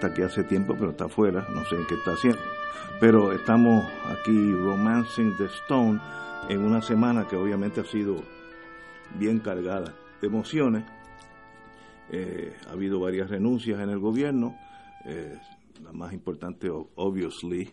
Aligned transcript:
Está 0.00 0.06
aquí 0.06 0.22
hace 0.22 0.44
tiempo 0.44 0.74
pero 0.78 0.92
está 0.92 1.04
afuera, 1.04 1.46
no 1.52 1.62
sé 1.66 1.76
qué 1.86 1.94
está 1.94 2.12
haciendo. 2.12 2.40
Pero 3.00 3.32
estamos 3.32 3.84
aquí 4.08 4.50
romancing 4.52 5.36
the 5.36 5.44
Stone 5.44 6.00
en 6.48 6.64
una 6.64 6.80
semana 6.80 7.28
que 7.28 7.36
obviamente 7.36 7.82
ha 7.82 7.84
sido 7.84 8.22
bien 9.18 9.40
cargada 9.40 9.94
de 10.22 10.26
emociones. 10.26 10.84
Eh, 12.10 12.56
ha 12.66 12.72
habido 12.72 12.98
varias 12.98 13.28
renuncias 13.28 13.78
en 13.78 13.90
el 13.90 13.98
gobierno. 13.98 14.56
eh, 15.04 15.38
la 15.84 15.92
más 15.92 16.14
importante, 16.14 16.70
obviously, 16.70 17.70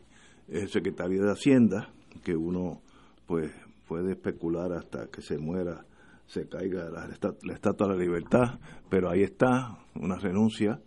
es 0.50 0.64
el 0.64 0.70
secretario 0.70 1.24
de 1.24 1.32
Hacienda, 1.32 1.90
que 2.24 2.36
uno 2.36 2.82
pues 3.26 3.52
puede 3.88 4.12
especular 4.12 4.74
hasta 4.74 5.08
que 5.08 5.22
se 5.22 5.38
muera, 5.38 5.86
se 6.26 6.48
caiga 6.48 6.90
la, 6.90 7.08
la 7.44 7.54
estatua 7.54 7.88
de 7.88 7.94
la 7.94 8.00
libertad, 8.00 8.60
pero 8.90 9.10
ahí 9.10 9.24
está, 9.24 9.78
una 9.96 10.18
renuncia, 10.18 10.82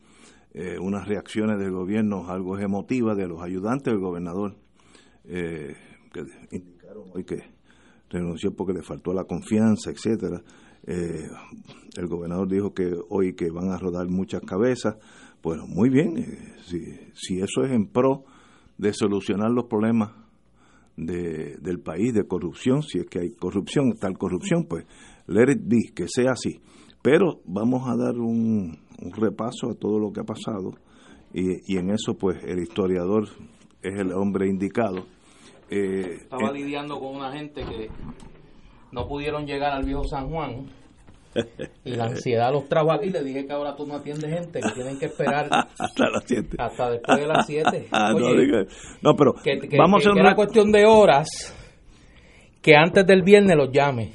eh, 0.53 0.78
unas 0.81 1.06
reacciones 1.06 1.59
del 1.59 1.71
gobierno 1.71 2.28
algo 2.28 2.59
emotivas 2.59 3.16
de 3.16 3.28
los 3.28 3.43
ayudantes 3.43 3.93
del 3.93 4.00
gobernador, 4.00 4.56
eh, 5.25 5.77
que 6.12 6.25
indicaron 6.50 7.11
hoy 7.15 7.25
que 7.25 7.43
renunció 8.11 8.55
porque 8.55 8.72
le 8.72 8.83
faltó 8.83 9.12
la 9.12 9.25
confianza, 9.25 9.91
etcétera. 9.91 10.43
Eh, 10.87 11.28
el 11.97 12.06
gobernador 12.06 12.49
dijo 12.49 12.75
que 12.75 12.93
hoy 13.10 13.34
que 13.34 13.50
van 13.50 13.71
a 13.71 13.78
rodar 13.78 14.09
muchas 14.09 14.43
cabezas. 14.43 14.97
Bueno, 15.43 15.66
muy 15.66 15.89
bien, 15.89 16.19
eh, 16.19 16.55
si, 16.66 16.81
si 17.15 17.41
eso 17.41 17.65
es 17.65 17.72
en 17.72 17.87
pro 17.87 18.25
de 18.77 18.93
solucionar 18.93 19.50
los 19.50 19.66
problemas 19.66 20.12
de, 20.97 21.56
del 21.60 21.81
país 21.81 22.12
de 22.12 22.27
corrupción, 22.27 22.83
si 22.83 22.99
es 22.99 23.06
que 23.06 23.21
hay 23.21 23.31
corrupción, 23.33 23.94
tal 23.99 24.19
corrupción, 24.19 24.66
pues 24.69 24.84
let 25.27 25.50
it 25.50 25.94
que 25.94 26.06
sea 26.09 26.33
así. 26.33 26.60
Pero 27.03 27.41
vamos 27.47 27.89
a 27.89 27.97
dar 27.97 28.19
un, 28.19 28.78
un 29.03 29.12
repaso 29.12 29.71
a 29.71 29.75
todo 29.75 29.99
lo 29.99 30.12
que 30.12 30.21
ha 30.21 30.25
pasado 30.25 30.72
y, 31.33 31.75
y 31.75 31.78
en 31.78 31.91
eso 31.91 32.15
pues 32.15 32.43
el 32.44 32.59
historiador 32.61 33.28
es 33.83 33.99
el 33.99 34.12
hombre 34.12 34.49
indicado. 34.49 35.06
Eh, 35.71 36.19
Estaba 36.22 36.50
eh, 36.50 36.55
lidiando 36.55 36.99
con 36.99 37.15
una 37.16 37.33
gente 37.33 37.62
que 37.62 37.89
no 38.93 39.06
pudieron 39.06 39.47
llegar 39.47 39.72
al 39.72 39.84
viejo 39.84 40.05
San 40.05 40.28
Juan 40.28 40.66
y 41.84 41.91
la 41.91 42.06
ansiedad 42.06 42.53
los 42.53 42.69
trajo 42.69 42.91
aquí. 42.93 43.09
Le 43.10 43.22
dije 43.22 43.47
que 43.47 43.53
ahora 43.53 43.77
tú 43.77 43.87
no 43.87 43.94
atiendes 43.94 44.28
gente, 44.28 44.60
que 44.60 44.71
tienen 44.75 44.99
que 44.99 45.06
esperar 45.06 45.49
hasta 45.78 46.10
las 46.10 46.25
7. 46.27 46.56
hasta 46.59 46.91
después 46.91 47.19
de 47.21 47.27
las 47.27 47.47
7. 47.47 47.87
Ah, 47.93 48.12
no, 49.03 49.15
pero 49.16 49.34
que, 49.34 49.60
que- 49.60 49.78
vamos 49.78 50.03
que- 50.03 50.09
a 50.09 50.10
hacer 50.10 50.12
que 50.12 50.12
un 50.12 50.19
era 50.19 50.31
re- 50.31 50.37
cuestión 50.37 50.72
de 50.72 50.84
horas 50.87 51.28
que 52.60 52.75
antes 52.75 53.06
del 53.06 53.22
viernes 53.22 53.56
los 53.56 53.71
llame. 53.72 54.10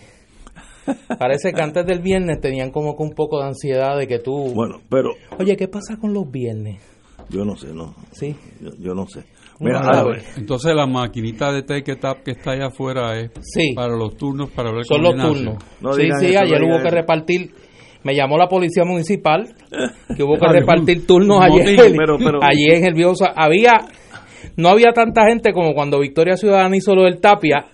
Parece 1.20 1.54
que 1.54 1.62
antes 1.62 1.86
del 1.86 2.00
viernes 2.00 2.40
tenían 2.42 2.72
como 2.72 2.96
que 2.96 3.04
un 3.04 3.12
poco 3.12 3.40
de 3.42 3.48
ansiedad 3.48 3.98
de 3.98 4.08
que 4.08 4.20
tú... 4.20 4.52
Bueno, 4.54 4.80
pero 4.90 5.12
Oye, 5.40 5.56
¿qué 5.58 5.68
pasa 5.68 5.98
con 6.00 6.14
los 6.14 6.30
viernes? 6.30 6.82
yo 7.30 7.44
no 7.44 7.56
sé, 7.56 7.74
no. 7.74 7.96
Sí. 8.12 8.36
Yo, 8.62 8.70
yo 8.80 8.94
no 8.94 9.08
sé. 9.08 9.24
Mira, 9.60 9.82
sabe. 9.84 9.98
ahora, 9.98 10.22
Entonces 10.38 10.76
la 10.76 10.86
maquinita 10.86 11.52
de 11.52 11.64
Take 11.64 11.94
It 11.94 12.04
Up 12.04 12.24
que 12.24 12.32
está 12.32 12.52
allá 12.52 12.68
afuera 12.68 13.18
es 13.20 13.32
Sí. 13.42 13.74
para 13.74 13.96
los 13.96 14.16
turnos, 14.18 14.50
para 14.52 14.70
hablar 14.70 14.84
Son 14.86 14.98
con 14.98 15.04
los 15.04 15.12
Ignacio. 15.14 15.34
turnos. 15.34 15.64
No 15.82 15.94
sí, 15.94 16.02
digan 16.04 16.20
sí, 16.20 16.26
eso, 16.28 16.40
ayer 16.42 16.64
hubo 16.64 16.78
que 16.82 16.88
eso. 16.88 16.96
repartir. 16.96 17.52
Me 18.04 18.14
llamó 18.16 18.38
la 18.38 18.48
policía 18.48 18.84
municipal 18.86 19.56
que 20.16 20.22
hubo 20.24 20.38
que 20.38 20.48
repartir 20.52 21.08
turnos 21.08 21.40
ayer. 21.42 21.78
motín, 21.80 21.96
pero- 21.98 22.18
pero- 22.20 22.40
Allí 22.44 22.68
en 22.72 22.86
el 22.86 22.94
viejo 22.94 23.16
Sa- 23.16 23.34
había 23.36 23.72
no 24.58 24.70
había 24.70 24.92
tanta 24.94 25.26
gente 25.28 25.52
como 25.54 25.74
cuando 25.74 26.00
Victoria 26.00 26.36
Ciudadana 26.38 26.76
hizo 26.78 26.94
lo 26.94 27.04
del 27.04 27.20
Tapia, 27.20 27.66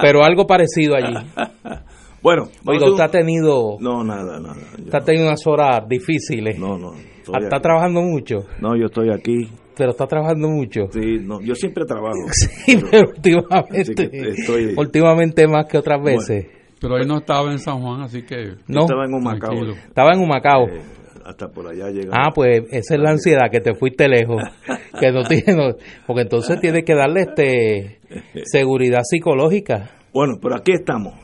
pero 0.00 0.22
algo 0.24 0.46
parecido 0.46 0.94
allí. 0.94 1.14
bueno, 2.22 2.44
Oiga, 2.66 2.86
usted 2.88 3.04
ha 3.04 3.08
tenido 3.10 3.76
No, 3.80 4.04
nada, 4.04 4.38
nada. 4.40 4.54
yo 4.78 4.84
usted 4.84 4.94
ha 4.94 5.04
tenido 5.04 5.26
unas 5.26 5.46
horas 5.46 5.82
difíciles. 5.88 6.58
no, 6.58 6.78
no. 6.78 6.94
está 6.94 7.56
aquí. 7.56 7.62
trabajando 7.62 8.00
mucho, 8.02 8.44
No, 8.60 8.76
yo 8.76 8.86
estoy 8.86 9.10
aquí. 9.12 9.48
pero 9.76 9.90
está 9.90 10.06
trabajando 10.06 10.48
mucho. 10.48 10.82
Sí, 10.92 11.18
no, 11.22 11.40
yo 11.40 11.54
siempre 11.54 11.84
trabajo. 11.84 12.14
Sí, 12.32 12.78
pero 12.90 13.08
últimamente, 13.10 13.80
Así 13.80 13.94
que 13.94 14.28
estoy- 14.30 14.74
últimamente 14.76 15.46
más 15.48 15.66
que 15.66 15.78
otras 15.78 16.02
veces. 16.02 16.46
Pero 16.80 16.94
hoy 16.94 17.06
no 17.06 17.18
estaba 17.18 17.50
en 17.52 17.58
San 17.60 17.80
Juan, 17.80 18.00
así 18.02 18.22
que 18.22 18.44
Yo 18.46 18.54
no, 18.66 18.80
estaba 18.82 19.04
en 19.04 19.14
Humacao. 19.14 19.50
tranquilo. 19.50 19.74
estaba 19.74 20.10
en 20.14 20.20
Humacao. 20.20 20.66
eh, 20.68 20.82
hasta 21.24 21.46
por 21.48 21.68
allá 21.68 21.88
llegamos. 21.90 22.14
Ah, 22.18 22.30
pues 22.34 22.62
esa 22.72 22.94
es 22.96 23.00
la 23.00 23.10
ansiedad, 23.10 23.48
que 23.52 23.60
te 23.60 23.74
fuiste 23.74 24.08
lejos. 24.08 24.42
que 25.00 25.12
no 25.12 25.22
tiene, 25.22 25.54
no- 25.54 25.76
porque 26.06 26.22
entonces 26.22 26.60
tienes 26.60 26.84
que 26.84 26.94
darle 26.96 27.20
este 27.20 28.00
seguridad 28.44 29.02
psicológica. 29.04 29.90
Bueno, 30.12 30.34
pero 30.42 30.56
aquí 30.56 30.72
estamos. 30.72 31.14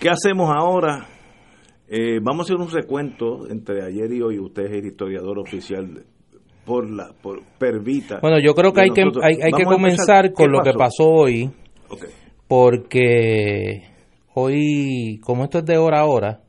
¿Qué 0.00 0.10
hacemos 0.10 0.50
ahora? 0.54 1.06
Eh, 1.88 2.18
vamos 2.22 2.40
a 2.40 2.42
hacer 2.52 2.56
un 2.56 2.70
recuento 2.70 3.48
entre 3.48 3.82
ayer 3.82 4.12
y 4.12 4.20
hoy. 4.20 4.38
Usted 4.38 4.64
es 4.64 4.72
el 4.72 4.86
historiador 4.86 5.38
oficial 5.38 6.04
por 6.66 6.90
la 6.90 7.12
por 7.22 7.42
Pervita. 7.58 8.18
Bueno, 8.20 8.38
yo 8.38 8.54
creo 8.54 8.72
que 8.72 8.82
hay 8.82 8.90
que, 8.90 9.02
hay, 9.22 9.36
hay 9.40 9.64
comenzar 9.64 10.32
con 10.32 10.46
¿Qué 10.46 10.52
lo 10.52 10.62
que 10.62 10.72
pasó 10.72 11.08
hoy, 11.08 11.50
porque 12.46 13.84
hoy, 14.34 15.18
como 15.22 15.44
esto 15.44 15.58
es 15.58 15.64
de 15.64 15.78
hora 15.78 16.00
a 16.00 16.06
hora, 16.06 16.40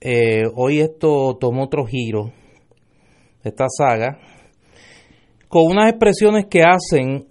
eh, 0.00 0.42
hoy 0.56 0.80
esto 0.80 1.36
tomó 1.38 1.64
otro 1.64 1.86
giro, 1.86 2.32
esta 3.44 3.66
saga, 3.68 4.18
con 5.48 5.70
unas 5.70 5.90
expresiones 5.90 6.46
que 6.46 6.62
hacen, 6.62 7.26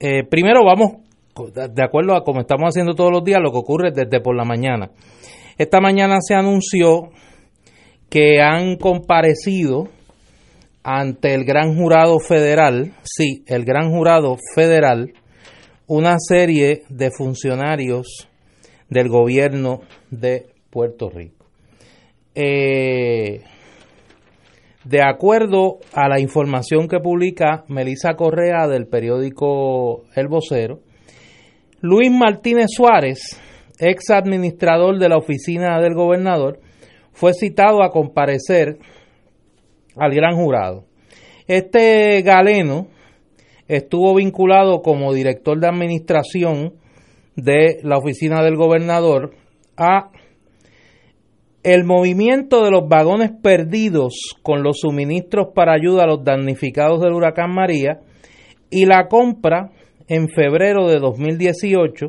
eh, 0.00 0.24
primero 0.24 0.64
vamos, 0.64 1.07
de 1.46 1.82
acuerdo 1.82 2.14
a 2.14 2.24
como 2.24 2.40
estamos 2.40 2.68
haciendo 2.68 2.94
todos 2.94 3.12
los 3.12 3.24
días, 3.24 3.40
lo 3.42 3.50
que 3.50 3.58
ocurre 3.58 3.90
desde 3.92 4.20
por 4.20 4.36
la 4.36 4.44
mañana. 4.44 4.90
Esta 5.56 5.80
mañana 5.80 6.18
se 6.20 6.34
anunció 6.34 7.10
que 8.08 8.40
han 8.40 8.76
comparecido 8.76 9.88
ante 10.82 11.34
el 11.34 11.44
gran 11.44 11.76
jurado 11.76 12.18
federal, 12.18 12.92
sí, 13.02 13.44
el 13.46 13.64
gran 13.64 13.90
jurado 13.90 14.36
federal, 14.54 15.12
una 15.86 16.16
serie 16.18 16.84
de 16.88 17.10
funcionarios 17.10 18.28
del 18.88 19.08
gobierno 19.08 19.80
de 20.10 20.46
Puerto 20.70 21.10
Rico. 21.10 21.46
Eh, 22.34 23.42
de 24.84 25.02
acuerdo 25.02 25.78
a 25.92 26.08
la 26.08 26.20
información 26.20 26.88
que 26.88 27.00
publica 27.00 27.64
Melissa 27.68 28.14
Correa 28.14 28.66
del 28.68 28.86
periódico 28.86 30.04
El 30.14 30.28
Vocero, 30.28 30.80
Luis 31.80 32.10
Martínez 32.10 32.66
Suárez, 32.74 33.40
ex 33.78 34.10
administrador 34.10 34.98
de 34.98 35.08
la 35.08 35.16
oficina 35.16 35.80
del 35.80 35.94
gobernador, 35.94 36.58
fue 37.12 37.34
citado 37.34 37.84
a 37.84 37.92
comparecer 37.92 38.78
al 39.96 40.12
gran 40.12 40.34
jurado. 40.34 40.84
Este 41.46 42.20
galeno 42.22 42.88
estuvo 43.68 44.16
vinculado 44.16 44.82
como 44.82 45.14
director 45.14 45.60
de 45.60 45.68
administración 45.68 46.74
de 47.36 47.78
la 47.84 47.98
oficina 47.98 48.42
del 48.42 48.56
gobernador 48.56 49.34
a 49.76 50.10
el 51.62 51.84
movimiento 51.84 52.64
de 52.64 52.72
los 52.72 52.88
vagones 52.88 53.30
perdidos 53.40 54.36
con 54.42 54.64
los 54.64 54.80
suministros 54.80 55.48
para 55.54 55.74
ayuda 55.74 56.04
a 56.04 56.06
los 56.08 56.24
damnificados 56.24 57.00
del 57.00 57.12
huracán 57.12 57.54
María 57.54 58.00
y 58.70 58.86
la 58.86 59.06
compra 59.06 59.70
en 60.08 60.28
febrero 60.28 60.88
de 60.88 60.98
2018 60.98 62.06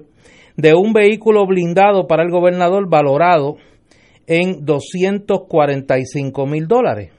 de 0.55 0.73
un 0.73 0.93
vehículo 0.93 1.45
blindado 1.45 2.07
para 2.07 2.23
el 2.23 2.31
gobernador 2.31 2.89
valorado 2.89 3.57
en 4.27 4.65
245 4.65 6.45
mil 6.45 6.67
dólares. 6.67 7.11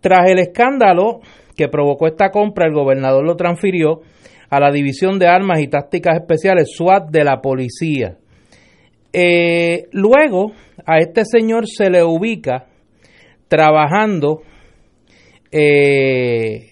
Tras 0.00 0.30
el 0.30 0.38
escándalo 0.38 1.20
que 1.56 1.68
provocó 1.68 2.06
esta 2.06 2.30
compra, 2.30 2.66
el 2.66 2.74
gobernador 2.74 3.24
lo 3.24 3.36
transfirió 3.36 4.00
a 4.50 4.60
la 4.60 4.70
División 4.70 5.18
de 5.18 5.26
Armas 5.26 5.60
y 5.60 5.68
Tácticas 5.68 6.16
Especiales 6.20 6.70
SWAT 6.76 7.10
de 7.10 7.24
la 7.24 7.40
policía. 7.40 8.16
Eh, 9.12 9.88
luego, 9.92 10.52
a 10.86 10.98
este 10.98 11.24
señor 11.24 11.66
se 11.66 11.90
le 11.90 12.04
ubica 12.04 12.66
trabajando 13.48 14.42
eh, 15.50 16.68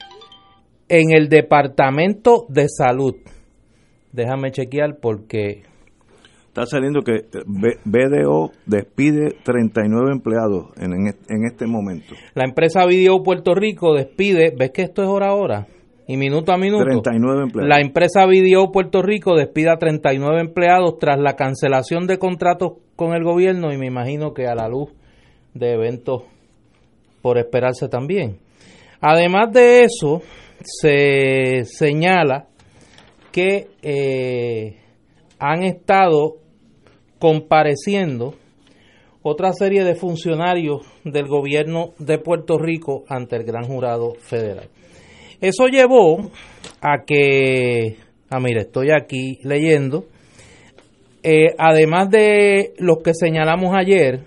en 0.89 1.13
el 1.13 1.29
Departamento 1.29 2.47
de 2.49 2.67
Salud. 2.69 3.15
Déjame 4.13 4.51
chequear 4.51 4.99
porque... 5.01 5.63
Está 6.49 6.65
saliendo 6.65 7.03
que 7.03 7.27
BDO 7.85 8.51
despide 8.65 9.37
39 9.45 10.11
empleados 10.11 10.71
en, 10.79 10.93
en 10.93 11.45
este 11.45 11.67
momento. 11.67 12.15
La 12.35 12.45
empresa 12.45 12.87
Video 12.87 13.23
Puerto 13.23 13.55
Rico 13.55 13.95
despide, 13.95 14.55
¿ves 14.57 14.71
que 14.71 14.83
esto 14.83 15.03
es 15.03 15.09
hora 15.09 15.29
a 15.29 15.35
hora? 15.35 15.67
y 16.07 16.17
minuto 16.17 16.53
a 16.53 16.57
minuto. 16.57 16.85
39 16.85 17.43
empleados. 17.43 17.69
La 17.69 17.81
empresa 17.81 18.27
Video 18.27 18.71
Puerto 18.71 19.03
Rico 19.03 19.35
despide 19.35 19.71
a 19.71 19.77
39 19.77 20.41
empleados 20.41 20.99
tras 20.99 21.19
la 21.19 21.35
cancelación 21.35 22.07
de 22.07 22.19
contratos 22.19 22.75
con 22.95 23.13
el 23.13 23.25
gobierno 23.25 23.73
y 23.73 23.79
me 23.79 23.87
imagino 23.87 24.33
que 24.33 24.47
a 24.47 24.55
la 24.55 24.69
luz 24.69 24.91
de 25.55 25.73
eventos 25.73 26.23
por 27.23 27.39
esperarse 27.39 27.89
también. 27.89 28.39
Además 29.01 29.53
de 29.53 29.83
eso, 29.83 30.23
se 30.63 31.65
señala 31.65 32.47
que 33.33 33.69
eh, 33.83 34.79
han 35.39 35.63
estado 35.63 36.37
compareciendo 37.19 38.35
otra 39.23 39.53
serie 39.53 39.85
de 39.85 39.95
funcionarios 39.95 40.83
del 41.05 41.27
gobierno 41.27 41.95
de 41.99 42.19
Puerto 42.19 42.59
Rico 42.59 43.05
ante 43.09 43.37
el 43.37 43.45
gran 43.45 43.65
jurado 43.65 44.15
federal. 44.15 44.69
Eso 45.41 45.67
llevó 45.67 46.31
a 46.81 47.05
que, 47.05 47.97
ah, 48.31 48.41
mire, 48.41 48.61
estoy 48.63 48.91
aquí 48.91 49.39
leyendo, 49.43 50.07
eh, 51.23 51.55
además 51.59 52.09
de 52.11 52.75
los 52.79 52.99
que 53.03 53.13
señalamos 53.15 53.75
ayer, 53.77 54.21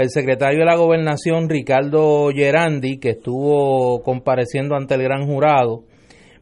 el 0.00 0.08
secretario 0.08 0.60
de 0.60 0.64
la 0.64 0.76
Gobernación, 0.76 1.50
Ricardo 1.50 2.30
Gerandi, 2.34 2.98
que 2.98 3.10
estuvo 3.10 4.02
compareciendo 4.02 4.74
ante 4.74 4.94
el 4.94 5.02
gran 5.02 5.26
jurado 5.26 5.84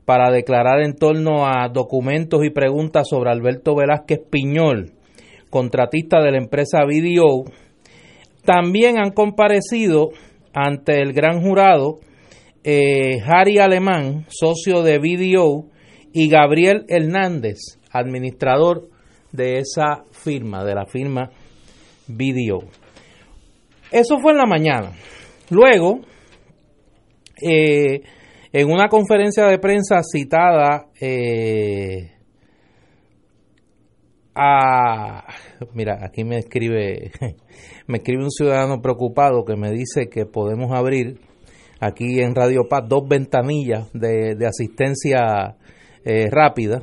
para 0.05 0.31
declarar 0.31 0.81
en 0.81 0.95
torno 0.95 1.45
a 1.45 1.69
documentos 1.69 2.45
y 2.45 2.51
preguntas 2.51 3.09
sobre 3.11 3.31
Alberto 3.31 3.75
Velázquez 3.75 4.21
Piñol, 4.31 4.93
contratista 5.51 6.23
de 6.23 6.31
la 6.31 6.39
empresa 6.39 6.85
BDO, 6.85 7.51
también 8.45 8.97
han 8.99 9.11
comparecido 9.11 10.11
ante 10.55 11.03
el 11.03 11.13
gran 11.13 11.43
jurado 11.43 11.99
eh, 12.63 13.21
Harry 13.27 13.59
Alemán, 13.59 14.25
socio 14.29 14.83
de 14.83 14.99
BDO, 14.99 15.67
y 16.13 16.29
Gabriel 16.29 16.85
Hernández, 16.89 17.59
administrador 17.91 18.89
de 19.33 19.59
esa 19.59 20.05
firma, 20.13 20.65
de 20.65 20.75
la 20.77 20.87
firma 20.87 21.31
BDO. 22.07 22.88
Eso 23.91 24.19
fue 24.21 24.33
en 24.33 24.39
la 24.39 24.47
mañana. 24.47 24.93
Luego, 25.51 26.01
eh, 27.41 28.03
en 28.53 28.71
una 28.71 28.89
conferencia 28.89 29.47
de 29.47 29.59
prensa 29.59 30.01
citada 30.03 30.87
eh, 31.01 32.13
a... 34.35 35.25
Mira, 35.75 35.99
aquí 36.03 36.25
me 36.25 36.39
escribe, 36.39 37.11
me 37.87 37.99
escribe 37.99 38.25
un 38.25 38.31
ciudadano 38.31 38.81
preocupado 38.81 39.45
que 39.45 39.57
me 39.57 39.71
dice 39.71 40.09
que 40.11 40.27
podemos 40.27 40.73
abrir 40.73 41.21
aquí 41.81 42.21
en 42.21 42.35
Radio 42.35 42.69
Paz 42.69 42.83
dos 42.89 43.09
ventanillas 43.09 43.89
de, 43.93 44.37
asistencia 44.47 45.57
eh, 46.05 46.29
rápida 46.31 46.83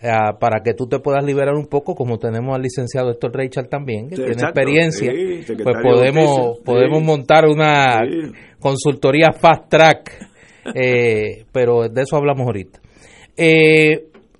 eh, 0.00 0.10
para 0.38 0.62
que 0.62 0.74
tú 0.74 0.86
te 0.86 0.98
puedas 1.00 1.24
liberar 1.24 1.54
un 1.54 1.66
poco, 1.66 1.94
como 1.94 2.18
tenemos 2.18 2.54
al 2.54 2.62
licenciado 2.62 3.10
Héctor 3.10 3.34
Reichard 3.34 3.68
también, 3.68 4.08
que 4.08 4.16
tiene 4.16 4.32
experiencia, 4.32 5.12
pues 5.46 5.76
podemos, 5.82 6.58
podemos 6.64 7.02
montar 7.02 7.46
una 7.46 8.00
consultoría 8.60 9.32
fast 9.32 9.68
track, 9.68 10.28
eh, 10.74 11.44
pero 11.52 11.88
de 11.88 12.02
eso 12.02 12.16
hablamos 12.16 12.46
ahorita. 12.46 12.80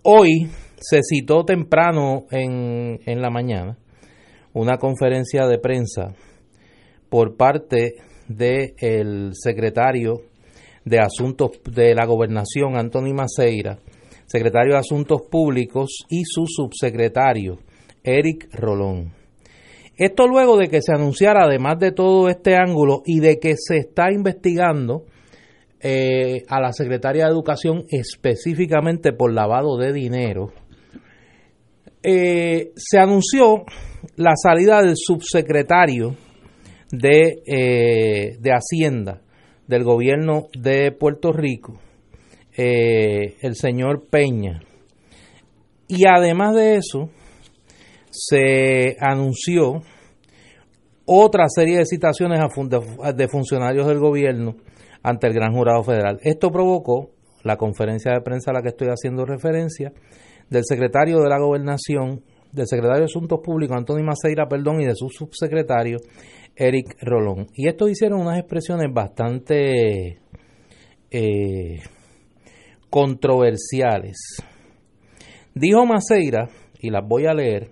hoy 0.03 0.49
se 0.77 1.01
citó 1.03 1.45
temprano 1.45 2.27
en, 2.31 3.01
en 3.05 3.21
la 3.21 3.31
mañana 3.31 3.77
una 4.53 4.77
conferencia 4.77 5.47
de 5.47 5.59
prensa 5.59 6.15
por 7.09 7.37
parte 7.37 7.95
del 8.29 9.31
secretario 9.35 10.23
de 10.85 11.01
Asuntos 11.01 11.61
de 11.65 11.95
la 11.95 12.07
Gobernación, 12.07 12.77
Anthony 12.77 13.15
Maceira, 13.15 13.79
secretario 14.29 14.75
de 14.75 14.79
Asuntos 14.79 15.23
Públicos, 15.29 16.05
y 16.09 16.23
su 16.25 16.45
subsecretario, 16.47 17.59
Eric 18.05 18.49
Rolón. 18.53 19.13
Esto 19.97 20.29
luego 20.29 20.57
de 20.57 20.69
que 20.69 20.81
se 20.81 20.93
anunciara, 20.93 21.47
además 21.47 21.81
de 21.81 21.91
todo 21.91 22.29
este 22.29 22.55
ángulo, 22.55 23.03
y 23.05 23.19
de 23.19 23.41
que 23.41 23.55
se 23.57 23.79
está 23.79 24.13
investigando 24.13 25.07
eh, 25.81 26.45
a 26.49 26.61
la 26.61 26.73
secretaria 26.73 27.25
de 27.25 27.33
Educación 27.33 27.85
específicamente 27.91 29.13
por 29.13 29.33
lavado 29.33 29.77
de 29.77 29.93
dinero, 29.93 30.53
eh, 32.03 32.71
se 32.77 32.99
anunció 32.99 33.65
la 34.15 34.35
salida 34.37 34.83
del 34.83 34.95
subsecretario 34.97 36.15
de, 36.93 37.43
eh, 37.45 38.37
de 38.39 38.51
Hacienda 38.53 39.23
del 39.67 39.85
gobierno 39.85 40.49
de 40.59 40.93
Puerto 40.93 41.33
Rico, 41.33 41.79
eh, 42.61 43.37
el 43.41 43.55
señor 43.55 44.09
Peña. 44.11 44.61
Y 45.87 46.07
además 46.07 46.57
de 46.57 46.75
eso, 46.75 47.09
se 48.11 48.97
anunció 48.99 49.81
otra 51.07 51.45
serie 51.49 51.79
de 51.79 51.87
citaciones 51.87 52.41
de 53.15 53.29
funcionarios 53.29 53.87
del 53.87 54.01
gobierno 54.01 54.57
ante 55.05 55.29
el 55.29 55.35
Gran 55.35 55.55
Jurado 55.55 55.85
Federal. 55.85 56.19
Esto 56.23 56.51
provocó 56.51 57.11
la 57.45 57.57
conferencia 57.57 58.13
de 58.13 58.23
prensa 58.23 58.51
a 58.51 58.55
la 58.55 58.63
que 58.63 58.71
estoy 58.71 58.89
haciendo 58.89 59.25
referencia 59.25 59.93
del 60.51 60.65
secretario 60.65 61.21
de 61.21 61.29
la 61.29 61.39
Gobernación, 61.39 62.25
del 62.51 62.67
secretario 62.67 63.03
de 63.03 63.05
Asuntos 63.05 63.39
Públicos, 63.41 63.77
Antonio 63.77 64.05
Maceira, 64.05 64.49
perdón, 64.49 64.81
y 64.81 64.87
de 64.87 64.97
su 64.97 65.09
subsecretario, 65.09 65.99
Eric 66.57 66.97
Rolón. 67.03 67.47
Y 67.55 67.69
estos 67.69 67.89
hicieron 67.89 68.21
unas 68.21 68.39
expresiones 68.39 68.93
bastante 68.93 70.19
eh, 71.11 71.79
controversiales. 72.91 74.17
Dijo 75.55 75.87
Maceira, 75.87 76.49
y 76.81 76.91
las 76.91 77.07
voy 77.07 77.27
a 77.27 77.35
leer, 77.35 77.69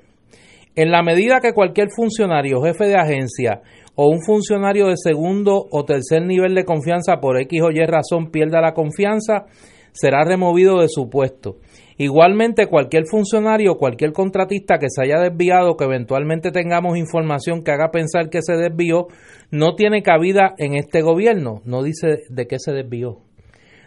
en 0.74 0.90
la 0.90 1.02
medida 1.02 1.40
que 1.40 1.54
cualquier 1.54 1.88
funcionario, 1.90 2.60
jefe 2.62 2.86
de 2.86 2.96
agencia 2.96 3.62
o 3.94 4.08
un 4.08 4.22
funcionario 4.22 4.88
de 4.88 4.96
segundo 4.96 5.66
o 5.70 5.84
tercer 5.84 6.26
nivel 6.26 6.54
de 6.54 6.64
confianza 6.64 7.16
por 7.20 7.40
X 7.40 7.62
o 7.62 7.70
Y 7.70 7.84
razón 7.86 8.30
pierda 8.30 8.60
la 8.60 8.74
confianza, 8.74 9.46
será 9.92 10.24
removido 10.24 10.80
de 10.80 10.88
su 10.88 11.08
puesto. 11.08 11.56
Igualmente, 11.96 12.66
cualquier 12.66 13.06
funcionario 13.06 13.76
cualquier 13.76 14.12
contratista 14.12 14.78
que 14.78 14.90
se 14.90 15.02
haya 15.02 15.18
desviado, 15.18 15.76
que 15.76 15.84
eventualmente 15.84 16.50
tengamos 16.50 16.98
información 16.98 17.62
que 17.62 17.70
haga 17.70 17.90
pensar 17.90 18.28
que 18.28 18.42
se 18.42 18.52
desvió, 18.52 19.06
no 19.50 19.76
tiene 19.76 20.02
cabida 20.02 20.54
en 20.58 20.74
este 20.74 21.00
gobierno. 21.00 21.62
No 21.64 21.82
dice 21.82 22.18
de 22.28 22.46
qué 22.46 22.58
se 22.58 22.72
desvió. 22.72 23.25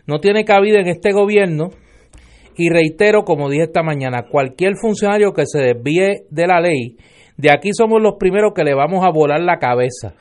No 0.06 0.20
tiene 0.20 0.46
cabida 0.46 0.80
en 0.80 0.88
este 0.88 1.12
gobierno 1.12 1.70
Y 2.58 2.70
reitero, 2.70 3.24
como 3.24 3.50
dije 3.50 3.64
esta 3.64 3.84
mañana, 3.84 4.26
cualquier 4.30 4.74
funcionario 4.82 5.32
que 5.32 5.46
se 5.46 5.60
desvíe 5.60 6.26
de 6.30 6.46
la 6.46 6.60
ley, 6.60 6.98
de 7.38 7.54
aquí 7.54 7.70
somos 7.72 8.02
los 8.02 8.16
primeros 8.20 8.52
que 8.54 8.66
le 8.66 8.74
vamos 8.74 9.06
a 9.06 9.12
volar 9.12 9.40
la 9.40 9.60
cabeza, 9.60 10.14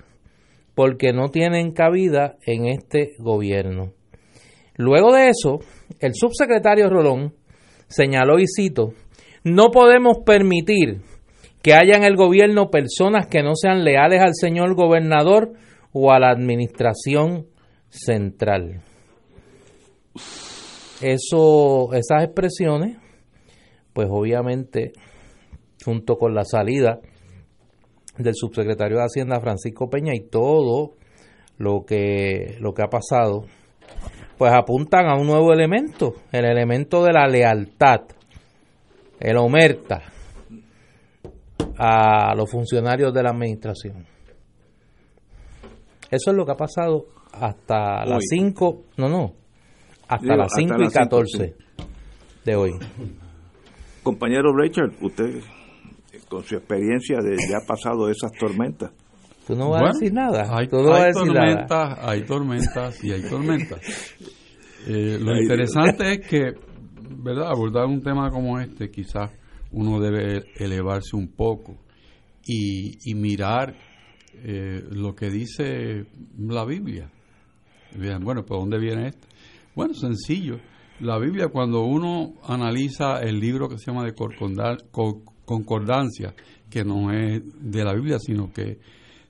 porque 0.77 1.13
no 1.13 1.31
tienen 1.31 1.73
cabida 1.73 2.37
en 2.47 2.67
este 2.67 3.15
gobierno. 3.19 3.93
Luego 4.77 5.13
de 5.13 5.31
eso, 5.31 5.59
el 5.99 6.15
subsecretario 6.15 6.89
Rolón 6.89 7.35
señaló 7.89 8.39
y 8.39 8.45
cito, 8.47 8.93
no 9.43 9.73
podemos 9.73 10.19
permitir 10.25 11.01
que 11.61 11.75
haya 11.75 11.97
en 11.97 12.05
el 12.05 12.15
gobierno 12.15 12.71
personas 12.71 13.27
que 13.27 13.43
no 13.43 13.57
sean 13.57 13.83
leales 13.83 14.21
al 14.21 14.35
señor 14.35 14.77
gobernador 14.77 15.55
o 15.93 16.13
a 16.13 16.21
la 16.21 16.31
administración 16.31 17.47
central. 17.89 18.83
Eso, 21.01 21.93
esas 21.93 22.25
expresiones, 22.25 22.99
pues 23.93 24.09
obviamente, 24.11 24.93
junto 25.85 26.17
con 26.17 26.35
la 26.35 26.45
salida 26.45 26.99
del 28.17 28.35
subsecretario 28.35 28.99
de 28.99 29.05
Hacienda 29.05 29.41
Francisco 29.41 29.89
Peña 29.89 30.13
y 30.15 30.29
todo 30.29 30.95
lo 31.57 31.85
que, 31.85 32.57
lo 32.61 32.75
que 32.75 32.83
ha 32.83 32.89
pasado, 32.89 33.45
pues 34.37 34.53
apuntan 34.53 35.07
a 35.07 35.17
un 35.17 35.27
nuevo 35.27 35.53
elemento, 35.53 36.15
el 36.33 36.45
elemento 36.45 37.05
de 37.05 37.13
la 37.13 37.27
lealtad, 37.27 38.03
el 39.21 39.37
omerta 39.37 40.03
a 41.77 42.35
los 42.35 42.51
funcionarios 42.51 43.13
de 43.13 43.23
la 43.23 43.31
administración. 43.31 44.07
Eso 46.11 46.31
es 46.31 46.37
lo 46.37 46.45
que 46.45 46.53
ha 46.53 46.57
pasado 46.57 47.07
hasta 47.33 48.05
las 48.05 48.25
5, 48.31 48.83
no, 48.97 49.09
no, 49.09 49.33
hasta 50.09 50.37
las 50.37 50.53
5 50.57 50.75
y 50.83 50.89
14 50.89 51.57
de 52.45 52.57
hoy. 52.57 52.73
Compañero 54.03 54.57
Richard, 54.57 54.93
usted 55.03 55.43
con 56.29 56.43
su 56.43 56.57
experiencia 56.57 57.19
de 57.19 57.37
ya 57.37 57.59
ha 57.63 57.67
pasado 57.67 58.09
esas 58.09 58.33
tormentas. 58.33 58.91
Tú 59.47 59.55
no 59.55 59.71
vas 59.71 59.83
a 59.83 59.99
decir 59.99 60.13
nada. 60.13 60.47
Hay, 60.51 60.69
tormentas, 60.69 61.99
hay 62.03 62.23
tormentas 62.23 63.05
y 63.05 63.13
hay 63.13 63.23
tormentas. 63.23 63.81
Eh, 64.87 65.19
lo 65.21 65.37
interesante 65.37 66.13
es 66.13 66.27
que, 66.27 66.53
¿verdad? 67.19 67.49
Abordar 67.51 67.85
un 67.87 68.01
tema 68.01 68.31
como 68.31 68.59
este, 68.59 68.91
quizás 68.91 69.31
uno 69.73 70.01
debe 70.01 70.45
elevarse 70.57 71.15
un 71.15 71.29
poco 71.29 71.77
y, 72.47 72.97
y 73.11 73.15
mirar 73.15 73.75
eh, 74.45 74.83
lo 74.91 75.15
que 75.15 75.29
dice 75.29 76.07
la 76.39 76.65
Biblia. 76.65 77.11
bueno, 78.21 78.47
¿por 78.47 78.61
dónde 78.61 78.79
viene 78.79 79.09
esto? 79.09 79.27
Bueno, 79.79 79.95
sencillo. 79.95 80.59
La 80.99 81.21
Biblia, 81.21 81.51
cuando 81.53 81.83
uno 81.83 82.35
analiza 82.43 83.21
el 83.21 83.39
libro 83.39 83.69
que 83.69 83.79
se 83.79 83.93
llama 83.93 84.05
de 84.05 84.13
concordancia, 85.45 86.35
que 86.69 86.85
no 86.85 87.13
es 87.13 87.43
de 87.61 87.85
la 87.85 87.95
Biblia, 87.95 88.19
sino 88.19 88.53
que 88.53 88.81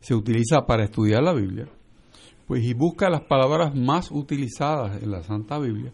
se 0.00 0.14
utiliza 0.14 0.64
para 0.64 0.84
estudiar 0.84 1.22
la 1.22 1.34
Biblia, 1.34 1.68
pues 2.46 2.64
y 2.64 2.72
busca 2.72 3.10
las 3.10 3.24
palabras 3.24 3.74
más 3.74 4.10
utilizadas 4.10 5.02
en 5.02 5.10
la 5.10 5.22
Santa 5.22 5.58
Biblia, 5.58 5.92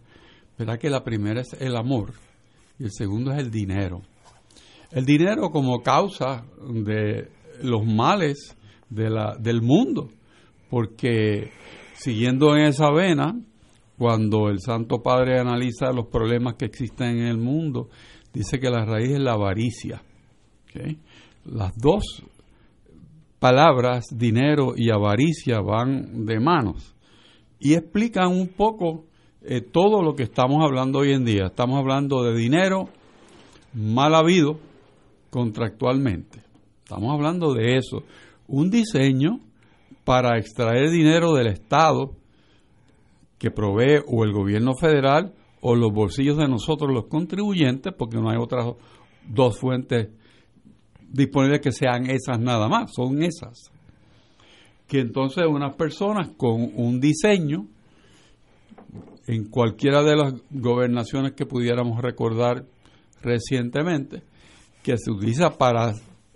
verá 0.56 0.78
que 0.78 0.88
la 0.88 1.02
primera 1.02 1.40
es 1.40 1.52
el 1.54 1.74
amor 1.74 2.12
y 2.78 2.84
el 2.84 2.92
segundo 2.92 3.32
es 3.32 3.40
el 3.40 3.50
dinero. 3.50 4.02
El 4.92 5.04
dinero 5.04 5.50
como 5.50 5.82
causa 5.82 6.44
de 6.62 7.28
los 7.60 7.84
males 7.84 8.56
de 8.88 9.10
la, 9.10 9.34
del 9.36 9.62
mundo, 9.62 10.10
porque 10.70 11.50
siguiendo 11.94 12.54
en 12.54 12.66
esa 12.66 12.92
vena, 12.92 13.34
cuando 13.98 14.48
el 14.48 14.60
Santo 14.60 15.02
Padre 15.02 15.38
analiza 15.38 15.92
los 15.92 16.06
problemas 16.06 16.54
que 16.54 16.64
existen 16.66 17.18
en 17.18 17.26
el 17.26 17.38
mundo, 17.38 17.88
dice 18.32 18.58
que 18.58 18.70
la 18.70 18.84
raíz 18.84 19.10
es 19.10 19.20
la 19.20 19.32
avaricia. 19.32 20.02
Las 21.44 21.72
dos 21.76 22.22
palabras, 23.38 24.06
dinero 24.10 24.74
y 24.76 24.90
avaricia, 24.90 25.60
van 25.60 26.24
de 26.24 26.40
manos 26.40 26.94
y 27.60 27.74
explican 27.74 28.28
un 28.28 28.48
poco 28.48 29.04
eh, 29.42 29.60
todo 29.60 30.02
lo 30.02 30.14
que 30.14 30.24
estamos 30.24 30.64
hablando 30.64 31.00
hoy 31.00 31.12
en 31.12 31.24
día. 31.24 31.46
Estamos 31.46 31.78
hablando 31.78 32.22
de 32.24 32.34
dinero 32.34 32.88
mal 33.74 34.14
habido 34.14 34.58
contractualmente. 35.30 36.40
Estamos 36.82 37.12
hablando 37.12 37.54
de 37.54 37.76
eso. 37.76 38.02
Un 38.48 38.70
diseño 38.70 39.40
para 40.04 40.38
extraer 40.38 40.90
dinero 40.90 41.32
del 41.34 41.48
Estado 41.48 42.12
que 43.38 43.50
provee 43.50 44.02
o 44.06 44.24
el 44.24 44.32
gobierno 44.32 44.74
federal 44.74 45.34
o 45.60 45.74
los 45.74 45.92
bolsillos 45.92 46.36
de 46.36 46.46
nosotros 46.46 46.92
los 46.92 47.06
contribuyentes, 47.06 47.92
porque 47.96 48.18
no 48.18 48.28
hay 48.28 48.36
otras 48.36 48.74
dos 49.26 49.58
fuentes 49.58 50.08
disponibles 51.00 51.60
que 51.60 51.72
sean 51.72 52.10
esas 52.10 52.38
nada 52.38 52.68
más, 52.68 52.92
son 52.94 53.22
esas. 53.22 53.70
Que 54.86 55.00
entonces 55.00 55.44
unas 55.48 55.74
personas 55.76 56.30
con 56.36 56.70
un 56.74 57.00
diseño 57.00 57.66
en 59.26 59.48
cualquiera 59.48 60.02
de 60.02 60.16
las 60.16 60.34
gobernaciones 60.50 61.32
que 61.32 61.46
pudiéramos 61.46 62.00
recordar 62.02 62.66
recientemente, 63.22 64.22
que 64.82 64.98
se 64.98 65.10
utiliza 65.10 65.56
para 65.56 65.94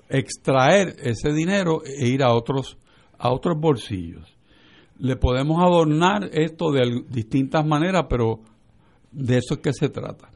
extraer 0.09 0.97
ese 1.03 1.33
dinero 1.33 1.83
e 1.85 2.09
ir 2.09 2.23
a 2.23 2.33
otros, 2.33 2.79
a 3.19 3.31
otros 3.31 3.59
bolsillos. 3.61 4.38
Le 4.99 5.17
podemos 5.17 5.63
adornar 5.63 6.29
esto 6.33 6.73
de 6.73 7.05
distintas 7.09 7.65
maneras, 7.65 8.07
pero 8.09 8.41
de 9.13 9.39
eso 9.39 9.55
es 9.55 9.61
que 9.61 9.73
se 9.73 9.89
trata. 9.89 10.29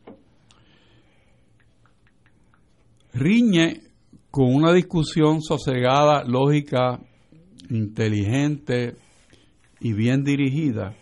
Riñe 3.12 3.82
con 4.30 4.54
una 4.54 4.72
discusión 4.72 5.42
sosegada, 5.42 6.24
lógica, 6.24 7.00
inteligente 7.68 8.96
y 9.80 9.92
bien 9.92 10.24
dirigida, 10.24 10.94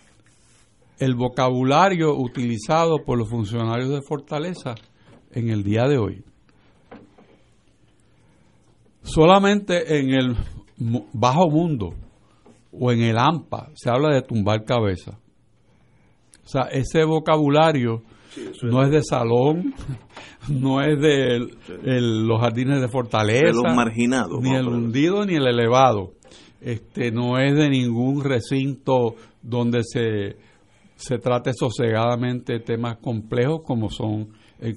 el 0.98 1.14
vocabulario 1.14 2.16
utilizado 2.16 3.04
por 3.04 3.18
los 3.18 3.28
funcionarios 3.28 3.90
de 3.90 4.02
Fortaleza 4.02 4.74
en 5.32 5.50
el 5.50 5.62
día 5.62 5.86
de 5.86 5.98
hoy. 5.98 6.24
Solamente 9.02 9.98
en 9.98 10.10
el 10.10 10.36
bajo 11.12 11.48
mundo 11.50 11.94
o 12.72 12.92
en 12.92 13.02
el 13.02 13.18
AMPA 13.18 13.70
se 13.74 13.90
habla 13.90 14.14
de 14.14 14.22
tumbar 14.22 14.64
cabeza. 14.64 15.18
O 16.44 16.48
sea, 16.48 16.62
ese 16.72 17.04
vocabulario 17.04 18.02
no 18.62 18.82
es 18.82 18.90
de 18.90 19.02
salón, 19.02 19.74
no 20.48 20.80
es 20.80 21.00
de 21.00 21.40
los 22.00 22.40
jardines 22.40 22.80
de 22.80 22.88
fortaleza, 22.88 23.46
de 23.46 23.52
los 23.52 23.74
marginados, 23.74 24.40
ni 24.42 24.54
el 24.54 24.68
hundido 24.68 25.24
ni 25.24 25.34
el 25.34 25.46
elevado. 25.46 26.12
Este 26.60 27.10
no 27.10 27.38
es 27.38 27.54
de 27.54 27.70
ningún 27.70 28.22
recinto 28.22 29.14
donde 29.42 29.80
se 29.82 30.36
se 31.00 31.18
trate 31.18 31.52
sosegadamente 31.54 32.60
temas 32.60 32.98
complejos 32.98 33.62
como 33.64 33.88
son 33.88 34.28
el, 34.60 34.76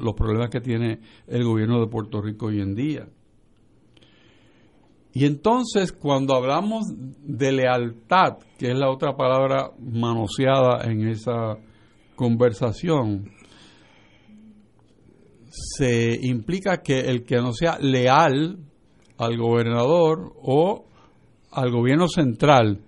los 0.00 0.14
problemas 0.14 0.48
que 0.48 0.62
tiene 0.62 1.00
el 1.26 1.44
gobierno 1.44 1.78
de 1.78 1.88
Puerto 1.88 2.22
Rico 2.22 2.46
hoy 2.46 2.60
en 2.60 2.74
día. 2.74 3.06
Y 5.12 5.24
entonces, 5.26 5.92
cuando 5.92 6.34
hablamos 6.34 6.84
de 7.22 7.52
lealtad, 7.52 8.38
que 8.58 8.70
es 8.70 8.78
la 8.78 8.90
otra 8.90 9.16
palabra 9.16 9.70
manoseada 9.80 10.84
en 10.84 11.08
esa 11.08 11.56
conversación, 12.14 13.32
se 15.50 16.16
implica 16.22 16.80
que 16.80 17.00
el 17.00 17.24
que 17.24 17.36
no 17.36 17.52
sea 17.52 17.78
leal 17.80 18.58
al 19.18 19.36
gobernador 19.36 20.32
o 20.42 20.84
al 21.50 21.72
gobierno 21.72 22.06
central, 22.06 22.80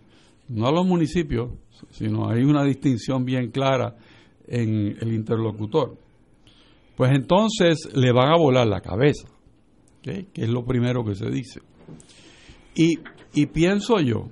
no 0.48 0.68
a 0.68 0.72
los 0.72 0.86
municipios, 0.86 1.50
sino 1.90 2.28
hay 2.30 2.44
una 2.44 2.62
distinción 2.62 3.24
bien 3.24 3.50
clara 3.50 3.96
en 4.46 4.96
el 5.00 5.12
interlocutor, 5.12 5.98
pues 6.96 7.10
entonces 7.12 7.88
le 7.94 8.12
van 8.12 8.28
a 8.32 8.38
volar 8.38 8.66
la 8.68 8.80
cabeza, 8.80 9.28
que 10.02 10.28
es 10.32 10.48
lo 10.48 10.64
primero 10.64 11.04
que 11.04 11.16
se 11.16 11.28
dice. 11.28 11.60
Y, 12.74 12.98
y 13.34 13.46
pienso 13.46 14.00
yo, 14.00 14.28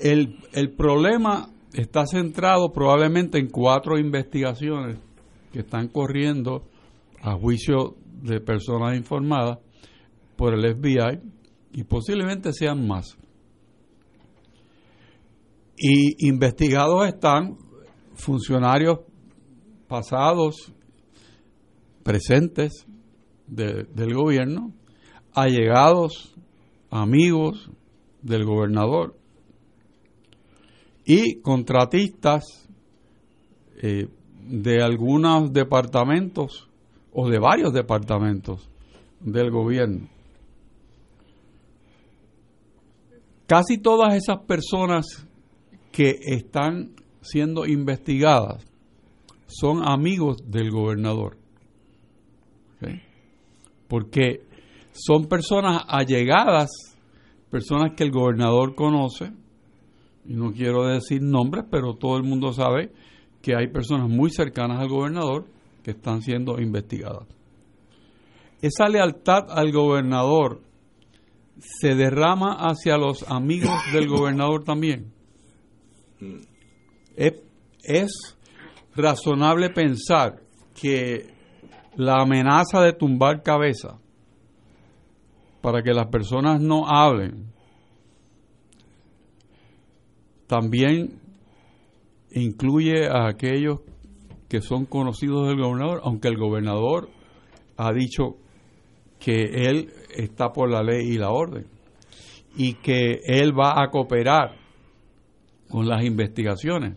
el, 0.00 0.38
el 0.52 0.70
problema 0.74 1.50
está 1.72 2.06
centrado 2.06 2.72
probablemente 2.72 3.38
en 3.38 3.48
cuatro 3.48 3.98
investigaciones 3.98 4.98
que 5.52 5.60
están 5.60 5.88
corriendo 5.88 6.64
a 7.22 7.34
juicio 7.34 7.96
de 8.22 8.40
personas 8.40 8.96
informadas 8.96 9.58
por 10.36 10.54
el 10.54 10.74
FBI 10.74 11.20
y 11.72 11.84
posiblemente 11.84 12.52
sean 12.52 12.86
más. 12.86 13.16
Y 15.76 16.26
investigados 16.26 17.06
están 17.06 17.58
funcionarios 18.14 19.00
pasados, 19.86 20.72
presentes 22.02 22.86
del 23.46 24.14
gobierno, 24.14 24.72
allegados, 25.36 26.34
amigos 26.90 27.70
del 28.22 28.44
gobernador 28.46 29.14
y 31.04 31.40
contratistas, 31.42 32.66
eh, 33.82 34.08
de 34.48 34.82
algunos 34.82 35.52
departamentos 35.52 36.68
o 37.12 37.28
de 37.28 37.38
varios 37.38 37.72
departamentos 37.72 38.68
del 39.20 39.50
gobierno. 39.50 40.08
Casi 43.46 43.78
todas 43.78 44.14
esas 44.14 44.38
personas 44.40 45.26
que 45.92 46.18
están 46.22 46.92
siendo 47.20 47.66
investigadas 47.66 48.64
son 49.46 49.86
amigos 49.86 50.38
del 50.50 50.70
gobernador. 50.70 51.36
Porque 53.88 54.45
son 54.98 55.26
personas 55.26 55.82
allegadas, 55.88 56.70
personas 57.50 57.92
que 57.96 58.04
el 58.04 58.10
gobernador 58.10 58.74
conoce, 58.74 59.32
y 60.24 60.34
no 60.34 60.52
quiero 60.52 60.86
decir 60.86 61.22
nombres, 61.22 61.64
pero 61.70 61.94
todo 61.94 62.16
el 62.16 62.24
mundo 62.24 62.52
sabe 62.52 62.92
que 63.42 63.54
hay 63.54 63.68
personas 63.68 64.08
muy 64.08 64.30
cercanas 64.30 64.80
al 64.80 64.88
gobernador 64.88 65.46
que 65.84 65.92
están 65.92 66.22
siendo 66.22 66.60
investigadas. 66.60 67.28
Esa 68.60 68.88
lealtad 68.88 69.50
al 69.50 69.70
gobernador 69.70 70.62
se 71.58 71.94
derrama 71.94 72.56
hacia 72.58 72.96
los 72.96 73.22
amigos 73.30 73.70
del 73.92 74.08
gobernador 74.08 74.64
también. 74.64 75.12
Es, 77.14 78.36
razonable 78.94 79.70
pensar 79.70 80.40
que 80.74 81.28
la 81.96 82.22
amenaza 82.22 82.80
de 82.80 82.94
tumbar 82.94 83.42
cabeza 83.42 83.98
para 85.66 85.82
que 85.82 85.92
las 85.92 86.06
personas 86.06 86.60
no 86.60 86.86
hablen 86.86 87.46
también 90.46 91.18
incluye 92.30 93.08
a 93.08 93.26
aquellos 93.26 93.80
que 94.48 94.60
son 94.60 94.86
conocidos 94.86 95.48
del 95.48 95.60
gobernador, 95.60 96.02
aunque 96.04 96.28
el 96.28 96.36
gobernador 96.36 97.08
ha 97.76 97.92
dicho 97.92 98.36
que 99.18 99.66
él 99.66 99.90
está 100.14 100.52
por 100.52 100.70
la 100.70 100.84
ley 100.84 101.04
y 101.08 101.18
la 101.18 101.30
orden 101.30 101.66
y 102.54 102.74
que 102.74 103.22
él 103.24 103.50
va 103.52 103.82
a 103.82 103.90
cooperar 103.90 104.54
con 105.68 105.88
las 105.88 106.04
investigaciones. 106.04 106.96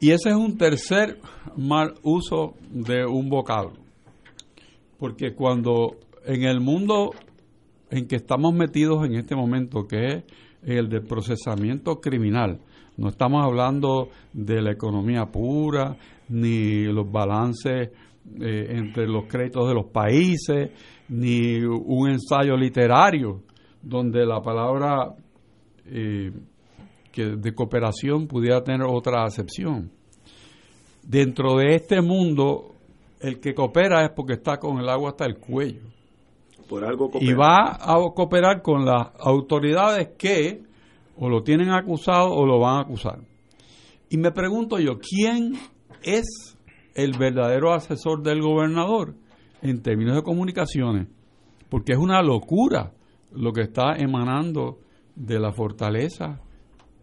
Y 0.00 0.10
ese 0.10 0.30
es 0.30 0.34
un 0.34 0.58
tercer 0.58 1.20
mal 1.56 1.94
uso 2.02 2.54
de 2.70 3.06
un 3.06 3.28
vocablo. 3.30 3.74
Porque 4.98 5.32
cuando 5.32 5.96
en 6.24 6.42
el 6.44 6.60
mundo 6.60 7.10
en 7.90 8.06
que 8.06 8.16
estamos 8.16 8.54
metidos 8.54 9.04
en 9.06 9.14
este 9.14 9.34
momento, 9.34 9.86
que 9.86 10.06
es 10.06 10.24
el 10.62 10.88
de 10.88 11.00
procesamiento 11.00 12.00
criminal, 12.00 12.60
no 12.96 13.08
estamos 13.08 13.44
hablando 13.44 14.10
de 14.32 14.60
la 14.60 14.72
economía 14.72 15.24
pura, 15.26 15.96
ni 16.28 16.84
los 16.84 17.10
balances 17.10 17.90
eh, 18.40 18.66
entre 18.70 19.08
los 19.08 19.24
créditos 19.26 19.66
de 19.68 19.74
los 19.74 19.86
países, 19.86 20.70
ni 21.08 21.62
un 21.62 22.10
ensayo 22.10 22.56
literario 22.56 23.42
donde 23.82 24.26
la 24.26 24.40
palabra 24.40 25.14
eh, 25.86 26.30
de 27.16 27.54
cooperación 27.54 28.26
pudiera 28.26 28.62
tener 28.62 28.82
otra 28.82 29.24
acepción. 29.24 29.90
Dentro 31.02 31.56
de 31.56 31.74
este 31.74 32.00
mundo, 32.02 32.74
el 33.20 33.40
que 33.40 33.54
coopera 33.54 34.04
es 34.04 34.10
porque 34.10 34.34
está 34.34 34.58
con 34.58 34.78
el 34.78 34.88
agua 34.88 35.10
hasta 35.10 35.24
el 35.24 35.38
cuello. 35.38 35.99
Por 36.70 36.84
algo 36.84 37.10
y 37.20 37.32
va 37.32 37.78
a 37.80 37.96
cooperar 38.14 38.62
con 38.62 38.84
las 38.84 39.08
autoridades 39.18 40.10
que 40.16 40.62
o 41.16 41.28
lo 41.28 41.42
tienen 41.42 41.70
acusado 41.70 42.30
o 42.30 42.46
lo 42.46 42.60
van 42.60 42.76
a 42.76 42.80
acusar. 42.82 43.18
Y 44.08 44.18
me 44.18 44.30
pregunto 44.30 44.78
yo, 44.78 45.00
¿quién 45.00 45.54
es 46.04 46.56
el 46.94 47.18
verdadero 47.18 47.72
asesor 47.72 48.22
del 48.22 48.40
gobernador 48.40 49.16
en 49.62 49.82
términos 49.82 50.14
de 50.14 50.22
comunicaciones? 50.22 51.08
Porque 51.68 51.94
es 51.94 51.98
una 51.98 52.22
locura 52.22 52.92
lo 53.32 53.52
que 53.52 53.62
está 53.62 53.96
emanando 53.96 54.78
de 55.16 55.40
la 55.40 55.50
fortaleza 55.50 56.38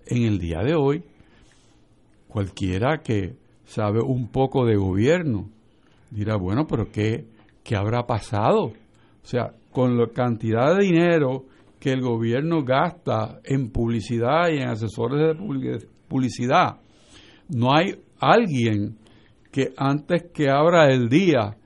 en 0.05 0.23
el 0.23 0.39
día 0.39 0.59
de 0.63 0.75
hoy. 0.75 1.03
Cualquiera 2.29 2.99
que 2.99 3.35
sabe 3.65 3.99
un 3.99 4.29
poco 4.29 4.65
de 4.65 4.77
gobierno 4.77 5.49
dirá, 6.09 6.37
bueno, 6.37 6.67
pero 6.67 6.89
¿qué, 6.89 7.25
qué 7.65 7.75
habrá 7.75 8.07
pasado? 8.07 8.71
O 9.27 9.29
sea, 9.29 9.51
con 9.73 9.97
la 9.97 10.07
cantidad 10.07 10.73
de 10.77 10.85
dinero 10.85 11.43
que 11.81 11.91
el 11.91 11.99
gobierno 11.99 12.63
gasta 12.63 13.41
en 13.43 13.71
publicidad 13.71 14.47
y 14.47 14.59
en 14.59 14.69
asesores 14.69 15.19
de 15.19 15.85
publicidad, 16.07 16.77
no 17.49 17.75
hay 17.75 17.95
alguien 18.21 18.97
que 19.51 19.73
antes 19.75 20.31
que 20.33 20.49
abra 20.49 20.93
el 20.93 21.09
día 21.09 21.57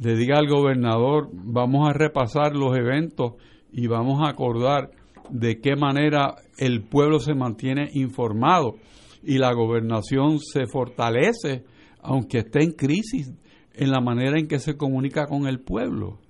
le 0.00 0.14
diga 0.14 0.38
al 0.38 0.46
gobernador, 0.46 1.28
vamos 1.32 1.88
a 1.88 1.92
repasar 1.92 2.54
los 2.54 2.76
eventos 2.76 3.32
y 3.72 3.88
vamos 3.88 4.24
a 4.24 4.30
acordar 4.30 4.92
de 5.28 5.58
qué 5.58 5.74
manera 5.74 6.36
el 6.56 6.84
pueblo 6.84 7.18
se 7.18 7.34
mantiene 7.34 7.90
informado 7.94 8.76
y 9.24 9.38
la 9.38 9.52
gobernación 9.54 10.38
se 10.38 10.68
fortalece, 10.68 11.64
aunque 12.00 12.38
esté 12.38 12.62
en 12.62 12.70
crisis, 12.70 13.34
en 13.74 13.90
la 13.90 14.00
manera 14.00 14.38
en 14.38 14.46
que 14.46 14.60
se 14.60 14.76
comunica 14.76 15.26
con 15.26 15.48
el 15.48 15.58
pueblo. 15.58 16.20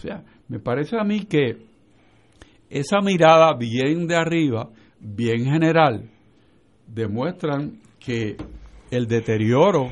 O 0.00 0.02
sea, 0.02 0.24
me 0.48 0.58
parece 0.60 0.96
a 0.98 1.04
mí 1.04 1.26
que 1.26 1.58
esa 2.70 3.02
mirada 3.02 3.52
bien 3.54 4.06
de 4.06 4.16
arriba, 4.16 4.70
bien 4.98 5.44
general, 5.44 6.08
demuestran 6.86 7.82
que 7.98 8.38
el 8.90 9.06
deterioro 9.06 9.90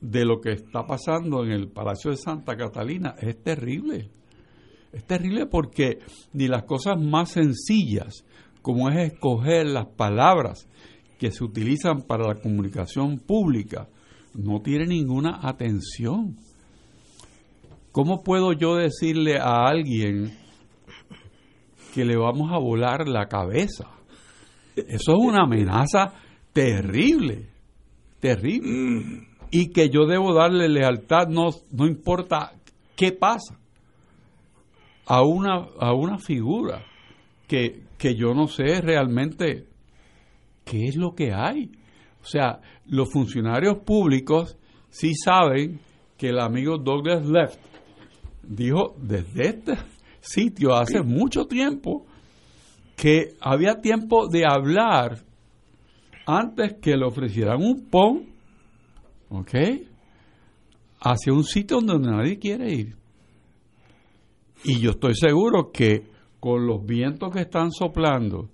de 0.00 0.24
lo 0.24 0.40
que 0.40 0.50
está 0.50 0.84
pasando 0.84 1.44
en 1.44 1.52
el 1.52 1.68
Palacio 1.68 2.10
de 2.10 2.16
Santa 2.16 2.56
Catalina 2.56 3.14
es 3.20 3.40
terrible. 3.40 4.10
Es 4.92 5.04
terrible 5.04 5.46
porque 5.46 6.00
ni 6.32 6.48
las 6.48 6.64
cosas 6.64 7.00
más 7.00 7.30
sencillas, 7.30 8.24
como 8.62 8.90
es 8.90 9.12
escoger 9.12 9.66
las 9.66 9.86
palabras 9.86 10.68
que 11.20 11.30
se 11.30 11.44
utilizan 11.44 12.02
para 12.02 12.26
la 12.26 12.34
comunicación 12.34 13.20
pública, 13.20 13.86
no 14.34 14.60
tiene 14.60 14.86
ninguna 14.86 15.38
atención. 15.40 16.36
¿Cómo 17.92 18.22
puedo 18.22 18.54
yo 18.54 18.76
decirle 18.76 19.38
a 19.38 19.66
alguien 19.66 20.32
que 21.94 22.06
le 22.06 22.16
vamos 22.16 22.50
a 22.50 22.58
volar 22.58 23.06
la 23.06 23.26
cabeza? 23.26 23.86
Eso 24.74 25.12
es 25.12 25.18
una 25.18 25.42
amenaza 25.42 26.14
terrible, 26.54 27.50
terrible. 28.18 28.70
Mm. 28.70 29.26
Y 29.50 29.72
que 29.72 29.90
yo 29.90 30.06
debo 30.06 30.32
darle 30.32 30.70
lealtad, 30.70 31.28
no, 31.28 31.50
no 31.70 31.86
importa 31.86 32.54
qué 32.96 33.12
pasa 33.12 33.58
a 35.04 35.22
una, 35.22 35.66
a 35.78 35.92
una 35.92 36.16
figura 36.16 36.86
que, 37.46 37.82
que 37.98 38.14
yo 38.14 38.32
no 38.32 38.46
sé 38.46 38.80
realmente 38.80 39.66
qué 40.64 40.86
es 40.86 40.96
lo 40.96 41.14
que 41.14 41.34
hay. 41.34 41.70
O 42.22 42.24
sea, 42.24 42.62
los 42.86 43.12
funcionarios 43.12 43.80
públicos 43.84 44.56
sí 44.88 45.12
saben 45.14 45.80
que 46.16 46.30
el 46.30 46.40
amigo 46.40 46.78
Douglas 46.78 47.26
Left 47.26 47.71
dijo 48.42 48.94
desde 49.00 49.48
este 49.48 49.74
sitio 50.20 50.74
hace 50.74 51.02
mucho 51.02 51.46
tiempo 51.46 52.06
que 52.96 53.34
había 53.40 53.80
tiempo 53.80 54.28
de 54.28 54.44
hablar 54.46 55.18
antes 56.26 56.74
que 56.80 56.96
le 56.96 57.04
ofrecieran 57.04 57.62
un 57.62 57.88
PON, 57.90 58.26
¿ok? 59.30 59.54
Hacia 61.00 61.32
un 61.32 61.44
sitio 61.44 61.80
donde 61.80 62.10
nadie 62.10 62.38
quiere 62.38 62.72
ir. 62.72 62.96
Y 64.64 64.78
yo 64.78 64.90
estoy 64.90 65.14
seguro 65.16 65.72
que 65.72 66.06
con 66.38 66.66
los 66.66 66.84
vientos 66.84 67.32
que 67.32 67.40
están 67.40 67.72
soplando 67.72 68.50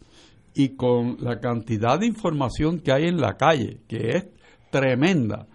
y 0.55 0.71
con 0.71 1.19
la 1.21 1.41
cantidad 1.41 1.99
de 1.99 2.07
información 2.07 2.81
que 2.81 2.93
hay 2.93 3.05
en 3.05 3.21
la 3.21 3.37
calle, 3.37 3.81
que 3.87 4.09
es 4.17 4.29
tremenda, 4.71 5.47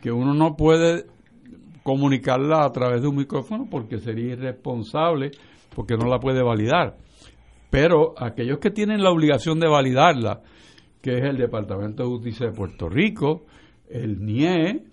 que 0.00 0.10
uno 0.10 0.34
no 0.34 0.56
puede 0.56 1.06
comunicarla 1.82 2.64
a 2.64 2.72
través 2.72 3.02
de 3.02 3.08
un 3.08 3.16
micrófono 3.16 3.66
porque 3.70 3.98
sería 3.98 4.32
irresponsable, 4.32 5.32
porque 5.74 5.96
no 5.96 6.08
la 6.08 6.18
puede 6.18 6.42
validar. 6.42 6.96
Pero 7.70 8.14
aquellos 8.16 8.58
que 8.58 8.70
tienen 8.70 9.02
la 9.02 9.10
obligación 9.10 9.58
de 9.58 9.68
validarla, 9.68 10.42
que 11.00 11.18
es 11.18 11.24
el 11.24 11.38
Departamento 11.38 12.02
de 12.02 12.08
Justicia 12.10 12.46
de 12.46 12.52
Puerto 12.52 12.88
Rico, 12.88 13.44
el 13.88 14.24
NIE, 14.24 14.84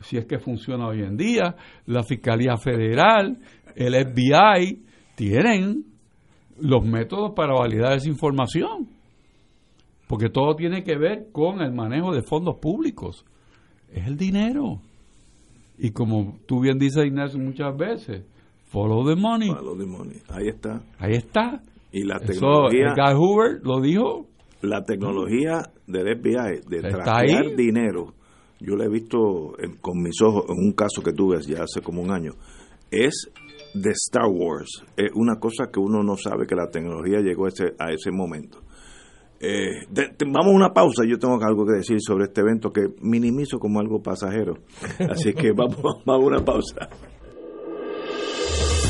si 0.00 0.16
es 0.16 0.26
que 0.26 0.38
funciona 0.38 0.86
hoy 0.86 1.02
en 1.02 1.16
día, 1.16 1.56
la 1.86 2.02
Fiscalía 2.02 2.56
Federal, 2.56 3.38
el 3.74 3.94
FBI 3.94 4.84
tienen 5.16 5.84
los 6.60 6.84
métodos 6.84 7.32
para 7.34 7.54
validar 7.54 7.96
esa 7.96 8.08
información. 8.08 8.88
Porque 10.06 10.30
todo 10.30 10.54
tiene 10.54 10.82
que 10.82 10.96
ver 10.96 11.28
con 11.32 11.60
el 11.60 11.72
manejo 11.72 12.14
de 12.14 12.22
fondos 12.22 12.56
públicos. 12.60 13.24
Es 13.92 14.06
el 14.06 14.16
dinero. 14.16 14.80
Y 15.78 15.90
como 15.90 16.38
tú 16.46 16.60
bien 16.60 16.78
dices, 16.78 17.06
Ignacio, 17.06 17.38
muchas 17.38 17.76
veces, 17.76 18.24
follow 18.66 19.06
the 19.06 19.20
money. 19.20 19.48
Follow 19.48 19.76
the 19.76 19.86
money. 19.86 20.16
Ahí 20.28 20.48
está. 20.48 20.82
Ahí 20.98 21.14
está. 21.14 21.62
Y 21.92 22.04
la 22.04 22.18
tecnología. 22.18 22.94
Guy 22.94 23.14
Hoover 23.14 23.60
lo 23.62 23.80
dijo 23.80 24.26
la 24.62 24.84
tecnología 24.84 25.62
del 25.86 26.18
FBI 26.18 26.68
de 26.68 26.80
traquear 26.80 27.54
dinero, 27.56 28.14
yo 28.60 28.74
lo 28.74 28.84
he 28.84 28.88
visto 28.88 29.54
con 29.80 30.02
mis 30.02 30.20
ojos 30.20 30.46
en 30.48 30.58
un 30.58 30.72
caso 30.72 31.02
que 31.02 31.12
tuve 31.12 31.40
ya 31.42 31.62
hace 31.62 31.80
como 31.80 32.02
un 32.02 32.10
año, 32.10 32.32
es 32.90 33.30
de 33.74 33.90
Star 33.90 34.26
Wars. 34.28 34.84
Es 34.96 35.10
una 35.14 35.38
cosa 35.38 35.70
que 35.72 35.78
uno 35.78 36.02
no 36.02 36.16
sabe 36.16 36.46
que 36.46 36.56
la 36.56 36.70
tecnología 36.70 37.20
llegó 37.20 37.46
a 37.46 37.48
ese, 37.48 37.74
a 37.78 37.92
ese 37.92 38.10
momento. 38.10 38.60
Eh, 39.40 39.86
vamos 40.26 40.52
a 40.52 40.56
una 40.56 40.72
pausa. 40.72 41.04
Yo 41.04 41.18
tengo 41.18 41.38
algo 41.42 41.64
que 41.66 41.74
decir 41.74 41.98
sobre 42.00 42.24
este 42.24 42.40
evento 42.40 42.70
que 42.70 42.88
minimizo 43.00 43.58
como 43.58 43.80
algo 43.80 44.02
pasajero. 44.02 44.58
Así 45.10 45.32
que 45.32 45.52
vamos, 45.56 45.78
vamos 46.04 46.24
a 46.24 46.26
una 46.26 46.44
pausa. 46.44 46.88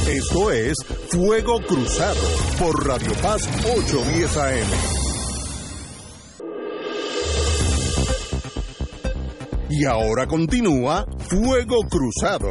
Esto 0.09 0.51
es 0.51 0.75
Fuego 1.11 1.61
Cruzado 1.61 2.21
por 2.59 2.87
Radio 2.87 3.13
Paz 3.21 3.47
810 3.63 4.37
AM. 4.39 4.99
Y 9.71 9.85
ahora 9.85 10.27
continúa 10.27 11.05
Fuego 11.29 11.77
Cruzado. 11.91 12.49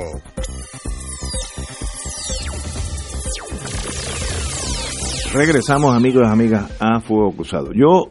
Regresamos 5.33 5.93
amigos 5.93 6.23
y 6.25 6.31
amigas 6.31 6.75
a 6.79 7.01
Fuego 7.01 7.33
Cruzado. 7.33 7.71
Yo, 7.73 8.05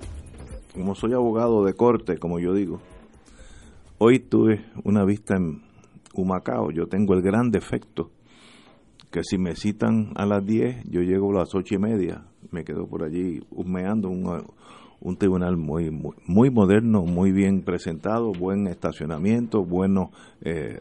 como 0.75 0.95
soy 0.95 1.15
abogado 1.15 1.65
de 1.65 1.73
corte, 1.73 2.19
como 2.19 2.39
yo 2.39 2.53
digo, 2.53 2.81
hoy 3.99 4.21
tuve 4.21 4.67
una 4.85 5.05
vista 5.05 5.35
en 5.37 5.63
Humacao. 6.15 6.71
Yo 6.71 6.87
tengo 6.87 7.15
el 7.15 7.23
gran 7.23 7.51
defecto 7.51 8.11
que 9.11 9.23
si 9.25 9.39
me 9.39 9.57
citan 9.57 10.13
a 10.15 10.27
las 10.27 10.45
10, 10.45 10.85
yo 10.91 11.01
llego 11.01 11.31
a 11.31 11.41
las 11.41 11.55
ocho 11.55 11.75
y 11.75 11.79
media, 11.79 12.27
me 12.51 12.65
quedo 12.65 12.87
por 12.87 13.03
allí 13.03 13.41
humeando 13.51 14.11
un, 14.11 14.45
un 15.01 15.17
tribunal 15.17 15.57
muy, 15.57 15.91
muy, 15.91 16.51
moderno, 16.51 17.03
muy 17.03 17.33
bien 17.33 17.63
presentado, 17.63 18.33
buen 18.33 18.67
estacionamiento, 18.67 19.65
buenos 19.65 20.11
eh, 20.43 20.81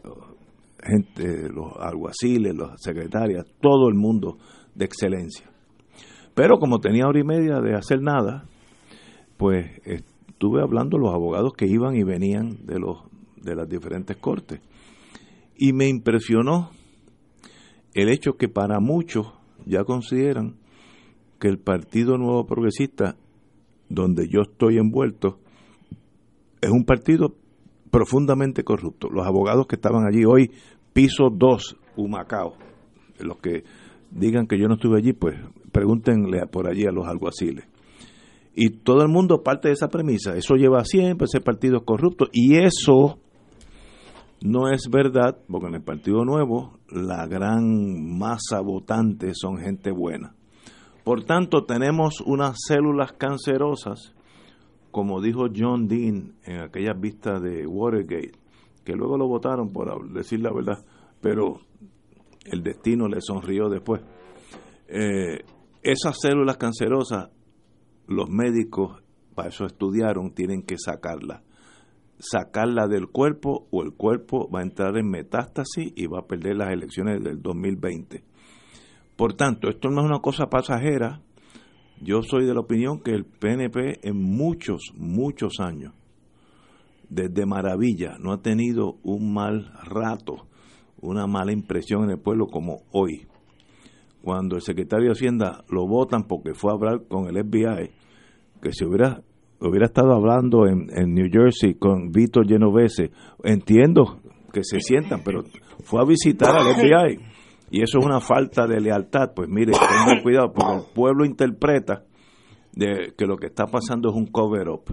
gente, 0.82 1.48
los 1.48 1.72
alguaciles, 1.80 2.54
las 2.54 2.80
secretarias, 2.80 3.46
todo 3.60 3.88
el 3.88 3.94
mundo 3.94 4.36
de 4.74 4.84
excelencia. 4.84 5.55
Pero 6.36 6.58
como 6.58 6.80
tenía 6.80 7.06
hora 7.06 7.18
y 7.18 7.24
media 7.24 7.60
de 7.60 7.74
hacer 7.74 8.02
nada, 8.02 8.44
pues 9.38 9.70
estuve 9.86 10.60
hablando 10.60 10.98
los 10.98 11.14
abogados 11.14 11.54
que 11.54 11.66
iban 11.66 11.96
y 11.96 12.04
venían 12.04 12.66
de 12.66 12.78
los 12.78 12.98
de 13.42 13.54
las 13.56 13.66
diferentes 13.66 14.18
cortes. 14.18 14.60
Y 15.56 15.72
me 15.72 15.88
impresionó 15.88 16.72
el 17.94 18.10
hecho 18.10 18.34
que 18.34 18.50
para 18.50 18.80
muchos 18.80 19.32
ya 19.64 19.84
consideran 19.84 20.56
que 21.40 21.48
el 21.48 21.58
Partido 21.58 22.18
Nuevo 22.18 22.44
Progresista, 22.44 23.16
donde 23.88 24.28
yo 24.28 24.42
estoy 24.42 24.76
envuelto, 24.76 25.38
es 26.60 26.70
un 26.70 26.84
partido 26.84 27.34
profundamente 27.90 28.62
corrupto. 28.62 29.08
Los 29.08 29.26
abogados 29.26 29.66
que 29.66 29.76
estaban 29.76 30.04
allí 30.06 30.26
hoy, 30.26 30.50
piso 30.92 31.30
2, 31.32 31.78
Humacao, 31.96 32.58
los 33.20 33.38
que 33.38 33.64
digan 34.10 34.46
que 34.46 34.58
yo 34.58 34.68
no 34.68 34.74
estuve 34.74 34.98
allí, 34.98 35.12
pues 35.12 35.36
pregúntenle 35.72 36.46
por 36.46 36.68
allí 36.68 36.86
a 36.86 36.92
los 36.92 37.06
alguaciles. 37.06 37.66
Y 38.54 38.70
todo 38.70 39.02
el 39.02 39.08
mundo 39.08 39.42
parte 39.42 39.68
de 39.68 39.74
esa 39.74 39.88
premisa. 39.88 40.34
Eso 40.34 40.54
lleva 40.54 40.84
siempre 40.84 41.26
ese 41.26 41.40
partido 41.40 41.84
corrupto. 41.84 42.28
Y 42.32 42.56
eso 42.56 43.18
no 44.40 44.70
es 44.70 44.88
verdad, 44.90 45.36
porque 45.48 45.66
en 45.66 45.74
el 45.74 45.82
Partido 45.82 46.24
Nuevo 46.24 46.78
la 46.90 47.26
gran 47.26 48.16
masa 48.18 48.60
votante 48.60 49.32
son 49.34 49.58
gente 49.58 49.90
buena. 49.90 50.34
Por 51.04 51.24
tanto, 51.24 51.64
tenemos 51.64 52.20
unas 52.24 52.56
células 52.66 53.12
cancerosas, 53.12 54.14
como 54.90 55.20
dijo 55.20 55.46
John 55.54 55.86
Dean 55.86 56.34
en 56.44 56.60
aquellas 56.60 56.98
vistas 56.98 57.42
de 57.42 57.66
Watergate, 57.66 58.32
que 58.84 58.94
luego 58.94 59.18
lo 59.18 59.28
votaron 59.28 59.72
por 59.72 60.12
decir 60.12 60.40
la 60.40 60.52
verdad, 60.52 60.84
pero 61.20 61.60
el 62.50 62.62
destino 62.62 63.08
le 63.08 63.20
sonrió 63.20 63.68
después. 63.68 64.02
Eh, 64.88 65.44
esas 65.82 66.18
células 66.20 66.56
cancerosas, 66.56 67.30
los 68.08 68.28
médicos, 68.28 69.02
para 69.34 69.48
eso 69.48 69.66
estudiaron, 69.66 70.34
tienen 70.34 70.62
que 70.62 70.76
sacarlas. 70.78 71.42
Sacarla 72.18 72.88
del 72.88 73.08
cuerpo 73.08 73.68
o 73.70 73.82
el 73.82 73.92
cuerpo 73.92 74.50
va 74.50 74.60
a 74.60 74.62
entrar 74.62 74.96
en 74.96 75.10
metástasis 75.10 75.92
y 75.94 76.06
va 76.06 76.20
a 76.20 76.26
perder 76.26 76.56
las 76.56 76.72
elecciones 76.72 77.22
del 77.22 77.42
2020. 77.42 78.24
Por 79.16 79.34
tanto, 79.34 79.68
esto 79.68 79.90
no 79.90 80.00
es 80.00 80.06
una 80.06 80.20
cosa 80.20 80.46
pasajera. 80.46 81.20
Yo 82.00 82.22
soy 82.22 82.46
de 82.46 82.54
la 82.54 82.60
opinión 82.60 83.00
que 83.00 83.12
el 83.12 83.24
PNP 83.24 84.00
en 84.02 84.16
muchos, 84.20 84.92
muchos 84.96 85.60
años, 85.60 85.94
desde 87.08 87.46
maravilla, 87.46 88.16
no 88.18 88.32
ha 88.32 88.42
tenido 88.42 88.98
un 89.02 89.32
mal 89.32 89.72
rato, 89.84 90.46
una 91.06 91.26
mala 91.26 91.52
impresión 91.52 92.04
en 92.04 92.10
el 92.10 92.18
pueblo 92.18 92.46
como 92.46 92.82
hoy 92.92 93.26
cuando 94.26 94.56
el 94.56 94.62
secretario 94.62 95.06
de 95.06 95.12
Hacienda 95.12 95.64
lo 95.68 95.86
votan 95.86 96.24
porque 96.24 96.52
fue 96.52 96.72
a 96.72 96.74
hablar 96.74 97.02
con 97.08 97.28
el 97.28 97.44
FBI, 97.44 97.90
que 98.60 98.72
si 98.72 98.84
hubiera 98.84 99.22
hubiera 99.60 99.86
estado 99.86 100.12
hablando 100.12 100.66
en, 100.66 101.14
New 101.14 101.28
Jersey 101.30 101.74
con 101.74 102.10
Víctor 102.10 102.48
Genovese, 102.48 103.12
entiendo 103.44 104.18
que 104.52 104.64
se 104.64 104.80
sientan, 104.80 105.22
pero 105.24 105.44
fue 105.84 106.00
a 106.00 106.04
visitar 106.04 106.56
al 106.56 106.74
FBI 106.74 107.20
y 107.70 107.82
eso 107.82 108.00
es 108.00 108.04
una 108.04 108.18
falta 108.18 108.66
de 108.66 108.80
lealtad. 108.80 109.32
Pues 109.32 109.48
mire, 109.48 109.72
tengan 109.72 110.22
cuidado 110.24 110.52
porque 110.52 110.74
el 110.74 110.92
pueblo 110.92 111.24
interpreta 111.24 112.02
de 112.72 113.14
que 113.16 113.26
lo 113.26 113.36
que 113.36 113.46
está 113.46 113.66
pasando 113.66 114.10
es 114.10 114.16
un 114.16 114.26
cover-up. 114.26 114.92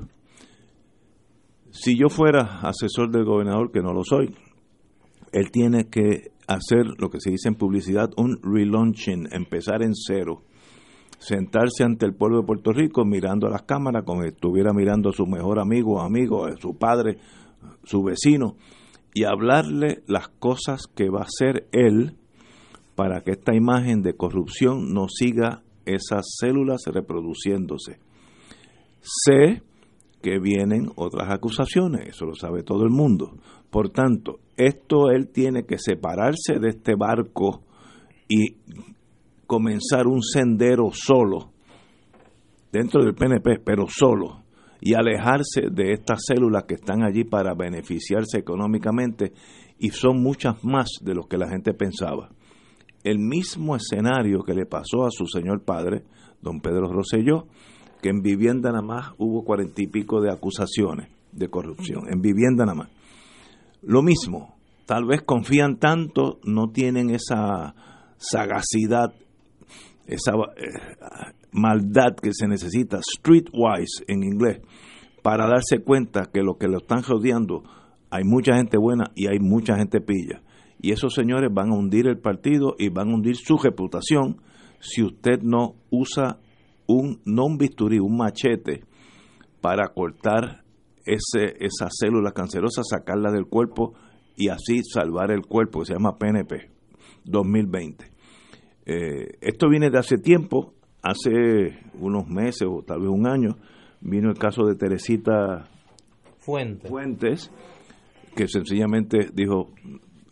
Si 1.71 1.97
yo 1.97 2.07
fuera 2.07 2.59
asesor 2.61 3.09
del 3.09 3.25
gobernador, 3.25 3.71
que 3.71 3.81
no 3.81 3.93
lo 3.93 4.03
soy, 4.03 4.35
él 5.33 5.51
tiene 5.51 5.89
que 5.89 6.31
hacer 6.47 6.85
lo 6.97 7.09
que 7.09 7.19
se 7.19 7.31
dice 7.31 7.49
en 7.49 7.55
publicidad, 7.55 8.11
un 8.17 8.39
relaunching, 8.41 9.29
empezar 9.31 9.81
en 9.81 9.93
cero, 9.95 10.43
sentarse 11.19 11.83
ante 11.83 12.05
el 12.05 12.13
pueblo 12.13 12.41
de 12.41 12.47
Puerto 12.47 12.71
Rico 12.71 13.03
mirando 13.03 13.47
a 13.47 13.49
las 13.49 13.63
cámaras 13.63 14.03
como 14.05 14.23
estuviera 14.23 14.73
mirando 14.73 15.09
a 15.09 15.13
su 15.13 15.25
mejor 15.25 15.59
amigo, 15.59 16.01
amigo, 16.01 16.45
su 16.59 16.77
padre, 16.77 17.17
su 17.83 18.03
vecino, 18.03 18.55
y 19.13 19.23
hablarle 19.23 20.03
las 20.07 20.27
cosas 20.27 20.87
que 20.87 21.09
va 21.09 21.21
a 21.21 21.25
hacer 21.25 21.67
él 21.71 22.15
para 22.95 23.21
que 23.21 23.31
esta 23.31 23.55
imagen 23.55 24.01
de 24.01 24.15
corrupción 24.15 24.93
no 24.93 25.07
siga 25.07 25.63
esas 25.85 26.25
células 26.39 26.83
reproduciéndose. 26.85 27.99
Sé 29.01 29.61
que 30.23 30.39
vienen 30.39 30.89
otras 30.95 31.29
acusaciones, 31.29 32.07
eso 32.07 32.25
lo 32.25 32.33
sabe 32.33 32.63
todo 32.63 32.83
el 32.83 32.89
mundo. 32.89 33.33
Por 33.69 33.89
tanto, 33.89 34.39
esto 34.55 35.11
él 35.11 35.27
tiene 35.27 35.65
que 35.65 35.77
separarse 35.77 36.59
de 36.59 36.69
este 36.69 36.95
barco 36.95 37.61
y 38.29 38.55
comenzar 39.45 40.07
un 40.07 40.23
sendero 40.23 40.91
solo, 40.93 41.51
dentro 42.71 43.03
del 43.03 43.13
PNP, 43.13 43.59
pero 43.65 43.85
solo, 43.89 44.43
y 44.79 44.93
alejarse 44.93 45.69
de 45.69 45.91
estas 45.91 46.23
células 46.25 46.63
que 46.63 46.75
están 46.75 47.03
allí 47.03 47.25
para 47.25 47.53
beneficiarse 47.53 48.39
económicamente, 48.39 49.33
y 49.77 49.89
son 49.89 50.23
muchas 50.23 50.63
más 50.63 50.87
de 51.01 51.15
lo 51.15 51.27
que 51.27 51.37
la 51.37 51.49
gente 51.49 51.73
pensaba. 51.73 52.29
El 53.03 53.19
mismo 53.19 53.75
escenario 53.75 54.43
que 54.43 54.53
le 54.53 54.65
pasó 54.65 55.05
a 55.05 55.11
su 55.11 55.25
señor 55.25 55.65
padre, 55.65 56.05
don 56.41 56.61
Pedro 56.61 56.87
Rosselló, 56.87 57.47
que 58.03 58.09
en 58.09 58.21
vivienda 58.21 58.69
nada 58.69 58.83
más 58.83 59.13
hubo 59.17 59.45
cuarenta 59.45 59.81
y 59.81 59.87
pico 59.87 60.21
de 60.21 60.29
acusaciones 60.29 61.07
de 61.31 61.47
corrupción, 61.47 62.03
en 62.11 62.21
vivienda 62.21 62.65
nada 62.65 62.75
más. 62.75 62.89
Lo 63.81 64.03
mismo, 64.03 64.55
tal 64.85 65.05
vez 65.05 65.21
confían 65.21 65.77
tanto, 65.77 66.39
no 66.43 66.69
tienen 66.69 67.09
esa 67.09 67.73
sagacidad, 68.17 69.13
esa 70.05 70.33
eh, 70.33 70.65
maldad 71.53 72.13
que 72.21 72.31
se 72.33 72.47
necesita, 72.47 72.99
streetwise 73.01 74.03
en 74.07 74.23
inglés, 74.23 74.59
para 75.21 75.47
darse 75.47 75.79
cuenta 75.79 76.29
que 76.31 76.43
lo 76.43 76.57
que 76.57 76.67
lo 76.67 76.79
están 76.79 77.03
rodeando, 77.03 77.63
hay 78.09 78.25
mucha 78.25 78.57
gente 78.57 78.77
buena 78.77 79.05
y 79.15 79.27
hay 79.27 79.39
mucha 79.39 79.77
gente 79.77 80.01
pilla. 80.01 80.41
Y 80.81 80.91
esos 80.91 81.13
señores 81.13 81.49
van 81.53 81.71
a 81.71 81.75
hundir 81.75 82.07
el 82.07 82.19
partido 82.19 82.75
y 82.77 82.89
van 82.89 83.09
a 83.09 83.15
hundir 83.15 83.37
su 83.37 83.57
reputación 83.57 84.41
si 84.81 85.01
usted 85.03 85.41
no 85.41 85.75
usa 85.89 86.39
un, 86.87 87.21
no 87.25 87.45
un 87.45 87.57
bisturí, 87.57 87.99
un 87.99 88.17
machete 88.17 88.83
para 89.61 89.87
cortar 89.89 90.63
ese, 91.05 91.55
esa 91.59 91.87
célula 91.89 92.31
cancerosa, 92.31 92.81
sacarla 92.83 93.31
del 93.31 93.45
cuerpo 93.45 93.93
y 94.35 94.49
así 94.49 94.81
salvar 94.83 95.31
el 95.31 95.41
cuerpo, 95.41 95.79
que 95.79 95.85
se 95.87 95.93
llama 95.93 96.17
PNP 96.17 96.69
2020. 97.25 98.05
Eh, 98.85 99.27
esto 99.41 99.69
viene 99.69 99.89
de 99.89 99.99
hace 99.99 100.17
tiempo, 100.17 100.73
hace 101.01 101.79
unos 101.99 102.27
meses 102.27 102.67
o 102.69 102.83
tal 102.83 102.99
vez 102.99 103.09
un 103.09 103.27
año, 103.27 103.57
vino 104.01 104.29
el 104.29 104.37
caso 104.37 104.65
de 104.65 104.75
Teresita 104.75 105.69
Fuentes, 106.39 106.89
Fuentes 106.89 107.51
que 108.35 108.47
sencillamente 108.47 109.29
dijo, 109.33 109.71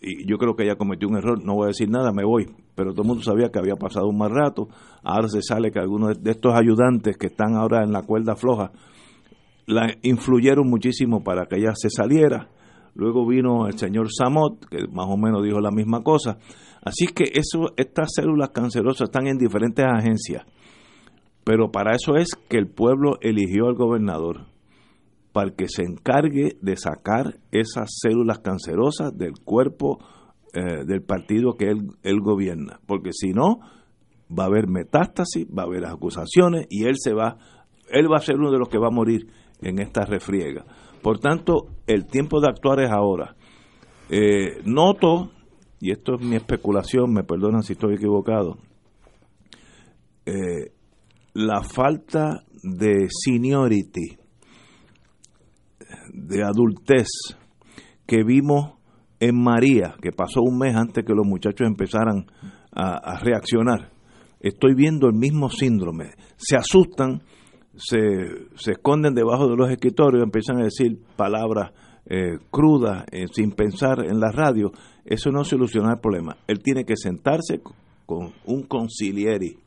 y 0.02 0.28
yo 0.28 0.38
creo 0.38 0.56
que 0.56 0.64
ella 0.64 0.76
cometió 0.76 1.08
un 1.08 1.18
error, 1.18 1.44
no 1.44 1.56
voy 1.56 1.66
a 1.66 1.68
decir 1.68 1.90
nada, 1.90 2.12
me 2.12 2.26
voy, 2.26 2.48
pero 2.76 2.92
todo 2.92 3.04
el 3.04 3.08
mundo 3.08 3.24
sabía 3.24 3.50
que 3.50 3.60
había 3.60 3.76
pasado 3.76 4.08
un 4.08 4.18
mal 4.18 4.32
rato. 4.32 4.68
Ahora 5.04 5.28
se 5.28 5.42
sale 5.42 5.72
que 5.72 5.80
algunos 5.80 6.22
de 6.22 6.32
estos 6.32 6.54
ayudantes 6.54 7.18
que 7.18 7.28
están 7.28 7.56
ahora 7.56 7.84
en 7.84 7.92
la 7.92 8.04
cuerda 8.04 8.36
floja 8.36 8.72
la 9.68 9.94
influyeron 10.02 10.70
muchísimo 10.70 11.24
para 11.24 11.46
que 11.46 11.58
ella 11.58 11.74
se 11.76 11.90
saliera. 11.90 12.50
Luego 12.94 13.26
vino 13.26 13.68
el 13.68 13.78
señor 13.78 14.08
Samot, 14.12 14.66
que 14.68 14.88
más 14.92 15.06
o 15.08 15.18
menos 15.18 15.44
dijo 15.44 15.60
la 15.62 15.72
misma 15.72 16.04
cosa. 16.04 16.38
Así 16.84 17.08
que 17.08 17.24
eso, 17.34 17.74
estas 17.78 18.10
células 18.14 18.50
cancerosas 18.50 19.10
están 19.10 19.28
en 19.28 19.38
diferentes 19.38 19.86
agencias. 19.86 20.44
Pero 21.44 21.72
para 21.72 21.96
eso 21.96 22.16
es 22.16 22.36
que 22.50 22.58
el 22.58 22.68
pueblo 22.68 23.18
eligió 23.22 23.68
al 23.68 23.76
gobernador, 23.76 24.48
para 25.32 25.52
que 25.52 25.68
se 25.70 25.84
encargue 25.84 26.58
de 26.62 26.76
sacar 26.76 27.40
esas 27.52 27.90
células 28.02 28.40
cancerosas 28.40 29.18
del 29.18 29.40
cuerpo 29.44 30.00
eh, 30.54 30.84
del 30.86 31.02
partido 31.02 31.56
que 31.56 31.70
él, 31.70 32.20
gobierna. 32.22 32.80
Porque 32.86 33.12
si 33.14 33.32
no, 33.32 33.60
va 34.30 34.44
a 34.44 34.48
haber 34.48 34.68
metástasis, 34.68 35.48
va 35.48 35.64
a 35.64 35.66
haber 35.66 35.86
acusaciones 35.86 36.68
y 36.70 36.86
él 36.86 36.96
se 36.98 37.14
va, 37.14 37.38
él 37.90 38.12
va 38.12 38.18
a 38.18 38.22
ser 38.22 38.36
uno 38.36 38.52
de 38.52 38.60
los 38.60 38.70
que 38.70 38.78
va 38.78 38.88
a 38.88 38.92
morir 38.92 39.28
en 39.62 39.80
esta 39.80 40.06
refriega. 40.06 40.66
Por 41.02 41.20
tanto, 41.20 41.68
el 41.88 42.06
tiempo 42.06 42.42
de 42.42 42.48
actuar 42.50 42.82
es 42.82 42.92
ahora. 42.92 43.36
Eh, 44.10 44.62
noto, 44.66 45.32
y 45.80 45.92
esto 45.92 46.16
es 46.16 46.22
mi 46.22 46.36
especulación, 46.36 47.14
me 47.14 47.24
perdonan 47.24 47.64
si 47.64 47.74
estoy 47.74 47.96
equivocado, 47.96 48.58
eh, 50.26 50.74
la 51.34 51.64
falta 51.64 52.44
de 52.62 53.08
seniority, 53.10 54.18
de 56.14 56.44
adultez 56.44 57.08
que 58.06 58.24
vimos 58.24 58.81
en 59.22 59.42
María, 59.42 59.96
que 60.02 60.12
pasó 60.12 60.42
un 60.42 60.58
mes 60.58 60.76
antes 60.76 61.06
que 61.06 61.14
los 61.14 61.26
muchachos 61.26 61.66
empezaran 61.66 62.26
a 62.74 63.18
reaccionar. 63.20 63.92
Estoy 64.42 64.76
viendo 64.76 65.08
el 65.08 65.14
mismo 65.14 65.50
síndrome. 65.50 66.12
Se 66.36 66.58
asustan 66.58 67.22
se, 67.76 68.48
se 68.56 68.72
esconden 68.72 69.14
debajo 69.14 69.48
de 69.48 69.56
los 69.56 69.70
escritorios, 69.70 70.24
empiezan 70.24 70.60
a 70.60 70.66
decir 70.66 71.00
palabras 71.16 71.72
eh, 72.06 72.38
crudas 72.50 73.06
eh, 73.12 73.26
sin 73.32 73.52
pensar 73.52 74.06
en 74.06 74.20
la 74.20 74.32
radio, 74.32 74.72
eso 75.06 75.32
no 75.32 75.44
soluciona 75.44 75.94
el 75.94 76.00
problema. 76.00 76.38
Él 76.48 76.60
tiene 76.60 76.84
que 76.84 76.98
sentarse 76.98 77.62
con 78.06 78.34
un 78.46 78.64
concilieri, 78.64 79.58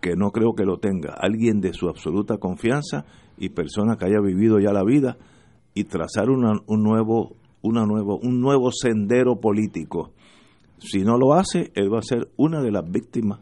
que 0.00 0.14
no 0.16 0.30
creo 0.30 0.54
que 0.54 0.64
lo 0.64 0.78
tenga, 0.78 1.14
alguien 1.14 1.60
de 1.60 1.72
su 1.72 1.88
absoluta 1.88 2.38
confianza 2.38 3.04
y 3.36 3.50
persona 3.50 3.96
que 3.96 4.06
haya 4.06 4.20
vivido 4.20 4.58
ya 4.58 4.72
la 4.72 4.84
vida 4.84 5.18
y 5.74 5.84
trazar 5.84 6.30
un 6.30 6.82
nuevo 6.82 7.36
una 7.62 7.84
nuevo 7.86 8.18
un 8.18 8.40
nuevo 8.40 8.70
sendero 8.72 9.40
político. 9.40 10.10
Si 10.78 11.00
no 11.00 11.18
lo 11.18 11.34
hace, 11.34 11.70
él 11.74 11.92
va 11.92 11.98
a 11.98 12.02
ser 12.02 12.28
una 12.36 12.62
de 12.62 12.70
las 12.70 12.90
víctimas 12.90 13.40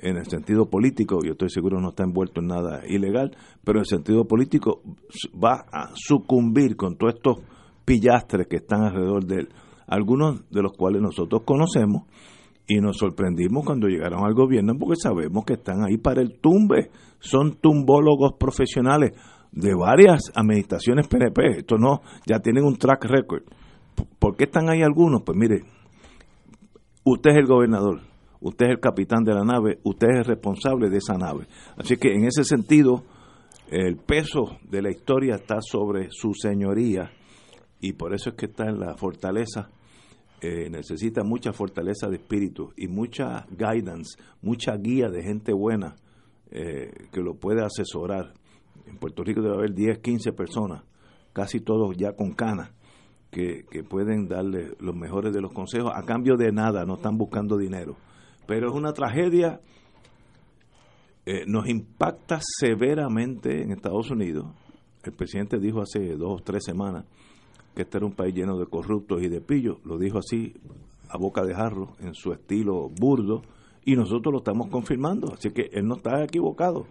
en 0.00 0.16
el 0.16 0.26
sentido 0.26 0.66
político, 0.66 1.18
yo 1.24 1.32
estoy 1.32 1.50
seguro 1.50 1.80
no 1.80 1.90
está 1.90 2.04
envuelto 2.04 2.40
en 2.40 2.46
nada 2.46 2.82
ilegal, 2.86 3.36
pero 3.64 3.78
en 3.78 3.80
el 3.80 3.86
sentido 3.86 4.24
político 4.26 4.80
va 5.42 5.66
a 5.72 5.90
sucumbir 5.94 6.76
con 6.76 6.96
todos 6.96 7.14
estos 7.14 7.38
pillastres 7.84 8.46
que 8.46 8.56
están 8.56 8.82
alrededor 8.82 9.24
de 9.24 9.40
él, 9.40 9.48
algunos 9.86 10.48
de 10.50 10.62
los 10.62 10.72
cuales 10.72 11.02
nosotros 11.02 11.42
conocemos 11.44 12.04
y 12.66 12.80
nos 12.80 12.98
sorprendimos 12.98 13.64
cuando 13.64 13.88
llegaron 13.88 14.24
al 14.24 14.34
gobierno 14.34 14.74
porque 14.78 14.96
sabemos 14.96 15.44
que 15.44 15.54
están 15.54 15.82
ahí 15.84 15.96
para 15.96 16.20
el 16.20 16.38
tumbe, 16.38 16.90
son 17.18 17.56
tumbólogos 17.56 18.34
profesionales 18.38 19.12
de 19.52 19.74
varias 19.74 20.30
administraciones 20.34 21.08
PNP, 21.08 21.58
esto 21.58 21.76
no, 21.76 22.02
ya 22.26 22.40
tienen 22.40 22.64
un 22.64 22.76
track 22.76 23.04
record. 23.04 23.42
¿Por 24.18 24.36
qué 24.36 24.44
están 24.44 24.68
ahí 24.68 24.82
algunos? 24.82 25.22
Pues 25.22 25.36
mire, 25.36 25.62
usted 27.04 27.30
es 27.30 27.36
el 27.38 27.46
gobernador, 27.46 28.00
usted 28.40 28.66
es 28.66 28.72
el 28.72 28.80
capitán 28.80 29.24
de 29.24 29.34
la 29.34 29.44
nave, 29.44 29.78
usted 29.84 30.08
es 30.10 30.18
el 30.18 30.24
responsable 30.24 30.88
de 30.90 30.98
esa 30.98 31.14
nave. 31.14 31.46
Así 31.76 31.96
que 31.96 32.12
en 32.12 32.24
ese 32.24 32.44
sentido, 32.44 33.04
el 33.70 33.96
peso 33.96 34.58
de 34.68 34.82
la 34.82 34.90
historia 34.90 35.34
está 35.34 35.60
sobre 35.60 36.08
su 36.10 36.32
señoría 36.34 37.10
y 37.80 37.92
por 37.92 38.14
eso 38.14 38.30
es 38.30 38.36
que 38.36 38.46
está 38.46 38.64
en 38.64 38.80
la 38.80 38.96
fortaleza. 38.96 39.68
Eh, 40.40 40.70
necesita 40.70 41.24
mucha 41.24 41.52
fortaleza 41.52 42.08
de 42.08 42.16
espíritu 42.16 42.72
y 42.76 42.86
mucha 42.86 43.44
guidance, 43.50 44.16
mucha 44.40 44.76
guía 44.76 45.08
de 45.08 45.22
gente 45.24 45.52
buena 45.52 45.96
eh, 46.50 47.08
que 47.12 47.20
lo 47.20 47.34
puede 47.34 47.64
asesorar. 47.64 48.32
En 48.88 48.98
Puerto 48.98 49.22
Rico 49.22 49.42
debe 49.42 49.54
haber 49.54 49.74
10, 49.74 49.98
15 49.98 50.32
personas, 50.32 50.82
casi 51.32 51.60
todos 51.60 51.96
ya 51.96 52.12
con 52.12 52.32
canas, 52.32 52.72
que, 53.30 53.64
pueden 53.88 54.26
darle 54.26 54.74
los 54.80 54.96
mejores 54.96 55.32
de 55.32 55.40
los 55.40 55.52
consejos 55.52 55.92
a 55.94 56.02
cambio 56.02 56.36
de 56.36 56.50
nada, 56.50 56.84
no 56.84 56.94
están 56.94 57.18
buscando 57.18 57.56
dinero 57.56 57.96
pero 58.48 58.70
es 58.70 58.74
una 58.74 58.94
tragedia, 58.94 59.60
eh, 61.26 61.44
nos 61.46 61.68
impacta 61.68 62.40
severamente 62.40 63.62
en 63.62 63.72
Estados 63.72 64.10
Unidos. 64.10 64.46
El 65.04 65.12
presidente 65.12 65.58
dijo 65.58 65.82
hace 65.82 66.16
dos 66.16 66.40
o 66.40 66.42
tres 66.42 66.64
semanas 66.64 67.04
que 67.74 67.82
este 67.82 67.98
era 67.98 68.06
un 68.06 68.14
país 68.14 68.34
lleno 68.34 68.58
de 68.58 68.64
corruptos 68.64 69.22
y 69.22 69.28
de 69.28 69.42
pillos, 69.42 69.76
lo 69.84 69.98
dijo 69.98 70.18
así 70.18 70.54
a 71.10 71.18
boca 71.18 71.44
de 71.44 71.54
jarro, 71.54 71.92
en 72.00 72.14
su 72.14 72.32
estilo 72.32 72.88
burdo, 72.88 73.42
y 73.84 73.96
nosotros 73.96 74.32
lo 74.32 74.38
estamos 74.38 74.68
confirmando, 74.68 75.34
así 75.34 75.50
que 75.50 75.68
él 75.72 75.86
no 75.86 75.96
está 75.96 76.24
equivocado. 76.24 76.86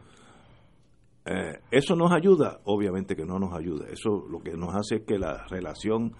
Eh, 1.28 1.60
¿Eso 1.72 1.96
nos 1.96 2.12
ayuda? 2.12 2.60
Obviamente 2.64 3.16
que 3.16 3.26
no 3.26 3.40
nos 3.40 3.54
ayuda. 3.54 3.86
Eso 3.92 4.26
lo 4.30 4.40
que 4.40 4.54
nos 4.54 4.74
hace 4.76 4.98
es 4.98 5.02
que 5.04 5.20
la 5.20 5.46
relación 5.48 6.14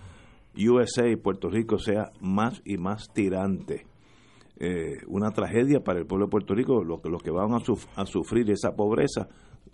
USA 0.58 1.08
y 1.08 1.16
Puerto 1.16 1.50
Rico 1.50 1.78
sea 1.78 2.12
más 2.20 2.62
y 2.66 2.78
más 2.78 3.08
tirante. 3.14 3.86
Eh, 4.60 4.98
una 5.08 5.30
tragedia 5.32 5.82
para 5.82 6.00
el 6.00 6.08
pueblo 6.08 6.26
de 6.26 6.32
Puerto 6.32 6.56
Rico. 6.56 6.84
Los 6.84 7.02
que, 7.02 7.10
que 7.24 7.32
van 7.32 7.52
a, 7.54 8.06
sufrir 8.06 8.50
esa 8.50 8.76
pobreza 8.76 9.28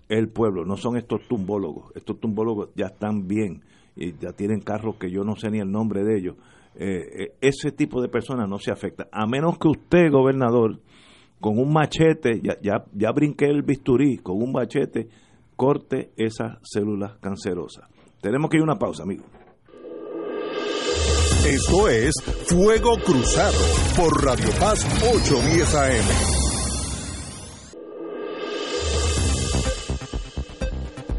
es 0.09 0.17
el 0.17 0.29
pueblo, 0.29 0.65
no 0.65 0.75
son 0.75 0.97
estos 0.97 1.27
tumbólogos. 1.27 1.91
Estos 1.95 2.19
tumbólogos 2.19 2.69
ya 2.75 2.87
están 2.87 3.27
bien 3.27 3.63
y 3.95 4.13
ya 4.17 4.33
tienen 4.33 4.59
carros 4.59 4.97
que 4.97 5.09
yo 5.09 5.23
no 5.23 5.35
sé 5.35 5.49
ni 5.49 5.59
el 5.59 5.71
nombre 5.71 6.03
de 6.03 6.17
ellos. 6.17 6.35
Eh, 6.75 7.23
eh, 7.23 7.35
ese 7.39 7.71
tipo 7.71 8.01
de 8.01 8.09
personas 8.09 8.49
no 8.49 8.57
se 8.57 8.71
afecta. 8.71 9.07
A 9.11 9.25
menos 9.25 9.57
que 9.57 9.69
usted, 9.69 10.11
gobernador, 10.11 10.79
con 11.39 11.59
un 11.59 11.71
machete, 11.71 12.41
ya, 12.41 12.57
ya, 12.61 12.83
ya 12.93 13.11
brinqué 13.11 13.45
el 13.45 13.61
bisturí, 13.61 14.17
con 14.17 14.41
un 14.41 14.51
machete, 14.51 15.07
corte 15.55 16.11
esas 16.17 16.57
células 16.63 17.17
cancerosas. 17.19 17.85
Tenemos 18.21 18.49
que 18.49 18.57
ir 18.57 18.61
a 18.61 18.65
una 18.65 18.79
pausa, 18.79 19.03
amigo. 19.03 19.23
Esto 21.45 21.89
es 21.89 22.13
Fuego 22.47 22.97
Cruzado 23.03 23.57
por 23.97 24.23
Radio 24.23 24.49
Paz 24.59 24.85
810 25.03 25.75
AM. 25.75 26.33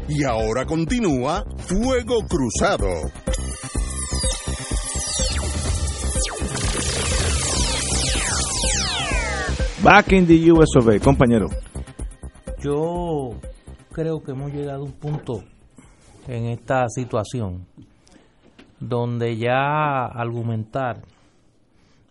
Y 0.09 0.23
ahora 0.23 0.65
continúa 0.65 1.45
Fuego 1.57 2.25
Cruzado. 2.27 2.87
Back 9.83 10.11
in 10.13 10.25
the 10.25 10.51
US 10.51 10.75
of 10.77 10.87
compañero. 11.03 11.47
Yo 12.63 13.39
creo 13.95 14.21
que 14.21 14.31
hemos 14.31 14.51
llegado 14.51 14.81
a 14.81 14.85
un 14.85 14.91
punto 14.91 15.45
en 16.27 16.47
esta 16.47 16.89
situación 16.89 17.65
donde 18.77 19.37
ya 19.37 20.03
argumentar, 20.05 21.01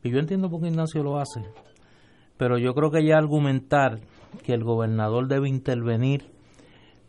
y 0.03 0.11
yo 0.11 0.19
entiendo 0.19 0.49
por 0.49 0.63
qué 0.63 0.69
Ignacio 0.69 1.03
lo 1.03 1.19
hace, 1.19 1.43
pero 2.39 2.57
yo 2.57 2.73
creo 2.73 2.91
que 2.91 3.05
ya 3.05 3.19
argumentar 3.19 4.01
que 4.43 4.55
el 4.55 4.65
gobernador 4.65 5.29
debe 5.29 5.51
intervenir, 5.51 6.25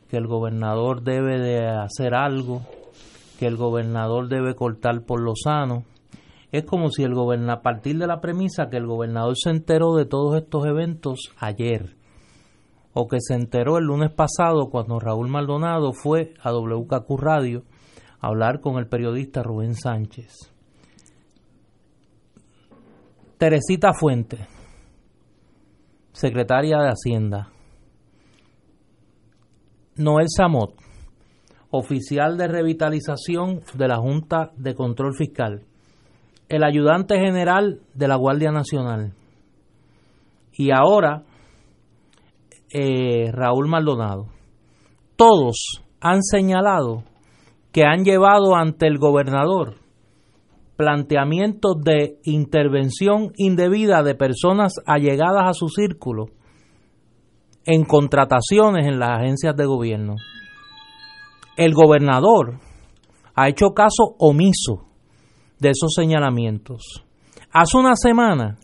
que 0.10 0.18
el 0.18 0.28
gobernador 0.28 1.04
debe 1.04 1.40
de 1.40 1.66
hacer 1.68 2.14
algo, 2.14 2.62
que 3.40 3.48
el 3.48 3.56
gobernador 3.56 4.28
debe 4.28 4.56
cortar 4.56 5.04
por 5.06 5.22
lo 5.22 5.36
sano, 5.42 5.86
es 6.52 6.66
como 6.66 6.90
si 6.90 7.04
el 7.04 7.14
gobernador, 7.14 7.60
a 7.60 7.62
partir 7.62 7.98
de 7.98 8.08
la 8.08 8.20
premisa 8.20 8.70
que 8.70 8.76
el 8.76 8.88
gobernador 8.88 9.36
se 9.42 9.52
enteró 9.52 9.96
de 9.96 10.06
todos 10.06 10.36
estos 10.36 10.66
eventos 10.66 11.32
ayer, 11.40 11.96
o 12.98 13.08
que 13.08 13.18
se 13.20 13.36
enteró 13.36 13.78
el 13.78 13.84
lunes 13.84 14.10
pasado 14.10 14.70
cuando 14.72 15.00
Raúl 15.00 15.28
Maldonado 15.28 15.92
fue 15.92 16.34
a 16.42 16.52
WKQ 16.52 17.20
Radio 17.20 17.64
hablar 18.22 18.62
con 18.62 18.78
el 18.78 18.88
periodista 18.88 19.44
Rubén 19.44 19.76
Sánchez. 19.76 20.32
Teresita 23.38 23.92
Fuente, 23.94 24.48
secretaria 26.14 26.78
de 26.78 26.90
Hacienda. 26.90 27.50
Noel 29.98 30.28
Samot, 30.30 30.74
oficial 31.72 32.38
de 32.38 32.48
revitalización 32.48 33.60
de 33.74 33.88
la 33.90 33.98
Junta 33.98 34.52
de 34.56 34.74
Control 34.74 35.14
Fiscal. 35.18 35.64
El 36.48 36.64
ayudante 36.64 37.20
general 37.20 37.82
de 37.94 38.08
la 38.08 38.16
Guardia 38.16 38.52
Nacional. 38.52 39.12
Y 40.54 40.72
ahora 40.72 41.24
eh, 42.78 43.32
Raúl 43.32 43.70
Maldonado. 43.70 44.26
Todos 45.16 45.82
han 46.02 46.22
señalado 46.22 47.04
que 47.72 47.86
han 47.86 48.04
llevado 48.04 48.54
ante 48.54 48.86
el 48.86 48.98
gobernador 48.98 49.76
planteamientos 50.76 51.78
de 51.82 52.20
intervención 52.24 53.32
indebida 53.38 54.04
de 54.04 54.14
personas 54.14 54.74
allegadas 54.86 55.44
a 55.46 55.54
su 55.54 55.70
círculo 55.70 56.26
en 57.66 57.86
contrataciones 57.86 58.86
en 58.86 59.00
las 59.00 59.22
agencias 59.22 59.56
de 59.56 59.66
gobierno. 59.66 60.16
El 61.56 61.74
gobernador 61.74 62.60
ha 63.36 63.48
hecho 63.48 63.74
caso 63.74 64.16
omiso 64.20 64.86
de 65.60 65.70
esos 65.70 65.94
señalamientos. 65.96 67.06
Hace 67.54 67.78
una 67.78 67.96
semana 67.96 68.58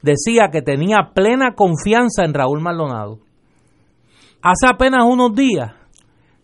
decía 0.00 0.50
que 0.52 0.62
tenía 0.62 1.10
plena 1.12 1.54
confianza 1.56 2.24
en 2.24 2.34
Raúl 2.34 2.60
Maldonado. 2.60 3.18
Hace 4.42 4.66
apenas 4.68 5.04
unos 5.04 5.34
días 5.34 5.72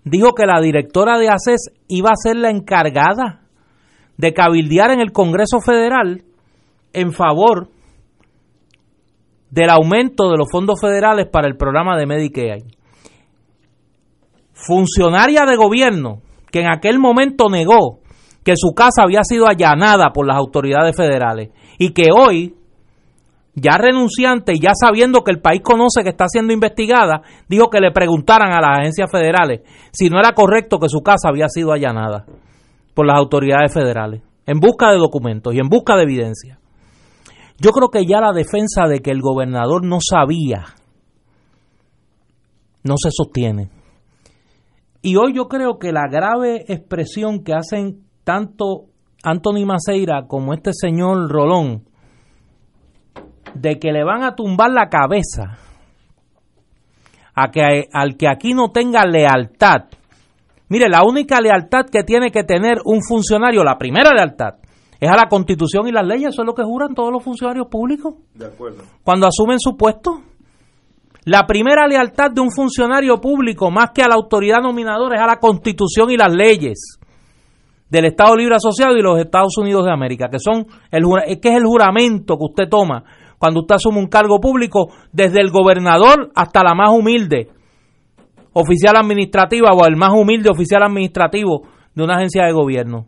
dijo 0.04 0.32
que 0.32 0.46
la 0.46 0.60
directora 0.60 1.18
de 1.18 1.28
ACES 1.28 1.72
iba 1.88 2.10
a 2.10 2.16
ser 2.16 2.36
la 2.36 2.50
encargada 2.50 3.42
de 4.16 4.32
cabildear 4.32 4.92
en 4.92 5.00
el 5.00 5.12
Congreso 5.12 5.60
Federal 5.60 6.22
en 6.92 7.12
favor 7.12 7.68
del 9.50 9.70
aumento 9.70 10.30
de 10.30 10.36
los 10.36 10.48
fondos 10.50 10.80
federales 10.80 11.26
para 11.26 11.48
el 11.48 11.56
programa 11.56 11.96
de 11.96 12.06
Medicaid. 12.06 12.64
Funcionaria 14.52 15.44
de 15.44 15.56
gobierno 15.56 16.22
que 16.50 16.60
en 16.60 16.68
aquel 16.68 16.98
momento 16.98 17.48
negó 17.48 18.00
que 18.44 18.54
su 18.56 18.74
casa 18.74 19.02
había 19.02 19.22
sido 19.24 19.46
allanada 19.46 20.10
por 20.12 20.26
las 20.26 20.36
autoridades 20.36 20.96
federales 20.96 21.50
y 21.78 21.92
que 21.92 22.08
hoy, 22.16 22.54
ya 23.60 23.78
renunciante 23.78 24.52
y 24.54 24.60
ya 24.60 24.72
sabiendo 24.74 25.22
que 25.22 25.30
el 25.30 25.40
país 25.40 25.62
conoce 25.62 26.02
que 26.02 26.10
está 26.10 26.26
siendo 26.28 26.52
investigada, 26.52 27.22
dijo 27.48 27.70
que 27.70 27.80
le 27.80 27.92
preguntaran 27.92 28.52
a 28.52 28.60
las 28.60 28.78
agencias 28.80 29.10
federales 29.10 29.60
si 29.92 30.08
no 30.10 30.18
era 30.18 30.32
correcto 30.32 30.78
que 30.78 30.88
su 30.88 31.00
casa 31.00 31.28
había 31.28 31.48
sido 31.48 31.72
allanada 31.72 32.26
por 32.94 33.06
las 33.06 33.16
autoridades 33.16 33.72
federales, 33.72 34.22
en 34.46 34.58
busca 34.58 34.90
de 34.90 34.98
documentos 34.98 35.54
y 35.54 35.58
en 35.58 35.68
busca 35.68 35.96
de 35.96 36.02
evidencia. 36.02 36.58
Yo 37.60 37.70
creo 37.70 37.88
que 37.90 38.06
ya 38.06 38.20
la 38.20 38.32
defensa 38.32 38.86
de 38.88 39.00
que 39.00 39.10
el 39.10 39.20
gobernador 39.20 39.84
no 39.84 39.98
sabía 40.00 40.74
no 42.84 42.94
se 42.96 43.10
sostiene. 43.10 43.70
Y 45.02 45.16
hoy 45.16 45.34
yo 45.34 45.48
creo 45.48 45.78
que 45.78 45.92
la 45.92 46.08
grave 46.10 46.64
expresión 46.68 47.44
que 47.44 47.54
hacen 47.54 48.04
tanto 48.24 48.86
Anthony 49.22 49.64
Maceira 49.66 50.26
como 50.26 50.54
este 50.54 50.72
señor 50.72 51.30
Rolón 51.30 51.87
de 53.60 53.78
que 53.78 53.92
le 53.92 54.04
van 54.04 54.22
a 54.22 54.34
tumbar 54.34 54.70
la 54.70 54.88
cabeza 54.88 55.58
a 57.34 57.50
que 57.50 57.88
al 57.92 58.16
que 58.16 58.28
aquí 58.28 58.52
no 58.52 58.70
tenga 58.72 59.04
lealtad. 59.04 59.84
Mire, 60.68 60.88
la 60.88 61.02
única 61.04 61.40
lealtad 61.40 61.86
que 61.90 62.02
tiene 62.02 62.30
que 62.30 62.42
tener 62.42 62.78
un 62.84 63.00
funcionario, 63.02 63.62
la 63.62 63.78
primera 63.78 64.10
lealtad, 64.12 64.54
es 65.00 65.08
a 65.08 65.16
la 65.16 65.28
Constitución 65.28 65.86
y 65.86 65.92
las 65.92 66.06
leyes, 66.06 66.30
eso 66.30 66.42
es 66.42 66.46
lo 66.46 66.54
que 66.54 66.64
juran 66.64 66.94
todos 66.94 67.12
los 67.12 67.22
funcionarios 67.22 67.68
públicos. 67.68 68.14
De 68.34 68.46
acuerdo. 68.46 68.82
Cuando 69.04 69.26
asumen 69.26 69.60
su 69.60 69.76
puesto. 69.76 70.22
La 71.24 71.46
primera 71.46 71.86
lealtad 71.86 72.30
de 72.30 72.40
un 72.40 72.50
funcionario 72.50 73.20
público, 73.20 73.70
más 73.70 73.90
que 73.94 74.02
a 74.02 74.08
la 74.08 74.14
autoridad 74.14 74.62
nominadora, 74.62 75.16
es 75.16 75.22
a 75.22 75.26
la 75.26 75.38
Constitución 75.38 76.10
y 76.10 76.16
las 76.16 76.32
leyes 76.32 76.98
del 77.90 78.06
Estado 78.06 78.34
Libre 78.34 78.56
Asociado 78.56 78.96
y 78.96 79.02
los 79.02 79.18
Estados 79.18 79.56
Unidos 79.58 79.84
de 79.84 79.92
América, 79.92 80.28
que 80.30 80.38
son 80.38 80.66
el 80.90 81.04
que 81.40 81.48
es 81.50 81.56
el 81.56 81.64
juramento 81.64 82.36
que 82.36 82.44
usted 82.44 82.68
toma 82.68 83.04
cuando 83.38 83.60
usted 83.60 83.76
asume 83.76 83.98
un 83.98 84.08
cargo 84.08 84.40
público, 84.40 84.90
desde 85.12 85.40
el 85.40 85.50
gobernador 85.50 86.30
hasta 86.34 86.62
la 86.62 86.74
más 86.74 86.90
humilde 86.90 87.48
oficial 88.52 88.96
administrativa 88.96 89.70
o 89.72 89.86
el 89.86 89.96
más 89.96 90.12
humilde 90.12 90.50
oficial 90.50 90.82
administrativo 90.82 91.62
de 91.94 92.04
una 92.04 92.16
agencia 92.16 92.44
de 92.44 92.52
gobierno. 92.52 93.06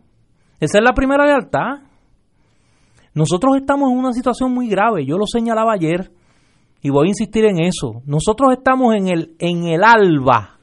Esa 0.59 0.77
es 0.77 0.83
la 0.83 0.93
primera 0.93 1.25
lealtad. 1.25 1.81
Nosotros 3.13 3.57
estamos 3.57 3.91
en 3.91 3.97
una 3.97 4.13
situación 4.13 4.53
muy 4.53 4.69
grave, 4.69 5.05
yo 5.05 5.17
lo 5.17 5.25
señalaba 5.25 5.73
ayer 5.73 6.11
y 6.81 6.89
voy 6.89 7.07
a 7.07 7.09
insistir 7.09 7.45
en 7.45 7.61
eso. 7.61 8.01
Nosotros 8.05 8.53
estamos 8.53 8.95
en 8.95 9.07
el, 9.07 9.35
en 9.39 9.65
el 9.65 9.83
alba 9.83 10.59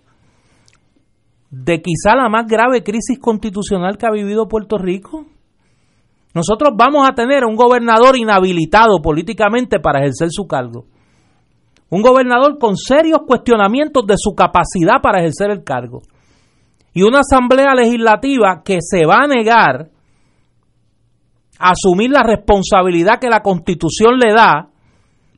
de 1.50 1.81
quizá 1.81 2.14
la 2.14 2.28
más 2.28 2.46
grave 2.46 2.83
crisis 2.83 3.18
constitucional 3.18 3.96
que 3.96 4.07
ha 4.07 4.11
vivido 4.11 4.48
Puerto 4.48 4.78
Rico. 4.78 5.26
Nosotros 6.38 6.74
vamos 6.77 7.05
a 7.05 7.14
tener 7.14 7.44
un 7.44 7.57
gobernador 7.57 8.16
inhabilitado 8.16 9.03
políticamente 9.03 9.81
para 9.81 9.98
ejercer 9.98 10.29
su 10.31 10.46
cargo. 10.46 10.85
Un 11.90 12.01
gobernador 12.01 12.59
con 12.61 12.77
serios 12.77 13.22
cuestionamientos 13.27 14.07
de 14.07 14.14
su 14.16 14.37
capacidad 14.37 15.03
para 15.03 15.18
ejercer 15.18 15.51
el 15.51 15.64
cargo. 15.64 16.03
Y 16.94 17.03
una 17.03 17.20
asamblea 17.20 17.74
legislativa 17.74 18.62
que 18.64 18.79
se 18.81 19.05
va 19.05 19.24
a 19.24 19.27
negar 19.27 19.88
a 21.59 21.70
asumir 21.72 22.11
la 22.11 22.22
responsabilidad 22.22 23.18
que 23.18 23.31
la 23.31 23.42
constitución 23.42 24.16
le 24.20 24.33
da 24.33 24.68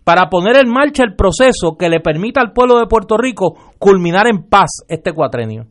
para 0.04 0.28
poner 0.28 0.56
en 0.56 0.70
marcha 0.70 1.02
el 1.02 1.16
proceso 1.16 1.78
que 1.78 1.88
le 1.88 2.00
permita 2.00 2.42
al 2.42 2.52
pueblo 2.52 2.78
de 2.78 2.88
Puerto 2.88 3.16
Rico 3.16 3.54
culminar 3.78 4.26
en 4.26 4.50
paz 4.50 4.84
este 4.86 5.14
cuatrenio. 5.14 5.64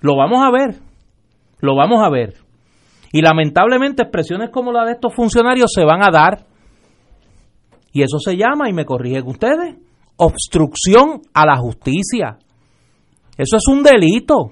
Lo 0.00 0.16
vamos 0.16 0.42
a 0.42 0.50
ver, 0.50 0.80
lo 1.60 1.76
vamos 1.76 2.02
a 2.04 2.10
ver. 2.10 2.43
Y 3.14 3.22
lamentablemente 3.22 4.02
expresiones 4.02 4.50
como 4.50 4.72
la 4.72 4.84
de 4.84 4.94
estos 4.94 5.14
funcionarios 5.14 5.70
se 5.72 5.84
van 5.84 6.02
a 6.02 6.10
dar. 6.10 6.46
Y 7.92 8.02
eso 8.02 8.18
se 8.18 8.36
llama, 8.36 8.68
y 8.68 8.72
me 8.72 8.84
corrigen 8.84 9.24
ustedes, 9.28 9.76
obstrucción 10.16 11.22
a 11.32 11.46
la 11.46 11.56
justicia. 11.56 12.38
Eso 13.38 13.56
es 13.56 13.68
un 13.68 13.84
delito. 13.84 14.50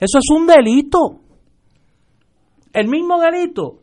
Eso 0.00 0.18
es 0.18 0.24
un 0.28 0.48
delito. 0.48 1.20
El 2.72 2.88
mismo 2.88 3.20
delito 3.20 3.78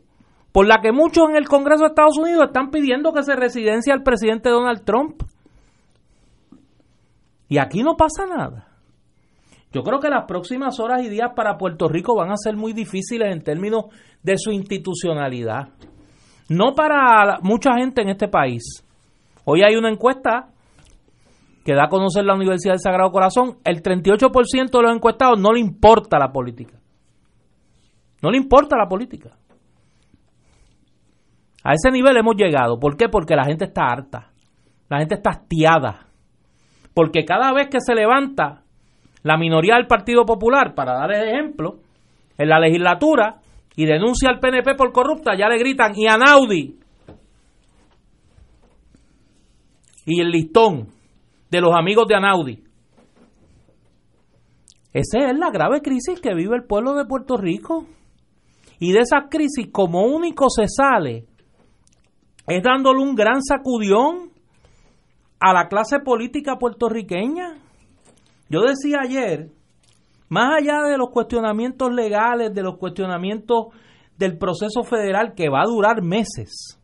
por 0.52 0.66
la 0.66 0.82
que 0.82 0.92
muchos 0.92 1.30
en 1.30 1.36
el 1.36 1.48
Congreso 1.48 1.84
de 1.84 1.88
Estados 1.88 2.18
Unidos 2.18 2.44
están 2.48 2.70
pidiendo 2.70 3.14
que 3.14 3.22
se 3.22 3.34
residencia 3.34 3.94
al 3.94 4.02
presidente 4.02 4.50
Donald 4.50 4.84
Trump. 4.84 5.22
Y 7.48 7.56
aquí 7.56 7.82
no 7.82 7.96
pasa 7.96 8.26
nada. 8.26 8.73
Yo 9.74 9.82
creo 9.82 9.98
que 9.98 10.08
las 10.08 10.24
próximas 10.26 10.78
horas 10.78 11.02
y 11.02 11.08
días 11.08 11.32
para 11.34 11.58
Puerto 11.58 11.88
Rico 11.88 12.14
van 12.14 12.30
a 12.30 12.36
ser 12.36 12.56
muy 12.56 12.72
difíciles 12.72 13.34
en 13.34 13.42
términos 13.42 13.86
de 14.22 14.38
su 14.38 14.52
institucionalidad. 14.52 15.70
No 16.48 16.74
para 16.76 17.40
mucha 17.42 17.74
gente 17.76 18.00
en 18.00 18.10
este 18.10 18.28
país. 18.28 18.86
Hoy 19.44 19.62
hay 19.62 19.74
una 19.74 19.90
encuesta 19.90 20.52
que 21.64 21.74
da 21.74 21.86
a 21.86 21.88
conocer 21.88 22.24
la 22.24 22.36
Universidad 22.36 22.74
del 22.74 22.80
Sagrado 22.80 23.10
Corazón. 23.10 23.58
El 23.64 23.82
38% 23.82 24.70
de 24.70 24.82
los 24.82 24.94
encuestados 24.94 25.40
no 25.40 25.52
le 25.52 25.58
importa 25.58 26.20
la 26.20 26.30
política. 26.30 26.78
No 28.22 28.30
le 28.30 28.38
importa 28.38 28.76
la 28.76 28.88
política. 28.88 29.30
A 31.64 31.72
ese 31.72 31.90
nivel 31.90 32.16
hemos 32.16 32.36
llegado. 32.36 32.78
¿Por 32.78 32.96
qué? 32.96 33.08
Porque 33.08 33.34
la 33.34 33.44
gente 33.44 33.64
está 33.64 33.86
harta. 33.86 34.30
La 34.88 34.98
gente 34.98 35.16
está 35.16 35.30
hastiada. 35.30 36.06
Porque 36.94 37.24
cada 37.24 37.52
vez 37.52 37.68
que 37.68 37.80
se 37.80 37.94
levanta 37.94 38.63
la 39.24 39.38
minoría 39.38 39.76
del 39.76 39.86
Partido 39.86 40.24
Popular, 40.24 40.74
para 40.74 40.92
dar 40.92 41.10
el 41.12 41.28
ejemplo, 41.28 41.78
en 42.36 42.48
la 42.48 42.60
legislatura 42.60 43.40
y 43.74 43.86
denuncia 43.86 44.28
al 44.28 44.38
PNP 44.38 44.74
por 44.76 44.92
corrupta, 44.92 45.32
ya 45.36 45.48
le 45.48 45.58
gritan 45.58 45.92
y 45.96 46.06
a 46.06 46.16
Naudi. 46.16 46.78
Y 50.06 50.20
el 50.20 50.30
listón 50.30 50.88
de 51.50 51.60
los 51.60 51.74
amigos 51.74 52.06
de 52.06 52.14
Anaudi. 52.14 52.62
Esa 54.92 55.30
es 55.30 55.38
la 55.38 55.50
grave 55.50 55.80
crisis 55.80 56.20
que 56.20 56.34
vive 56.34 56.54
el 56.56 56.64
pueblo 56.64 56.94
de 56.94 57.06
Puerto 57.06 57.38
Rico. 57.38 57.86
Y 58.78 58.92
de 58.92 59.00
esa 59.00 59.28
crisis, 59.30 59.68
como 59.72 60.04
único 60.04 60.50
se 60.50 60.68
sale, 60.68 61.24
es 62.46 62.62
dándole 62.62 63.00
un 63.00 63.14
gran 63.14 63.42
sacudión 63.42 64.30
a 65.40 65.54
la 65.54 65.68
clase 65.68 66.00
política 66.00 66.58
puertorriqueña. 66.58 67.63
Yo 68.48 68.60
decía 68.62 68.98
ayer, 69.02 69.50
más 70.28 70.60
allá 70.60 70.82
de 70.82 70.98
los 70.98 71.10
cuestionamientos 71.10 71.92
legales, 71.92 72.54
de 72.54 72.62
los 72.62 72.78
cuestionamientos 72.78 73.66
del 74.18 74.38
proceso 74.38 74.82
federal 74.82 75.34
que 75.34 75.48
va 75.48 75.62
a 75.62 75.68
durar 75.68 76.02
meses, 76.02 76.80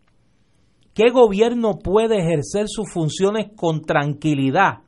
¿qué 0.94 1.10
gobierno 1.10 1.78
puede 1.78 2.18
ejercer 2.18 2.66
sus 2.68 2.92
funciones 2.92 3.50
con 3.56 3.82
tranquilidad 3.82 4.80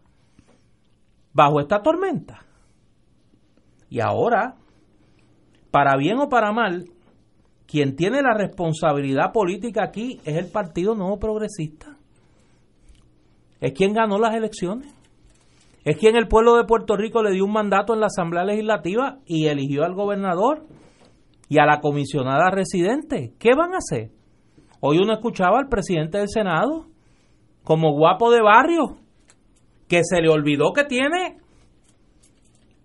bajo 1.32 1.60
esta 1.60 1.82
tormenta? 1.82 2.44
Y 3.88 4.00
ahora, 4.00 4.56
para 5.70 5.96
bien 5.96 6.18
o 6.18 6.28
para 6.28 6.52
mal, 6.52 6.86
quien 7.66 7.96
tiene 7.96 8.20
la 8.22 8.34
responsabilidad 8.34 9.32
política 9.32 9.84
aquí 9.84 10.20
es 10.24 10.36
el 10.36 10.50
Partido 10.50 10.94
Nuevo 10.94 11.18
Progresista. 11.18 11.96
Es 13.60 13.72
quien 13.72 13.92
ganó 13.94 14.18
las 14.18 14.34
elecciones. 14.34 14.92
Es 15.84 15.96
quien 15.96 16.16
el 16.16 16.28
pueblo 16.28 16.56
de 16.56 16.64
Puerto 16.64 16.96
Rico 16.96 17.22
le 17.22 17.32
dio 17.32 17.44
un 17.44 17.52
mandato 17.52 17.92
en 17.94 18.00
la 18.00 18.06
Asamblea 18.06 18.44
Legislativa 18.44 19.18
y 19.26 19.46
eligió 19.46 19.84
al 19.84 19.94
gobernador 19.94 20.66
y 21.48 21.58
a 21.58 21.66
la 21.66 21.80
comisionada 21.80 22.50
residente. 22.50 23.34
¿Qué 23.38 23.50
van 23.56 23.74
a 23.74 23.78
hacer? 23.78 24.10
Hoy 24.80 24.98
uno 24.98 25.12
escuchaba 25.12 25.58
al 25.58 25.68
presidente 25.68 26.18
del 26.18 26.28
Senado 26.28 26.86
como 27.64 27.92
guapo 27.92 28.30
de 28.30 28.42
barrio, 28.42 28.96
que 29.88 30.02
se 30.04 30.20
le 30.20 30.28
olvidó 30.28 30.72
que 30.72 30.84
tiene 30.84 31.38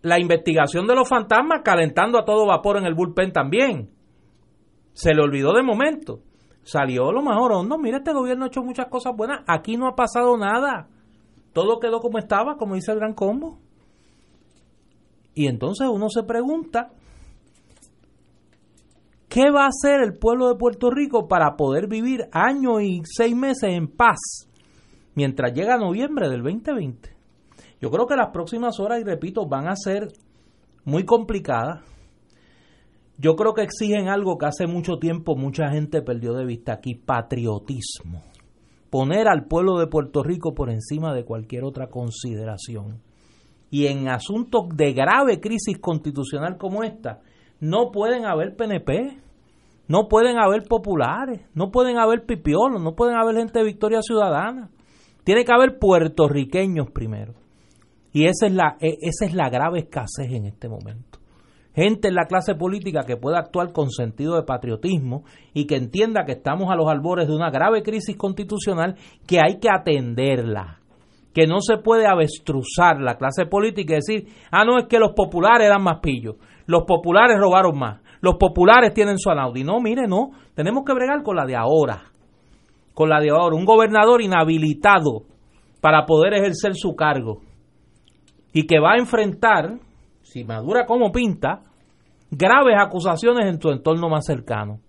la 0.02 0.20
investigación 0.20 0.88
de 0.88 0.96
los 0.96 1.08
fantasmas 1.08 1.62
calentando 1.64 2.20
a 2.20 2.26
todo 2.26 2.46
vapor 2.46 2.78
en 2.78 2.86
el 2.86 2.94
bullpen 2.94 3.32
también. 3.32 3.90
Se 4.94 5.14
le 5.14 5.22
olvidó 5.22 5.54
de 5.54 5.64
momento. 5.64 6.22
Salió 6.64 7.12
lo 7.12 7.22
mejor, 7.22 7.66
no, 7.66 7.78
mira, 7.78 7.98
este 7.98 8.12
gobierno 8.12 8.46
ha 8.46 8.48
hecho 8.48 8.62
muchas 8.62 8.88
cosas 8.88 9.14
buenas, 9.16 9.44
aquí 9.48 9.78
no 9.78 9.88
ha 9.88 9.96
pasado 9.96 10.38
nada. 10.38 10.90
Todo 11.58 11.80
quedó 11.80 12.02
como 12.02 12.20
estaba, 12.20 12.56
como 12.56 12.76
dice 12.76 12.92
el 12.92 13.00
Gran 13.00 13.16
Combo. 13.16 13.58
Y 15.34 15.48
entonces 15.48 15.88
uno 15.92 16.08
se 16.08 16.22
pregunta, 16.22 16.92
¿qué 19.28 19.50
va 19.50 19.64
a 19.64 19.70
hacer 19.70 20.04
el 20.04 20.20
pueblo 20.20 20.50
de 20.50 20.56
Puerto 20.60 20.92
Rico 20.92 21.28
para 21.28 21.56
poder 21.56 21.88
vivir 21.88 22.30
años 22.32 22.84
y 22.84 23.02
seis 23.06 23.36
meses 23.36 23.72
en 23.72 23.88
paz 23.88 24.20
mientras 25.16 25.52
llega 25.52 25.80
noviembre 25.80 26.30
del 26.30 26.44
2020? 26.44 27.10
Yo 27.82 27.90
creo 27.90 28.06
que 28.06 28.16
las 28.16 28.30
próximas 28.30 28.80
horas, 28.80 29.02
y 29.02 29.04
repito, 29.04 29.48
van 29.48 29.68
a 29.68 29.76
ser 29.76 30.10
muy 30.86 31.06
complicadas. 31.06 31.84
Yo 33.18 33.36
creo 33.36 33.56
que 33.56 33.64
exigen 33.64 34.10
algo 34.10 34.38
que 34.38 34.46
hace 34.46 34.68
mucho 34.68 35.00
tiempo 35.00 35.36
mucha 35.36 35.72
gente 35.72 36.04
perdió 36.04 36.34
de 36.34 36.46
vista 36.46 36.74
aquí, 36.74 36.94
patriotismo. 36.94 38.22
Poner 38.90 39.28
al 39.28 39.46
pueblo 39.46 39.78
de 39.80 39.88
Puerto 39.88 40.24
Rico 40.24 40.54
por 40.54 40.70
encima 40.70 41.14
de 41.14 41.26
cualquier 41.26 41.64
otra 41.64 41.88
consideración. 41.88 43.02
Y 43.70 43.88
en 43.88 44.08
asuntos 44.08 44.70
de 44.76 44.94
grave 44.94 45.40
crisis 45.40 45.78
constitucional 45.80 46.58
como 46.58 46.84
esta, 46.84 47.20
no 47.60 47.92
pueden 47.92 48.26
haber 48.26 48.56
PNP, 48.56 49.20
no 49.88 50.08
pueden 50.08 50.38
haber 50.38 50.64
populares, 50.64 51.42
no 51.54 51.72
pueden 51.72 51.98
haber 51.98 52.26
pipiolos, 52.26 52.82
no 52.82 52.96
pueden 52.96 53.16
haber 53.16 53.36
gente 53.36 53.60
de 53.60 53.66
Victoria 53.66 54.02
Ciudadana. 54.02 54.70
Tiene 55.24 55.44
que 55.44 55.52
haber 55.52 55.80
puertorriqueños 55.80 56.92
primero. 56.92 57.34
Y 58.14 58.26
esa 58.26 58.48
es 58.48 58.54
la, 58.54 58.78
e, 58.80 58.98
esa 59.02 59.26
es 59.26 59.34
la 59.34 59.50
grave 59.50 59.80
escasez 59.80 60.32
en 60.32 60.46
este 60.46 60.70
momento. 60.70 61.20
Gente 61.78 62.08
en 62.08 62.16
la 62.16 62.26
clase 62.26 62.56
política 62.56 63.04
que 63.06 63.18
pueda 63.18 63.38
actuar 63.38 63.72
con 63.72 63.92
sentido 63.92 64.36
de 64.36 64.42
patriotismo 64.42 65.26
y 65.54 65.68
que 65.68 65.76
entienda 65.76 66.26
que 66.26 66.32
estamos 66.32 66.72
a 66.72 66.76
los 66.76 66.88
albores 66.90 67.28
de 67.28 67.36
una 67.36 67.52
grave 67.52 67.84
crisis 67.84 68.18
constitucional 68.18 68.96
que 69.28 69.38
hay 69.40 69.60
que 69.60 69.70
atenderla. 69.70 70.80
Que 71.36 71.46
no 71.46 71.62
se 71.62 71.78
puede 71.78 72.08
avestruzar 72.08 73.00
la 73.00 73.20
clase 73.20 73.46
política 73.46 73.94
y 73.94 73.98
decir, 73.98 74.28
ah, 74.50 74.66
no, 74.66 74.80
es 74.80 74.88
que 74.88 74.98
los 74.98 75.12
populares 75.14 75.68
eran 75.68 75.84
más 75.84 76.00
pillos, 76.02 76.38
los 76.66 76.82
populares 76.86 77.38
robaron 77.40 77.78
más, 77.78 78.02
los 78.22 78.38
populares 78.38 78.92
tienen 78.96 79.20
su 79.20 79.30
anaudi. 79.30 79.64
No, 79.64 79.80
mire, 79.80 80.08
no, 80.08 80.32
tenemos 80.56 80.84
que 80.84 80.96
bregar 80.96 81.22
con 81.22 81.36
la 81.36 81.46
de 81.46 81.56
ahora, 81.56 82.06
con 82.96 83.08
la 83.08 83.20
de 83.20 83.30
ahora. 83.30 83.56
Un 83.56 83.66
gobernador 83.66 84.24
inhabilitado 84.24 85.26
para 85.80 86.08
poder 86.08 86.34
ejercer 86.34 86.74
su 86.74 86.96
cargo 86.96 87.42
y 88.52 88.66
que 88.66 88.80
va 88.80 88.94
a 88.94 88.98
enfrentar, 88.98 89.78
si 90.24 90.44
madura 90.44 90.88
como 90.88 91.12
pinta, 91.12 91.62
graves 92.32 92.76
acusaciones 92.80 93.46
en 93.46 93.60
tu 93.60 93.70
entorno 93.70 94.10
más 94.10 94.26
cercano, 94.26 94.80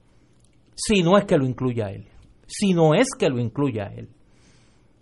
si 0.74 1.02
no 1.02 1.18
es 1.18 1.24
que 1.24 1.36
lo 1.36 1.46
incluya 1.46 1.90
él, 1.90 2.06
si 2.46 2.72
no 2.72 2.94
es 2.94 3.08
que 3.18 3.28
lo 3.28 3.38
incluya 3.38 3.90
él. 3.94 4.08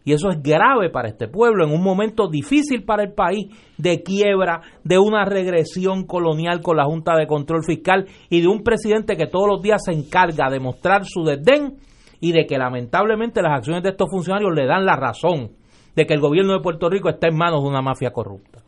Y 0.05 0.13
eso 0.13 0.31
es 0.31 0.41
grave 0.41 0.89
para 0.89 1.09
este 1.09 1.27
pueblo 1.27 1.65
en 1.65 1.73
un 1.73 1.83
momento 1.83 2.29
difícil 2.29 2.85
para 2.85 3.03
el 3.03 3.13
país 3.13 3.49
de 3.77 4.05
quiebra, 4.05 4.61
de 4.85 5.01
una 5.01 5.25
regresión 5.25 6.07
colonial 6.07 6.61
con 6.61 6.77
la 6.77 6.85
Junta 6.85 7.17
de 7.17 7.27
Control 7.27 7.65
Fiscal 7.65 8.07
y 8.31 8.41
de 8.41 8.47
un 8.47 8.63
presidente 8.63 9.17
que 9.17 9.27
todos 9.27 9.49
los 9.49 9.61
días 9.61 9.83
se 9.85 9.93
encarga 9.93 10.49
de 10.49 10.61
mostrar 10.61 11.05
su 11.05 11.25
desdén 11.25 11.79
y 12.21 12.31
de 12.31 12.47
que 12.47 12.57
lamentablemente 12.57 13.43
las 13.43 13.59
acciones 13.59 13.83
de 13.83 13.91
estos 13.91 14.09
funcionarios 14.09 14.55
le 14.55 14.67
dan 14.67 14.87
la 14.87 14.95
razón 14.95 15.51
de 15.97 16.07
que 16.07 16.15
el 16.15 16.21
gobierno 16.21 16.53
de 16.53 16.61
Puerto 16.61 16.89
Rico 16.89 17.09
está 17.09 17.27
en 17.27 17.37
manos 17.37 17.65
de 17.65 17.69
una 17.69 17.83
mafia 17.83 18.13
corrupta. 18.13 18.61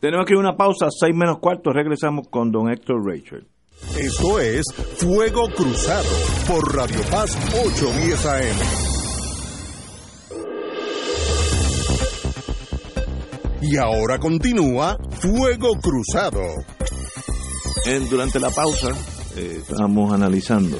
Tenemos 0.00 0.24
que 0.24 0.32
ir 0.32 0.38
a 0.38 0.40
una 0.40 0.56
pausa, 0.56 0.86
seis 0.90 1.14
menos 1.14 1.40
cuarto, 1.40 1.72
regresamos 1.72 2.28
con 2.30 2.50
don 2.50 2.70
Héctor 2.70 3.04
Rachel. 3.04 3.46
Esto 3.98 4.40
es 4.40 4.64
Fuego 4.96 5.46
Cruzado 5.54 6.08
por 6.48 6.74
Radio 6.74 7.00
Paz 7.10 7.36
810 7.66 8.26
AM. 8.26 8.56
Y 13.60 13.76
ahora 13.76 14.18
continúa 14.18 14.96
Fuego 15.10 15.72
Cruzado. 15.82 16.40
durante 18.08 18.40
la 18.40 18.48
pausa 18.48 18.88
eh, 19.36 19.58
estábamos 19.58 20.14
analizando, 20.14 20.78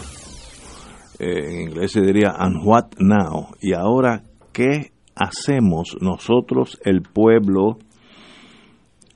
eh, 1.18 1.44
en 1.46 1.60
inglés 1.60 1.92
se 1.92 2.00
diría, 2.00 2.34
and 2.38 2.56
what 2.64 2.86
now? 2.98 3.48
Y 3.60 3.74
ahora, 3.74 4.22
¿qué 4.52 4.92
hacemos 5.14 5.98
nosotros, 6.00 6.80
el 6.84 7.02
pueblo, 7.02 7.76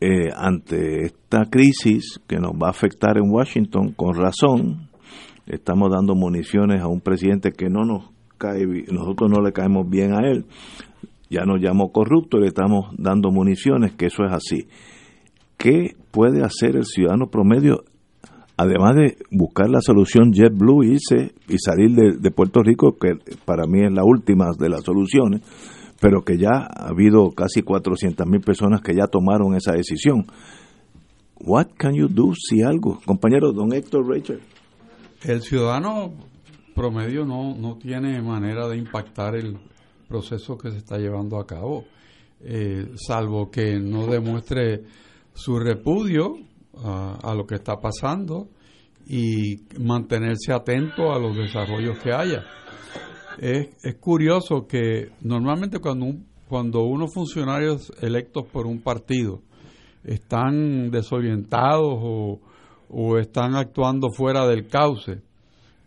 eh, 0.01 0.31
ante 0.37 1.05
esta 1.05 1.45
crisis 1.51 2.21
que 2.27 2.37
nos 2.37 2.53
va 2.53 2.69
a 2.69 2.71
afectar 2.71 3.17
en 3.17 3.31
Washington? 3.31 3.93
Con 3.93 4.15
razón, 4.15 4.89
estamos 5.47 5.91
dando 5.91 6.15
municiones 6.15 6.83
a 6.83 6.89
un 6.89 7.01
presidente 7.01 7.53
que 7.53 7.69
no 7.69 7.85
nos 7.85 8.11
cae, 8.39 8.67
nosotros 8.91 9.31
no 9.31 9.41
le 9.43 9.53
caemos 9.53 9.89
bien 9.89 10.13
a 10.15 10.27
él. 10.29 10.47
Ya 11.31 11.45
nos 11.45 11.61
llamó 11.61 11.91
corrupto 11.91 12.39
y 12.39 12.43
le 12.43 12.47
estamos 12.49 12.95
dando 12.99 13.31
municiones, 13.31 13.93
que 13.95 14.07
eso 14.07 14.25
es 14.25 14.33
así. 14.33 14.69
¿Qué 15.57 15.97
puede 16.11 16.43
hacer 16.43 16.77
el 16.77 16.85
ciudadano 16.85 17.29
promedio 17.29 17.85
además 18.57 18.95
de 18.95 19.17
buscar 19.31 19.69
la 19.69 19.81
solución 19.81 20.33
JetBlue 20.33 20.85
irse 20.85 21.33
y 21.49 21.59
salir 21.59 21.91
de, 21.91 22.17
de, 22.19 22.31
Puerto 22.31 22.63
Rico, 22.63 22.97
que 22.97 23.15
para 23.45 23.67
mí 23.67 23.85
es 23.85 23.93
la 23.93 24.05
última 24.05 24.51
de 24.59 24.69
las 24.69 24.83
soluciones, 24.85 25.43
pero 26.05 26.23
que 26.23 26.37
ya 26.37 26.51
ha 26.51 26.89
habido 26.89 27.31
casi 27.31 27.63
400 27.63 28.27
mil 28.27 28.43
personas 28.43 28.83
que 28.83 28.95
ya 28.95 29.07
tomaron 29.07 29.55
esa 29.55 29.73
decisión. 29.73 30.27
What 31.41 31.69
can 31.79 31.95
you 31.95 32.09
do 32.09 32.35
si 32.35 32.61
algo? 32.61 33.01
Compañero 33.07 33.53
don 33.53 33.73
Héctor 33.73 34.07
Rachel. 34.07 34.41
El 35.23 35.41
ciudadano 35.41 36.13
promedio 36.75 37.25
no, 37.25 37.55
no 37.57 37.79
tiene 37.79 38.21
manera 38.21 38.69
de 38.69 38.77
impactar 38.77 39.35
el 39.35 39.57
proceso 40.07 40.59
que 40.59 40.73
se 40.73 40.77
está 40.77 40.99
llevando 40.99 41.41
a 41.41 41.47
cabo, 41.47 41.87
eh, 42.43 42.87
salvo 42.97 43.51
que 43.51 43.81
no 43.81 44.07
demuestre 44.07 44.83
su 45.33 45.59
repudio 45.59 46.35
a, 46.85 47.17
a 47.23 47.35
lo 47.35 47.47
que 47.47 47.55
está 47.55 47.81
pasando 47.81 48.49
y 49.07 49.57
mantenerse 49.81 50.53
atento 50.53 51.15
a 51.15 51.19
los 51.19 51.35
desarrollos 51.35 51.99
que 52.01 52.13
haya 52.13 52.45
es, 53.39 53.69
es 53.83 53.95
curioso 53.97 54.67
que 54.67 55.11
normalmente 55.21 55.79
cuando, 55.79 56.07
un, 56.07 56.27
cuando 56.49 56.83
unos 56.83 57.13
funcionarios 57.13 57.93
electos 58.01 58.47
por 58.53 58.67
un 58.67 58.81
partido 58.81 59.43
están 60.05 60.91
desorientados 60.91 61.99
o, 62.01 62.41
o 62.89 63.19
están 63.19 63.55
actuando 63.55 64.09
fuera 64.17 64.47
del 64.47 64.69
cauce, 64.69 65.23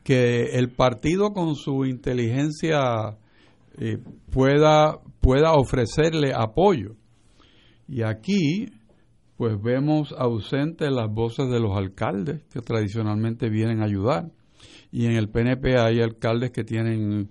que 0.03 0.57
el 0.57 0.71
partido 0.71 1.33
con 1.33 1.55
su 1.55 1.85
inteligencia 1.85 3.17
eh, 3.77 3.97
pueda, 4.31 4.99
pueda 5.21 5.53
ofrecerle 5.53 6.33
apoyo. 6.33 6.95
Y 7.87 8.03
aquí, 8.03 8.67
pues 9.37 9.61
vemos 9.61 10.13
ausentes 10.17 10.89
las 10.91 11.11
voces 11.11 11.49
de 11.49 11.59
los 11.59 11.77
alcaldes 11.77 12.41
que 12.51 12.61
tradicionalmente 12.61 13.49
vienen 13.49 13.81
a 13.81 13.85
ayudar. 13.85 14.31
Y 14.91 15.05
en 15.05 15.13
el 15.13 15.29
PNP 15.29 15.77
hay 15.77 16.01
alcaldes 16.01 16.51
que 16.51 16.63
tienen 16.63 17.29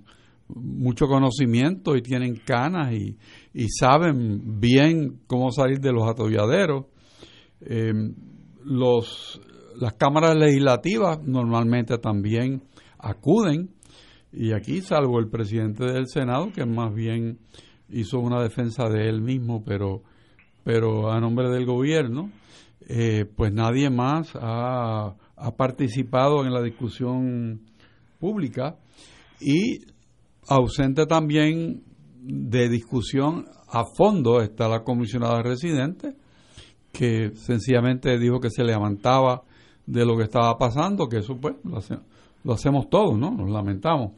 mucho 0.49 1.07
conocimiento 1.07 1.97
y 1.97 2.03
tienen 2.03 2.37
canas 2.37 2.93
y, 2.93 3.17
saben 3.69 4.61
bien 4.61 5.21
cómo 5.27 5.51
salir 5.51 5.81
de 5.81 5.93
los 5.93 6.09
atolladeros. 6.09 6.87
Em, 7.61 8.15
los, 8.65 9.41
las 9.77 9.95
cámaras 9.95 10.37
legislativas 10.37 11.23
normalmente 11.23 11.99
también 11.99 12.63
acuden 12.99 13.71
y 14.33 14.53
aquí, 14.53 14.83
salvo 14.83 15.19
el 15.19 15.29
presidente 15.29 15.85
del 15.85 16.09
Senado, 16.09 16.53
que 16.53 16.67
más 16.67 16.95
bien 16.95 17.39
hizo 17.89 18.19
una 18.19 18.43
defensa 18.43 18.89
de 18.89 19.09
él 19.09 19.23
mismo, 19.23 19.65
pero, 19.65 20.03
pero 20.63 21.11
a 21.11 21.21
nombre 21.21 21.49
del 21.49 21.65
gobierno, 21.65 22.31
eh, 22.87 23.25
pues 23.25 23.53
nadie 23.53 23.89
más 23.89 24.33
ha, 24.35 25.15
ha 25.37 25.57
participado 25.57 26.45
en 26.45 26.53
la 26.53 26.61
discusión 26.63 27.63
pública 28.19 28.77
y 29.41 29.87
Ausente 30.49 31.07
también 31.07 31.83
de 32.23 32.69
discusión 32.69 33.47
a 33.69 33.85
fondo 33.85 34.41
está 34.41 34.69
la 34.69 34.85
comisionada 34.85 35.43
residente, 35.43 36.15
que 36.93 37.33
sencillamente 37.35 38.19
dijo 38.19 38.41
que 38.41 38.51
se 38.51 38.65
levantaba 38.65 39.43
de 39.87 40.05
lo 40.05 40.17
que 40.17 40.25
estaba 40.25 40.57
pasando, 40.57 41.09
que 41.09 41.19
eso 41.19 41.37
pues 41.37 41.55
lo, 41.65 42.53
hacemos 42.53 42.89
todos, 42.89 43.19
¿no? 43.19 43.31
Nos 43.31 43.51
lamentamos. 43.51 44.13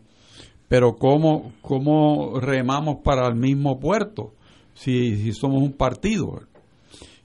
Pero 0.68 0.96
¿cómo, 0.96 1.52
cómo 1.62 2.38
remamos 2.40 2.98
para 3.02 3.26
el 3.26 3.34
mismo 3.34 3.80
puerto 3.80 4.34
si, 4.74 5.16
si 5.16 5.32
somos 5.32 5.62
un 5.62 5.72
partido? 5.72 6.40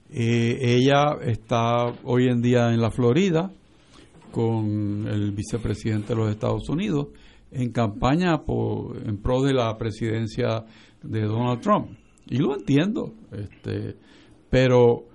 Eh, 0.10 0.58
ella 0.62 1.18
está 1.24 1.88
hoy 2.04 2.28
en 2.28 2.42
día 2.42 2.74
en 2.74 2.80
la 2.80 2.92
Florida 2.92 3.52
con 4.32 5.08
el 5.08 5.32
vicepresidente 5.32 6.10
de 6.10 6.16
los 6.16 6.30
Estados 6.30 6.70
Unidos 6.70 7.08
en 7.54 7.72
campaña 7.72 8.42
en 9.06 9.22
pro 9.22 9.42
de 9.44 9.54
la 9.54 9.78
presidencia 9.78 10.66
de 11.02 11.22
Donald 11.22 11.62
Trump. 11.62 11.90
Y 12.28 12.38
lo 12.38 12.56
entiendo, 12.56 13.14
este, 13.32 13.96
pero 14.50 15.06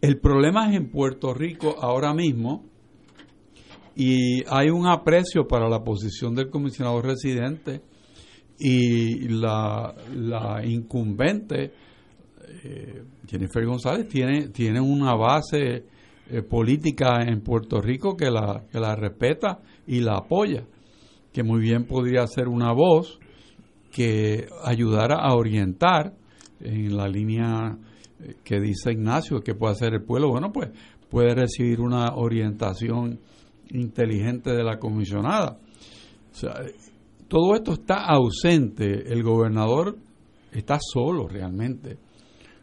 el 0.00 0.18
problema 0.18 0.70
es 0.70 0.76
en 0.76 0.90
Puerto 0.90 1.32
Rico 1.32 1.76
ahora 1.80 2.12
mismo 2.14 2.64
y 3.94 4.42
hay 4.48 4.68
un 4.68 4.86
aprecio 4.86 5.46
para 5.46 5.68
la 5.68 5.82
posición 5.82 6.34
del 6.34 6.50
comisionado 6.50 7.00
residente 7.00 7.80
y 8.58 9.28
la, 9.28 9.94
la 10.14 10.64
incumbente 10.64 11.72
eh, 12.62 13.02
Jennifer 13.26 13.64
González 13.64 14.08
tiene, 14.08 14.48
tiene 14.48 14.80
una 14.80 15.14
base 15.14 15.84
eh, 16.28 16.42
política 16.42 17.22
en 17.22 17.40
Puerto 17.40 17.80
Rico 17.80 18.16
que 18.16 18.30
la, 18.30 18.64
que 18.70 18.78
la 18.78 18.94
respeta 18.94 19.60
y 19.86 20.00
la 20.00 20.18
apoya, 20.18 20.64
que 21.36 21.42
muy 21.42 21.60
bien 21.60 21.84
podría 21.84 22.26
ser 22.26 22.48
una 22.48 22.72
voz 22.72 23.20
que 23.92 24.46
ayudara 24.64 25.16
a 25.16 25.34
orientar 25.34 26.14
en 26.60 26.96
la 26.96 27.08
línea 27.08 27.76
eh, 28.20 28.36
que 28.42 28.58
dice 28.58 28.92
Ignacio 28.92 29.40
que 29.40 29.54
puede 29.54 29.74
hacer 29.74 29.92
el 29.92 30.02
pueblo. 30.02 30.30
Bueno, 30.30 30.50
pues 30.50 30.70
puede 31.10 31.34
recibir 31.34 31.82
una 31.82 32.14
orientación 32.14 33.20
inteligente 33.68 34.54
de 34.54 34.64
la 34.64 34.78
comisionada. 34.78 35.58
Todo 37.28 37.54
esto 37.54 37.74
está 37.74 38.06
ausente. 38.06 39.12
El 39.12 39.22
gobernador 39.22 39.94
está 40.52 40.78
solo 40.80 41.28
realmente, 41.28 41.98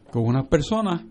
con 0.09 0.23
unas 0.25 0.47
personas 0.47 1.05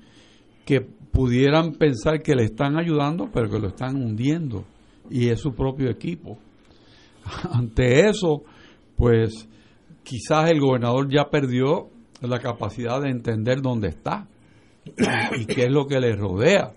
que 0.64 0.80
pudieran 0.80 1.74
pensar 1.74 2.22
que 2.22 2.34
le 2.34 2.42
están 2.42 2.76
ayudando, 2.76 3.30
pero 3.32 3.48
que 3.48 3.60
lo 3.60 3.68
están 3.68 4.02
hundiendo, 4.02 4.64
y 5.08 5.28
es 5.28 5.38
su 5.38 5.54
propio 5.54 5.90
equipo. 5.90 6.38
Ante 7.52 8.08
eso, 8.08 8.42
pues 8.96 9.48
quizás 10.02 10.50
el 10.50 10.60
gobernador 10.60 11.08
ya 11.10 11.30
perdió 11.30 11.90
la 12.20 12.38
capacidad 12.38 13.00
de 13.00 13.10
entender 13.10 13.60
dónde 13.60 13.88
está 13.88 14.28
y 15.38 15.46
qué 15.46 15.64
es 15.64 15.70
lo 15.70 15.86
que 15.86 16.00
le 16.00 16.14
rodea. 16.14 16.74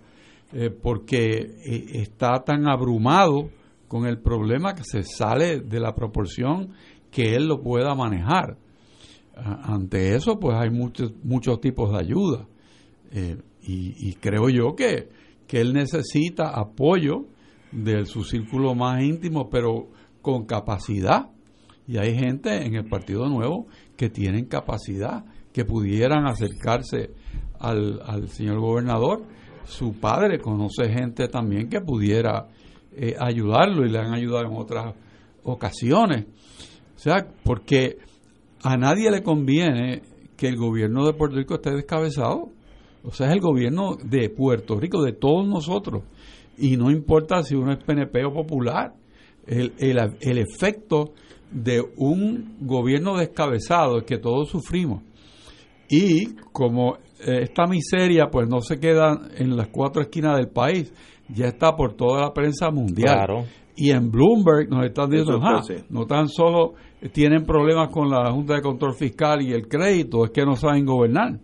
Eh, 0.53 0.69
porque 0.69 1.39
eh, 1.39 1.85
está 1.93 2.43
tan 2.43 2.67
abrumado 2.67 3.49
con 3.87 4.05
el 4.05 4.19
problema 4.19 4.73
que 4.73 4.83
se 4.83 5.03
sale 5.03 5.59
de 5.59 5.79
la 5.79 5.93
proporción 5.93 6.69
que 7.11 7.35
él 7.35 7.47
lo 7.47 7.61
pueda 7.61 7.95
manejar. 7.95 8.57
ante 9.35 10.15
eso, 10.15 10.39
pues 10.39 10.55
hay 10.57 10.69
muchos, 10.69 11.13
muchos 11.23 11.59
tipos 11.59 11.91
de 11.91 11.99
ayuda. 11.99 12.47
Eh, 13.11 13.37
y, 13.67 14.13
creo 14.15 14.47
yo 14.49 14.75
que, 14.75 15.09
que 15.47 15.59
él 15.59 15.73
necesita 15.73 16.49
apoyo 16.49 17.25
de 17.71 18.05
su 18.05 18.23
círculo 18.23 18.75
más 18.75 19.01
íntimo, 19.01 19.49
pero 19.49 19.87
con 20.33 20.45
capacidad. 20.45 21.29
Y 21.87 21.97
hay 21.97 22.17
gente 22.17 22.65
en 22.65 22.75
el 22.75 22.85
Partido 22.85 23.27
Nuevo 23.27 23.67
que 23.95 24.09
tienen 24.09 24.45
capacidad, 24.45 25.23
que 25.53 25.65
pudieran 25.65 26.25
acercarse 26.25 27.11
al, 27.59 28.01
al 28.05 28.29
señor 28.29 28.59
gobernador 28.59 29.23
su 29.65 29.93
padre 29.93 30.39
conoce 30.39 30.89
gente 30.89 31.27
también 31.27 31.69
que 31.69 31.81
pudiera 31.81 32.47
eh, 32.95 33.15
ayudarlo 33.19 33.85
y 33.85 33.89
le 33.89 33.99
han 33.99 34.13
ayudado 34.13 34.45
en 34.45 34.57
otras 34.57 34.95
ocasiones. 35.43 36.25
O 36.95 36.99
sea, 36.99 37.27
porque 37.43 37.97
a 38.63 38.77
nadie 38.77 39.11
le 39.11 39.23
conviene 39.23 40.01
que 40.37 40.47
el 40.47 40.55
gobierno 40.55 41.05
de 41.05 41.13
Puerto 41.13 41.37
Rico 41.37 41.55
esté 41.55 41.71
descabezado. 41.71 42.49
O 43.03 43.11
sea, 43.11 43.27
es 43.27 43.33
el 43.33 43.41
gobierno 43.41 43.95
de 44.03 44.29
Puerto 44.29 44.79
Rico, 44.79 45.03
de 45.03 45.13
todos 45.13 45.47
nosotros. 45.47 46.03
Y 46.57 46.77
no 46.77 46.89
importa 46.89 47.43
si 47.43 47.55
uno 47.55 47.73
es 47.73 47.83
PNP 47.83 48.25
o 48.25 48.33
popular. 48.33 48.93
El, 49.47 49.73
el, 49.77 49.97
el 50.21 50.37
efecto 50.37 51.13
de 51.51 51.81
un 51.97 52.57
gobierno 52.61 53.17
descabezado 53.17 53.99
es 53.99 54.03
que 54.05 54.17
todos 54.17 54.49
sufrimos. 54.49 55.03
Y 55.89 56.35
como 56.51 56.97
eh, 57.25 57.43
esta 57.43 57.65
miseria 57.67 58.27
pues 58.31 58.47
no 58.47 58.61
se 58.61 58.79
queda 58.79 59.21
en 59.37 59.55
las 59.55 59.67
cuatro 59.69 60.01
esquinas 60.01 60.37
del 60.37 60.49
país, 60.49 60.93
ya 61.29 61.47
está 61.47 61.75
por 61.75 61.93
toda 61.93 62.21
la 62.21 62.33
prensa 62.33 62.69
mundial. 62.71 63.45
Y 63.75 63.91
en 63.91 64.09
Bloomberg 64.09 64.69
nos 64.69 64.85
están 64.85 65.09
diciendo, 65.09 65.39
no 65.89 66.05
tan 66.05 66.29
solo 66.29 66.73
tienen 67.11 67.45
problemas 67.45 67.89
con 67.89 68.09
la 68.09 68.31
Junta 68.31 68.55
de 68.55 68.61
Control 68.61 68.93
Fiscal 68.93 69.41
y 69.41 69.51
el 69.51 69.67
crédito, 69.67 70.25
es 70.25 70.31
que 70.31 70.45
no 70.45 70.55
saben 70.55 70.85
gobernar. 70.85 71.39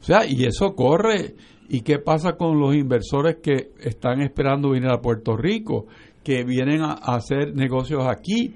O 0.00 0.02
sea, 0.02 0.24
y 0.26 0.44
eso 0.44 0.74
corre. 0.74 1.34
¿Y 1.68 1.82
qué 1.82 1.98
pasa 1.98 2.32
con 2.32 2.58
los 2.58 2.74
inversores 2.74 3.36
que 3.40 3.70
están 3.78 4.22
esperando 4.22 4.70
venir 4.70 4.90
a 4.90 5.00
Puerto 5.00 5.36
Rico, 5.36 5.86
que 6.22 6.44
vienen 6.44 6.82
a, 6.82 6.92
hacer 6.92 7.54
negocios 7.54 8.06
aquí? 8.06 8.54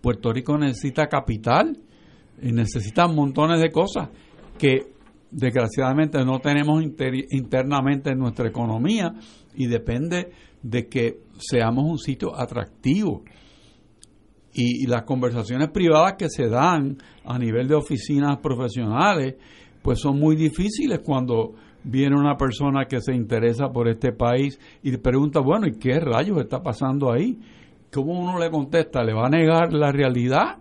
Puerto 0.00 0.32
Rico 0.32 0.58
necesita 0.58 1.06
capital 1.06 1.78
y 2.40 2.52
necesita 2.52 3.06
montones 3.06 3.60
de 3.60 3.70
cosas 3.70 4.08
que 4.58 4.92
desgraciadamente 5.30 6.24
no 6.24 6.40
tenemos 6.40 6.82
internamente 7.30 8.10
en 8.10 8.18
nuestra 8.18 8.48
economía 8.48 9.14
y 9.54 9.66
depende 9.66 10.30
de 10.62 10.88
que 10.88 11.20
seamos 11.38 11.84
un 11.84 11.98
sitio 11.98 12.38
atractivo. 12.38 13.22
Y, 14.54 14.86
las 14.86 15.04
conversaciones 15.04 15.70
privadas 15.70 16.14
que 16.18 16.28
se 16.28 16.48
dan 16.48 16.98
a 17.24 17.38
nivel 17.38 17.68
de 17.68 17.74
oficinas 17.74 18.36
profesionales, 18.38 19.36
pues 19.80 19.98
son 19.98 20.18
muy 20.18 20.36
difíciles 20.36 21.00
cuando 21.02 21.54
viene 21.84 22.16
una 22.16 22.36
persona 22.36 22.86
que 22.86 23.00
se 23.00 23.14
interesa 23.14 23.70
por 23.70 23.88
este 23.88 24.12
país 24.12 24.58
y 24.82 24.96
pregunta, 24.96 25.40
bueno, 25.40 25.66
¿y 25.66 25.78
qué 25.78 25.98
rayos 26.00 26.38
está 26.38 26.62
pasando 26.62 27.12
ahí? 27.12 27.38
¿Cómo 27.92 28.18
uno 28.18 28.38
le 28.38 28.50
contesta? 28.50 29.02
¿Le 29.02 29.12
va 29.12 29.26
a 29.26 29.30
negar 29.30 29.72
la 29.72 29.92
realidad? 29.92 30.58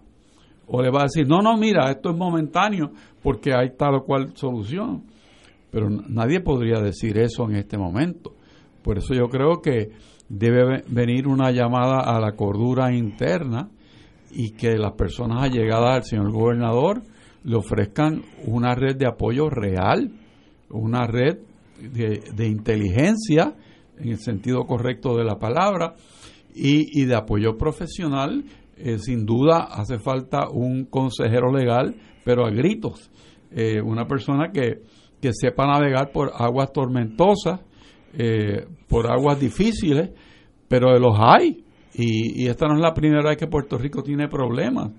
¿O 0.67 0.81
le 0.81 0.89
va 0.89 1.01
a 1.01 1.03
decir, 1.03 1.27
no, 1.27 1.41
no, 1.41 1.57
mira, 1.57 1.89
esto 1.91 2.11
es 2.11 2.17
momentáneo, 2.17 2.91
porque 3.21 3.53
hay 3.53 3.75
tal 3.77 3.95
o 3.95 4.03
cual 4.03 4.31
solución. 4.35 5.03
Pero 5.69 5.89
nadie 5.89 6.41
podría 6.41 6.79
decir 6.79 7.17
eso 7.17 7.49
en 7.49 7.55
este 7.55 7.77
momento. 7.77 8.33
Por 8.83 8.97
eso 8.97 9.13
yo 9.13 9.27
creo 9.29 9.61
que 9.61 9.89
debe 10.27 10.83
venir 10.87 11.27
una 11.27 11.51
llamada 11.51 11.99
a 12.01 12.19
la 12.19 12.33
cordura 12.33 12.93
interna 12.93 13.69
y 14.31 14.51
que 14.51 14.77
las 14.77 14.93
personas 14.93 15.43
allegadas 15.43 15.95
al 15.95 16.03
señor 16.03 16.31
gobernador 16.31 17.01
le 17.43 17.55
ofrezcan 17.55 18.21
una 18.45 18.75
red 18.75 18.95
de 18.95 19.07
apoyo 19.07 19.49
real, 19.49 20.11
una 20.71 21.07
red 21.07 21.37
de, 21.79 22.47
inteligencia 22.47 23.55
en 23.97 24.09
el 24.09 24.19
sentido 24.19 24.65
correcto 24.65 25.15
de 25.15 25.23
la 25.23 25.37
palabra 25.37 25.95
y, 26.53 27.05
de 27.05 27.15
apoyo 27.15 27.57
profesional. 27.57 28.43
Eh, 28.77 28.97
sin 28.97 29.25
duda 29.25 29.67
hace 29.69 29.99
falta 29.99 30.49
un 30.49 30.85
consejero 30.85 31.51
legal, 31.51 31.95
pero 32.23 32.45
a 32.45 32.49
gritos, 32.49 33.11
eh, 33.51 33.79
una 33.81 34.07
persona 34.07 34.51
que, 34.51 34.81
sepa 35.33 35.67
navegar 35.67 36.11
por 36.11 36.31
aguas 36.33 36.73
tormentosas, 36.73 37.59
eh, 38.17 38.65
por 38.87 39.11
aguas 39.11 39.39
difíciles, 39.39 40.09
pero 40.67 40.97
los 40.97 41.15
hay. 41.19 41.63
Y, 41.93 42.47
esta 42.47 42.67
no 42.67 42.75
es 42.75 42.81
la 42.81 42.93
primera 42.93 43.29
vez 43.29 43.37
que 43.37 43.47
Puerto 43.47 43.77
Rico 43.77 44.01
tiene 44.01 44.27
problemas. 44.27 44.91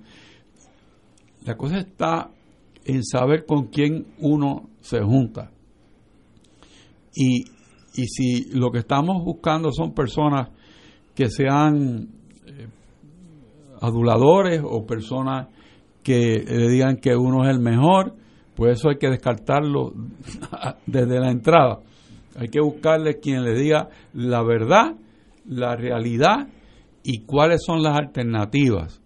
La 1.45 1.57
cosa 1.57 1.79
está 1.79 2.29
en 2.85 3.03
saber 3.03 3.45
con 3.45 3.67
quién 3.67 4.05
uno 4.19 4.69
se 4.79 5.01
junta. 5.01 5.51
Y, 7.15 7.45
y 7.95 8.07
si 8.07 8.51
lo 8.51 8.71
que 8.71 8.79
estamos 8.79 9.23
buscando 9.23 9.71
son 9.71 9.93
personas 9.93 10.49
que 11.15 11.29
sean 11.29 12.09
eh, 12.45 12.67
aduladores 13.81 14.61
o 14.63 14.85
personas 14.85 15.47
que 16.03 16.43
le 16.45 16.69
digan 16.69 16.97
que 16.97 17.15
uno 17.15 17.43
es 17.43 17.55
el 17.55 17.59
mejor, 17.59 18.15
pues 18.55 18.79
eso 18.79 18.89
hay 18.89 18.97
que 18.97 19.09
descartarlo 19.09 19.93
desde 20.85 21.19
la 21.19 21.31
entrada. 21.31 21.79
Hay 22.35 22.49
que 22.49 22.61
buscarle 22.61 23.19
quien 23.19 23.43
le 23.43 23.53
diga 23.53 23.89
la 24.13 24.43
verdad, 24.43 24.95
la 25.45 25.75
realidad 25.75 26.47
y 27.03 27.25
cuáles 27.25 27.61
son 27.65 27.83
las 27.83 27.97
alternativas. 27.97 29.01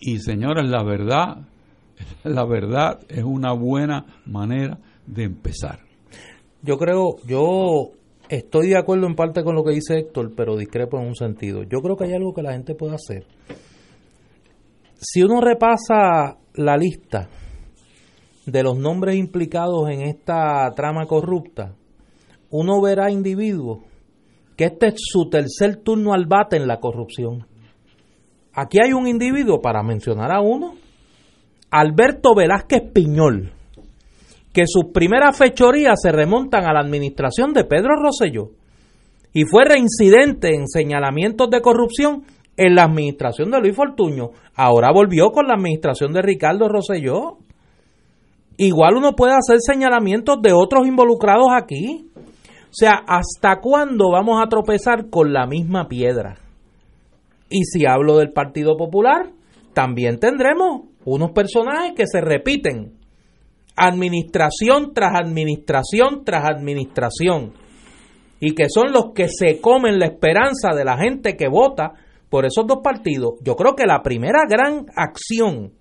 Y 0.00 0.18
señores, 0.18 0.68
la 0.68 0.82
verdad, 0.82 1.46
la 2.24 2.44
verdad 2.44 3.00
es 3.08 3.24
una 3.24 3.52
buena 3.52 4.06
manera 4.26 4.78
de 5.06 5.24
empezar. 5.24 5.83
Yo 6.64 6.78
creo, 6.78 7.16
yo 7.26 7.90
estoy 8.30 8.68
de 8.68 8.78
acuerdo 8.78 9.06
en 9.06 9.14
parte 9.14 9.44
con 9.44 9.54
lo 9.54 9.62
que 9.64 9.72
dice 9.72 9.98
Héctor, 9.98 10.32
pero 10.34 10.56
discrepo 10.56 10.98
en 10.98 11.08
un 11.08 11.14
sentido. 11.14 11.62
Yo 11.62 11.80
creo 11.82 11.94
que 11.94 12.04
hay 12.04 12.14
algo 12.14 12.32
que 12.32 12.42
la 12.42 12.52
gente 12.52 12.74
puede 12.74 12.94
hacer. 12.94 13.26
Si 14.96 15.22
uno 15.22 15.42
repasa 15.42 16.38
la 16.54 16.78
lista 16.78 17.28
de 18.46 18.62
los 18.62 18.78
nombres 18.78 19.16
implicados 19.16 19.90
en 19.90 20.06
esta 20.06 20.70
trama 20.74 21.04
corrupta, 21.04 21.74
uno 22.48 22.80
verá 22.80 23.10
individuos 23.10 23.80
que 24.56 24.64
este 24.64 24.86
es 24.86 24.94
su 24.96 25.28
tercer 25.28 25.82
turno 25.82 26.14
al 26.14 26.24
bate 26.24 26.56
en 26.56 26.66
la 26.66 26.80
corrupción. 26.80 27.46
Aquí 28.54 28.78
hay 28.82 28.94
un 28.94 29.06
individuo, 29.06 29.60
para 29.60 29.82
mencionar 29.82 30.32
a 30.32 30.40
uno, 30.40 30.76
Alberto 31.70 32.34
Velázquez 32.34 32.90
Piñol, 32.90 33.52
que 34.54 34.66
sus 34.66 34.92
primeras 34.94 35.36
fechorías 35.36 36.00
se 36.00 36.12
remontan 36.12 36.64
a 36.64 36.72
la 36.72 36.80
administración 36.80 37.52
de 37.52 37.64
Pedro 37.64 37.96
Rosselló 38.00 38.50
y 39.32 39.44
fue 39.44 39.64
reincidente 39.64 40.54
en 40.54 40.68
señalamientos 40.68 41.50
de 41.50 41.60
corrupción 41.60 42.22
en 42.56 42.76
la 42.76 42.84
administración 42.84 43.50
de 43.50 43.58
Luis 43.58 43.74
Fortuño. 43.74 44.30
Ahora 44.54 44.92
volvió 44.92 45.32
con 45.32 45.48
la 45.48 45.54
administración 45.54 46.12
de 46.12 46.22
Ricardo 46.22 46.68
Rosselló. 46.68 47.38
Igual 48.56 48.94
uno 48.96 49.16
puede 49.16 49.32
hacer 49.32 49.56
señalamientos 49.58 50.40
de 50.40 50.52
otros 50.52 50.86
involucrados 50.86 51.48
aquí. 51.50 52.08
O 52.16 52.76
sea, 52.76 53.02
¿hasta 53.08 53.60
cuándo 53.60 54.12
vamos 54.12 54.40
a 54.40 54.48
tropezar 54.48 55.10
con 55.10 55.32
la 55.32 55.46
misma 55.48 55.88
piedra? 55.88 56.36
Y 57.50 57.64
si 57.64 57.86
hablo 57.86 58.18
del 58.18 58.32
Partido 58.32 58.76
Popular, 58.76 59.32
también 59.72 60.20
tendremos 60.20 60.82
unos 61.04 61.32
personajes 61.32 61.94
que 61.96 62.06
se 62.06 62.20
repiten 62.20 63.03
administración 63.76 64.92
tras 64.94 65.12
administración 65.20 66.24
tras 66.24 66.44
administración 66.44 67.52
y 68.40 68.54
que 68.54 68.68
son 68.68 68.92
los 68.92 69.12
que 69.14 69.28
se 69.28 69.60
comen 69.60 69.98
la 69.98 70.06
esperanza 70.06 70.74
de 70.76 70.84
la 70.84 70.98
gente 70.98 71.36
que 71.36 71.48
vota 71.48 71.92
por 72.28 72.44
esos 72.44 72.66
dos 72.66 72.78
partidos. 72.82 73.34
Yo 73.42 73.56
creo 73.56 73.74
que 73.74 73.86
la 73.86 74.02
primera 74.02 74.40
gran 74.48 74.86
acción 74.94 75.72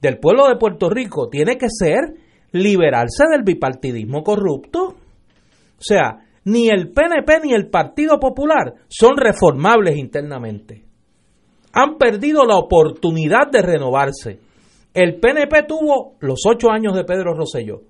del 0.00 0.18
pueblo 0.18 0.48
de 0.48 0.56
Puerto 0.56 0.90
Rico 0.90 1.28
tiene 1.28 1.56
que 1.56 1.68
ser 1.68 2.14
liberarse 2.52 3.24
del 3.30 3.42
bipartidismo 3.42 4.22
corrupto. 4.22 4.88
O 4.88 5.80
sea, 5.80 6.18
ni 6.44 6.68
el 6.68 6.92
PNP 6.92 7.40
ni 7.44 7.54
el 7.54 7.70
Partido 7.70 8.18
Popular 8.18 8.74
son 8.88 9.16
reformables 9.16 9.96
internamente. 9.96 10.84
Han 11.72 11.96
perdido 11.96 12.44
la 12.44 12.56
oportunidad 12.56 13.50
de 13.50 13.62
renovarse. 13.62 14.40
El 14.94 15.20
PNP 15.20 15.62
tuvo 15.62 16.16
los 16.20 16.40
ocho 16.46 16.70
años 16.70 16.94
de 16.94 17.04
Pedro 17.04 17.34
Rosselló. 17.34 17.80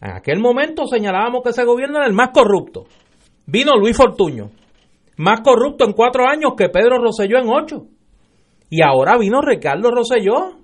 En 0.00 0.12
aquel 0.12 0.40
momento 0.40 0.86
señalábamos 0.86 1.42
que 1.42 1.50
ese 1.50 1.64
gobierno 1.64 1.98
era 1.98 2.06
el 2.06 2.12
más 2.12 2.30
corrupto. 2.30 2.84
Vino 3.46 3.76
Luis 3.76 3.96
Fortuño, 3.96 4.50
más 5.16 5.40
corrupto 5.42 5.84
en 5.84 5.92
cuatro 5.92 6.26
años 6.26 6.54
que 6.56 6.68
Pedro 6.68 6.98
Rosselló 6.98 7.38
en 7.38 7.48
ocho. 7.48 7.86
Y 8.70 8.82
ahora 8.82 9.18
vino 9.18 9.40
Ricardo 9.40 9.90
Rosselló, 9.90 10.58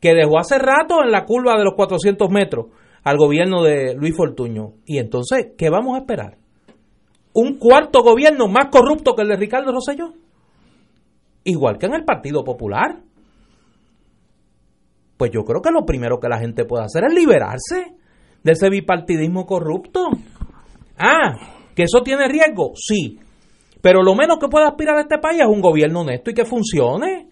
que 0.00 0.14
dejó 0.14 0.38
hace 0.38 0.58
rato 0.58 1.02
en 1.02 1.10
la 1.10 1.24
curva 1.24 1.56
de 1.56 1.64
los 1.64 1.74
400 1.74 2.30
metros 2.30 2.66
al 3.02 3.16
gobierno 3.16 3.62
de 3.62 3.94
Luis 3.94 4.16
Fortuño. 4.16 4.74
Y 4.84 4.98
entonces, 4.98 5.52
¿qué 5.56 5.70
vamos 5.70 5.94
a 5.94 6.00
esperar? 6.00 6.36
¿Un 7.32 7.58
cuarto 7.58 8.02
gobierno 8.02 8.48
más 8.48 8.68
corrupto 8.70 9.14
que 9.14 9.22
el 9.22 9.28
de 9.28 9.36
Ricardo 9.36 9.72
Rosselló? 9.72 10.12
Igual 11.44 11.78
que 11.78 11.86
en 11.86 11.94
el 11.94 12.04
Partido 12.04 12.44
Popular. 12.44 13.05
Pues 15.16 15.30
yo 15.32 15.44
creo 15.44 15.62
que 15.62 15.70
lo 15.70 15.84
primero 15.84 16.18
que 16.18 16.28
la 16.28 16.38
gente 16.38 16.64
puede 16.64 16.84
hacer 16.84 17.04
es 17.04 17.14
liberarse 17.14 17.94
de 18.42 18.52
ese 18.52 18.68
bipartidismo 18.68 19.46
corrupto. 19.46 20.08
Ah, 20.98 21.34
que 21.74 21.84
eso 21.84 22.02
tiene 22.02 22.28
riesgo, 22.28 22.72
sí. 22.74 23.18
Pero 23.80 24.02
lo 24.02 24.14
menos 24.14 24.38
que 24.38 24.48
puede 24.48 24.66
aspirar 24.66 24.96
a 24.96 25.02
este 25.02 25.18
país 25.18 25.40
es 25.40 25.46
un 25.46 25.60
gobierno 25.60 26.00
honesto 26.00 26.30
y 26.30 26.34
que 26.34 26.44
funcione. 26.44 27.28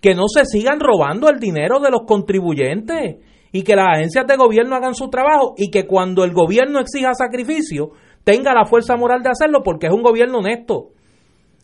Que 0.00 0.14
no 0.14 0.28
se 0.28 0.44
sigan 0.44 0.78
robando 0.78 1.28
el 1.28 1.38
dinero 1.38 1.80
de 1.80 1.90
los 1.90 2.02
contribuyentes 2.06 3.16
y 3.50 3.62
que 3.62 3.74
las 3.74 3.96
agencias 3.96 4.26
de 4.26 4.36
gobierno 4.36 4.76
hagan 4.76 4.94
su 4.94 5.08
trabajo 5.08 5.54
y 5.56 5.70
que 5.70 5.86
cuando 5.86 6.24
el 6.24 6.32
gobierno 6.32 6.80
exija 6.80 7.14
sacrificio 7.14 7.92
tenga 8.22 8.52
la 8.52 8.66
fuerza 8.66 8.96
moral 8.96 9.22
de 9.22 9.30
hacerlo 9.30 9.62
porque 9.64 9.86
es 9.86 9.92
un 9.92 10.02
gobierno 10.02 10.38
honesto. 10.38 10.90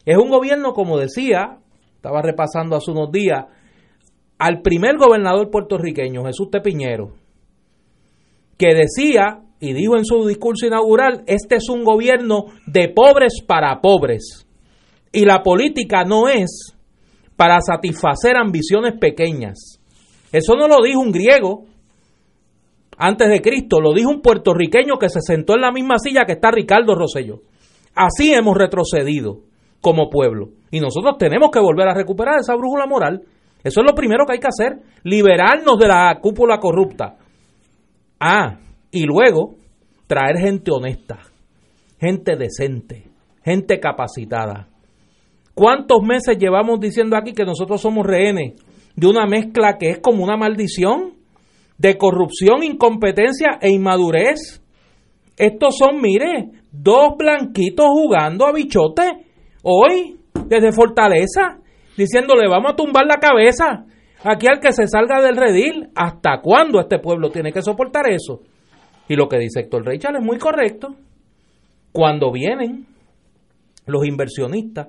Es 0.07 0.17
un 0.17 0.31
gobierno, 0.31 0.73
como 0.73 0.99
decía, 0.99 1.59
estaba 1.97 2.23
repasando 2.23 2.77
hace 2.77 2.91
unos 2.91 3.13
días, 3.13 3.45
al 4.43 4.61
primer 4.61 4.97
gobernador 4.97 5.51
puertorriqueño, 5.51 6.25
Jesús 6.25 6.51
Tepiñero, 6.51 7.13
que 8.59 8.75
decía 8.75 9.41
y 9.61 9.73
dijo 9.73 9.97
en 9.97 10.05
su 10.05 10.27
discurso 10.27 10.67
inaugural, 10.67 11.23
este 11.29 11.55
es 11.57 11.69
un 11.69 11.85
gobierno 11.85 12.47
de 12.67 12.89
pobres 12.89 13.35
para 13.47 13.81
pobres. 13.81 14.45
Y 15.13 15.27
la 15.27 15.45
política 15.45 16.03
no 16.03 16.27
es 16.29 16.75
para 17.37 17.61
satisfacer 17.61 18.37
ambiciones 18.37 18.95
pequeñas. 18.99 19.79
Eso 20.33 20.57
no 20.57 20.67
lo 20.67 20.83
dijo 20.83 20.99
un 20.99 21.13
griego 21.13 21.67
antes 22.99 23.29
de 23.29 23.41
Cristo, 23.41 23.81
lo 23.81 23.95
dijo 23.95 24.11
un 24.11 24.23
puertorriqueño 24.23 24.99
que 24.99 25.09
se 25.09 25.21
sentó 25.21 25.55
en 25.55 25.61
la 25.61 25.71
misma 25.71 26.01
silla 26.01 26.25
que 26.25 26.33
está 26.33 26.51
Ricardo 26.51 26.97
Rosselló. 26.97 27.43
Así 27.95 28.35
hemos 28.35 28.57
retrocedido 28.57 29.43
como 29.81 30.11
pueblo. 30.11 30.49
Y 30.73 30.81
nosotros 30.81 31.17
tenemos 31.17 31.51
que 31.53 31.61
volver 31.61 31.87
a 31.87 31.95
recuperar 31.95 32.41
esa 32.41 32.57
brújula 32.57 32.87
moral. 32.87 33.23
Eso 33.63 33.81
es 33.81 33.87
lo 33.87 33.95
primero 33.95 34.25
que 34.27 34.35
hay 34.35 34.41
que 34.41 34.49
hacer, 34.49 34.79
liberarnos 35.05 35.79
de 35.79 35.89
la 35.89 36.19
cúpula 36.21 36.59
corrupta. 36.59 37.17
Ah, 38.19 38.59
y 38.91 39.05
luego 39.05 39.55
traer 40.07 40.39
gente 40.39 40.71
honesta, 40.71 41.21
gente 41.99 42.37
decente, 42.37 43.05
gente 43.45 43.79
capacitada. 43.81 44.69
¿Cuántos 45.55 46.03
meses 46.03 46.39
llevamos 46.39 46.81
diciendo 46.81 47.17
aquí 47.17 47.33
que 47.33 47.45
nosotros 47.45 47.81
somos 47.81 48.07
rehenes 48.07 48.55
de 48.97 49.07
una 49.07 49.27
mezcla 49.27 49.77
que 49.79 49.91
es 49.91 49.99
como 50.01 50.25
una 50.25 50.37
maldición 50.37 51.15
de 51.79 51.97
corrupción, 51.97 52.63
incompetencia 52.63 53.59
e 53.61 53.71
inmadurez? 53.71 54.63
Estos 55.37 55.77
son, 55.79 56.01
mire, 56.01 56.51
dos 56.71 57.17
blanquitos 57.17 57.87
jugando 57.87 58.47
a 58.47 58.53
bichote 58.53 59.27
hoy 59.63 60.19
desde 60.47 60.73
Fortaleza, 60.73 61.59
diciéndole 61.97 62.49
vamos 62.49 62.73
a 62.73 62.77
tumbar 62.77 63.07
la 63.07 63.17
cabeza 63.17 63.85
aquí 64.25 64.47
al 64.47 64.61
que 64.61 64.73
se 64.73 64.87
salga 64.87 65.21
del 65.21 65.37
redil. 65.37 65.91
¿Hasta 65.95 66.41
cuándo 66.41 66.81
este 66.81 66.99
pueblo 66.99 67.31
tiene 67.31 67.53
que 67.53 67.63
soportar 67.63 68.09
eso? 68.11 68.41
Y 69.09 69.17
lo 69.17 69.29
que 69.29 69.39
dice 69.39 69.61
Héctor 69.61 69.85
Reichal 69.85 70.17
es 70.17 70.23
muy 70.23 70.39
correcto. 70.39 70.95
Cuando 71.93 72.33
vienen 72.33 72.87
los 73.87 74.07
inversionistas, 74.07 74.89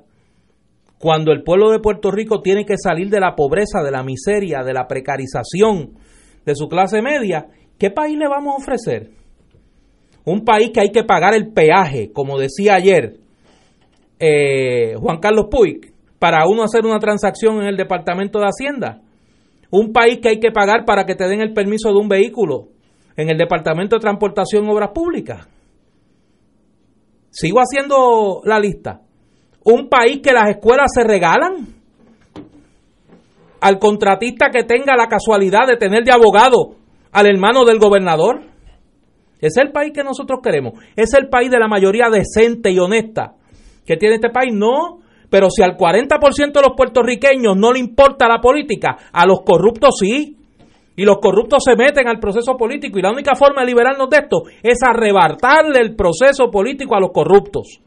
cuando 0.97 1.33
el 1.33 1.43
pueblo 1.43 1.71
de 1.71 1.79
Puerto 1.79 2.11
Rico 2.11 2.41
tiene 2.41 2.65
que 2.65 2.77
salir 2.77 3.09
de 3.09 3.19
la 3.19 3.35
pobreza, 3.35 3.83
de 3.83 3.91
la 3.91 4.03
miseria, 4.03 4.63
de 4.63 4.73
la 4.73 4.87
precarización 4.87 5.95
de 6.45 6.55
su 6.55 6.69
clase 6.69 7.01
media, 7.01 7.47
¿qué 7.77 7.91
país 7.91 8.17
le 8.17 8.29
vamos 8.29 8.53
a 8.53 8.57
ofrecer? 8.61 9.09
Un 10.23 10.45
país 10.45 10.71
que 10.73 10.79
hay 10.79 10.91
que 10.91 11.03
pagar 11.03 11.33
el 11.33 11.51
peaje, 11.51 12.13
como 12.13 12.39
decía 12.39 12.75
ayer 12.75 13.17
eh, 14.17 14.95
Juan 14.97 15.19
Carlos 15.19 15.47
Puig, 15.51 15.92
para 16.23 16.47
uno 16.47 16.63
hacer 16.63 16.85
una 16.85 16.99
transacción 16.99 17.57
en 17.57 17.67
el 17.67 17.75
Departamento 17.75 18.39
de 18.39 18.45
Hacienda. 18.45 19.01
Un 19.69 19.91
país 19.91 20.19
que 20.21 20.29
hay 20.29 20.39
que 20.39 20.51
pagar 20.51 20.85
para 20.85 21.03
que 21.03 21.15
te 21.15 21.27
den 21.27 21.41
el 21.41 21.51
permiso 21.51 21.89
de 21.89 21.99
un 21.99 22.07
vehículo 22.07 22.69
en 23.17 23.29
el 23.29 23.37
Departamento 23.37 23.97
de 23.97 23.99
Transportación 23.99 24.63
y 24.63 24.71
Obras 24.71 24.91
Públicas. 24.95 25.45
Sigo 27.29 27.59
haciendo 27.59 28.39
la 28.45 28.57
lista. 28.57 29.01
Un 29.65 29.89
país 29.89 30.21
que 30.23 30.31
las 30.31 30.49
escuelas 30.49 30.93
se 30.95 31.03
regalan 31.03 31.67
al 33.59 33.77
contratista 33.77 34.49
que 34.49 34.63
tenga 34.63 34.95
la 34.95 35.07
casualidad 35.07 35.67
de 35.67 35.75
tener 35.75 36.05
de 36.05 36.13
abogado 36.13 36.77
al 37.11 37.25
hermano 37.25 37.65
del 37.65 37.79
gobernador. 37.79 38.43
Es 39.41 39.57
el 39.57 39.73
país 39.73 39.91
que 39.93 40.05
nosotros 40.05 40.39
queremos. 40.41 40.75
Es 40.95 41.13
el 41.15 41.27
país 41.27 41.51
de 41.51 41.59
la 41.59 41.67
mayoría 41.67 42.09
decente 42.09 42.71
y 42.71 42.79
honesta 42.79 43.35
que 43.85 43.97
tiene 43.97 44.15
este 44.15 44.29
país. 44.29 44.53
No, 44.53 45.02
pero 45.33 45.49
si 45.49 45.63
al 45.63 45.75
40% 45.75 46.53
de 46.53 46.61
los 46.61 46.77
puertorriqueños 46.77 47.57
no 47.57 47.73
le 47.73 47.79
importa 47.79 48.27
la 48.27 48.39
política, 48.39 48.97
a 49.11 49.25
los 49.25 49.41
corruptos 49.43 49.95
sí. 49.99 50.37
Y 50.95 51.05
los 51.05 51.17
corruptos 51.17 51.63
se 51.65 51.75
meten 51.75 52.07
al 52.07 52.19
proceso 52.19 52.55
político 52.55 52.99
y 52.99 53.01
la 53.01 53.09
única 53.09 53.33
forma 53.33 53.61
de 53.61 53.67
liberarnos 53.69 54.07
de 54.11 54.17
esto 54.17 54.43
es 54.61 54.77
arrebatarle 54.83 55.79
el 55.79 55.95
proceso 55.95 56.51
político 56.51 56.95
a 56.95 56.99
los 56.99 57.09
corruptos. 57.11 57.81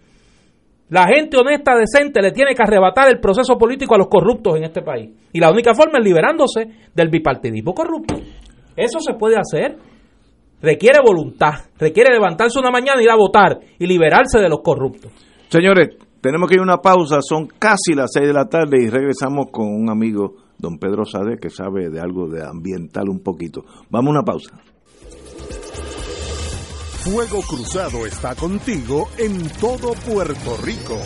La 0.88 1.07
gente 1.07 1.36
honesta, 1.36 1.76
decente, 1.76 2.20
le 2.20 2.32
tiene 2.32 2.53
que 2.53 2.64
arrebatar 2.64 3.11
el 3.11 3.20
proceso 3.20 3.57
político 3.57 3.94
a 3.94 3.99
los 3.99 4.09
corruptos 4.09 4.57
en 4.57 4.64
este 4.64 4.82
país. 4.82 5.11
Y 5.32 5.38
la 5.38 5.53
única 5.53 5.72
forma 5.72 6.01
es 6.01 6.05
liberándose 6.05 6.66
del 6.97 7.11
bipartidismo 7.11 7.74
corrupto. 7.74 8.16
Eso 8.74 8.99
se 8.99 9.14
puede 9.14 9.36
hacer. 9.36 9.76
Requiere 10.61 10.99
voluntad, 11.01 11.53
requiere 11.78 12.12
levantarse 12.12 12.59
una 12.59 12.72
mañana, 12.72 13.01
ir 13.01 13.11
a 13.11 13.14
votar 13.14 13.61
y 13.78 13.86
liberarse 13.86 14.40
de 14.40 14.49
los 14.49 14.62
corruptos. 14.62 15.12
Señores, 15.49 15.90
tenemos 16.20 16.48
que 16.48 16.54
ir 16.54 16.60
a 16.60 16.64
una 16.64 16.78
pausa, 16.78 17.18
son 17.20 17.46
casi 17.46 17.94
las 17.94 18.10
seis 18.12 18.26
de 18.26 18.32
la 18.32 18.48
tarde 18.48 18.82
y 18.82 18.90
regresamos 18.90 19.46
con 19.50 19.66
un 19.66 19.90
amigo 19.90 20.34
don 20.58 20.78
Pedro 20.78 21.04
Sade, 21.04 21.38
que 21.38 21.50
sabe 21.50 21.90
de 21.90 22.00
algo 22.00 22.28
de 22.28 22.44
ambiental 22.44 23.08
un 23.08 23.20
poquito. 23.20 23.64
Vamos 23.90 24.08
a 24.08 24.12
una 24.12 24.22
pausa. 24.22 24.58
Fuego 27.04 27.40
Cruzado 27.42 28.04
está 28.04 28.34
contigo 28.34 29.08
en 29.16 29.48
todo 29.60 29.92
Puerto 29.92 30.56
Rico. 30.64 30.98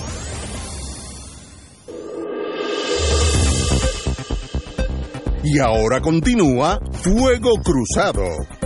Y 5.44 5.58
ahora 5.58 6.00
continúa 6.00 6.78
Fuego 7.02 7.50
Cruzado. 7.62 8.59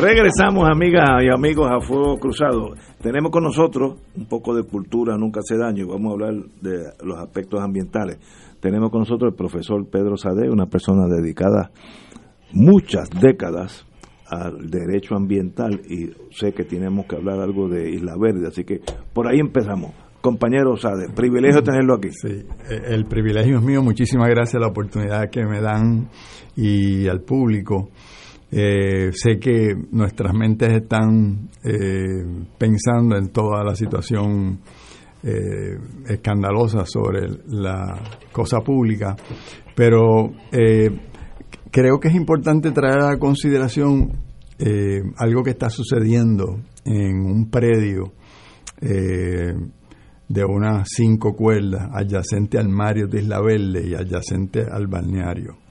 Regresamos, 0.00 0.66
amigas 0.66 1.22
y 1.22 1.28
amigos, 1.28 1.68
a 1.70 1.78
Fuego 1.78 2.16
Cruzado. 2.16 2.70
Tenemos 3.02 3.30
con 3.30 3.42
nosotros 3.44 3.98
un 4.16 4.24
poco 4.24 4.54
de 4.54 4.62
cultura, 4.62 5.18
nunca 5.18 5.40
hace 5.40 5.58
daño, 5.58 5.88
vamos 5.88 6.10
a 6.10 6.12
hablar 6.14 6.34
de 6.62 6.84
los 7.04 7.18
aspectos 7.18 7.60
ambientales. 7.60 8.16
Tenemos 8.60 8.90
con 8.90 9.00
nosotros 9.00 9.32
el 9.32 9.36
profesor 9.36 9.86
Pedro 9.90 10.16
Sade, 10.16 10.48
una 10.48 10.64
persona 10.66 11.06
dedicada 11.06 11.70
muchas 12.52 13.10
décadas 13.10 13.86
al 14.26 14.70
derecho 14.70 15.16
ambiental 15.16 15.82
y 15.86 16.10
sé 16.34 16.52
que 16.54 16.64
tenemos 16.64 17.04
que 17.04 17.16
hablar 17.16 17.38
algo 17.38 17.68
de 17.68 17.90
Isla 17.90 18.14
Verde, 18.18 18.48
así 18.48 18.64
que 18.64 18.80
por 19.12 19.28
ahí 19.28 19.38
empezamos. 19.38 19.92
Compañero 20.22 20.76
Sade, 20.78 21.10
privilegio 21.14 21.62
tenerlo 21.62 21.96
aquí. 21.96 22.08
Sí, 22.10 22.46
el 22.86 23.04
privilegio 23.04 23.58
es 23.58 23.62
mío, 23.62 23.82
muchísimas 23.82 24.30
gracias 24.30 24.54
a 24.54 24.60
la 24.60 24.68
oportunidad 24.68 25.28
que 25.30 25.44
me 25.44 25.60
dan 25.60 26.08
y 26.56 27.06
al 27.06 27.20
público 27.20 27.90
Eh, 28.52 29.10
sé 29.12 29.38
que 29.38 29.76
nuestras 29.92 30.34
mentes 30.34 30.72
están 30.72 31.50
eh, 31.62 32.24
pensando 32.58 33.16
en 33.16 33.28
toda 33.28 33.62
la 33.62 33.76
situación 33.76 34.58
eh, 35.22 35.78
escandalosa 36.08 36.84
sobre 36.84 37.28
la 37.46 37.96
cosa 38.32 38.60
pública, 38.60 39.14
pero 39.76 40.32
creo 41.70 42.00
que 42.00 42.08
es 42.08 42.14
importante 42.14 42.72
traer 42.72 43.02
a 43.02 43.18
consideración 43.18 44.28
algo 45.16 45.42
que 45.42 45.50
está 45.50 45.70
sucediendo 45.70 46.60
en 46.84 47.24
un 47.24 47.50
predio 47.50 48.12
de 48.80 50.44
unas 50.44 50.88
cinco 50.90 51.34
cuerdas 51.34 51.88
adyacente 51.92 52.58
al 52.58 52.68
Mario 52.68 53.06
de 53.06 53.20
Isla 53.20 53.40
Verde 53.40 53.88
y 53.88 53.94
adyacente 53.94 54.62
al 54.70 54.86
balneario. 54.86 55.69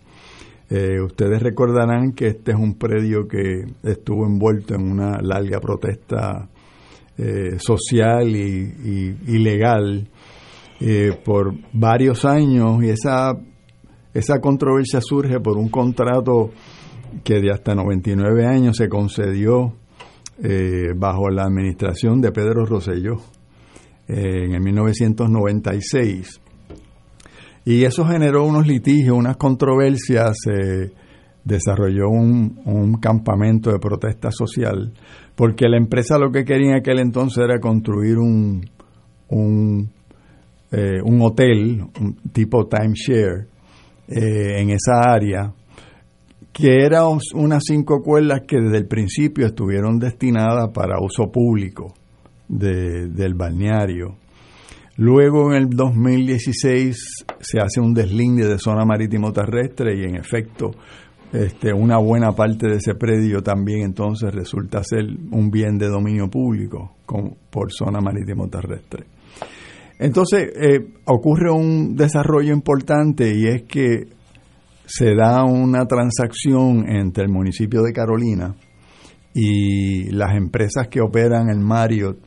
Eh, 0.72 1.02
ustedes 1.02 1.42
recordarán 1.42 2.12
que 2.12 2.28
este 2.28 2.52
es 2.52 2.58
un 2.58 2.76
predio 2.76 3.28
que 3.28 3.66
estuvo 3.82 4.26
envuelto 4.28 4.76
en 4.76 4.92
una 4.92 5.20
larga 5.20 5.60
protesta 5.60 6.48
eh, 7.18 7.58
social 7.58 8.30
y, 8.30 9.40
legal 9.40 10.08
eh, 10.80 11.20
por 11.26 11.56
varios 11.74 12.24
años. 12.24 12.84
Y 12.84 12.90
esa, 12.90 13.34
esa 14.14 14.40
controversia 14.40 15.02
surge 15.02 15.40
por 15.40 15.58
un 15.58 15.70
contrato 15.70 16.52
que 17.24 17.42
de 17.42 17.52
hasta 17.52 17.74
99 17.74 18.46
años 18.46 18.78
se 18.78 18.88
concedió 18.88 19.74
bajo 20.96 21.30
la 21.30 21.44
administración 21.44 22.22
de 22.22 22.32
Pedro 22.32 22.66
Rosselló 22.66 23.18
en 24.08 24.54
el 24.54 24.62
1996 24.62 26.40
y 27.66 27.84
eso 27.84 28.06
generó 28.06 28.46
unos 28.46 28.68
litigios, 28.68 29.18
unas 29.18 29.38
controversias, 29.38 30.38
se 30.44 30.92
desarrolló 31.44 32.10
un, 32.10 32.98
campamento 33.02 33.72
de 33.72 33.80
protesta 33.80 34.30
social, 34.32 34.94
porque 35.36 35.68
la 35.68 35.78
empresa 35.78 36.18
lo 36.18 36.32
que 36.32 36.46
quería 36.46 36.72
en 36.72 36.78
aquel 36.78 37.00
entonces 37.00 37.44
era 37.44 37.60
construir 37.60 38.18
un, 38.18 38.70
un, 39.30 39.90
eh, 40.72 41.02
hotel, 41.04 41.86
un 42.00 42.16
tipo 42.32 42.68
timeshare, 42.68 43.48
eh, 44.08 44.62
en 44.62 44.72
esa 44.72 45.02
área, 45.02 45.54
que 46.52 46.84
era 46.84 47.04
unas 47.08 47.64
cinco 47.64 48.02
cuerdas 48.02 48.42
que 48.48 48.58
desde 48.60 48.78
el 48.78 48.88
principio 48.88 49.46
estuvieron 49.46 50.00
destinadas 50.00 50.72
para 50.74 51.00
uso 51.00 51.32
público 51.32 51.94
del 52.48 53.34
balneario. 53.36 54.16
Luego 55.00 55.54
en 55.54 55.64
el 55.64 55.70
2016 55.70 57.26
se 57.40 57.60
hace 57.62 57.80
un 57.80 57.94
deslinde 57.94 58.46
de 58.46 58.58
zona 58.60 58.84
marítimo 58.84 59.32
terrestre 59.32 59.98
y 59.98 60.04
en 60.04 60.18
efecto 60.18 60.72
este, 61.32 61.72
una 61.72 61.98
buena 62.00 62.34
parte 62.34 62.68
de 62.68 62.76
ese 62.76 62.96
predio 62.96 63.42
también 63.42 63.84
entonces 63.84 64.30
resulta 64.34 64.84
ser 64.84 65.06
un 65.32 65.50
bien 65.50 65.78
de 65.78 65.88
dominio 65.88 66.30
público 66.30 66.98
por 67.50 67.72
zona 67.72 68.02
marítimo 68.02 68.50
terrestre. 68.50 69.06
Entonces 70.00 70.52
eh, 70.54 70.86
ocurre 71.06 71.50
un 71.50 71.96
desarrollo 71.96 72.54
importante 72.54 73.34
y 73.34 73.48
es 73.48 73.64
que 73.64 74.10
se 74.86 75.16
da 75.16 75.46
una 75.46 75.86
transacción 75.86 76.90
entre 76.90 77.24
el 77.24 77.30
municipio 77.30 77.84
de 77.84 77.94
Carolina 77.94 78.54
y 79.34 80.12
las 80.12 80.36
empresas 80.36 80.90
que 80.90 81.00
operan 81.00 81.50
el 81.50 81.60
Marriott 81.62 82.18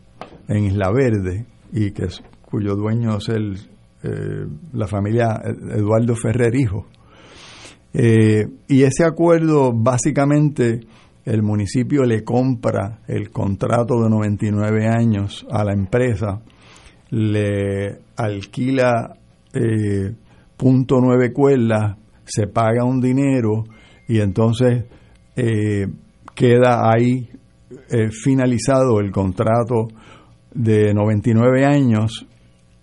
en 0.48 0.64
Isla 0.64 0.90
Verde 0.90 1.44
y 1.70 1.90
que 1.90 2.06
cuyo 2.52 2.76
dueño 2.76 3.16
es 3.16 3.30
el, 3.30 3.56
eh, 4.02 4.46
la 4.74 4.86
familia 4.86 5.40
Eduardo 5.74 6.14
Ferrer 6.14 6.54
Hijo. 6.54 6.86
Eh, 7.94 8.46
y 8.68 8.82
ese 8.82 9.06
acuerdo, 9.06 9.72
básicamente, 9.72 10.80
el 11.24 11.42
municipio 11.42 12.04
le 12.04 12.22
compra 12.22 12.98
el 13.08 13.30
contrato 13.30 14.02
de 14.02 14.10
99 14.10 14.86
años 14.86 15.46
a 15.50 15.64
la 15.64 15.72
empresa, 15.72 16.42
le 17.08 18.00
alquila 18.16 19.16
eh, 19.54 20.12
punto 20.54 21.00
nueve 21.00 21.32
cuerdas, 21.32 21.96
se 22.24 22.48
paga 22.48 22.84
un 22.84 23.00
dinero 23.00 23.64
y 24.08 24.20
entonces 24.20 24.84
queda 26.34 26.90
ahí 26.92 27.30
finalizado 28.10 29.00
el 29.00 29.10
contrato 29.10 29.88
de 30.54 30.92
99 30.92 31.64
años 31.64 32.26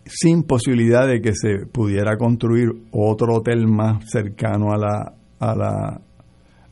sin 0.10 0.44
posibilidad 0.44 1.08
de 1.08 1.22
que 1.22 1.34
se 1.34 1.68
pudiera 1.72 2.18
construir 2.18 2.70
otro 2.92 3.36
hotel 3.36 3.68
más 3.68 4.10
cercano 4.10 4.74
a 4.74 4.78
la, 4.78 5.14
a 5.40 5.56
la, 5.56 6.02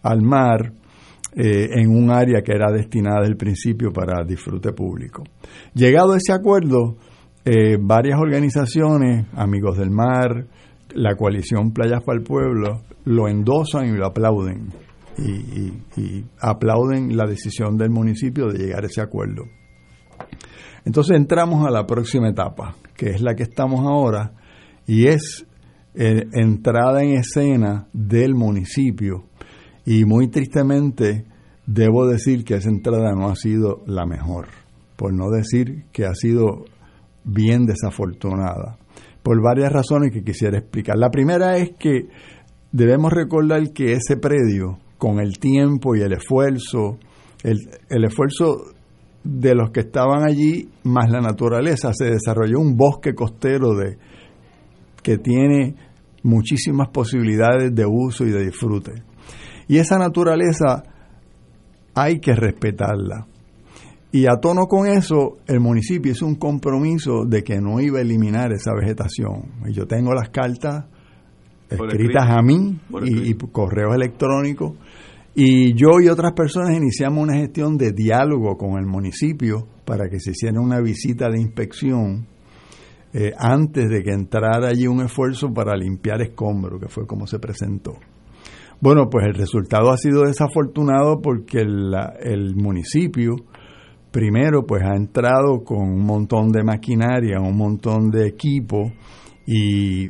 al 0.01 0.21
mar 0.21 0.73
eh, 1.35 1.69
en 1.75 1.89
un 1.95 2.09
área 2.09 2.41
que 2.41 2.53
era 2.53 2.71
destinada 2.71 3.19
desde 3.19 3.33
el 3.33 3.37
principio 3.37 3.93
para 3.93 4.23
disfrute 4.25 4.73
público. 4.73 5.23
Llegado 5.75 6.13
a 6.13 6.17
ese 6.17 6.33
acuerdo, 6.33 6.97
eh, 7.45 7.77
varias 7.79 8.19
organizaciones, 8.19 9.27
Amigos 9.33 9.77
del 9.77 9.91
Mar, 9.91 10.47
la 10.95 11.15
coalición 11.15 11.71
Playas 11.73 12.03
para 12.03 12.17
el 12.17 12.23
Pueblo, 12.23 12.81
lo 13.05 13.27
endosan 13.27 13.87
y 13.87 13.97
lo 13.97 14.07
aplauden. 14.07 14.69
y 15.19 16.23
aplauden 16.39 17.17
la 17.17 17.25
decisión 17.25 17.75
del 17.75 17.89
municipio 17.89 18.47
de 18.47 18.59
llegar 18.59 18.83
a 18.83 18.87
ese 18.87 19.01
acuerdo. 19.01 19.45
Entonces 20.87 21.17
entramos 21.17 21.67
a 21.67 21.69
la 21.69 21.85
próxima 21.85 22.29
etapa, 22.29 22.73
que 22.95 23.09
es 23.09 23.21
la 23.21 23.35
que 23.35 23.43
estamos 23.43 23.81
ahora, 23.81 24.31
y 24.85 25.07
es 25.07 25.45
eh, 25.95 26.23
entrada 26.31 27.03
en 27.03 27.17
escena 27.17 27.89
del 27.91 28.35
municipio. 28.35 29.25
Y 29.85 30.05
muy 30.05 30.29
tristemente 30.29 31.25
debo 31.65 32.07
decir 32.07 32.45
que 32.45 32.53
esa 32.53 32.69
entrada 32.69 33.11
no 33.11 33.27
ha 33.27 33.35
sido 33.35 33.83
la 33.85 34.05
mejor, 34.05 34.47
por 34.95 35.13
no 35.13 35.29
decir 35.29 35.83
que 35.91 36.05
ha 36.05 36.13
sido 36.13 36.63
bien 37.25 37.65
desafortunada, 37.65 38.77
por 39.23 39.43
varias 39.43 39.73
razones 39.73 40.13
que 40.13 40.23
quisiera 40.23 40.57
explicar. 40.57 40.97
La 40.97 41.09
primera 41.09 41.57
es 41.57 41.71
que 41.77 42.07
debemos 42.71 43.11
recordar 43.11 43.73
que 43.73 43.91
ese 43.91 44.15
predio, 44.15 44.79
con 44.97 45.19
el 45.19 45.37
tiempo 45.37 45.97
y 45.97 46.01
el 46.01 46.13
esfuerzo, 46.13 46.97
el, 47.43 47.57
el 47.89 48.05
esfuerzo 48.05 48.76
de 49.27 49.53
los 49.55 49.71
que 49.71 49.81
estaban 49.81 50.23
allí, 50.23 50.69
más 50.83 51.11
la 51.11 51.19
naturaleza, 51.19 51.91
se 51.93 52.05
desarrolló 52.05 52.59
un 52.59 52.75
bosque 52.77 53.13
costero 53.13 53.75
de, 53.75 53.97
que 55.03 55.17
tiene 55.17 55.75
muchísimas 56.23 56.89
posibilidades 56.89 57.75
de 57.75 57.85
uso 57.85 58.25
y 58.25 58.31
de 58.31 58.45
disfrute. 58.45 59.03
Y 59.67 59.77
esa 59.77 59.97
naturaleza 59.97 60.83
hay 61.93 62.19
que 62.19 62.33
respetarla. 62.33 63.27
Y 64.11 64.25
a 64.25 64.39
tono 64.41 64.67
con 64.67 64.87
eso, 64.87 65.37
el 65.47 65.59
municipio 65.59 66.13
hizo 66.13 66.25
un 66.25 66.35
compromiso 66.35 67.25
de 67.25 67.43
que 67.43 67.59
no 67.59 67.81
iba 67.81 67.99
a 67.99 68.01
eliminar 68.01 68.53
esa 68.53 68.71
vegetación. 68.73 69.51
Y 69.67 69.73
yo 69.73 69.85
tengo 69.85 70.13
las 70.13 70.29
cartas 70.29 70.85
escritas 71.69 72.29
a 72.29 72.41
mí 72.41 72.79
y, 73.03 73.29
y, 73.31 73.33
correos 73.33 73.93
electrónicos 73.93 74.77
y 75.39 75.75
yo 75.75 76.01
y 76.03 76.09
otras 76.09 76.33
personas 76.33 76.75
iniciamos 76.75 77.21
una 77.21 77.35
gestión 77.35 77.77
de 77.77 77.91
diálogo 77.91 78.57
con 78.57 78.79
el 78.79 78.87
municipio 78.87 79.67
para 79.85 80.09
que 80.09 80.19
se 80.19 80.31
hiciera 80.31 80.59
una 80.59 80.81
visita 80.81 81.29
de 81.29 81.39
inspección 81.39 82.25
eh, 83.13 83.33
antes 83.37 83.87
de 83.87 84.01
que 84.01 84.13
entrara 84.13 84.67
allí 84.67 84.87
un 84.87 85.01
esfuerzo 85.01 85.53
para 85.53 85.77
limpiar 85.77 86.23
escombros, 86.23 86.81
que 86.81 86.87
fue 86.87 87.05
como 87.05 87.27
se 87.27 87.37
presentó. 87.37 87.99
Bueno, 88.81 89.11
pues 89.11 89.27
el 89.27 89.35
resultado 89.35 89.91
ha 89.91 89.97
sido 89.97 90.23
desafortunado 90.23 91.21
porque 91.21 91.59
el, 91.59 91.93
el 92.19 92.55
municipio, 92.55 93.35
primero, 94.09 94.65
pues 94.65 94.81
ha 94.81 94.95
entrado 94.95 95.63
con 95.63 95.87
un 95.87 96.03
montón 96.03 96.51
de 96.51 96.63
maquinaria, 96.63 97.39
un 97.39 97.57
montón 97.57 98.09
de 98.09 98.25
equipo 98.25 98.91
y 99.45 100.09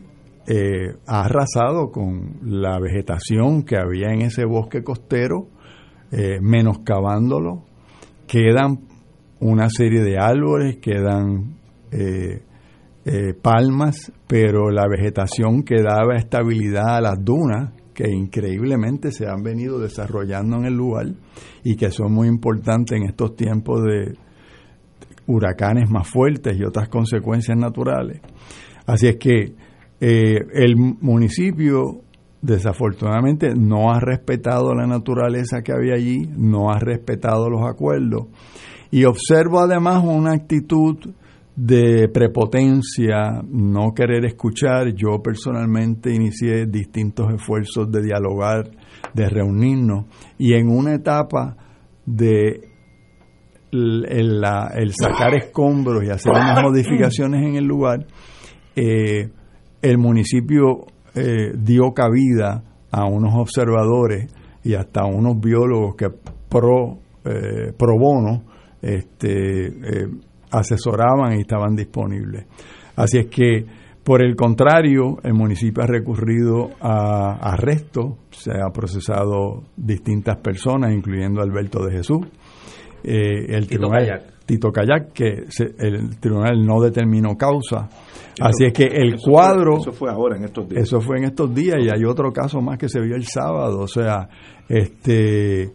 eh, 0.50 0.95
ha 1.06 1.26
arrasado 1.26 1.91
con 1.91 2.38
la 2.41 2.80
vegetación 2.80 3.64
que 3.64 3.76
había 3.76 4.14
en 4.14 4.22
ese 4.22 4.45
bosque 4.45 4.82
costero, 4.82 5.50
eh, 6.10 6.39
menoscabándolo. 6.41 7.66
Quedan 8.28 8.80
una 9.41 9.70
serie 9.70 10.02
de 10.02 10.18
árboles, 10.18 10.78
quedan 10.78 11.58
eh, 11.91 12.43
palmas, 13.41 14.12
pero 14.26 14.72
la 14.72 14.88
vegetación 14.88 15.64
que 15.64 15.82
daba 15.82 16.16
estabilidad 16.16 16.95
a 16.95 17.02
las 17.02 17.24
dunas, 17.24 17.74
que 17.93 18.10
increíblemente 18.10 19.12
se 19.12 19.28
han 19.28 19.43
venido 19.43 19.80
desarrollando 19.80 20.58
en 20.58 20.66
el 20.66 20.76
lugar 20.76 21.08
y 21.64 21.76
que 21.76 21.91
son 21.91 22.14
muy 22.14 22.30
importantes 22.30 22.98
en 22.98 23.04
estos 23.04 23.36
tiempos 23.36 23.84
de 23.84 24.14
huracanes 25.26 25.89
más 25.89 26.08
fuertes 26.08 26.58
y 26.58 26.64
otras 26.64 26.88
consecuencias 26.88 27.58
naturales. 27.58 28.22
Así 28.86 29.08
es 29.08 29.18
que 29.18 29.66
eh, 30.00 30.39
el 30.54 30.76
municipio 30.76 32.02
desafortunadamente 32.41 33.56
no 33.56 33.91
ha 33.91 34.00
respetado 34.00 34.74
la 34.74 34.86
naturaleza 34.86 35.62
que 35.64 35.72
había 35.72 35.95
allí, 35.95 36.30
no 36.38 36.70
ha 36.70 36.80
respetado 36.80 37.50
los 37.50 37.68
acuerdos 37.68 38.28
y 38.91 39.06
observo 39.06 39.60
además 39.60 40.04
una 40.04 40.34
actitud 40.34 40.98
de 41.56 42.08
prepotencia, 42.10 43.41
no 43.50 43.93
querer 43.93 44.26
escuchar. 44.26 44.93
Yo 44.93 45.22
personalmente 45.24 46.14
inicié 46.14 46.68
distintos 46.68 47.34
esfuerzos 47.34 47.91
de 47.91 48.04
dialogar, 48.04 48.70
de 49.14 49.28
reunirnos 49.28 50.06
y 50.38 50.54
en 50.54 50.70
una 50.70 50.93
etapa 50.93 51.58
de 52.06 52.62
el, 53.72 54.93
sacar 54.93 55.36
escombros 55.36 56.04
y 56.06 56.10
hacer 56.10 56.32
unas 56.32 56.62
modificaciones 56.62 57.43
en 57.43 57.56
el 57.56 57.66
lugar, 57.66 58.06
eh, 58.76 59.30
el 59.90 59.98
municipio 59.98 60.86
eh, 61.16 61.54
dio 61.56 61.94
cabida 61.94 62.64
a 62.92 63.06
unos 63.06 63.34
observadores 63.36 64.34
y 64.64 64.74
hasta 64.74 65.06
unos 65.06 65.40
biólogos 65.40 65.96
que 65.96 66.10
pro, 66.50 67.00
eh, 67.26 67.74
pro 67.78 67.98
bono 67.98 68.44
este, 68.82 70.10
asesoraban 70.52 71.38
y 71.38 71.42
estaban 71.42 71.76
disponibles. 71.76 72.46
Así 72.96 73.20
es 73.20 73.28
que, 73.28 73.66
por 74.04 74.24
el 74.24 74.36
contrario, 74.36 75.18
el 75.24 75.34
municipio 75.34 75.84
ha 75.84 75.88
recurrido 75.88 76.70
a 76.82 77.34
arrestos, 77.52 78.14
se 78.32 78.52
ha 78.52 78.72
procesado 78.72 79.64
distintas 79.76 80.38
personas, 80.38 80.94
incluyendo 80.94 81.42
Alberto 81.42 81.86
de 81.86 81.92
Jesús. 81.92 82.26
Eh, 83.04 83.56
el 83.56 83.68
tribunal, 83.68 84.24
Tito 84.48 84.72
Kayak, 84.72 85.12
que 85.12 85.43
el 85.78 86.20
tribunal 86.20 86.66
no 86.66 86.82
determinó 86.82 87.36
causa. 87.36 87.89
Así 88.39 88.66
es 88.66 88.74
que 88.74 88.86
el 88.86 89.18
cuadro... 89.20 89.78
eso 89.78 89.91
fue 89.91 90.10
ahora, 90.10 90.38
en 90.38 90.45
estos 90.45 90.70
días. 90.70 90.84
Eso 90.84 91.02
fue 91.02 91.18
en 91.18 91.26
estos 91.26 91.54
días 91.54 91.76
y 91.80 91.89
hay 91.89 92.06
otro 92.06 92.32
caso 92.32 92.62
más 92.62 92.78
que 92.78 92.88
se 92.88 93.02
vio 93.02 93.16
el 93.16 93.26
sábado. 93.26 93.82
O 93.82 93.88
sea, 93.88 94.30
este 94.70 95.74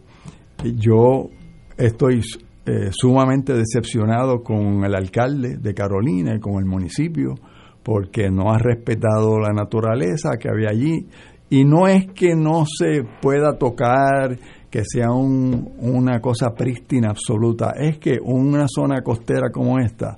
yo 0.75 1.29
estoy 1.77 2.21
eh, 2.65 2.89
sumamente 2.91 3.53
decepcionado 3.53 4.41
con 4.41 4.83
el 4.83 4.95
alcalde 4.95 5.57
de 5.57 5.73
Carolina 5.73 6.33
y 6.35 6.39
con 6.39 6.55
el 6.55 6.65
municipio 6.65 7.35
porque 7.83 8.31
no 8.31 8.51
ha 8.51 8.57
respetado 8.57 9.39
la 9.39 9.53
naturaleza 9.53 10.37
que 10.39 10.49
había 10.49 10.69
allí. 10.69 11.05
Y 11.49 11.65
no 11.65 11.87
es 11.87 12.07
que 12.13 12.35
no 12.35 12.63
se 12.65 13.03
pueda 13.21 13.57
tocar, 13.59 14.37
que 14.73 14.81
sea 14.85 15.11
un, 15.11 15.75
una 15.81 16.19
cosa 16.19 16.49
prístina 16.57 17.11
absoluta, 17.11 17.75
es 17.77 17.99
que 17.99 18.17
una 18.19 18.65
zona 18.67 19.03
costera 19.03 19.51
como 19.51 19.77
esta, 19.77 20.17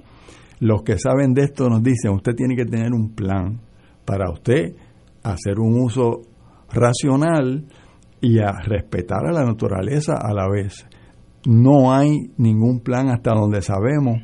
los 0.61 0.81
que 0.81 0.97
saben 0.97 1.33
de 1.33 1.43
esto 1.43 1.67
nos 1.67 1.83
dicen, 1.83 2.11
usted 2.11 2.35
tiene 2.35 2.55
que 2.55 2.63
tener 2.63 2.93
un 2.93 3.13
plan 3.13 3.59
para 4.05 4.31
usted 4.31 4.73
hacer 5.23 5.59
un 5.59 5.83
uso 5.83 6.21
racional 6.71 7.65
y 8.21 8.39
a 8.39 8.53
respetar 8.65 9.25
a 9.27 9.33
la 9.33 9.43
naturaleza 9.43 10.13
a 10.13 10.33
la 10.33 10.47
vez 10.49 10.87
no 11.45 11.93
hay 11.93 12.31
ningún 12.37 12.79
plan 12.79 13.09
hasta 13.09 13.31
donde 13.33 13.61
sabemos. 13.61 14.21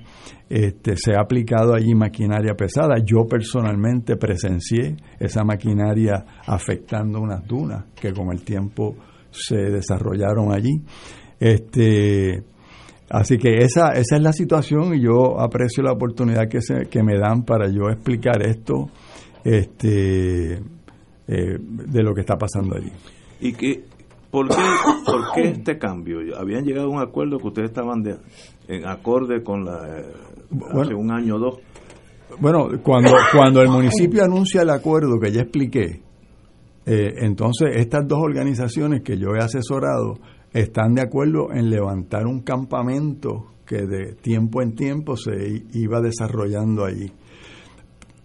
Este, 0.50 0.98
se 0.98 1.14
ha 1.14 1.22
aplicado 1.22 1.74
allí 1.74 1.96
maquinaria 1.96 2.56
pesada. 2.56 2.96
Yo 3.06 3.26
personalmente 3.26 4.18
presencié 4.18 4.98
esa 5.20 5.44
maquinaria 5.44 6.26
afectando 6.46 7.22
unas 7.22 7.46
dunas 7.48 7.86
que 7.96 8.12
con 8.12 8.32
el 8.32 8.44
tiempo 8.44 8.96
se 9.32 9.56
desarrollaron 9.56 10.54
allí. 10.54 10.82
Este, 11.40 12.44
así 13.10 13.38
que 13.38 13.58
esa, 13.58 13.94
esa 13.94 14.16
es 14.16 14.22
la 14.22 14.34
situación 14.34 14.94
y 14.96 15.02
yo 15.02 15.40
aprecio 15.40 15.84
la 15.84 15.94
oportunidad 15.94 16.48
que, 16.48 16.62
se, 16.62 16.86
que 16.90 17.04
me 17.04 17.18
dan 17.18 17.44
para 17.44 17.68
yo 17.70 17.90
explicar 17.90 18.46
esto 18.46 18.90
este, 19.44 20.54
eh, 20.54 20.60
de 21.28 22.04
lo 22.04 22.14
que 22.14 22.22
está 22.22 22.38
pasando 22.38 22.76
allí. 22.76 22.92
Y 23.40 23.54
que 23.54 23.84
¿Por 24.32 24.48
qué, 24.48 24.56
¿Por 25.06 25.34
qué 25.36 25.50
este 25.50 25.78
cambio? 25.78 26.20
¿Habían 26.38 26.64
llegado 26.64 26.88
a 26.88 26.90
un 26.90 27.02
acuerdo 27.02 27.38
que 27.38 27.48
ustedes 27.48 27.70
estaban 27.70 28.02
de, 28.02 28.16
en 28.70 28.88
acorde 28.88 29.44
con 29.44 29.66
la 29.66 30.06
hace 30.74 30.94
un 30.94 31.12
año 31.12 31.36
o 31.36 31.40
dos? 31.40 31.60
Bueno, 32.40 32.70
cuando, 32.82 33.12
cuando 33.34 33.62
el 33.62 33.68
municipio 33.68 34.24
anuncia 34.24 34.62
el 34.62 34.70
acuerdo 34.70 35.20
que 35.20 35.32
ya 35.32 35.42
expliqué, 35.42 36.02
eh, 36.86 37.14
entonces 37.18 37.70
estas 37.76 38.08
dos 38.08 38.20
organizaciones 38.22 39.02
que 39.04 39.18
yo 39.18 39.36
he 39.36 39.40
asesorado 39.40 40.16
están 40.52 40.96
de 40.96 41.02
acuerdo 41.02 41.52
en 41.54 41.70
levantar 41.70 42.26
un 42.26 42.42
campamento 42.42 43.52
que 43.66 43.86
de 43.86 44.16
tiempo 44.16 44.62
en 44.62 44.76
tiempo 44.76 45.16
se 45.16 45.64
iba 45.74 46.02
desarrollando 46.02 46.84
allí. 46.84 47.12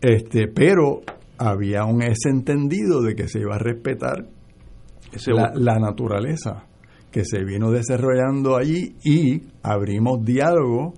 Este, 0.00 0.48
pero 0.48 1.02
había 1.38 1.84
un 1.84 2.02
ese 2.02 2.30
entendido 2.30 3.02
de 3.02 3.14
que 3.14 3.28
se 3.28 3.40
iba 3.40 3.54
a 3.54 3.58
respetar 3.58 4.26
la, 5.54 5.78
naturaleza 5.78 6.64
que 7.10 7.24
se 7.24 7.44
vino 7.44 7.70
desarrollando 7.70 8.56
allí 8.56 8.96
y 9.04 9.42
abrimos 9.62 10.24
diálogo, 10.24 10.94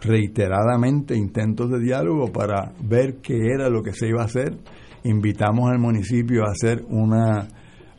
reiteradamente 0.00 1.14
intentos 1.14 1.70
de 1.70 1.78
diálogo 1.78 2.32
para 2.32 2.72
ver 2.82 3.16
qué 3.22 3.36
era 3.54 3.68
lo 3.68 3.82
que 3.82 3.92
se 3.92 4.08
iba 4.08 4.22
a 4.22 4.24
hacer. 4.24 4.56
Invitamos 5.04 5.70
al 5.70 5.78
municipio 5.78 6.42
a 6.44 6.50
hacer 6.50 6.84
una, 6.88 7.48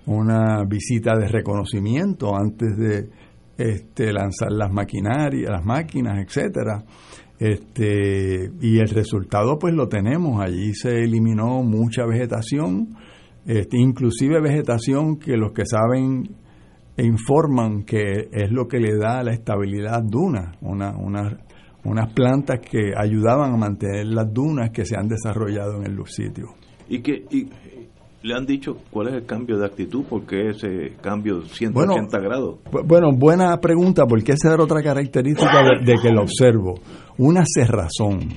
una 0.06 0.64
visita 0.66 1.18
de 1.18 1.28
reconocimiento 1.28 2.36
antes 2.36 2.78
de 2.78 3.10
este, 3.58 4.12
lanzar 4.12 4.52
las 4.52 4.72
maquinarias, 4.72 5.50
las 5.50 5.66
máquinas, 5.66 6.20
etcétera. 6.20 6.84
Este, 7.40 8.52
y 8.62 8.78
el 8.78 8.90
resultado 8.90 9.58
pues 9.58 9.74
lo 9.74 9.88
tenemos, 9.88 10.40
allí 10.42 10.74
se 10.74 11.00
eliminó 11.00 11.64
mucha 11.64 12.06
vegetación, 12.06 12.96
este, 13.46 13.78
inclusive 13.80 14.40
vegetación 14.40 15.18
que 15.18 15.38
los 15.38 15.52
que 15.52 15.66
saben 15.66 16.36
informan 16.98 17.84
que 17.84 18.30
es 18.32 18.52
lo 18.52 18.68
que 18.68 18.80
le 18.80 18.96
da 18.96 19.24
la 19.24 19.34
estabilidad 19.34 20.04
duna, 20.04 20.52
una, 20.62 20.96
una, 20.98 21.38
unas 21.84 22.14
plantas 22.14 22.60
que 22.60 22.92
ayudaban 22.96 23.54
a 23.54 23.58
mantener 23.58 24.06
las 24.08 24.32
dunas 24.32 24.70
que 24.72 24.86
se 24.86 24.96
han 24.96 25.08
desarrollado 25.08 25.78
en 25.78 25.92
el 25.92 26.06
sitio. 26.06 26.50
¿Y 26.92 27.02
que 27.02 27.24
y 27.32 27.48
le 28.22 28.36
han 28.36 28.46
dicho 28.46 28.76
cuál 28.92 29.08
es 29.08 29.14
el 29.14 29.26
cambio 29.26 29.58
de 29.58 29.66
actitud? 29.66 30.04
¿Por 30.04 30.26
qué 30.26 30.50
ese 30.50 30.98
cambio 31.02 31.42
180 31.42 32.20
grados? 32.20 32.60
Bueno, 32.86 33.12
buena 33.14 33.58
pregunta, 33.62 34.06
porque 34.06 34.34
esa 34.34 34.54
era 34.54 34.62
otra 34.62 34.84
característica 34.84 35.64
de, 35.86 35.96
que 36.02 36.12
lo 36.12 36.24
observo. 36.24 36.76
Una 37.18 37.44
cerrazón, 37.46 38.28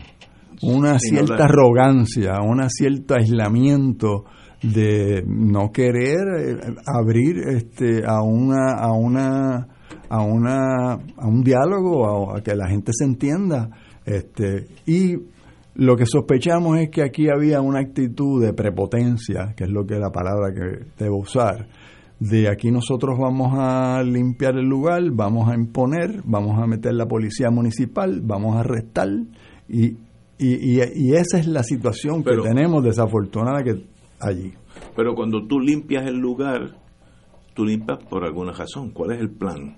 una 0.63 1.01
cierta 1.01 1.47
arrogancia, 1.47 2.35
un 2.43 2.63
cierto 2.71 3.15
aislamiento 3.15 4.25
de 4.63 5.25
no 5.27 5.73
querer 5.73 6.29
eh, 6.39 6.57
abrir 6.87 7.37
este 7.49 8.03
a 8.07 8.23
una 8.23 8.73
a 8.79 8.93
una 8.93 9.67
a 10.09 10.23
una 10.23 10.93
a 10.93 11.27
un 11.27 11.43
diálogo 11.43 12.37
a, 12.37 12.41
que 12.41 12.55
la 12.55 12.69
gente 12.69 12.93
se 12.95 13.05
entienda 13.05 13.69
este 14.07 14.69
y 14.87 15.17
lo 15.77 15.97
que 15.97 16.07
sospechamos 16.07 16.79
es 16.79 16.91
que 16.91 17.03
aquí 17.03 17.29
había 17.29 17.61
una 17.61 17.81
actitud 17.81 18.43
de 18.45 18.53
prepotencia 18.53 19.55
que 19.57 19.65
es 19.65 19.71
lo 19.71 19.85
que 19.87 19.95
es 19.95 20.01
la 20.01 20.11
palabra 20.11 20.53
que 20.55 20.87
debo 21.03 21.19
usar 21.19 21.69
de 22.21 22.49
aquí 22.49 22.71
nosotros 22.71 23.19
vamos 23.19 23.53
a 23.57 24.03
limpiar 24.03 24.57
el 24.57 24.67
lugar 24.67 25.03
vamos 25.11 25.49
a 25.49 25.55
imponer 25.55 26.23
vamos 26.25 26.63
a 26.63 26.67
meter 26.67 26.95
la 26.95 27.07
policía 27.07 27.51
municipal 27.51 28.21
vamos 28.23 28.57
a 28.57 28.61
arrestar 28.61 29.09
y 29.69 29.97
y, 30.39 30.81
y, 30.81 31.15
esa 31.15 31.39
es 31.39 31.47
la 31.47 31.63
situación 31.63 32.25
que 32.25 32.37
tenemos 32.43 32.83
desafortunada 32.83 33.63
que 33.63 33.85
allí. 34.21 34.53
Pero 34.97 35.15
cuando 35.15 35.47
tú 35.47 35.61
limpias 35.61 36.07
el 36.07 36.17
lugar, 36.17 36.77
tú 37.55 37.65
limpias 37.65 37.99
por 38.11 38.25
alguna 38.25 38.53
razón. 38.53 38.91
¿Cuál 38.91 39.13
es 39.13 39.21
el 39.21 39.31
plan? 39.31 39.77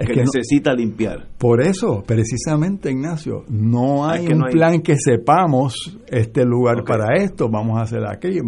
Es 0.00 0.08
que, 0.08 0.16
necesita 0.16 0.72
limpiar. 0.72 1.28
Por 1.36 1.60
eso, 1.60 2.02
precisamente, 2.06 2.90
Ignacio, 2.90 3.44
no 3.50 4.08
hay 4.08 4.28
un 4.28 4.44
plan 4.50 4.80
que 4.80 4.96
sepamos 4.96 5.98
este 6.08 6.46
lugar 6.46 6.84
para 6.84 7.22
esto, 7.22 7.50
vamos 7.50 7.78
a 7.78 7.82
hacer 7.82 8.06
aquello. 8.06 8.42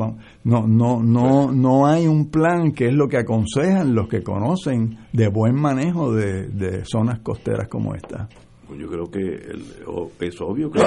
No, 0.45 0.67
no, 0.67 1.03
no, 1.03 1.53
no 1.53 1.87
hay 1.87 2.07
un 2.07 2.31
plan 2.31 2.73
que 2.73 2.87
es 2.87 2.95
lo 2.95 3.07
que 3.07 3.19
aconsejan 3.19 3.95
los 3.95 4.09
que 4.09 4.23
conocen 4.23 4.97
de 5.13 5.29
buen 5.29 5.55
manejo 5.55 6.15
de, 6.15 6.49
de 6.49 6.87
zonas 6.87 7.21
costeras 7.21 7.69
como 7.69 7.95
esta. 7.95 8.29
Pues 8.73 8.81
yo 8.81 8.89
creo 8.89 9.11
que 9.11 10.25
es 10.25 10.41
obvio 10.41 10.71
que, 10.71 10.81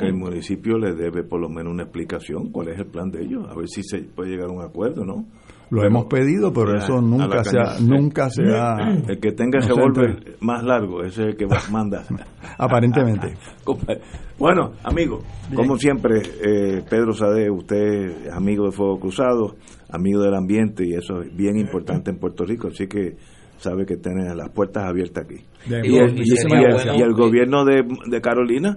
el 0.00 0.14
municipio 0.14 0.78
le 0.78 0.94
debe 0.94 1.22
por 1.22 1.38
lo 1.42 1.50
menos 1.50 1.74
una 1.74 1.82
explicación 1.82 2.50
cuál 2.50 2.68
es 2.68 2.78
el 2.78 2.86
plan 2.86 3.10
de 3.10 3.22
ellos, 3.22 3.46
a 3.50 3.54
ver 3.54 3.68
si 3.68 3.82
se 3.82 3.98
puede 3.98 4.30
llegar 4.30 4.48
a 4.48 4.52
un 4.52 4.62
acuerdo, 4.62 5.04
¿no? 5.04 5.26
Lo 5.72 5.86
hemos 5.86 6.04
pedido, 6.04 6.52
pero 6.52 6.76
eso 6.76 7.00
nunca 7.00 7.42
se, 7.42 7.58
ha, 7.58 7.80
nunca 7.80 8.28
se 8.28 8.42
ha... 8.42 8.76
El 9.08 9.18
que 9.18 9.32
tenga 9.32 9.58
ese 9.58 9.72
golpe 9.72 10.36
más 10.40 10.62
largo, 10.62 11.02
ese 11.02 11.22
es 11.22 11.28
el 11.28 11.36
que 11.38 11.46
manda. 11.70 12.04
Aparentemente. 12.58 13.32
bueno, 14.38 14.72
amigo, 14.84 15.20
como 15.54 15.78
siempre, 15.78 16.20
eh, 16.44 16.82
Pedro 16.90 17.14
Sade, 17.14 17.50
usted 17.50 18.26
es 18.26 18.32
amigo 18.34 18.66
de 18.66 18.72
Fuego 18.72 19.00
Cruzado, 19.00 19.54
amigo 19.88 20.20
del 20.20 20.34
ambiente, 20.34 20.86
y 20.86 20.92
eso 20.92 21.22
es 21.22 21.34
bien 21.34 21.56
importante 21.56 22.10
en 22.10 22.18
Puerto 22.18 22.44
Rico, 22.44 22.68
así 22.68 22.86
que 22.86 23.16
sabe 23.56 23.86
que 23.86 23.96
tiene 23.96 24.34
las 24.34 24.50
puertas 24.50 24.84
abiertas 24.84 25.24
aquí. 25.24 25.42
Y, 25.66 25.96
el, 25.96 27.14
gobierno 27.14 27.64
de, 27.64 28.20
Carolina 28.20 28.76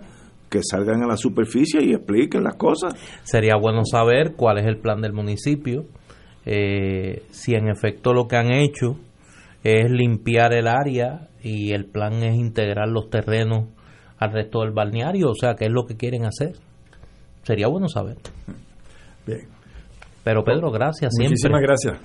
que 0.49 0.61
salgan 0.63 1.03
a 1.03 1.07
la 1.07 1.17
superficie 1.17 1.83
y 1.83 1.91
expliquen 1.91 2.41
las 2.41 2.55
cosas. 2.55 2.93
Sería 3.23 3.57
bueno 3.59 3.81
saber 3.83 4.35
cuál 4.37 4.59
es 4.59 4.65
el 4.65 4.77
plan 4.77 5.01
del 5.01 5.11
municipio, 5.11 5.83
eh, 6.45 7.23
si 7.31 7.55
en 7.55 7.69
efecto 7.69 8.13
lo 8.13 8.27
que 8.27 8.37
han 8.37 8.51
hecho 8.51 8.97
es 9.63 9.89
limpiar 9.89 10.53
el 10.53 10.67
área 10.67 11.27
y 11.41 11.73
el 11.73 11.85
plan 11.85 12.13
es 12.23 12.35
integrar 12.35 12.87
los 12.87 13.09
terrenos 13.09 13.69
al 14.17 14.31
resto 14.31 14.61
del 14.61 14.71
balneario, 14.71 15.29
o 15.29 15.35
sea, 15.35 15.55
qué 15.55 15.65
es 15.65 15.71
lo 15.71 15.85
que 15.85 15.95
quieren 15.97 16.25
hacer. 16.25 16.53
Sería 17.43 17.67
bueno 17.67 17.87
saber. 17.87 18.17
Bien. 19.25 19.41
Pero 20.23 20.43
Pedro, 20.43 20.71
gracias 20.71 21.11
siempre. 21.13 21.31
Muchísimas 21.33 21.61
gracias. 21.61 21.99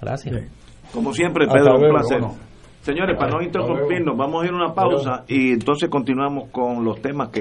Gracias. 0.00 0.34
Bien. 0.34 0.48
Como 0.92 1.12
siempre, 1.12 1.44
Hasta 1.46 1.58
Pedro, 1.58 1.74
un 1.74 1.80
luego, 1.80 1.96
placer. 1.98 2.20
bueno. 2.20 2.36
Señores, 2.82 3.16
para 3.18 3.30
no 3.32 3.42
interrumpirnos, 3.42 4.16
vamos 4.16 4.42
a 4.42 4.46
ir 4.46 4.52
a 4.52 4.56
una 4.56 4.74
pausa 4.74 5.24
y 5.26 5.52
entonces 5.52 5.88
continuamos 5.88 6.50
con 6.50 6.84
los 6.84 7.00
temas 7.00 7.30
que 7.30 7.40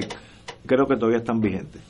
creo 0.66 0.86
que 0.88 0.96
todavía 0.96 1.18
están 1.18 1.40
vigentes. 1.42 1.82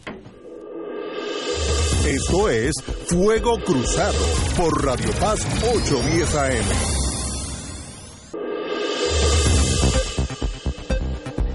Esto 2.06 2.50
es 2.50 2.74
Fuego 3.08 3.58
Cruzado 3.66 4.18
por 4.58 4.86
Radio 4.86 5.10
Paz 5.22 5.40
810 5.74 6.36
AM. 6.36 6.66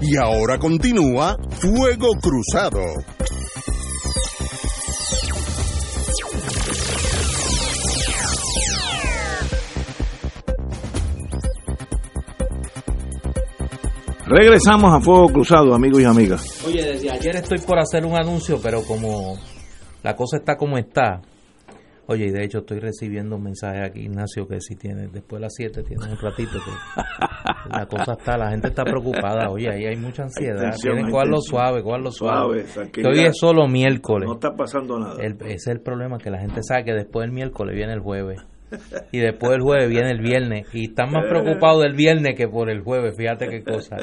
Y 0.01 0.17
ahora 0.17 0.57
continúa 0.57 1.37
Fuego 1.51 2.13
Cruzado. 2.19 2.79
Regresamos 14.25 14.95
a 14.95 14.99
Fuego 14.99 15.27
Cruzado, 15.27 15.75
amigos 15.75 16.01
y 16.01 16.05
amigas. 16.05 16.63
Oye, 16.65 16.83
desde 16.83 17.11
ayer 17.11 17.35
estoy 17.35 17.59
por 17.59 17.77
hacer 17.77 18.03
un 18.03 18.15
anuncio, 18.15 18.59
pero 18.59 18.81
como 18.83 19.37
la 20.03 20.15
cosa 20.15 20.37
está 20.37 20.55
como 20.55 20.77
está. 20.77 21.21
Oye, 22.11 22.25
y 22.25 22.31
de 22.31 22.43
hecho 22.43 22.59
estoy 22.59 22.79
recibiendo 22.79 23.35
un 23.35 23.43
mensaje 23.43 23.83
aquí, 23.83 23.99
Ignacio, 23.99 24.47
que 24.47 24.59
si 24.61 24.75
tiene, 24.75 25.09
después 25.09 25.39
de 25.39 25.41
las 25.41 25.53
7 25.55 25.83
tiene 25.83 26.05
un 26.11 26.17
ratito 26.17 26.53
que 26.53 27.71
la 27.77 27.85
cosa 27.85 28.13
está, 28.13 28.35
la 28.35 28.49
gente 28.49 28.69
está 28.69 28.83
preocupada. 28.83 29.51
Oye, 29.51 29.69
ahí 29.69 29.85
hay 29.85 29.95
mucha 29.95 30.23
ansiedad. 30.23 30.73
Tienen 30.81 31.11
cogerlo 31.11 31.39
suave, 31.39 31.83
cogerlo 31.83 32.11
suave. 32.11 32.65
Suave, 32.65 32.89
Que 32.91 33.01
hoy 33.07 33.19
es 33.25 33.37
solo 33.37 33.67
miércoles. 33.67 34.27
No 34.27 34.33
está 34.33 34.55
pasando 34.55 34.97
nada. 34.97 35.21
El- 35.23 35.33
ese 35.41 35.53
es 35.53 35.67
el 35.67 35.81
problema, 35.81 36.17
que 36.17 36.31
la 36.31 36.39
gente 36.39 36.63
sabe 36.63 36.83
que 36.85 36.93
después 36.93 37.25
del 37.27 37.31
miércoles 37.31 37.75
viene 37.75 37.93
el 37.93 37.99
jueves. 37.99 38.39
Y 39.11 39.19
después 39.19 39.51
del 39.51 39.61
jueves 39.61 39.87
viene 39.89 40.09
el 40.09 40.19
viernes. 40.21 40.65
Y 40.73 40.85
están 40.89 41.11
más 41.11 41.25
preocupados 41.29 41.83
del 41.83 41.93
viernes 41.93 42.33
que 42.35 42.47
por 42.47 42.71
el 42.71 42.81
jueves. 42.81 43.15
Fíjate 43.15 43.49
qué 43.49 43.63
cosa. 43.63 43.97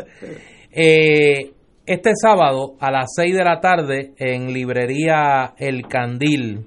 Eh, 0.71 1.53
este 1.87 2.11
sábado 2.21 2.75
a 2.81 2.91
las 2.91 3.13
6 3.15 3.37
de 3.37 3.45
la 3.45 3.61
tarde 3.61 4.13
en 4.19 4.53
librería 4.53 5.55
El 5.57 5.87
Candil, 5.87 6.67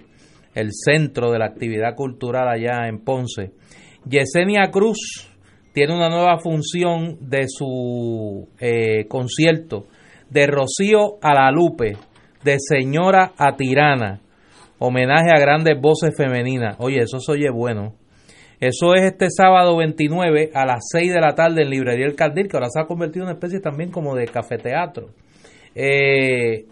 el 0.56 0.70
centro 0.72 1.32
de 1.32 1.40
la 1.40 1.48
actividad 1.48 1.94
cultural 1.96 2.48
allá 2.48 2.88
en 2.88 3.04
Ponce, 3.04 3.52
Yesenia 4.06 4.72
Cruz 4.72 5.30
tiene 5.74 5.96
una 5.96 6.10
nueva 6.10 6.40
función 6.40 7.18
de 7.20 7.48
su 7.48 8.48
eh, 8.60 9.08
concierto 9.08 9.88
de 10.30 10.48
Rocío 10.48 11.18
a 11.22 11.34
la 11.34 11.52
Lupe, 11.52 11.98
de 12.44 12.56
Señora 12.58 13.34
a 13.38 13.56
Tirana, 13.56 14.22
homenaje 14.80 15.32
a 15.36 15.40
grandes 15.40 15.80
voces 15.82 16.16
femeninas. 16.16 16.78
Oye, 16.80 17.00
eso 17.00 17.20
se 17.20 17.32
oye 17.34 17.50
bueno. 17.50 17.99
Eso 18.60 18.94
es 18.94 19.04
este 19.04 19.28
sábado 19.30 19.78
29 19.78 20.52
a 20.54 20.66
las 20.66 20.80
6 20.92 21.14
de 21.14 21.22
la 21.22 21.34
tarde 21.34 21.64
en 21.64 21.70
Librería 21.70 22.06
El 22.06 22.16
Candil, 22.16 22.48
que 22.48 22.58
ahora 22.58 22.70
se 22.70 22.82
ha 22.82 22.86
convertido 22.86 23.24
en 23.24 23.30
una 23.30 23.38
especie 23.38 23.60
también 23.60 23.90
como 23.90 24.16
de 24.16 24.26
cafeteatro. 24.26 25.10
Eh, 25.76 26.66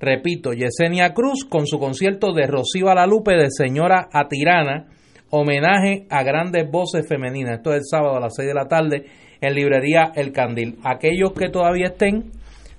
Repito, 0.00 0.52
Yesenia 0.54 1.12
Cruz 1.12 1.44
con 1.44 1.66
su 1.66 1.78
concierto 1.78 2.32
de 2.32 2.46
Rocío 2.46 2.88
a 2.88 2.94
la 2.94 3.06
Lupe 3.06 3.36
de 3.36 3.50
Señora 3.50 4.08
a 4.10 4.28
Tirana, 4.28 4.86
homenaje 5.28 6.06
a 6.08 6.22
grandes 6.22 6.70
voces 6.70 7.06
femeninas. 7.06 7.58
Esto 7.58 7.72
es 7.72 7.80
el 7.80 7.84
sábado 7.84 8.16
a 8.16 8.20
las 8.20 8.34
6 8.34 8.48
de 8.48 8.54
la 8.54 8.66
tarde 8.66 9.04
en 9.42 9.54
librería 9.54 10.10
El 10.14 10.32
Candil. 10.32 10.78
Aquellos 10.84 11.32
que 11.32 11.50
todavía 11.50 11.88
estén 11.88 12.30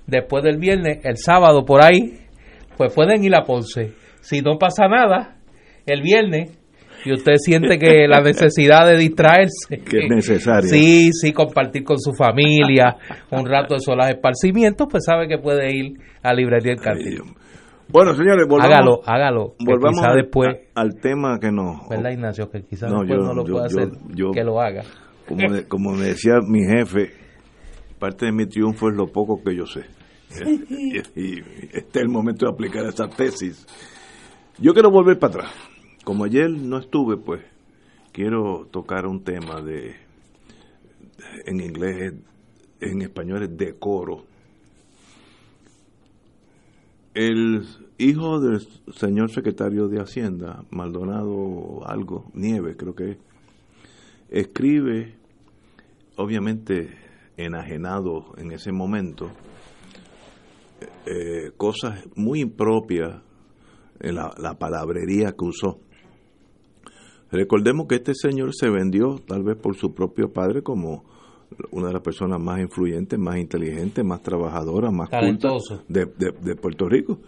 después 0.08 0.42
del 0.42 0.58
viernes, 0.58 0.98
el 1.04 1.16
sábado 1.16 1.64
por 1.64 1.84
ahí, 1.84 2.18
pues 2.76 2.92
pueden 2.92 3.22
ir 3.22 3.36
a 3.36 3.44
Ponce. 3.44 3.92
Si 4.20 4.40
no 4.40 4.58
pasa 4.58 4.88
nada, 4.88 5.36
el 5.86 6.02
viernes, 6.02 6.58
y 7.04 7.12
usted 7.12 7.34
siente 7.36 7.78
que 7.78 8.06
la 8.08 8.20
necesidad 8.20 8.86
de 8.86 8.96
distraerse, 8.96 9.78
Que 9.84 9.98
es 10.04 10.08
necesaria. 10.10 10.68
Sí, 10.68 11.10
sí, 11.12 11.32
compartir 11.32 11.84
con 11.84 11.98
su 11.98 12.12
familia 12.12 12.96
un 13.30 13.46
rato 13.46 13.74
de 13.74 13.80
solas 13.80 14.10
esparcimientos, 14.10 14.86
pues 14.90 15.04
sabe 15.04 15.26
que 15.28 15.38
puede 15.38 15.74
ir 15.74 15.92
a 16.22 16.32
Librería 16.34 16.72
El. 16.72 16.98
Dios. 16.98 17.26
Bueno, 17.88 18.14
señores, 18.14 18.46
volvamos, 18.48 18.74
Hágalo, 18.74 19.00
hágalo. 19.04 19.54
volvamos 19.58 20.00
quizá 20.00 20.10
al, 20.12 20.16
después, 20.16 20.56
al 20.74 20.94
tema 21.00 21.38
que 21.38 21.50
nos... 21.52 21.88
¿verdad, 21.90 22.10
Ignacio? 22.10 22.48
Que 22.50 22.62
quizás 22.62 22.90
No, 22.90 23.00
después 23.00 23.18
yo- 23.20 23.26
no 23.26 23.34
lo 23.34 23.44
yo- 23.46 23.52
pueda 23.52 23.68
yo- 23.68 23.78
hacer, 23.78 24.32
que 24.34 24.44
lo 24.44 24.60
haga. 24.62 24.82
Como, 25.28 25.52
de- 25.52 25.68
como 25.68 25.92
me 25.92 26.06
decía 26.06 26.34
mi 26.46 26.60
jefe, 26.64 27.10
parte 27.98 28.26
de 28.26 28.32
mi 28.32 28.46
triunfo 28.46 28.88
es 28.88 28.96
lo 28.96 29.06
poco 29.08 29.42
que 29.44 29.54
yo 29.56 29.66
sé. 29.66 29.82
y, 30.70 30.96
y 31.20 31.38
este 31.72 31.98
es 31.98 32.02
el 32.02 32.08
momento 32.08 32.46
de 32.46 32.52
aplicar 32.52 32.86
esa 32.86 33.06
tesis. 33.08 33.66
Yo 34.58 34.72
quiero 34.72 34.90
volver 34.90 35.18
para 35.18 35.34
atrás. 35.34 35.52
Como 36.04 36.24
ayer 36.24 36.50
no 36.50 36.78
estuve, 36.78 37.16
pues 37.16 37.42
quiero 38.10 38.66
tocar 38.72 39.06
un 39.06 39.22
tema 39.22 39.60
de, 39.60 39.94
en 41.46 41.60
inglés, 41.60 42.14
en 42.80 43.02
español 43.02 43.44
es 43.44 43.56
decoro. 43.56 44.24
El 47.14 47.64
hijo 47.98 48.40
del 48.40 48.66
señor 48.96 49.30
secretario 49.30 49.86
de 49.86 50.00
Hacienda, 50.00 50.64
Maldonado 50.70 51.86
algo, 51.86 52.24
Nieve 52.34 52.76
creo 52.76 52.96
que 52.96 53.12
es, 53.12 53.18
escribe, 54.28 55.14
obviamente 56.16 56.96
enajenado 57.36 58.34
en 58.38 58.50
ese 58.50 58.72
momento, 58.72 59.30
eh, 61.06 61.52
cosas 61.56 62.04
muy 62.16 62.40
impropias 62.40 63.22
en 64.00 64.16
la, 64.16 64.34
la 64.38 64.54
palabrería 64.54 65.30
que 65.30 65.44
usó. 65.44 65.78
Recordemos 67.32 67.86
que 67.88 67.96
este 67.96 68.14
señor 68.14 68.50
se 68.54 68.68
vendió 68.70 69.16
tal 69.26 69.42
vez 69.42 69.56
por 69.56 69.74
su 69.76 69.94
propio 69.94 70.32
padre 70.32 70.62
como 70.62 71.04
una 71.70 71.88
de 71.88 71.94
las 71.94 72.02
personas 72.02 72.40
más 72.40 72.60
influyentes, 72.60 73.18
más 73.18 73.38
inteligentes, 73.38 74.04
más 74.04 74.22
trabajadoras, 74.22 74.92
más 74.92 75.10
Talentoso. 75.10 75.78
cultas 75.84 75.88
de, 75.88 76.06
de- 76.06 76.32
de 76.40 76.56
Puerto 76.56 76.88
Rico. 76.88 77.18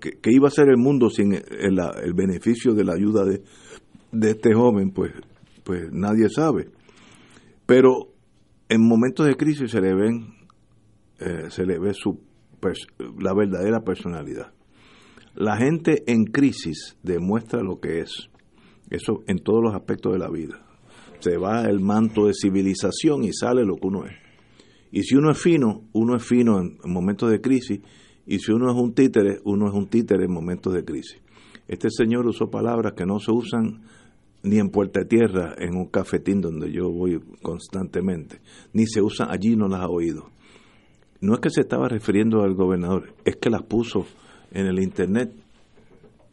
¿qué, 0.00 0.18
qué 0.22 0.30
iba 0.32 0.46
a 0.48 0.50
ser 0.52 0.68
el 0.68 0.76
mundo 0.76 1.10
sin 1.10 1.32
el, 1.32 1.42
el- 2.02 2.14
beneficio 2.14 2.72
de 2.74 2.84
la 2.84 2.94
ayuda 2.94 3.24
de, 3.24 3.42
de 4.12 4.30
este 4.30 4.54
joven? 4.54 4.90
Pues, 4.92 5.12
pues 5.64 5.90
nadie 5.92 6.28
sabe. 6.28 6.68
Pero 7.66 8.12
en 8.68 8.86
momentos 8.86 9.26
de 9.26 9.34
crisis 9.36 9.70
se 9.72 9.80
le 9.80 9.94
ven, 9.94 10.34
eh, 11.18 11.50
se 11.50 11.66
le 11.66 11.78
ve 11.78 11.94
su 11.94 12.20
la 13.20 13.32
verdadera 13.34 13.80
personalidad. 13.80 14.52
La 15.34 15.56
gente 15.56 16.02
en 16.06 16.24
crisis 16.24 16.96
demuestra 17.02 17.62
lo 17.62 17.78
que 17.80 18.00
es. 18.00 18.28
Eso 18.90 19.22
en 19.26 19.38
todos 19.38 19.62
los 19.62 19.74
aspectos 19.74 20.12
de 20.12 20.18
la 20.18 20.30
vida. 20.30 20.64
Se 21.20 21.36
va 21.36 21.64
el 21.64 21.80
manto 21.80 22.26
de 22.26 22.34
civilización 22.34 23.24
y 23.24 23.32
sale 23.32 23.64
lo 23.64 23.76
que 23.76 23.86
uno 23.86 24.06
es. 24.06 24.12
Y 24.92 25.02
si 25.02 25.16
uno 25.16 25.30
es 25.30 25.38
fino, 25.38 25.82
uno 25.92 26.16
es 26.16 26.24
fino 26.24 26.60
en, 26.60 26.78
en 26.84 26.92
momentos 26.92 27.30
de 27.30 27.40
crisis. 27.40 27.80
Y 28.26 28.38
si 28.38 28.52
uno 28.52 28.70
es 28.70 28.76
un 28.76 28.94
títere, 28.94 29.38
uno 29.44 29.68
es 29.68 29.74
un 29.74 29.88
títere 29.88 30.24
en 30.24 30.32
momentos 30.32 30.72
de 30.72 30.84
crisis. 30.84 31.20
Este 31.68 31.90
señor 31.90 32.26
usó 32.26 32.48
palabras 32.48 32.92
que 32.94 33.06
no 33.06 33.18
se 33.18 33.32
usan 33.32 33.82
ni 34.46 34.58
en 34.58 34.70
Puerta 34.70 35.04
Tierra, 35.04 35.54
en 35.58 35.76
un 35.76 35.86
cafetín 35.86 36.40
donde 36.40 36.70
yo 36.70 36.88
voy 36.90 37.20
constantemente, 37.42 38.40
ni 38.72 38.86
se 38.86 39.02
usan 39.02 39.28
allí, 39.30 39.56
no 39.56 39.66
las 39.66 39.80
ha 39.80 39.88
oído. 39.88 40.30
No 41.20 41.34
es 41.34 41.40
que 41.40 41.50
se 41.50 41.62
estaba 41.62 41.88
refiriendo 41.88 42.42
al 42.42 42.54
gobernador, 42.54 43.14
es 43.24 43.36
que 43.36 43.50
las 43.50 43.62
puso 43.64 44.06
en 44.52 44.66
el 44.66 44.80
internet. 44.80 45.32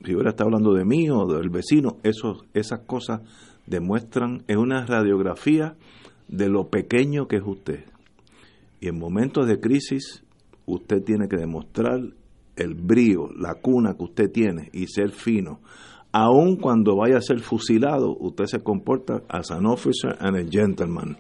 Si 0.03 0.13
hubiera 0.13 0.31
estado 0.31 0.49
hablando 0.49 0.73
de 0.73 0.85
mí 0.85 1.09
o 1.09 1.25
del 1.25 1.49
vecino, 1.49 1.97
esas 2.03 2.79
cosas 2.85 3.21
demuestran, 3.67 4.43
es 4.47 4.57
una 4.57 4.85
radiografía 4.85 5.75
de 6.27 6.49
lo 6.49 6.69
pequeño 6.69 7.27
que 7.27 7.37
es 7.37 7.43
usted. 7.45 7.85
Y 8.81 8.87
en 8.89 8.99
momentos 8.99 9.47
de 9.47 9.59
crisis, 9.59 10.23
usted 10.65 11.03
tiene 11.03 11.27
que 11.29 11.37
demostrar 11.37 12.01
el 12.55 12.73
brío, 12.75 13.29
la 13.37 13.55
cuna 13.55 13.95
que 13.95 14.03
usted 14.03 14.31
tiene 14.31 14.69
y 14.73 14.87
ser 14.87 15.11
fino. 15.11 15.59
Aun 16.11 16.57
cuando 16.57 16.95
vaya 16.97 17.17
a 17.17 17.21
ser 17.21 17.39
fusilado, 17.39 18.15
usted 18.19 18.45
se 18.45 18.59
comporta 18.59 19.23
as 19.29 19.51
an 19.51 19.65
officer 19.65 20.15
and 20.19 20.35
a 20.37 20.43
gentleman. 20.49 21.17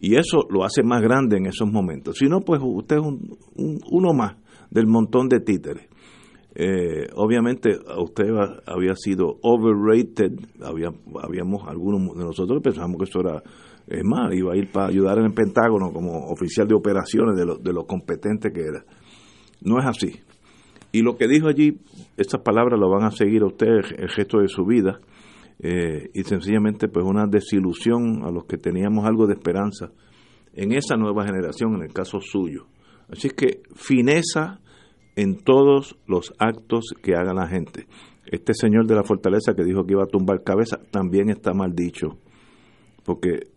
Y 0.00 0.16
eso 0.16 0.46
lo 0.48 0.64
hace 0.64 0.82
más 0.82 1.02
grande 1.02 1.36
en 1.36 1.46
esos 1.46 1.70
momentos. 1.70 2.16
Si 2.18 2.26
no, 2.26 2.40
pues 2.40 2.60
usted 2.64 2.96
es 2.96 3.02
un- 3.02 3.36
un- 3.56 3.80
uno 3.90 4.14
más 4.14 4.36
del 4.70 4.86
montón 4.86 5.28
de 5.28 5.40
títeres. 5.40 5.86
Eh, 6.54 7.06
obviamente 7.14 7.78
usted 7.98 8.28
ha- 8.34 8.60
había 8.66 8.94
sido 8.96 9.38
overrated, 9.42 10.32
había, 10.62 10.88
habíamos 11.22 11.66
algunos 11.68 12.16
de 12.16 12.24
nosotros 12.24 12.60
pensamos 12.62 12.96
que 12.98 13.04
eso 13.04 13.20
era 13.20 13.42
Es 13.86 14.04
más, 14.04 14.32
iba 14.34 14.52
a 14.52 14.56
ir 14.56 14.70
para 14.70 14.86
ayudar 14.88 15.18
en 15.18 15.26
el 15.26 15.32
Pentágono 15.34 15.92
como 15.92 16.26
oficial 16.30 16.66
de 16.68 16.74
operaciones 16.74 17.36
de 17.36 17.44
lo, 17.46 17.56
de 17.56 17.72
lo 17.72 17.86
competente 17.86 18.52
que 18.52 18.60
era. 18.62 18.84
No 19.62 19.78
es 19.80 19.86
así. 19.86 20.20
Y 20.92 21.02
lo 21.02 21.16
que 21.16 21.26
dijo 21.28 21.46
allí, 21.48 21.78
estas 22.16 22.40
palabras 22.42 22.78
lo 22.78 22.88
van 22.90 23.04
a 23.04 23.10
seguir 23.10 23.42
a 23.42 23.46
ustedes 23.46 23.92
el 23.96 24.08
gesto 24.08 24.38
de 24.38 24.48
su 24.48 24.64
vida. 24.64 25.00
Eh, 25.62 26.10
y 26.14 26.22
sencillamente 26.22 26.88
pues 26.88 27.04
una 27.04 27.26
desilusión 27.26 28.22
a 28.24 28.30
los 28.30 28.44
que 28.44 28.56
teníamos 28.56 29.04
algo 29.04 29.26
de 29.26 29.34
esperanza 29.34 29.90
en 30.54 30.72
esa 30.72 30.96
nueva 30.96 31.26
generación, 31.26 31.74
en 31.74 31.82
el 31.82 31.92
caso 31.92 32.18
suyo. 32.20 32.66
Así 33.08 33.28
que 33.30 33.62
fineza 33.74 34.60
en 35.16 35.36
todos 35.36 35.96
los 36.06 36.32
actos 36.38 36.94
que 37.02 37.14
haga 37.14 37.34
la 37.34 37.48
gente. 37.48 37.86
Este 38.26 38.54
señor 38.54 38.86
de 38.86 38.94
la 38.94 39.02
fortaleza 39.02 39.54
que 39.54 39.64
dijo 39.64 39.84
que 39.84 39.92
iba 39.92 40.04
a 40.04 40.06
tumbar 40.06 40.42
cabeza 40.42 40.78
también 40.90 41.30
está 41.30 41.52
mal 41.52 41.74
dicho, 41.74 42.16
porque 43.04 43.48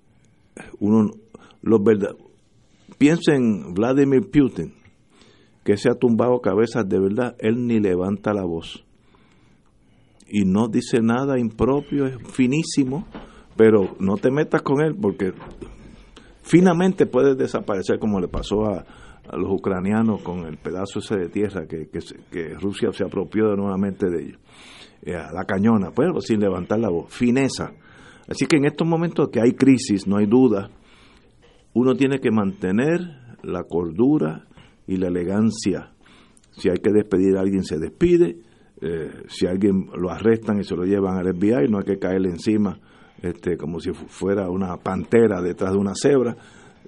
uno, 0.80 1.12
los 1.62 1.84
verdad, 1.84 2.16
piensa 2.98 3.36
en 3.36 3.74
Vladimir 3.74 4.30
Putin, 4.30 4.74
que 5.64 5.78
se 5.78 5.90
ha 5.90 5.94
tumbado 5.94 6.42
cabezas 6.42 6.88
de 6.88 7.00
verdad, 7.00 7.36
él 7.40 7.68
ni 7.68 7.80
levanta 7.80 8.34
la 8.34 8.44
voz 8.44 8.84
y 10.34 10.46
no 10.46 10.68
dice 10.68 11.00
nada 11.00 11.38
impropio, 11.38 12.08
es 12.08 12.18
finísimo, 12.32 13.06
pero 13.56 13.96
no 14.00 14.18
te 14.18 14.32
metas 14.32 14.64
con 14.64 14.82
él 14.82 14.96
porque 15.00 15.32
finamente 16.42 17.06
puede 17.06 17.36
desaparecer 17.36 18.00
como 18.00 18.20
le 18.20 18.28
pasó 18.28 18.66
a, 18.66 18.84
a 19.30 19.38
los 19.38 19.52
ucranianos 19.52 20.22
con 20.22 20.46
el 20.46 20.58
pedazo 20.58 21.00
ese 21.00 21.16
de 21.16 21.30
tierra 21.30 21.66
que, 21.66 21.88
que, 21.90 22.54
Rusia 22.56 22.92
se 22.92 23.04
apropió 23.04 23.50
de 23.50 23.58
nuevamente 23.58 24.10
de 24.10 24.24
ellos, 24.24 24.40
eh, 25.02 25.16
a 25.16 25.32
la 25.32 25.46
cañona, 25.46 25.92
pues 25.92 26.08
sin 26.26 26.40
levantar 26.40 26.80
la 26.80 26.90
voz, 26.90 27.14
fineza. 27.14 27.72
Así 28.28 28.46
que 28.46 28.58
en 28.58 28.66
estos 28.66 28.88
momentos 28.88 29.30
que 29.30 29.42
hay 29.42 29.54
crisis, 29.54 30.08
no 30.08 30.18
hay 30.18 30.26
duda, 30.26 30.70
uno 31.74 31.96
tiene 31.96 32.20
que 32.20 32.32
mantener 32.32 33.00
la 33.42 33.64
cordura 33.64 34.46
y 34.88 34.98
la 34.98 35.08
elegancia. 35.08 35.92
Si 36.52 36.70
hay 36.70 36.78
que 36.78 36.92
despedir 36.92 37.38
a 37.38 37.42
alguien, 37.42 37.64
se 37.64 37.78
despide. 37.78 38.38
Eh, 38.82 39.24
si 39.28 39.48
alguien 39.48 39.90
lo 39.98 40.10
arrestan 40.10 40.60
y 40.60 40.64
se 40.64 40.76
lo 40.76 40.84
llevan 40.84 41.18
al 41.18 41.34
FBI, 41.34 41.70
no 41.70 41.80
hay 41.80 41.86
que 41.86 42.00
caerle 42.00 42.30
encima 42.30 42.80
este, 43.24 43.56
como 43.56 43.80
si 43.80 43.92
fuera 43.94 44.50
una 44.50 44.76
pantera 44.78 45.42
detrás 45.42 45.72
de 45.72 45.78
una 45.78 45.94
cebra 45.96 46.36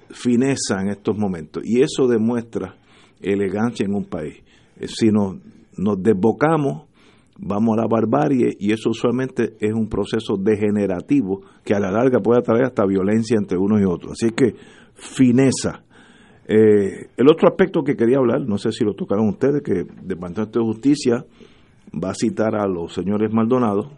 fineza 0.09 0.81
en 0.81 0.89
estos 0.89 1.17
momentos. 1.17 1.63
Y 1.65 1.81
eso 1.81 2.07
demuestra 2.07 2.75
elegancia 3.21 3.85
en 3.85 3.95
un 3.95 4.05
país. 4.05 4.43
Eh, 4.77 4.87
si 4.87 5.09
nos, 5.09 5.37
nos 5.77 6.01
desbocamos, 6.01 6.83
vamos 7.37 7.77
a 7.77 7.81
la 7.81 7.87
barbarie 7.87 8.55
y 8.59 8.71
eso 8.71 8.89
usualmente 8.89 9.55
es 9.59 9.73
un 9.73 9.89
proceso 9.89 10.37
degenerativo 10.37 11.41
que 11.63 11.73
a 11.73 11.79
la 11.79 11.91
larga 11.91 12.19
puede 12.19 12.41
traer 12.41 12.65
hasta 12.65 12.85
violencia 12.85 13.37
entre 13.37 13.57
unos 13.57 13.81
y 13.81 13.85
otros. 13.85 14.13
Así 14.13 14.31
que 14.31 14.55
fineza. 14.93 15.83
Eh, 16.47 17.09
el 17.17 17.29
otro 17.29 17.49
aspecto 17.49 17.83
que 17.83 17.95
quería 17.95 18.17
hablar, 18.17 18.41
no 18.41 18.57
sé 18.57 18.71
si 18.71 18.85
lo 18.85 18.93
tocaron 18.93 19.27
ustedes, 19.29 19.61
que 19.63 19.79
el 19.79 19.87
Departamento 20.03 20.59
de 20.59 20.65
Justicia 20.65 21.25
va 21.91 22.11
a 22.11 22.15
citar 22.15 22.55
a 22.55 22.67
los 22.67 22.93
señores 22.93 23.33
Maldonado, 23.33 23.91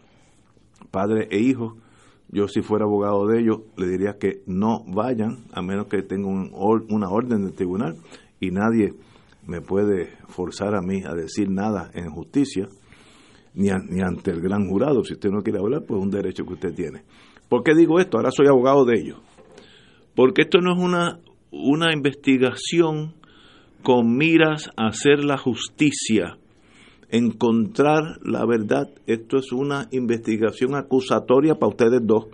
padre 0.91 1.27
e 1.29 1.39
hijo, 1.39 1.75
yo 2.29 2.47
si 2.47 2.61
fuera 2.61 2.85
abogado 2.85 3.27
de 3.27 3.39
ellos 3.39 3.61
le 3.77 3.87
diría 3.87 4.17
que 4.19 4.41
no 4.45 4.83
vayan 4.85 5.45
a 5.51 5.61
menos 5.61 5.87
que 5.87 6.01
tengan 6.01 6.51
una 6.53 7.09
orden 7.09 7.43
del 7.43 7.53
tribunal 7.53 7.97
y 8.39 8.51
nadie 8.51 8.93
me 9.45 9.61
puede 9.61 10.09
forzar 10.27 10.75
a 10.75 10.81
mí 10.81 11.03
a 11.05 11.13
decir 11.13 11.49
nada 11.49 11.89
en 11.93 12.09
justicia 12.09 12.67
ni, 13.53 13.69
ni 13.89 14.01
ante 14.01 14.31
el 14.31 14.41
gran 14.41 14.67
jurado. 14.67 15.03
Si 15.03 15.13
usted 15.13 15.29
no 15.29 15.41
quiere 15.41 15.59
hablar, 15.59 15.83
pues 15.87 15.99
es 15.99 16.03
un 16.03 16.11
derecho 16.11 16.45
que 16.45 16.53
usted 16.53 16.75
tiene. 16.75 17.03
¿Por 17.47 17.63
qué 17.63 17.73
digo 17.73 17.99
esto? 17.99 18.17
Ahora 18.17 18.31
soy 18.31 18.47
abogado 18.47 18.83
de 18.83 18.99
ellos. 18.99 19.19
Porque 20.15 20.41
esto 20.41 20.59
no 20.59 20.73
es 20.73 20.83
una, 20.83 21.19
una 21.51 21.93
investigación 21.93 23.13
con 23.83 24.17
miras 24.17 24.69
a 24.75 24.87
hacer 24.87 25.23
la 25.23 25.37
justicia 25.37 26.37
encontrar 27.09 28.19
la 28.23 28.45
verdad. 28.45 28.89
Esto 29.05 29.37
es 29.37 29.51
una 29.51 29.87
investigación 29.91 30.75
acusatoria 30.75 31.55
para 31.55 31.69
ustedes 31.69 32.01
dos. 32.03 32.27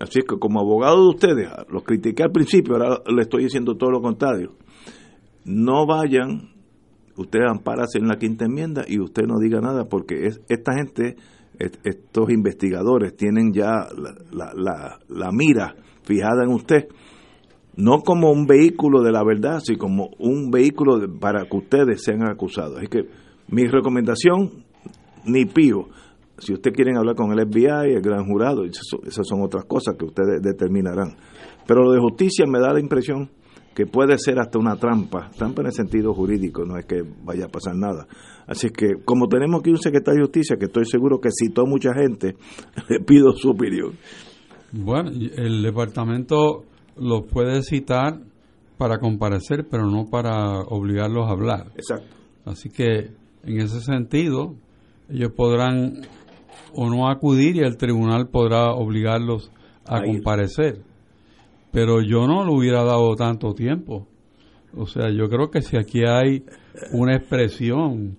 Así 0.00 0.20
que 0.20 0.38
como 0.38 0.60
abogado 0.60 1.02
de 1.02 1.08
ustedes, 1.08 1.48
los 1.68 1.84
critiqué 1.84 2.22
al 2.22 2.32
principio, 2.32 2.74
ahora 2.74 3.02
le 3.06 3.22
estoy 3.22 3.44
diciendo 3.44 3.76
todo 3.76 3.90
lo 3.90 4.00
contrario. 4.00 4.52
No 5.44 5.86
vayan, 5.86 6.50
ustedes 7.16 7.46
ampárense 7.50 7.98
en 7.98 8.08
la 8.08 8.16
quinta 8.16 8.46
enmienda 8.46 8.84
y 8.88 8.98
usted 8.98 9.24
no 9.26 9.38
diga 9.38 9.60
nada 9.60 9.84
porque 9.84 10.26
es, 10.26 10.40
esta 10.48 10.72
gente, 10.74 11.16
estos 11.58 12.30
investigadores 12.30 13.14
tienen 13.16 13.52
ya 13.52 13.86
la, 14.32 14.52
la, 14.54 14.98
la 15.08 15.30
mira 15.30 15.76
fijada 16.02 16.44
en 16.44 16.50
usted 16.50 16.88
no 17.76 18.02
como 18.02 18.30
un 18.30 18.46
vehículo 18.46 19.02
de 19.02 19.12
la 19.12 19.24
verdad, 19.24 19.60
sino 19.60 19.78
como 19.78 20.10
un 20.18 20.50
vehículo 20.50 21.00
para 21.18 21.44
que 21.46 21.56
ustedes 21.56 22.02
sean 22.02 22.28
acusados. 22.28 22.78
Así 22.78 22.88
que 22.88 23.06
mi 23.48 23.66
recomendación, 23.66 24.64
ni 25.24 25.44
pío. 25.44 25.88
Si 26.38 26.52
ustedes 26.52 26.74
quieren 26.74 26.96
hablar 26.96 27.14
con 27.14 27.32
el 27.32 27.46
FBI, 27.46 27.94
el 27.94 28.02
gran 28.02 28.26
jurado, 28.26 28.64
esas 28.64 29.26
son 29.26 29.42
otras 29.42 29.64
cosas 29.64 29.96
que 29.96 30.04
ustedes 30.04 30.42
determinarán. 30.42 31.16
Pero 31.66 31.84
lo 31.84 31.92
de 31.92 32.00
justicia 32.00 32.46
me 32.46 32.58
da 32.58 32.72
la 32.72 32.80
impresión 32.80 33.30
que 33.74 33.86
puede 33.86 34.18
ser 34.18 34.38
hasta 34.38 34.58
una 34.58 34.76
trampa, 34.76 35.30
trampa 35.36 35.62
en 35.62 35.68
el 35.68 35.72
sentido 35.72 36.12
jurídico, 36.12 36.64
no 36.64 36.76
es 36.76 36.84
que 36.84 37.02
vaya 37.24 37.46
a 37.46 37.48
pasar 37.48 37.74
nada. 37.74 38.06
Así 38.46 38.68
que 38.70 39.02
como 39.04 39.28
tenemos 39.28 39.60
aquí 39.60 39.70
un 39.70 39.78
secretario 39.78 40.20
de 40.20 40.26
justicia 40.26 40.56
que 40.56 40.66
estoy 40.66 40.84
seguro 40.84 41.20
que 41.20 41.30
citó 41.30 41.64
mucha 41.66 41.94
gente, 41.94 42.36
le 42.88 43.00
pido 43.00 43.32
su 43.32 43.50
opinión. 43.50 43.92
Bueno, 44.72 45.10
el 45.10 45.62
departamento 45.62 46.64
los 46.96 47.26
puede 47.26 47.62
citar 47.62 48.20
para 48.76 48.98
comparecer, 48.98 49.66
pero 49.70 49.86
no 49.86 50.06
para 50.10 50.60
obligarlos 50.60 51.28
a 51.28 51.32
hablar. 51.32 51.66
Exacto. 51.76 52.16
Así 52.44 52.68
que 52.70 53.10
en 53.44 53.60
ese 53.60 53.80
sentido, 53.80 54.54
ellos 55.08 55.32
podrán 55.32 56.02
o 56.74 56.88
no 56.88 57.08
acudir 57.08 57.56
y 57.56 57.60
el 57.60 57.76
tribunal 57.76 58.28
podrá 58.28 58.72
obligarlos 58.72 59.50
a 59.86 60.02
comparecer. 60.02 60.82
Pero 61.70 62.02
yo 62.02 62.26
no 62.26 62.44
le 62.44 62.52
hubiera 62.52 62.84
dado 62.84 63.14
tanto 63.16 63.54
tiempo. 63.54 64.06
O 64.74 64.86
sea, 64.86 65.10
yo 65.10 65.28
creo 65.28 65.50
que 65.50 65.60
si 65.60 65.76
aquí 65.76 66.00
hay 66.06 66.44
una 66.92 67.16
expresión 67.16 68.16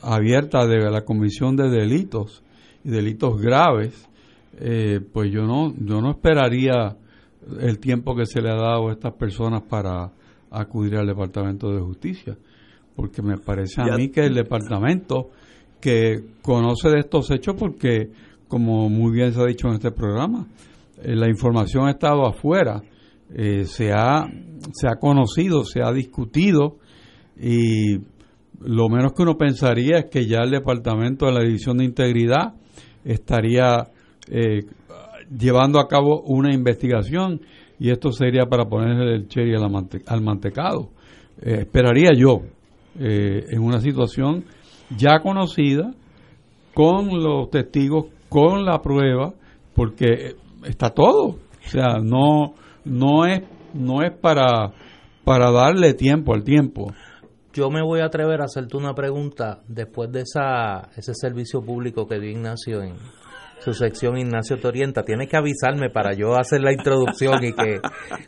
abierta 0.00 0.66
de 0.66 0.90
la 0.90 1.02
comisión 1.02 1.56
de 1.56 1.68
delitos 1.68 2.42
y 2.84 2.90
delitos 2.90 3.40
graves, 3.40 4.08
eh, 4.58 5.00
pues 5.12 5.30
yo 5.30 5.42
no, 5.42 5.72
yo 5.78 6.00
no 6.00 6.10
esperaría 6.10 6.96
el 7.60 7.78
tiempo 7.78 8.16
que 8.16 8.26
se 8.26 8.40
le 8.40 8.50
ha 8.50 8.56
dado 8.56 8.88
a 8.88 8.92
estas 8.92 9.14
personas 9.14 9.62
para 9.62 10.10
acudir 10.50 10.96
al 10.96 11.06
Departamento 11.06 11.72
de 11.72 11.80
Justicia 11.80 12.36
porque 12.94 13.22
me 13.22 13.38
parece 13.38 13.80
a 13.80 13.96
mí 13.96 14.08
que 14.10 14.20
el 14.26 14.34
departamento 14.34 15.30
que 15.80 16.24
conoce 16.42 16.90
de 16.90 17.00
estos 17.00 17.30
hechos, 17.30 17.56
porque 17.58 18.10
como 18.48 18.88
muy 18.88 19.12
bien 19.12 19.32
se 19.32 19.40
ha 19.40 19.46
dicho 19.46 19.68
en 19.68 19.74
este 19.74 19.90
programa, 19.90 20.46
eh, 21.02 21.16
la 21.16 21.28
información 21.28 21.86
ha 21.86 21.90
estado 21.90 22.26
afuera, 22.26 22.82
eh, 23.34 23.64
se, 23.64 23.92
ha, 23.92 24.26
se 24.72 24.86
ha 24.86 24.96
conocido, 25.00 25.64
se 25.64 25.82
ha 25.82 25.90
discutido 25.90 26.76
y 27.40 27.96
lo 28.60 28.88
menos 28.88 29.12
que 29.14 29.22
uno 29.22 29.36
pensaría 29.36 29.98
es 29.98 30.04
que 30.04 30.26
ya 30.26 30.40
el 30.44 30.50
departamento 30.50 31.26
de 31.26 31.32
la 31.32 31.42
División 31.42 31.78
de 31.78 31.84
Integridad 31.84 32.54
estaría 33.04 33.88
eh, 34.28 34.60
llevando 35.36 35.80
a 35.80 35.88
cabo 35.88 36.22
una 36.22 36.54
investigación 36.54 37.40
y 37.80 37.90
esto 37.90 38.12
sería 38.12 38.46
para 38.46 38.66
ponerle 38.66 39.16
el 39.16 39.26
cherry 39.26 39.54
al, 39.56 40.22
mantecado. 40.22 40.90
esperaría 41.40 42.10
yo, 42.16 42.42
eh, 42.98 43.46
en 43.50 43.62
una 43.62 43.80
situación 43.80 44.44
ya 44.96 45.20
conocida, 45.20 45.94
con 46.74 47.22
los 47.22 47.50
testigos, 47.50 48.06
con 48.28 48.64
la 48.64 48.80
prueba, 48.80 49.34
porque 49.74 50.36
está 50.64 50.90
todo. 50.90 51.26
O 51.26 51.68
sea, 51.68 51.98
no, 52.02 52.54
no 52.84 53.26
es, 53.26 53.42
no 53.74 54.02
es 54.02 54.12
para, 54.12 54.72
para 55.24 55.50
darle 55.50 55.94
tiempo 55.94 56.34
al 56.34 56.44
tiempo. 56.44 56.92
Yo 57.52 57.70
me 57.70 57.82
voy 57.82 58.00
a 58.00 58.06
atrever 58.06 58.40
a 58.40 58.44
hacerte 58.44 58.76
una 58.76 58.94
pregunta 58.94 59.60
después 59.68 60.10
de 60.10 60.22
esa, 60.22 60.88
ese 60.96 61.12
servicio 61.14 61.62
público 61.62 62.06
que 62.06 62.18
dio 62.18 62.30
Ignacio 62.30 62.82
en, 62.82 62.94
su 63.62 63.72
sección 63.74 64.18
Ignacio 64.18 64.58
Torienta. 64.58 65.02
Tienes 65.02 65.28
que 65.28 65.36
avisarme 65.36 65.88
para 65.88 66.14
yo 66.14 66.34
hacer 66.34 66.62
la 66.62 66.72
introducción 66.72 67.44
y 67.44 67.52
que 67.52 67.80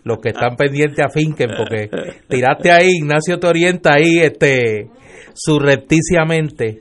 los 0.05 0.19
que 0.19 0.28
están 0.28 0.56
pendientes 0.56 1.05
afinquen, 1.05 1.51
porque 1.56 1.90
tiraste 2.28 2.70
ahí 2.70 2.98
Ignacio 2.98 3.39
Torienta 3.39 3.94
ahí 3.94 4.20
este 4.20 4.89
surrepticiamente. 5.35 6.81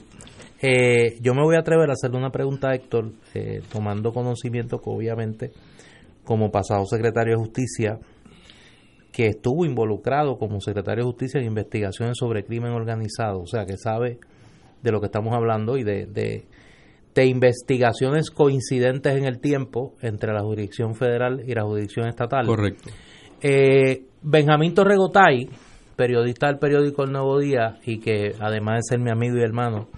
Eh, 0.61 1.17
yo 1.19 1.33
me 1.33 1.41
voy 1.43 1.55
a 1.55 1.59
atrever 1.59 1.89
a 1.89 1.93
hacerle 1.93 2.17
una 2.17 2.29
pregunta 2.29 2.69
a 2.69 2.75
Héctor, 2.75 3.11
eh, 3.33 3.61
tomando 3.71 4.13
conocimiento 4.13 4.77
que 4.77 4.89
obviamente, 4.89 5.51
como 6.23 6.51
pasado 6.51 6.85
secretario 6.85 7.33
de 7.33 7.43
Justicia, 7.43 7.99
que 9.11 9.27
estuvo 9.27 9.65
involucrado 9.65 10.37
como 10.37 10.61
secretario 10.61 11.03
de 11.03 11.11
Justicia 11.11 11.39
en 11.39 11.47
investigaciones 11.47 12.17
sobre 12.17 12.45
crimen 12.45 12.71
organizado, 12.71 13.41
o 13.41 13.47
sea, 13.47 13.65
que 13.65 13.77
sabe 13.77 14.19
de 14.81 14.91
lo 14.91 14.99
que 14.99 15.07
estamos 15.07 15.33
hablando 15.33 15.77
y 15.77 15.83
de 15.83 16.45
investigaciones 17.21 18.31
coincidentes 18.31 19.15
en 19.15 19.25
el 19.25 19.39
tiempo 19.39 19.93
entre 20.01 20.33
la 20.33 20.41
jurisdicción 20.41 20.95
federal 20.95 21.43
y 21.45 21.53
la 21.53 21.63
jurisdicción 21.63 22.07
estatal. 22.07 22.45
Correcto. 22.45 22.89
Eh, 23.41 24.05
Benjamín 24.21 24.73
Torregotay, 24.73 25.47
periodista 25.95 26.47
del 26.47 26.57
periódico 26.57 27.03
El 27.03 27.11
Nuevo 27.11 27.39
Día 27.39 27.77
y 27.85 27.99
que 27.99 28.33
además 28.39 28.77
de 28.77 28.95
ser 28.95 28.99
mi 28.99 29.11
amigo 29.11 29.37
y 29.37 29.41
hermano, 29.41 29.89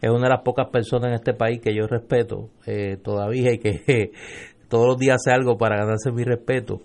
es 0.00 0.10
una 0.10 0.24
de 0.24 0.34
las 0.34 0.42
pocas 0.42 0.68
personas 0.70 1.08
en 1.08 1.14
este 1.14 1.32
país 1.32 1.60
que 1.60 1.74
yo 1.74 1.86
respeto 1.86 2.50
eh, 2.66 2.98
todavía 3.02 3.52
y 3.52 3.58
que 3.58 4.12
todos 4.68 4.86
los 4.86 4.98
días 4.98 5.16
hace 5.16 5.34
algo 5.34 5.56
para 5.56 5.76
ganarse 5.76 6.12
mi 6.12 6.24
respeto. 6.24 6.80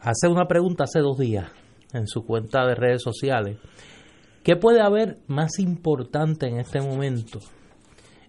Hace 0.00 0.28
una 0.28 0.46
pregunta 0.46 0.84
hace 0.84 1.00
dos 1.00 1.18
días 1.18 1.50
en 1.92 2.06
su 2.06 2.24
cuenta 2.24 2.66
de 2.66 2.74
redes 2.74 3.02
sociales. 3.02 3.58
¿Qué 4.42 4.56
puede 4.56 4.80
haber 4.80 5.18
más 5.28 5.58
importante 5.58 6.46
en 6.46 6.58
este 6.58 6.80
momento 6.80 7.38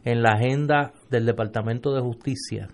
en 0.05 0.21
la 0.21 0.34
agenda 0.34 0.93
del 1.09 1.25
Departamento 1.25 1.93
de 1.93 2.01
Justicia 2.01 2.67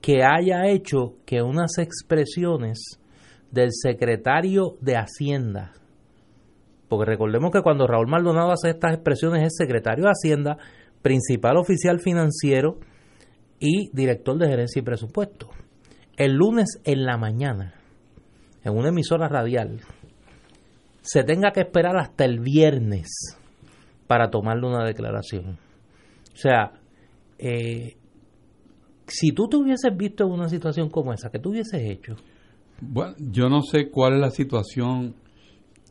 que 0.00 0.22
haya 0.24 0.66
hecho 0.66 1.16
que 1.26 1.42
unas 1.42 1.78
expresiones 1.78 2.98
del 3.50 3.70
secretario 3.72 4.76
de 4.80 4.96
Hacienda, 4.96 5.72
porque 6.88 7.10
recordemos 7.10 7.50
que 7.50 7.62
cuando 7.62 7.86
Raúl 7.86 8.08
Maldonado 8.08 8.50
hace 8.50 8.70
estas 8.70 8.94
expresiones 8.94 9.44
es 9.44 9.56
secretario 9.56 10.04
de 10.04 10.10
Hacienda, 10.10 10.56
principal 11.02 11.56
oficial 11.56 12.00
financiero 12.00 12.78
y 13.58 13.90
director 13.92 14.38
de 14.38 14.48
gerencia 14.48 14.80
y 14.80 14.84
presupuesto. 14.84 15.50
El 16.16 16.32
lunes 16.32 16.80
en 16.84 17.04
la 17.04 17.16
mañana, 17.16 17.74
en 18.64 18.76
una 18.76 18.88
emisora 18.88 19.28
radial, 19.28 19.80
se 21.02 21.24
tenga 21.24 21.52
que 21.52 21.60
esperar 21.60 21.96
hasta 21.96 22.24
el 22.24 22.40
viernes 22.40 23.38
para 24.10 24.28
tomarle 24.28 24.66
una 24.66 24.84
declaración. 24.84 25.56
O 26.34 26.36
sea, 26.36 26.72
eh, 27.38 27.94
si 29.06 29.30
tú 29.30 29.46
te 29.46 29.56
hubieses 29.56 29.96
visto 29.96 30.24
en 30.24 30.32
una 30.32 30.48
situación 30.48 30.90
como 30.90 31.12
esa, 31.12 31.30
¿qué 31.30 31.38
tú 31.38 31.50
hubieses 31.50 31.80
hecho? 31.80 32.16
Bueno, 32.80 33.14
yo 33.20 33.48
no 33.48 33.62
sé 33.62 33.88
cuál 33.88 34.14
es 34.14 34.20
la 34.20 34.30
situación 34.30 35.14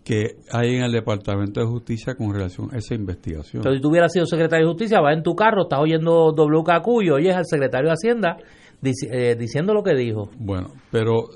que 0.03 0.35
hay 0.51 0.75
en 0.75 0.83
el 0.83 0.91
Departamento 0.91 1.61
de 1.61 1.67
Justicia 1.67 2.15
con 2.15 2.33
relación 2.33 2.67
a 2.73 2.79
esa 2.79 2.93
investigación. 2.93 3.61
Entonces, 3.61 3.77
si 3.77 3.81
tú 3.83 3.89
hubieras 3.89 4.11
sido 4.11 4.25
secretario 4.25 4.65
de 4.65 4.73
Justicia, 4.73 4.99
vas 4.99 5.15
en 5.15 5.23
tu 5.23 5.33
carro, 5.33 5.61
estás 5.61 5.79
oyendo 5.79 6.33
WKQ 6.33 7.03
y 7.03 7.11
oyes 7.11 7.37
al 7.37 7.45
secretario 7.45 7.87
de 7.87 7.93
Hacienda 7.93 8.35
eh, 8.83 9.37
diciendo 9.39 9.73
lo 9.73 9.81
que 9.81 9.95
dijo. 9.95 10.29
Bueno, 10.37 10.73
pero 10.91 11.29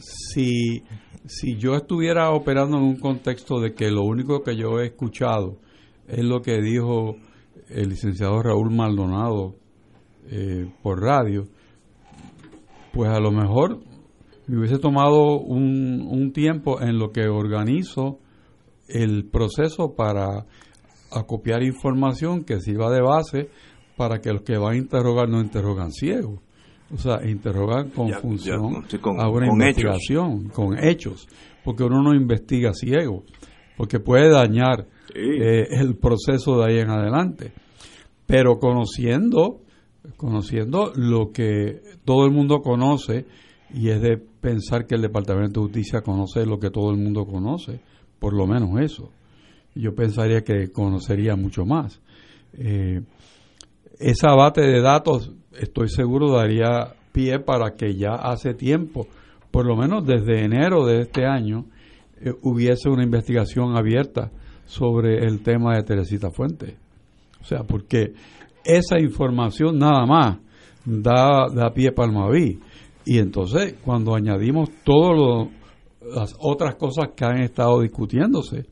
si, 0.00 0.82
si 1.26 1.56
yo 1.58 1.76
estuviera 1.76 2.32
operando 2.32 2.76
en 2.76 2.82
un 2.82 2.96
contexto 2.98 3.60
de 3.60 3.72
que 3.72 3.88
lo 3.92 4.02
único 4.02 4.42
que 4.42 4.56
yo 4.56 4.80
he 4.80 4.86
escuchado 4.86 5.58
es 6.12 6.24
lo 6.24 6.42
que 6.42 6.60
dijo 6.60 7.16
el 7.68 7.88
licenciado 7.88 8.42
Raúl 8.42 8.70
Maldonado 8.70 9.54
eh, 10.30 10.70
por 10.82 11.00
radio, 11.00 11.46
pues 12.92 13.10
a 13.10 13.18
lo 13.18 13.32
mejor 13.32 13.80
me 14.46 14.58
hubiese 14.58 14.78
tomado 14.78 15.40
un, 15.40 16.06
un 16.08 16.32
tiempo 16.32 16.80
en 16.82 16.98
lo 16.98 17.12
que 17.12 17.28
organizo 17.28 18.18
el 18.88 19.24
proceso 19.24 19.94
para 19.96 20.44
acopiar 21.10 21.62
información 21.62 22.44
que 22.44 22.60
sirva 22.60 22.90
de 22.90 23.00
base 23.00 23.48
para 23.96 24.20
que 24.20 24.32
los 24.32 24.42
que 24.42 24.58
van 24.58 24.74
a 24.74 24.76
interrogar 24.76 25.28
no 25.28 25.40
interrogan 25.40 25.92
ciegos. 25.92 26.40
O 26.92 26.98
sea, 26.98 27.26
interrogan 27.26 27.88
con 27.88 28.10
función 28.12 28.84
a 29.18 29.28
una 29.30 29.46
investigación, 29.46 30.50
con 30.50 30.76
hechos, 30.78 31.26
porque 31.64 31.84
uno 31.84 32.02
no 32.02 32.14
investiga 32.14 32.74
ciego, 32.74 33.24
porque 33.78 33.98
puede 33.98 34.30
dañar 34.30 34.86
eh, 35.14 35.66
el 35.70 35.96
proceso 35.96 36.58
de 36.58 36.66
ahí 36.66 36.78
en 36.78 36.90
adelante. 36.90 37.52
Pero 38.26 38.58
conociendo, 38.58 39.60
conociendo 40.16 40.92
lo 40.94 41.32
que 41.32 41.80
todo 42.04 42.24
el 42.24 42.32
mundo 42.32 42.62
conoce, 42.62 43.26
y 43.74 43.88
es 43.88 44.00
de 44.00 44.18
pensar 44.18 44.86
que 44.86 44.94
el 44.94 45.02
Departamento 45.02 45.60
de 45.60 45.66
Justicia 45.66 46.02
conoce 46.02 46.44
lo 46.46 46.58
que 46.58 46.70
todo 46.70 46.90
el 46.90 46.98
mundo 46.98 47.26
conoce, 47.26 47.80
por 48.18 48.34
lo 48.34 48.46
menos 48.46 48.78
eso. 48.80 49.10
Yo 49.74 49.94
pensaría 49.94 50.42
que 50.42 50.70
conocería 50.70 51.36
mucho 51.36 51.64
más. 51.64 52.00
Eh, 52.54 53.00
esa 53.98 54.34
base 54.34 54.60
de 54.62 54.82
datos, 54.82 55.32
estoy 55.58 55.88
seguro, 55.88 56.32
daría 56.32 56.94
pie 57.12 57.38
para 57.38 57.74
que 57.74 57.94
ya 57.94 58.14
hace 58.14 58.54
tiempo, 58.54 59.06
por 59.50 59.66
lo 59.66 59.76
menos 59.76 60.06
desde 60.06 60.44
enero 60.44 60.86
de 60.86 61.02
este 61.02 61.24
año, 61.24 61.66
eh, 62.20 62.32
hubiese 62.42 62.88
una 62.88 63.04
investigación 63.04 63.76
abierta 63.76 64.30
sobre 64.64 65.24
el 65.24 65.42
tema 65.42 65.76
de 65.76 65.82
Teresita 65.82 66.30
Fuente. 66.30 66.76
O 67.40 67.44
sea, 67.44 67.64
porque 67.64 68.12
esa 68.64 69.00
información 69.00 69.78
nada 69.78 70.06
más 70.06 70.38
da, 70.84 71.48
da 71.52 71.72
pie 71.72 71.92
para 71.92 72.08
el 72.08 72.14
Maví. 72.14 72.60
Y 73.04 73.18
entonces, 73.18 73.74
cuando 73.84 74.14
añadimos 74.14 74.70
todas 74.84 75.48
las 76.14 76.34
otras 76.38 76.76
cosas 76.76 77.10
que 77.16 77.24
han 77.24 77.40
estado 77.40 77.80
discutiéndose, 77.80 78.66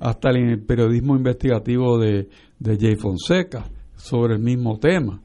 hasta 0.00 0.30
el 0.30 0.62
periodismo 0.62 1.16
investigativo 1.16 1.98
de, 1.98 2.28
de 2.58 2.78
Jay 2.78 2.96
Fonseca 2.96 3.64
sobre 3.96 4.34
el 4.34 4.40
mismo 4.40 4.78
tema, 4.78 5.20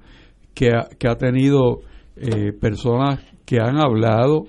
que 0.53 0.69
ha, 0.69 0.89
que 0.97 1.07
ha 1.07 1.15
tenido 1.15 1.79
eh, 2.15 2.51
personas 2.53 3.19
que 3.45 3.57
han 3.61 3.77
hablado 3.77 4.45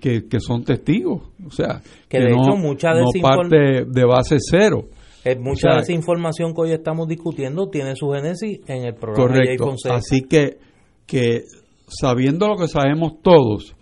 que, 0.00 0.26
que, 0.28 0.40
son 0.40 0.64
testigos, 0.64 1.22
o 1.46 1.50
sea, 1.50 1.80
que, 2.08 2.18
de 2.18 2.30
no, 2.30 2.42
hecho 2.42 2.56
mucha 2.56 2.92
no 2.94 3.06
parte 3.22 3.84
de 3.86 4.04
base 4.04 4.36
cero. 4.38 4.88
Es 5.24 5.38
mucha 5.38 5.74
de 5.74 5.80
esa 5.80 5.92
información 5.92 6.54
que 6.54 6.60
hoy 6.60 6.72
estamos 6.72 7.08
discutiendo 7.08 7.68
tiene 7.68 7.96
su 7.96 8.10
génesis 8.10 8.60
en 8.66 8.84
el 8.84 8.94
programa 8.94 9.34
correcto. 9.34 9.70
de 9.70 9.76
Jay. 9.82 9.96
Así 9.96 10.22
que, 10.22 10.58
que 11.06 11.44
sabiendo 11.88 12.46
lo 12.46 12.56
que 12.56 12.68
sabemos 12.68 13.22
todos, 13.22 13.74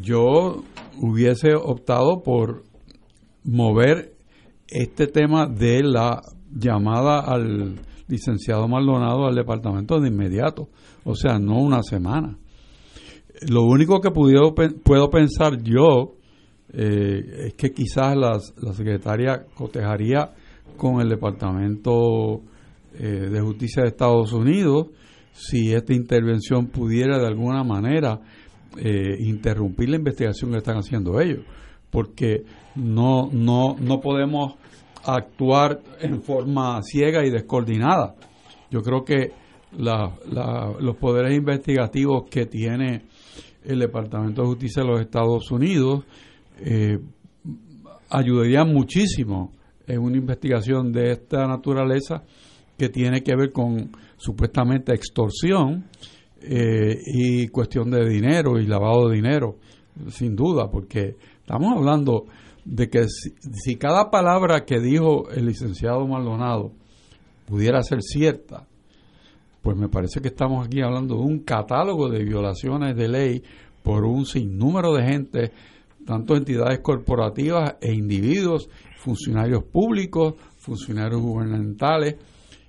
yo 0.00 0.62
hubiese 1.00 1.54
optado 1.54 2.22
por 2.22 2.62
mover 3.44 4.12
este 4.68 5.06
tema 5.06 5.46
de 5.46 5.82
la 5.82 6.22
llamada 6.50 7.20
al 7.20 7.80
licenciado 8.06 8.66
Maldonado 8.68 9.26
al 9.26 9.34
departamento 9.34 10.00
de 10.00 10.08
inmediato, 10.08 10.68
o 11.04 11.14
sea, 11.14 11.38
no 11.38 11.58
una 11.58 11.82
semana. 11.82 12.38
Lo 13.46 13.62
único 13.62 14.00
que 14.00 14.10
puedo, 14.10 14.54
puedo 14.54 15.10
pensar 15.10 15.62
yo 15.62 16.14
eh, 16.72 17.46
es 17.46 17.54
que 17.54 17.70
quizás 17.70 18.16
las, 18.16 18.54
la 18.60 18.72
secretaria 18.72 19.46
cotejaría 19.54 20.32
con 20.76 21.00
el 21.00 21.08
Departamento 21.08 22.42
eh, 22.94 23.28
de 23.30 23.40
Justicia 23.40 23.82
de 23.82 23.88
Estados 23.88 24.32
Unidos 24.32 24.88
si 25.32 25.72
esta 25.72 25.94
intervención 25.94 26.66
pudiera 26.66 27.18
de 27.18 27.26
alguna 27.26 27.62
manera 27.62 28.20
eh, 28.76 29.16
interrumpir 29.20 29.88
la 29.88 29.96
investigación 29.96 30.50
que 30.50 30.58
están 30.58 30.76
haciendo 30.76 31.20
ellos, 31.20 31.44
porque 31.90 32.44
no, 32.74 33.28
no, 33.32 33.76
no 33.78 34.00
podemos 34.00 34.54
actuar 35.04 35.80
en 36.00 36.22
forma 36.22 36.82
ciega 36.82 37.24
y 37.24 37.30
descoordinada. 37.30 38.16
Yo 38.70 38.82
creo 38.82 39.04
que 39.04 39.32
la, 39.76 40.12
la, 40.30 40.72
los 40.80 40.96
poderes 40.96 41.36
investigativos 41.36 42.24
que 42.28 42.46
tiene 42.46 43.04
el 43.64 43.78
Departamento 43.80 44.42
de 44.42 44.48
Justicia 44.48 44.82
de 44.82 44.88
los 44.88 45.00
Estados 45.00 45.50
Unidos 45.50 46.04
eh, 46.60 46.98
ayudarían 48.10 48.72
muchísimo 48.72 49.52
en 49.86 50.00
una 50.00 50.16
investigación 50.16 50.92
de 50.92 51.12
esta 51.12 51.46
naturaleza 51.46 52.22
que 52.76 52.88
tiene 52.88 53.22
que 53.22 53.34
ver 53.34 53.52
con 53.52 53.90
supuestamente 54.16 54.92
extorsión 54.92 55.86
eh, 56.40 56.96
y 57.04 57.48
cuestión 57.48 57.90
de 57.90 58.08
dinero 58.08 58.58
y 58.58 58.66
lavado 58.66 59.08
de 59.08 59.16
dinero, 59.16 59.56
sin 60.10 60.36
duda, 60.36 60.70
porque 60.70 61.16
estamos 61.40 61.76
hablando 61.76 62.26
de 62.64 62.88
que 62.88 63.06
si, 63.08 63.76
cada 63.76 64.10
palabra 64.10 64.64
que 64.64 64.78
dijo 64.78 65.30
el 65.30 65.46
licenciado 65.46 66.06
Maldonado 66.06 66.72
pudiera 67.46 67.82
ser 67.82 68.02
cierta, 68.02 68.66
pues 69.68 69.76
me 69.76 69.90
parece 69.90 70.22
que 70.22 70.28
estamos 70.28 70.66
aquí 70.66 70.80
hablando 70.80 71.16
de 71.16 71.20
un 71.20 71.40
catálogo 71.40 72.08
de 72.08 72.24
violaciones 72.24 72.96
de 72.96 73.06
ley 73.06 73.42
por 73.82 74.06
un 74.06 74.24
sinnúmero 74.24 74.94
de 74.94 75.02
gente, 75.02 75.52
tanto 76.06 76.36
entidades 76.36 76.80
corporativas 76.80 77.76
e 77.82 77.92
individuos, 77.92 78.70
funcionarios 78.96 79.64
públicos, 79.64 80.36
funcionarios 80.56 81.20
gubernamentales. 81.20 82.16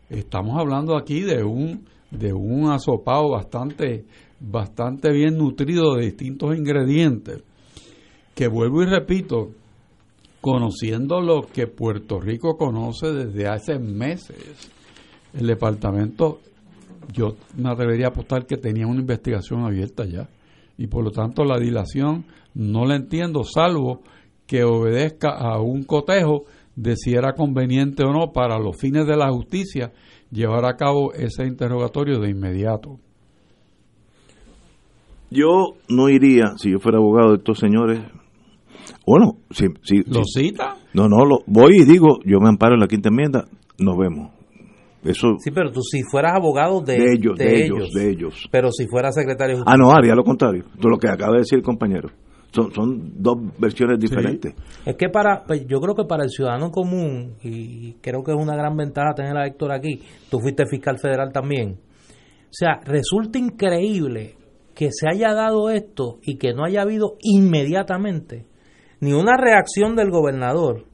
Estamos 0.10 0.60
hablando 0.60 0.98
aquí 0.98 1.22
de 1.22 1.42
un 1.42 1.86
de 2.12 2.34
un 2.34 2.70
asopado 2.70 3.30
bastante 3.30 4.04
bastante 4.42 5.10
bien 5.14 5.38
nutrido 5.38 5.96
de 5.96 6.04
distintos 6.04 6.54
ingredientes 6.54 7.44
que 8.36 8.50
vuelvo 8.50 8.84
y 8.84 8.88
repito 8.88 9.52
conociendo 10.42 11.22
lo 11.22 11.44
que 11.44 11.68
Puerto 11.68 12.20
Rico 12.20 12.58
conoce 12.58 13.14
desde 13.14 13.48
hace 13.48 13.80
meses, 13.80 14.70
el 15.34 15.48
departamento, 15.48 16.42
yo 17.12 17.36
me 17.58 17.70
atrevería 17.70 18.08
a 18.08 18.10
apostar 18.10 18.46
que 18.46 18.58
tenía 18.58 18.88
una 18.88 19.02
investigación 19.02 19.66
abierta 19.66 20.06
ya. 20.06 20.28
Y 20.78 20.88
por 20.88 21.04
lo 21.04 21.12
tanto 21.12 21.44
la 21.44 21.60
dilación 21.60 22.26
no 22.54 22.86
la 22.86 22.96
entiendo, 22.96 23.44
salvo 23.44 24.02
que 24.48 24.64
obedezca 24.64 25.30
a 25.38 25.62
un 25.62 25.84
cotejo 25.84 26.46
de 26.76 26.96
si 26.96 27.14
era 27.14 27.34
conveniente 27.34 28.04
o 28.04 28.12
no 28.14 28.32
para 28.32 28.58
los 28.58 28.78
fines 28.78 29.06
de 29.06 29.18
la 29.18 29.30
justicia 29.32 29.92
llevar 30.32 30.66
a 30.66 30.76
cabo 30.78 31.14
ese 31.14 31.46
interrogatorio 31.46 32.20
de 32.20 32.30
inmediato. 32.30 32.98
Yo 35.32 35.76
no 35.90 36.10
iría, 36.10 36.54
si 36.58 36.72
yo 36.72 36.80
fuera 36.80 36.98
abogado 36.98 37.32
de 37.32 37.38
estos 37.38 37.60
señores, 37.60 38.00
bueno, 39.06 39.38
si, 39.52 39.66
si, 39.84 39.98
¿Lo 40.08 40.24
si- 40.24 40.48
cita? 40.48 40.76
no, 40.94 41.08
no, 41.08 41.24
lo, 41.26 41.40
voy 41.46 41.82
y 41.82 41.86
digo, 41.86 42.20
yo 42.26 42.40
me 42.40 42.50
amparo 42.50 42.74
en 42.74 42.80
la 42.80 42.88
quinta 42.88 43.10
enmienda, 43.10 43.46
nos 43.78 43.98
vemos. 43.98 44.32
Eso 45.04 45.36
Sí, 45.40 45.52
pero 45.52 45.72
tú 45.72 45.82
si 45.82 46.02
fueras 46.04 46.34
abogado 46.36 46.82
de, 46.82 46.94
de, 46.94 47.14
ellos, 47.14 47.38
de, 47.38 47.66
ellos, 47.66 47.92
de 47.94 48.10
ellos. 48.10 48.48
Pero 48.52 48.72
si 48.72 48.88
fueras 48.88 49.16
secretario 49.16 49.58
de 49.58 49.64
Ah, 49.66 49.76
no, 49.78 49.92
haría 49.92 50.14
lo 50.14 50.24
contrario, 50.24 50.66
de 50.76 50.90
lo 50.90 50.98
que 50.98 51.08
acaba 51.08 51.34
de 51.34 51.40
decir 51.40 51.58
el 51.58 51.64
compañero. 51.64 52.10
Son, 52.52 52.74
son 52.74 53.14
dos 53.22 53.38
versiones 53.60 54.00
diferentes. 54.00 54.56
Es 54.84 54.96
que 54.96 55.10
para, 55.10 55.44
pues, 55.46 55.68
yo 55.68 55.80
creo 55.80 55.94
que 55.94 56.06
para 56.06 56.24
el 56.24 56.32
ciudadano 56.32 56.72
común, 56.72 57.36
y 57.44 57.94
creo 58.02 58.24
que 58.24 58.32
es 58.32 58.38
una 58.38 58.56
gran 58.56 58.76
ventaja 58.76 59.14
tener 59.16 59.38
a 59.38 59.46
Héctor 59.46 59.72
aquí, 59.72 60.02
tú 60.32 60.40
fuiste 60.40 60.66
fiscal 60.66 60.98
federal 60.98 61.32
también. 61.32 61.78
O 62.46 62.52
sea, 62.52 62.80
resulta 62.84 63.38
increíble 63.38 64.36
que 64.74 64.90
se 64.92 65.08
haya 65.08 65.34
dado 65.36 65.70
esto 65.70 66.18
y 66.24 66.38
que 66.38 66.54
no 66.54 66.64
haya 66.66 66.82
habido 66.82 67.18
inmediatamente 67.22 68.48
ni 69.02 69.14
una 69.14 69.38
reacción 69.38 69.96
del 69.96 70.10
gobernador, 70.10 70.86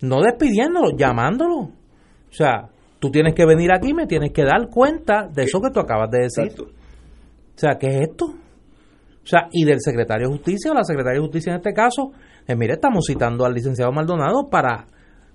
no 0.00 0.20
despidiéndolo, 0.22 0.96
llamándolo. 0.96 1.56
O 1.58 2.32
sea, 2.32 2.69
tú 3.00 3.10
tienes 3.10 3.34
que 3.34 3.44
venir 3.44 3.72
aquí 3.72 3.88
y 3.90 3.94
me 3.94 4.06
tienes 4.06 4.30
que 4.32 4.44
dar 4.44 4.68
cuenta 4.70 5.26
de 5.26 5.42
eso 5.42 5.60
que 5.60 5.70
tú 5.70 5.80
acabas 5.80 6.10
de 6.10 6.18
decir. 6.22 6.44
Exacto. 6.44 6.64
O 6.64 7.58
sea, 7.58 7.76
¿qué 7.78 7.86
es 7.88 8.00
esto? 8.10 8.26
O 8.26 9.26
sea, 9.26 9.48
y 9.52 9.64
del 9.64 9.80
secretario 9.80 10.28
de 10.28 10.34
Justicia 10.34 10.70
o 10.70 10.74
la 10.74 10.84
secretaria 10.84 11.18
de 11.20 11.26
Justicia 11.26 11.50
en 11.52 11.56
este 11.58 11.72
caso, 11.72 12.12
eh, 12.46 12.54
mire, 12.56 12.74
estamos 12.74 13.04
citando 13.06 13.44
al 13.44 13.52
licenciado 13.52 13.90
Maldonado 13.92 14.48
para, 14.48 14.86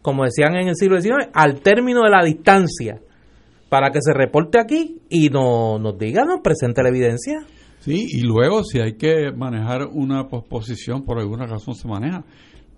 como 0.01 0.23
decían 0.23 0.55
en 0.55 0.69
el 0.69 0.75
siglo 0.75 0.99
XIX, 1.01 1.27
al 1.33 1.59
término 1.61 2.01
de 2.03 2.09
la 2.09 2.23
distancia, 2.23 2.99
para 3.69 3.91
que 3.91 3.99
se 4.01 4.13
reporte 4.13 4.59
aquí 4.59 5.01
y 5.09 5.29
no, 5.29 5.77
nos 5.79 5.97
diga, 5.97 6.23
nos 6.23 6.39
presente 6.41 6.81
la 6.81 6.89
evidencia. 6.89 7.39
Sí, 7.79 8.05
y 8.09 8.21
luego 8.21 8.63
si 8.63 8.79
hay 8.79 8.93
que 8.93 9.31
manejar 9.35 9.87
una 9.91 10.27
posposición, 10.27 11.03
por 11.05 11.19
alguna 11.19 11.45
razón 11.45 11.75
se 11.75 11.87
maneja, 11.87 12.23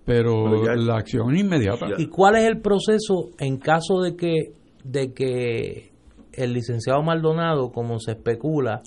pero, 0.04 0.44
Pero 0.44 0.64
ya- 0.66 0.74
la 0.76 0.96
acción 0.98 1.34
es 1.34 1.40
inmediata. 1.40 1.86
¿Y 1.96 2.06
cuál 2.08 2.36
es 2.36 2.44
el 2.44 2.60
proceso 2.60 3.30
en 3.38 3.56
caso 3.58 4.00
de 4.02 4.14
que, 4.16 4.52
de 4.88 5.12
que 5.12 5.90
el 6.32 6.52
licenciado 6.52 7.02
Maldonado, 7.02 7.70
como 7.72 7.98
se 8.00 8.12
especula, 8.12 8.82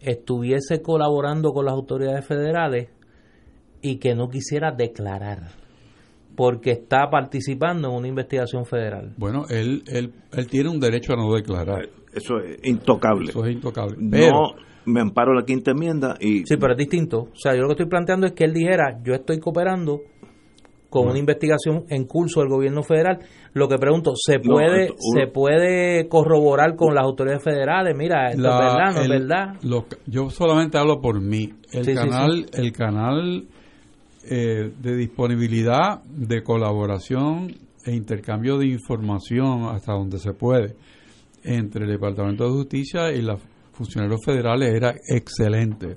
estuviese 0.00 0.82
colaborando 0.82 1.52
con 1.52 1.66
las 1.66 1.74
autoridades 1.74 2.24
federales 2.26 2.88
y 3.82 3.96
que 3.98 4.14
no 4.14 4.28
quisiera 4.28 4.72
declarar? 4.72 5.52
Porque 6.36 6.70
está 6.72 7.10
participando 7.10 7.88
en 7.88 7.94
una 7.94 8.08
investigación 8.08 8.64
federal. 8.64 9.12
Bueno, 9.16 9.44
él, 9.50 9.82
él, 9.86 10.12
él 10.32 10.46
tiene 10.48 10.70
un 10.70 10.80
derecho 10.80 11.12
a 11.12 11.16
no 11.16 11.32
declarar, 11.34 11.88
Eso 12.12 12.38
es 12.38 12.58
intocable. 12.64 13.30
eso 13.30 13.44
es 13.44 13.52
intocable. 13.54 13.96
Pero, 14.10 14.32
no 14.32 14.70
me 14.86 15.00
amparo 15.00 15.34
la 15.34 15.44
quinta 15.44 15.72
enmienda 15.72 16.16
y 16.18 16.44
Sí, 16.46 16.56
pero 16.58 16.72
es 16.72 16.78
distinto. 16.78 17.28
O 17.32 17.36
sea, 17.36 17.54
yo 17.54 17.62
lo 17.62 17.68
que 17.68 17.74
estoy 17.74 17.86
planteando 17.86 18.26
es 18.26 18.32
que 18.32 18.44
él 18.44 18.54
dijera, 18.54 18.98
yo 19.04 19.14
estoy 19.14 19.38
cooperando 19.38 20.00
con 20.90 21.08
una 21.08 21.18
investigación 21.18 21.84
en 21.88 22.04
curso 22.04 22.40
del 22.40 22.48
gobierno 22.50 22.82
federal. 22.82 23.20
Lo 23.54 23.68
que 23.68 23.78
pregunto, 23.78 24.12
¿se 24.16 24.38
puede 24.40 24.88
se 25.14 25.26
puede 25.28 26.08
corroborar 26.08 26.76
con 26.76 26.94
las 26.94 27.04
autoridades 27.04 27.42
federales? 27.42 27.96
Mira, 27.96 28.30
esto 28.30 28.42
la- 28.42 28.50
es 28.50 28.58
verdad, 28.58 28.94
no 28.94 29.00
el- 29.00 29.12
es 29.12 29.20
verdad. 29.20 29.54
lo- 29.62 29.86
yo 30.06 30.28
solamente 30.30 30.76
hablo 30.78 31.00
por 31.00 31.20
mí. 31.20 31.52
El 31.72 31.84
Sí, 31.84 31.92
sí, 31.92 31.94
canal, 31.96 32.46
el 32.52 32.72
canal 32.72 33.44
eh, 34.28 34.70
de 34.82 34.96
disponibilidad, 34.96 36.02
de 36.04 36.42
colaboración 36.42 37.54
e 37.86 37.94
intercambio 37.94 38.58
de 38.58 38.66
información 38.66 39.64
hasta 39.74 39.92
donde 39.94 40.18
se 40.18 40.34
puede 40.34 40.74
entre 41.42 41.84
el 41.86 41.90
Departamento 41.90 42.44
de 42.44 42.50
Justicia 42.50 43.10
y 43.12 43.22
los 43.22 43.40
funcionarios 43.72 44.20
federales 44.24 44.74
era 44.74 44.94
excelente. 45.08 45.94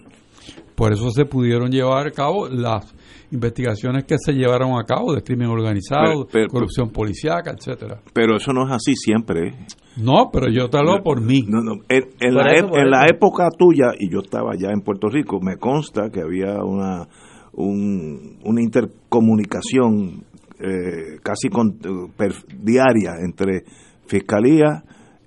Por 0.75 0.91
eso 0.93 1.09
se 1.11 1.25
pudieron 1.25 1.71
llevar 1.71 2.07
a 2.07 2.11
cabo 2.11 2.47
las 2.49 2.93
investigaciones 3.31 4.03
que 4.05 4.15
se 4.17 4.33
llevaron 4.33 4.71
a 4.79 4.83
cabo 4.85 5.13
de 5.13 5.21
crimen 5.23 5.47
organizado, 5.49 6.25
Pero- 6.25 6.27
pero- 6.31 6.47
corrupción 6.49 6.89
policíaca, 6.91 7.51
etcétera. 7.57 7.99
pero 8.13 8.37
eso 8.37 8.53
no 8.53 8.65
es 8.67 8.71
así 8.73 8.95
siempre. 8.95 9.47
¿eh? 9.49 9.53
No, 9.97 10.29
pero 10.31 10.49
yo 10.51 10.69
te 10.69 10.77
hablo 10.77 11.01
por 11.03 11.21
mí. 11.21 11.43
No, 11.47 11.61
no, 11.61 11.73
En, 11.89 12.33
la, 12.33 12.51
eso, 12.51 12.69
en 12.75 12.89
la 12.89 13.05
época 13.07 13.49
tuya, 13.57 13.87
y 13.99 14.09
yo 14.11 14.19
estaba 14.23 14.51
ya 14.57 14.69
en 14.71 14.81
Puerto 14.81 15.07
Rico, 15.09 15.39
me 15.41 15.57
consta 15.57 16.09
que 16.11 16.21
había 16.21 16.63
una, 16.63 17.07
un- 17.53 18.39
una 18.43 18.61
intercomunicación 18.61 20.23
eh, 20.59 21.17
casi 21.23 21.49
con- 21.49 21.77
per- 22.15 22.33
diaria 22.57 23.13
entre 23.23 23.63
Fiscalía 24.05 24.83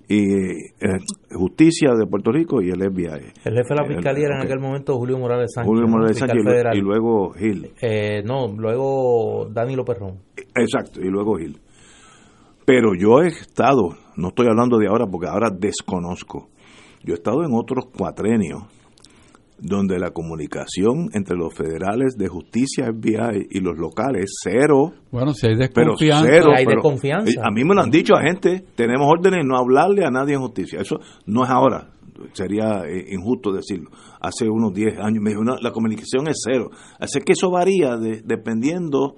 y 0.09 0.21
eh, 0.23 0.97
Justicia 1.33 1.91
de 1.97 2.05
Puerto 2.07 2.31
Rico 2.31 2.61
y 2.61 2.69
el 2.69 2.79
FBI. 2.79 3.31
El 3.43 3.53
jefe 3.55 3.69
de 3.69 3.75
la 3.75 3.85
fiscalía 3.85 4.25
era 4.27 4.35
en 4.37 4.45
aquel 4.45 4.59
momento 4.59 4.95
Julio 4.97 5.17
Morales 5.17 5.51
Sánchez. 5.53 5.67
Julio. 5.69 5.87
Morales 5.87 6.17
Sánchez 6.17 6.37
y, 6.37 6.43
lue- 6.43 6.51
federal. 6.51 6.77
y 6.77 6.81
luego 6.81 7.33
Gil. 7.33 7.71
Eh, 7.81 8.23
no, 8.23 8.47
luego 8.55 9.49
Danilo 9.51 9.83
Perrón. 9.83 10.19
Exacto, 10.55 11.01
y 11.01 11.09
luego 11.09 11.37
Gil. 11.37 11.59
Pero 12.65 12.93
yo 12.95 13.21
he 13.21 13.27
estado, 13.27 13.95
no 14.17 14.29
estoy 14.29 14.47
hablando 14.47 14.77
de 14.77 14.87
ahora 14.87 15.05
porque 15.07 15.27
ahora 15.27 15.49
desconozco, 15.49 16.49
yo 17.03 17.13
he 17.13 17.17
estado 17.17 17.43
en 17.43 17.53
otros 17.53 17.85
cuatrenios 17.97 18.63
donde 19.59 19.97
la 19.99 20.11
comunicación 20.11 21.09
entre 21.13 21.35
los 21.35 21.53
federales 21.53 22.15
de 22.17 22.27
justicia 22.27 22.85
FBI 22.93 23.47
y 23.49 23.59
los 23.59 23.77
locales, 23.77 24.31
cero, 24.43 24.93
Bueno, 25.11 25.33
si 25.33 25.47
hay 25.47 25.55
pero 25.73 25.91
desconfianza, 25.93 26.27
cero. 26.31 26.51
Hay 26.55 26.65
pero- 26.65 26.75
desconfianza. 26.81 27.41
A 27.43 27.51
mí 27.51 27.63
me 27.63 27.73
lo 27.75 27.81
han 27.81 27.89
dicho 27.89 28.15
a 28.15 28.21
gente, 28.21 28.63
tenemos 28.75 29.07
órdenes 29.09 29.39
de 29.39 29.47
no 29.47 29.57
hablarle 29.57 30.05
a 30.05 30.11
nadie 30.11 30.35
en 30.35 30.41
justicia. 30.41 30.79
Eso 30.81 30.99
no 31.25 31.43
es 31.43 31.49
ahora, 31.49 31.89
sería 32.33 32.83
eh, 32.87 33.05
injusto 33.11 33.51
decirlo. 33.51 33.89
Hace 34.21 34.47
unos 34.49 34.73
10 34.73 34.99
años 34.99 35.21
me 35.23 35.31
dijo, 35.31 35.43
"No, 35.43 35.55
la 35.59 35.71
comunicación 35.71 36.27
es 36.27 36.41
cero. 36.45 36.69
Así 36.99 37.19
que 37.21 37.33
eso 37.33 37.49
varía 37.49 37.97
de- 37.97 38.21
dependiendo 38.23 39.15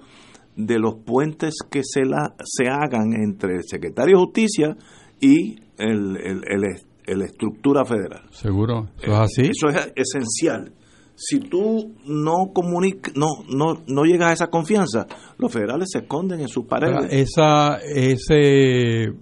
de 0.56 0.78
los 0.78 0.96
puentes 1.04 1.54
que 1.70 1.80
se, 1.84 2.04
la, 2.04 2.34
se 2.44 2.68
hagan 2.68 3.12
entre 3.14 3.56
el 3.56 3.62
secretario 3.64 4.16
de 4.18 4.22
justicia 4.24 4.76
y 5.20 5.56
el, 5.78 6.16
el- 6.16 6.42
el- 6.48 6.80
el 7.10 7.22
estructura 7.22 7.84
federal. 7.84 8.22
seguro, 8.30 8.88
eso 9.02 9.12
es 9.12 9.18
así. 9.18 9.42
Eso 9.42 9.68
es 9.68 9.92
esencial. 9.96 10.72
Si 11.14 11.38
tú 11.38 11.92
no 12.06 12.50
comunicas, 12.54 13.14
no, 13.14 13.26
no, 13.48 13.82
no 13.86 14.04
llegas 14.04 14.30
a 14.30 14.32
esa 14.32 14.46
confianza, 14.46 15.06
los 15.36 15.52
federales 15.52 15.88
se 15.92 15.98
esconden 15.98 16.40
en 16.40 16.48
sus 16.48 16.64
paredes. 16.64 17.08
esa, 17.10 17.76
ese 17.76 19.12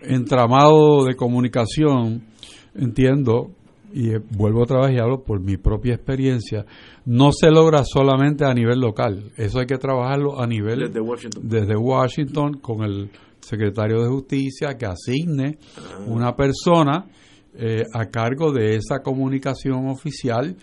entramado 0.00 1.04
de 1.04 1.14
comunicación, 1.14 2.22
entiendo, 2.74 3.50
y 3.92 4.14
eh, 4.14 4.20
vuelvo 4.30 4.62
otra 4.62 4.86
vez 4.86 4.96
y 4.96 4.98
hablo 4.98 5.22
por 5.22 5.40
mi 5.40 5.56
propia 5.56 5.94
experiencia, 5.94 6.64
no 7.04 7.32
se 7.32 7.50
logra 7.50 7.82
solamente 7.84 8.44
a 8.44 8.54
nivel 8.54 8.80
local, 8.80 9.32
eso 9.36 9.58
hay 9.58 9.66
que 9.66 9.78
trabajarlo 9.78 10.40
a 10.40 10.46
nivel 10.46 10.80
Desde 10.80 11.00
Washington. 11.00 11.42
desde 11.48 11.76
Washington 11.76 12.54
con 12.60 12.82
el 12.82 13.10
secretario 13.46 14.02
de 14.02 14.08
justicia 14.08 14.76
que 14.76 14.86
asigne 14.86 15.58
una 16.06 16.34
persona 16.34 17.06
eh, 17.54 17.84
a 17.94 18.06
cargo 18.06 18.52
de 18.52 18.76
esa 18.76 19.00
comunicación 19.02 19.88
oficial 19.88 20.56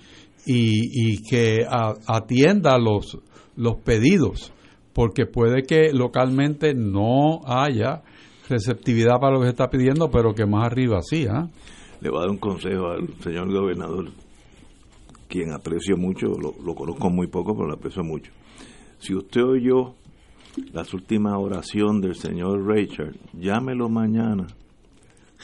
y, 0.46 1.14
y 1.16 1.24
que 1.24 1.66
a- 1.68 1.94
atienda 2.08 2.78
los, 2.78 3.18
los 3.56 3.76
pedidos, 3.84 4.52
porque 4.94 5.26
puede 5.26 5.64
que 5.64 5.92
localmente 5.94 6.74
no 6.76 7.42
haya 7.46 8.04
receptividad 8.50 9.20
para 9.20 9.34
lo 9.34 9.40
que 9.40 9.46
se 9.46 9.52
está 9.52 9.70
pidiendo, 9.70 10.12
pero 10.12 10.34
que 10.36 10.46
más 10.46 10.66
arriba 10.68 11.00
sí. 11.02 11.26
¿ah? 11.30 11.48
Le 12.02 12.10
voy 12.10 12.18
a 12.18 12.22
dar 12.22 12.30
un 12.30 12.38
consejo 12.38 12.88
al 12.90 13.08
señor 13.24 13.52
gobernador, 13.52 14.10
quien 15.30 15.52
aprecio 15.54 15.98
mucho, 15.98 16.28
lo, 16.28 16.54
lo 16.64 16.76
conozco 16.76 17.10
muy 17.10 17.28
poco, 17.28 17.56
pero 17.56 17.68
lo 17.70 17.74
aprecio 17.76 18.04
mucho. 18.04 18.32
Si 19.00 19.16
usted 19.16 19.42
oyó 19.44 19.96
las 20.72 20.94
últimas 20.94 21.34
oración 21.38 22.02
del 22.02 22.16
señor 22.16 22.66
Richard, 22.68 23.16
llámelo 23.34 23.90
mañana. 23.90 24.48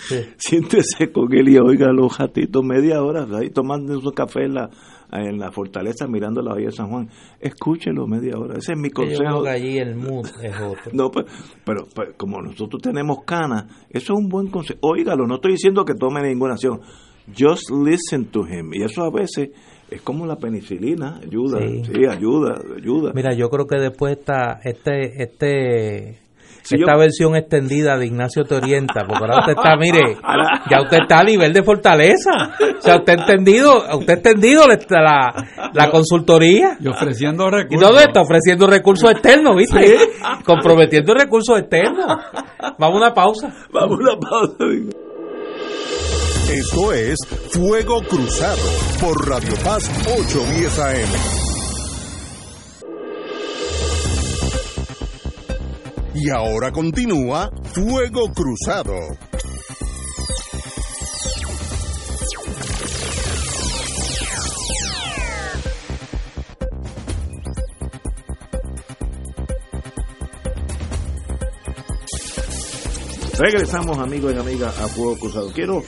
Siéntese 0.38 1.12
con 1.12 1.34
él 1.34 1.50
y 1.50 1.58
oiga 1.58 1.92
los 1.92 2.18
ratitos, 2.18 2.64
media 2.64 3.02
hora, 3.02 3.28
ahí 3.38 3.50
tomando 3.50 3.98
un 3.98 4.12
café 4.12 4.46
en 4.46 4.54
la, 4.54 4.70
en 5.12 5.38
la 5.38 5.52
fortaleza 5.52 6.08
mirando 6.08 6.42
la 6.42 6.54
bahía 6.54 6.68
de 6.68 6.72
San 6.72 6.90
Juan. 6.90 7.10
Escúchelo 7.40 8.08
media 8.08 8.38
hora, 8.38 8.58
ese 8.58 8.74
es 8.74 8.80
mi 8.80 8.90
Yo 8.90 8.94
creo 8.94 9.08
consejo. 9.18 9.44
que 9.44 9.50
allí 9.50 9.78
el 9.78 9.96
mood 9.96 10.28
es 10.42 10.56
otro. 10.56 10.84
No, 10.94 11.12
pues, 11.12 11.26
pero, 11.66 11.86
pero 11.94 12.14
como 12.16 12.42
nosotros 12.42 12.82
tenemos 12.82 13.24
canas, 13.26 13.66
eso 13.90 14.14
es 14.14 14.20
un 14.20 14.30
buen 14.30 14.48
consejo. 14.48 14.80
Óigalo, 14.82 15.28
no 15.28 15.36
estoy 15.36 15.54
diciendo 15.54 15.84
que 15.84 15.96
tome 15.96 16.22
ninguna 16.22 16.54
acción. 16.54 16.80
Just 17.38 17.70
listen 17.72 18.26
to 18.32 18.42
him. 18.48 18.72
Y 18.74 18.84
eso 18.84 19.04
a 19.04 19.12
veces 19.12 19.50
es 19.92 20.02
como 20.02 20.26
la 20.26 20.36
penicilina, 20.36 21.20
ayuda, 21.24 21.60
Sí. 21.60 21.84
sí, 21.86 22.06
ayuda, 22.06 22.62
ayuda. 22.78 23.12
Mira, 23.14 23.34
yo 23.34 23.50
creo 23.50 23.66
que 23.68 23.80
después 23.80 24.18
esta, 24.18 24.60
este, 24.64 25.24
este, 25.24 26.20
esta 26.70 26.96
versión 26.98 27.36
extendida 27.36 27.98
de 27.98 28.06
Ignacio 28.06 28.44
te 28.44 28.56
orienta, 28.56 29.02
porque 29.08 29.24
ahora 29.24 29.40
usted 29.40 29.54
está, 29.58 29.76
mire, 29.78 30.18
ya 30.70 30.82
usted 30.82 30.98
está 31.02 31.20
a 31.20 31.24
nivel 31.24 31.54
de 31.54 31.64
fortaleza. 31.64 32.32
O 32.78 32.82
sea, 32.82 32.98
usted 32.98 33.14
ha 33.18 33.22
entendido, 33.22 33.98
usted 33.98 34.14
ha 34.14 34.18
entendido 34.18 34.64
la, 34.68 35.34
la, 35.74 35.90
consultoría. 35.90 36.78
Y 36.80 36.88
ofreciendo 36.88 37.50
recursos. 37.50 37.82
¿Y 37.82 37.86
dónde 37.86 38.04
está? 38.04 38.22
Ofreciendo 38.22 38.68
recursos 38.68 39.12
externos, 39.12 39.56
¿viste? 39.56 39.98
Comprometiendo 40.46 41.14
recursos 41.14 41.60
externos. 41.60 42.06
Vamos 42.78 42.96
a 42.96 43.06
una 43.06 43.14
pausa. 43.14 43.54
Vamos 43.72 44.00
a 44.00 44.04
una 44.04 44.20
pausa. 44.20 45.09
Esto 46.52 46.92
es 46.94 47.16
Fuego 47.52 48.02
Cruzado 48.02 48.58
por 49.00 49.30
Radio 49.30 49.54
Paz 49.64 49.88
810 50.08 50.80
AM. 50.80 51.10
Y 56.16 56.30
ahora 56.32 56.72
continúa 56.72 57.52
Fuego 57.72 58.34
Cruzado. 58.34 58.96
Regresamos 73.38 74.00
amigos 74.00 74.34
y 74.34 74.40
amigas 74.40 74.76
a 74.80 74.88
Fuego 74.88 75.16
Cruzado. 75.20 75.52
Quiero 75.54 75.84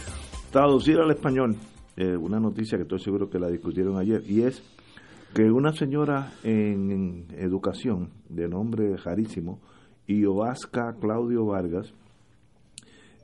traducir 0.52 0.98
al 1.00 1.12
español 1.12 1.56
eh, 1.98 2.16
una 2.16 2.40
noticia 2.40 2.78
que 2.78 2.84
estoy 2.84 3.00
seguro 3.00 3.30
que 3.30 3.40
la 3.40 3.48
discutieron 3.48 3.98
ayer 3.98 4.22
y 4.28 4.44
es 4.44 4.64
que 5.34 5.44
una 5.50 5.72
señora 5.74 6.34
en, 6.44 6.92
en 6.92 7.26
educación 7.38 8.10
de 8.30 8.48
nombre 8.48 8.96
rarísimo 8.98 9.60
y 10.08 10.26
Ovasca 10.26 10.96
Claudio 11.00 11.46
Vargas, 11.46 11.94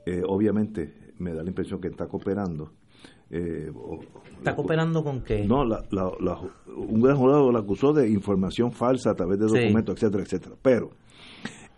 eh, 0.06 0.22
obviamente 0.26 0.94
me 1.18 1.34
da 1.34 1.42
la 1.42 1.48
impresión 1.48 1.80
que 1.80 1.88
está 1.88 2.06
cooperando. 2.06 2.72
Eh, 3.30 3.70
¿Está 4.38 4.56
cooperando 4.56 5.04
con 5.04 5.22
qué? 5.22 5.46
No, 5.46 5.64
un 5.64 7.00
gran 7.02 7.16
jurado 7.16 7.52
la 7.52 7.58
acusó 7.58 7.92
de 7.92 8.08
información 8.08 8.72
falsa 8.72 9.10
a 9.10 9.14
través 9.14 9.38
de 9.38 9.46
documentos, 9.46 9.96
etcétera, 9.96 10.22
etcétera. 10.22 10.56
Pero 10.62 10.90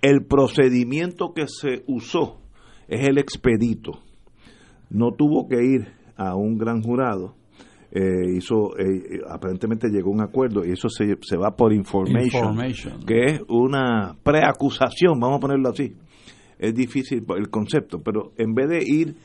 el 0.01 0.25
procedimiento 0.25 1.33
que 1.35 1.47
se 1.49 1.83
usó 1.89 2.39
es 2.87 3.09
el 3.09 3.19
expedito. 3.19 3.99
No 4.91 5.13
tuvo 5.13 5.49
que 5.49 5.65
ir 5.65 5.89
a 6.17 6.37
un 6.37 6.59
gran 6.59 6.83
jurado 6.83 7.35
eh, 7.93 8.37
hizo 8.37 8.79
eh, 8.79 9.21
aparentemente 9.29 9.89
llegó 9.89 10.11
a 10.11 10.15
un 10.15 10.21
acuerdo 10.21 10.65
y 10.65 10.71
eso 10.71 10.89
se, 10.89 11.19
se 11.23 11.37
va 11.37 11.57
por 11.57 11.73
information, 11.73 13.05
que 13.05 13.25
es 13.25 13.41
una 13.49 14.17
preacusación, 14.23 15.19
vamos 15.19 15.39
a 15.39 15.41
ponerlo 15.41 15.71
así. 15.71 15.97
Es 16.57 16.73
difícil 16.73 17.25
el 17.37 17.51
concepto, 17.51 18.01
pero 18.01 18.33
en 18.37 18.55
vez 18.55 18.69
de 18.69 18.79
ir 18.87 19.17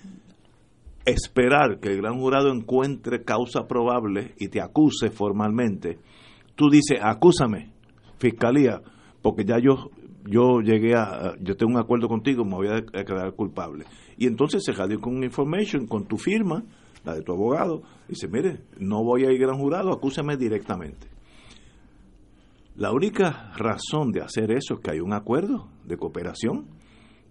esperar 1.05 1.79
que 1.79 1.89
el 1.89 1.97
gran 2.01 2.17
jurado 2.17 2.51
encuentre 2.51 3.23
causa 3.23 3.67
probable 3.67 4.33
y 4.39 4.47
te 4.47 4.61
acuse 4.61 5.11
formalmente, 5.11 5.99
tú 6.55 6.67
dices, 6.71 6.97
acúsame, 7.03 7.71
fiscalía, 8.17 8.81
porque 9.21 9.45
ya 9.45 9.59
yo 9.59 9.91
yo 10.27 10.61
llegué 10.61 10.95
a, 10.95 11.35
yo 11.39 11.55
tengo 11.55 11.73
un 11.73 11.79
acuerdo 11.79 12.07
contigo, 12.07 12.43
me 12.43 12.55
voy 12.55 12.67
a 12.69 13.03
quedar 13.03 13.31
culpable. 13.35 13.85
Y 14.17 14.27
entonces 14.27 14.63
se 14.65 14.73
jadió 14.73 14.99
con 14.99 15.15
una 15.15 15.25
information, 15.25 15.87
con 15.87 16.05
tu 16.05 16.17
firma, 16.17 16.63
la 17.03 17.15
de 17.15 17.21
tu 17.21 17.33
abogado, 17.33 17.83
dice, 18.07 18.27
mire, 18.27 18.61
no 18.79 19.03
voy 19.03 19.25
a 19.25 19.31
ir 19.31 19.39
gran 19.39 19.57
jurado, 19.57 19.91
acúseme 19.91 20.37
directamente. 20.37 21.07
La 22.75 22.91
única 22.91 23.53
razón 23.55 24.11
de 24.11 24.21
hacer 24.21 24.51
eso 24.51 24.75
es 24.75 24.79
que 24.81 24.91
hay 24.91 24.99
un 24.99 25.13
acuerdo 25.13 25.69
de 25.85 25.97
cooperación, 25.97 26.65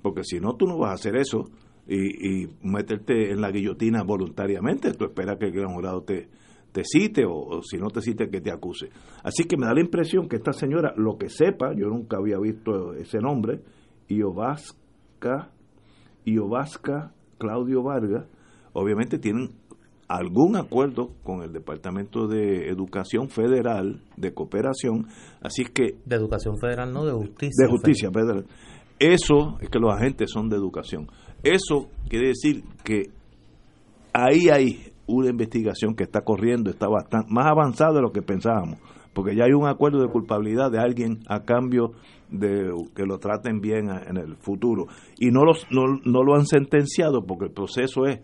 porque 0.01 0.23
si 0.24 0.40
no, 0.40 0.55
tú 0.55 0.66
no 0.66 0.78
vas 0.78 0.90
a 0.90 0.94
hacer 0.94 1.16
eso 1.16 1.44
y, 1.86 2.47
meterte 2.62 3.31
en 3.31 3.40
la 3.40 3.51
guillotina 3.51 4.02
voluntariamente, 4.05 4.93
tú 4.94 5.05
esperas 5.05 5.36
que 5.39 5.47
el 5.47 5.52
gran 5.52 5.74
jurado 5.74 6.02
te, 6.02 6.28
te 6.73 6.82
cite 6.85 7.24
o, 7.27 7.61
si 7.62 7.77
no 7.77 7.89
te 7.89 8.01
cite 8.01 8.31
que 8.31 8.40
te 8.40 8.51
acuse. 8.51 8.89
Así 9.23 9.44
que 9.44 9.56
me 9.56 9.66
da 9.66 9.74
la 9.74 9.81
impresión 9.81 10.28
que 10.28 10.36
esta 10.36 10.52
señora, 10.52 10.94
lo 10.97 11.19
que 11.19 11.28
sepa, 11.28 11.74
yo 11.74 11.89
nunca 11.89 12.16
había 12.16 12.39
visto 12.39 12.94
ese 12.94 13.19
nombre, 13.19 13.61
Iovasca, 14.09 15.51
Iovasca 16.25 17.13
Claudio 17.39 17.83
Vargas, 17.83 18.27
obviamente 18.73 19.19
tienen 19.19 19.51
algún 20.09 20.57
acuerdo 20.57 21.11
con 21.23 21.43
el 21.43 21.53
Departamento 21.53 22.27
de 22.27 22.69
Educación 22.69 23.29
Federal 23.29 24.03
de 24.17 24.35
Cooperación, 24.35 25.07
así 25.41 25.65
que... 25.65 25.97
De 26.05 26.17
Educación 26.17 26.59
Federal, 26.59 26.93
no 26.93 27.05
de 27.05 27.13
Justicia. 27.13 27.67
De 27.67 27.71
Justicia 27.71 28.11
Federal. 28.11 28.47
Eso 28.99 29.59
es 29.61 29.69
que 29.69 29.79
los 29.79 29.93
agentes 29.93 30.31
son 30.31 30.49
de 30.49 30.57
educación. 30.57 31.09
Eso 31.43 31.89
quiere 32.09 32.29
decir 32.29 32.65
que 32.85 33.11
ahí 34.13 34.49
hay 34.51 34.93
una 35.07 35.29
investigación 35.29 35.95
que 35.95 36.05
está 36.05 36.23
corriendo, 36.23 36.71
está 36.71 36.89
bastante 36.89 37.33
más 37.33 37.47
avanzada 37.47 37.95
de 37.95 38.03
lo 38.03 38.13
que 38.13 38.23
pensábamos, 38.23 38.79
porque 39.13 39.37
ya 39.37 39.45
hay 39.45 39.53
un 39.53 39.67
acuerdo 39.67 40.01
de 40.01 40.09
culpabilidad 40.09 40.71
de 40.71 40.79
alguien 40.79 41.21
a 41.29 41.41
cambio 41.41 41.93
de 42.31 42.73
que 42.95 43.05
lo 43.05 43.19
traten 43.19 43.61
bien 43.61 43.89
en 43.91 44.17
el 44.17 44.37
futuro. 44.37 44.87
Y 45.19 45.31
no, 45.31 45.45
los, 45.45 45.67
no, 45.71 46.01
no 46.05 46.23
lo 46.23 46.35
han 46.35 46.47
sentenciado 46.47 47.25
porque 47.25 47.47
el 47.47 47.53
proceso 47.53 48.07
es 48.07 48.21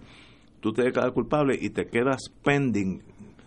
tú 0.61 0.73
te 0.73 0.83
declaras 0.83 1.13
culpable 1.13 1.59
y 1.61 1.71
te 1.71 1.87
quedas 1.87 2.31
pending 2.45 3.03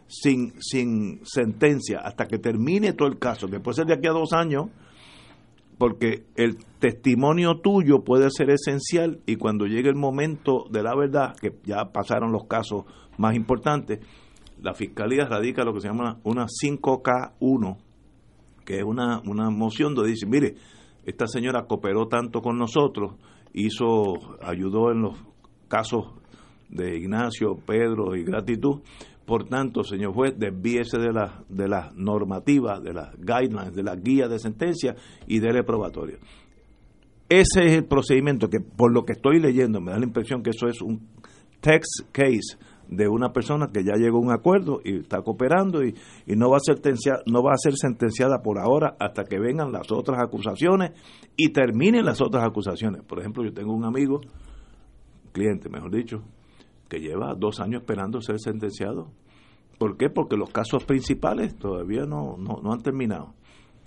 sin, 0.07 0.53
sin 0.59 1.21
sentencia 1.23 1.99
hasta 1.99 2.25
que 2.25 2.37
termine 2.37 2.93
todo 2.93 3.07
el 3.07 3.19
caso, 3.19 3.47
que 3.47 3.59
puede 3.59 3.75
ser 3.75 3.85
de 3.85 3.93
aquí 3.93 4.07
a 4.07 4.11
dos 4.11 4.33
años, 4.33 4.65
porque 5.77 6.25
el 6.35 6.57
testimonio 6.79 7.59
tuyo 7.61 8.03
puede 8.03 8.29
ser 8.29 8.49
esencial 8.49 9.21
y 9.25 9.37
cuando 9.37 9.65
llegue 9.65 9.89
el 9.89 9.95
momento 9.95 10.65
de 10.69 10.83
la 10.83 10.95
verdad, 10.95 11.35
que 11.35 11.53
ya 11.63 11.91
pasaron 11.91 12.31
los 12.31 12.45
casos 12.45 12.85
más 13.17 13.35
importantes, 13.35 13.99
la 14.61 14.73
fiscalía 14.73 15.25
radica 15.25 15.63
lo 15.63 15.73
que 15.73 15.81
se 15.81 15.87
llama 15.87 16.19
una 16.23 16.45
5K1, 16.45 17.77
que 18.65 18.77
es 18.77 18.83
una, 18.83 19.21
una 19.25 19.49
moción 19.49 19.93
donde 19.93 20.11
dice, 20.11 20.25
mire, 20.25 20.55
esta 21.05 21.27
señora 21.27 21.65
cooperó 21.65 22.07
tanto 22.07 22.41
con 22.41 22.57
nosotros, 22.57 23.15
hizo, 23.53 24.13
ayudó 24.41 24.91
en 24.91 25.01
los 25.01 25.17
casos 25.67 26.05
de 26.69 26.97
Ignacio, 26.97 27.55
Pedro 27.65 28.15
y 28.15 28.23
gratitud. 28.23 28.81
Por 29.25 29.45
tanto, 29.45 29.83
señor 29.83 30.13
juez, 30.13 30.33
desvíese 30.37 30.97
de 30.97 31.13
las 31.13 31.31
de 31.47 31.69
la 31.69 31.91
normativas, 31.95 32.83
de 32.83 32.93
las 32.93 33.15
guidelines, 33.17 33.73
de 33.73 33.83
las 33.83 34.01
guías 34.03 34.29
de 34.29 34.39
sentencia 34.39 34.95
y 35.27 35.39
de 35.39 35.63
probatoria. 35.63 36.17
Ese 37.29 37.65
es 37.65 37.73
el 37.73 37.85
procedimiento 37.85 38.49
que, 38.49 38.59
por 38.59 38.93
lo 38.93 39.05
que 39.05 39.13
estoy 39.13 39.39
leyendo, 39.39 39.79
me 39.79 39.91
da 39.91 39.97
la 39.97 40.05
impresión 40.05 40.43
que 40.43 40.49
eso 40.49 40.67
es 40.67 40.81
un 40.81 41.07
text 41.61 42.01
case 42.11 42.57
de 42.87 43.07
una 43.07 43.31
persona 43.31 43.69
que 43.73 43.83
ya 43.83 43.93
llegó 43.95 44.17
a 44.17 44.21
un 44.21 44.31
acuerdo 44.31 44.81
y 44.83 44.99
está 44.99 45.21
cooperando 45.21 45.83
y, 45.83 45.95
y 46.25 46.35
no 46.35 46.49
va 46.49 46.57
a 46.57 46.59
ser 46.59 46.79
no 47.25 47.43
va 47.43 47.51
a 47.53 47.57
ser 47.57 47.73
sentenciada 47.75 48.41
por 48.41 48.59
ahora 48.59 48.95
hasta 48.99 49.23
que 49.23 49.39
vengan 49.39 49.71
las 49.71 49.91
otras 49.91 50.21
acusaciones 50.21 50.91
y 51.35 51.51
terminen 51.51 52.05
las 52.05 52.21
otras 52.21 52.43
acusaciones. 52.43 53.03
Por 53.03 53.19
ejemplo, 53.19 53.43
yo 53.43 53.53
tengo 53.53 53.73
un 53.73 53.85
amigo, 53.85 54.21
cliente, 55.31 55.69
mejor 55.69 55.91
dicho, 55.91 56.23
que 56.89 56.99
lleva 56.99 57.33
dos 57.35 57.59
años 57.59 57.81
esperando 57.81 58.21
ser 58.21 58.39
sentenciado. 58.39 59.11
¿Por 59.77 59.97
qué? 59.97 60.09
Porque 60.09 60.37
los 60.37 60.49
casos 60.51 60.85
principales 60.85 61.57
todavía 61.57 62.05
no, 62.05 62.37
no, 62.37 62.71
han 62.71 62.81
terminado. 62.81 63.33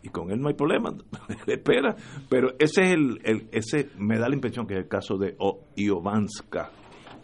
Y 0.02 0.09
con 0.09 0.31
él 0.31 0.40
no 0.40 0.48
hay 0.48 0.55
problema, 0.55 0.90
espera. 1.47 1.97
Pero 2.28 2.51
ese 2.59 2.82
es 2.82 2.94
el, 2.94 3.48
ese 3.52 3.90
me 3.98 4.18
da 4.18 4.28
la 4.28 4.35
impresión 4.35 4.66
que 4.66 4.74
es 4.74 4.81
el 4.81 4.89
caso 4.89 5.16
de 5.16 5.36
Iovanska. 5.77 6.70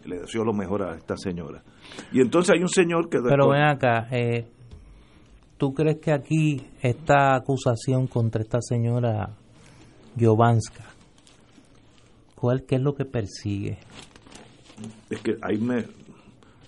Le 0.05 0.19
deseo 0.19 0.43
lo 0.43 0.53
mejor 0.53 0.83
a 0.83 0.95
esta 0.95 1.15
señora. 1.15 1.63
Y 2.11 2.21
entonces 2.21 2.55
hay 2.55 2.61
un 2.61 2.69
señor 2.69 3.09
que... 3.09 3.19
Pero 3.21 3.49
ven 3.49 3.63
acá, 3.63 4.07
eh, 4.11 4.45
¿tú 5.57 5.73
crees 5.73 5.99
que 5.99 6.11
aquí 6.11 6.61
esta 6.81 7.35
acusación 7.35 8.07
contra 8.07 8.41
esta 8.41 8.59
señora 8.61 9.29
Jovanska, 10.19 10.83
¿cuál 12.35 12.63
qué 12.63 12.75
es 12.75 12.81
lo 12.81 12.93
que 12.93 13.05
persigue? 13.05 13.77
es 15.09 15.21
que 15.21 15.35
ahí 15.41 15.57
me... 15.57 15.85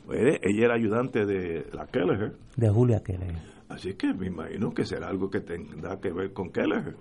ella 0.09 0.65
era 0.65 0.75
ayudante 0.75 1.25
de 1.25 1.67
la 1.73 1.87
Kelleher. 1.87 2.33
De 2.55 2.69
Julia 2.69 3.01
Kelleher. 3.01 3.35
Así 3.69 3.93
que 3.95 4.13
me 4.13 4.27
imagino 4.27 4.71
que 4.71 4.85
será 4.85 5.07
algo 5.07 5.29
que 5.29 5.41
tenga 5.41 5.99
que 5.99 6.11
ver 6.11 6.33
con 6.33 6.51
Kelleher. 6.51 6.95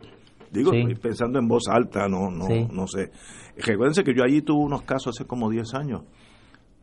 Digo, 0.51 0.71
pensando 1.03 1.39
en 1.41 1.49
voz 1.49 1.65
alta, 1.69 2.07
no 2.09 2.31
no 2.31 2.47
no 2.73 2.87
sé. 2.87 3.11
Recuérdense 3.57 4.05
que 4.05 4.15
yo 4.15 4.23
allí 4.23 4.41
tuve 4.41 4.65
unos 4.65 4.83
casos 4.83 5.17
hace 5.17 5.27
como 5.27 5.51
10 5.51 5.75
años 5.75 6.03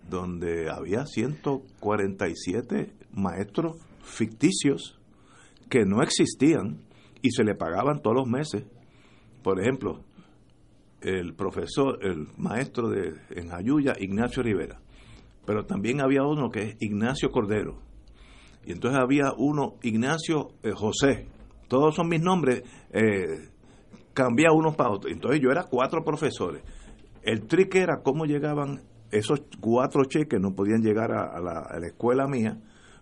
donde 0.09 0.69
había 0.69 1.05
147 1.05 2.93
maestros 3.13 3.77
ficticios 4.03 4.99
que 5.69 5.85
no 5.85 6.01
existían 6.01 6.81
y 7.21 7.31
se 7.31 7.43
le 7.43 7.55
pagaban 7.55 8.01
todos 8.01 8.17
los 8.17 8.27
meses. 8.27 8.65
Por 9.43 9.59
ejemplo, 9.59 10.03
el 11.01 11.33
profesor, 11.33 11.99
el 12.01 12.27
maestro 12.37 12.89
de, 12.89 13.13
en 13.31 13.53
Ayuya, 13.53 13.93
Ignacio 13.99 14.43
Rivera. 14.43 14.79
Pero 15.45 15.65
también 15.65 16.01
había 16.01 16.23
uno 16.23 16.49
que 16.49 16.61
es 16.61 16.75
Ignacio 16.79 17.31
Cordero. 17.31 17.79
Y 18.65 18.73
entonces 18.73 18.99
había 19.01 19.33
uno, 19.37 19.75
Ignacio 19.81 20.49
eh, 20.61 20.71
José. 20.71 21.27
Todos 21.67 21.95
son 21.95 22.09
mis 22.09 22.21
nombres. 22.21 22.63
Eh, 22.91 23.49
cambiaba 24.13 24.55
unos 24.55 24.75
para 24.75 24.91
otros. 24.91 25.11
Entonces 25.11 25.41
yo 25.41 25.49
era 25.49 25.63
cuatro 25.63 26.03
profesores. 26.03 26.63
El 27.23 27.47
trick 27.47 27.75
era 27.75 28.01
cómo 28.03 28.25
llegaban 28.25 28.81
esos 29.11 29.41
cuatro 29.59 30.05
cheques, 30.05 30.39
no 30.39 30.55
podían 30.55 30.81
llegar 30.81 31.11
a, 31.11 31.39
la, 31.39 31.85
escuela 31.85 32.27
mía, 32.27 32.57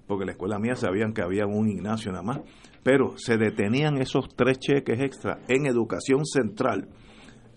porque 0.08 0.26
la 0.26 0.32
escuela 0.32 0.60
mía 0.60 0.76
sabían 0.76 1.14
que 1.14 1.22
había 1.22 1.46
un 1.46 1.70
Ignacio 1.70 2.12
nada 2.12 2.24
más, 2.24 2.40
pero 2.84 3.18
se 3.18 3.38
detenían 3.38 3.98
esos 3.98 4.36
tres 4.36 4.60
cheques 4.60 5.00
extra 5.00 5.40
en 5.48 5.66
educación 5.66 6.26
central. 6.26 6.90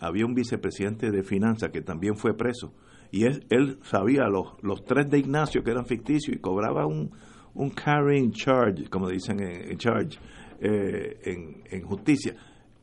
Había 0.01 0.27
un 0.27 0.35
vicepresidente 0.35 1.11
de 1.11 1.23
finanzas 1.23 1.71
que 1.71 1.81
también 1.81 2.17
fue 2.17 2.37
preso 2.37 2.75
y 3.13 3.25
él, 3.25 3.47
él 3.51 3.79
sabía 3.83 4.25
los, 4.29 4.55
los 4.63 4.85
tres 4.85 5.09
de 5.09 5.19
Ignacio 5.19 5.63
que 5.63 5.71
eran 5.71 5.85
ficticios 5.85 6.35
y 6.35 6.41
cobraba 6.41 6.87
un, 6.87 7.11
un 7.55 7.71
carrying 7.71 8.33
charge, 8.33 8.89
como 8.89 9.09
dicen 9.09 9.39
en, 9.41 9.77
charge, 9.77 10.19
eh, 10.61 11.21
en, 11.25 11.63
en, 11.71 11.83
justicia. 11.83 12.35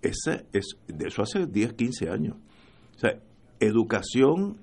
Ese 0.02 0.46
es, 0.54 0.78
de 0.88 1.08
eso 1.08 1.24
hace 1.24 1.48
10, 1.48 1.74
15 1.74 2.10
años. 2.10 2.38
O 2.96 3.00
sea, 3.00 3.20
educación 3.60 4.58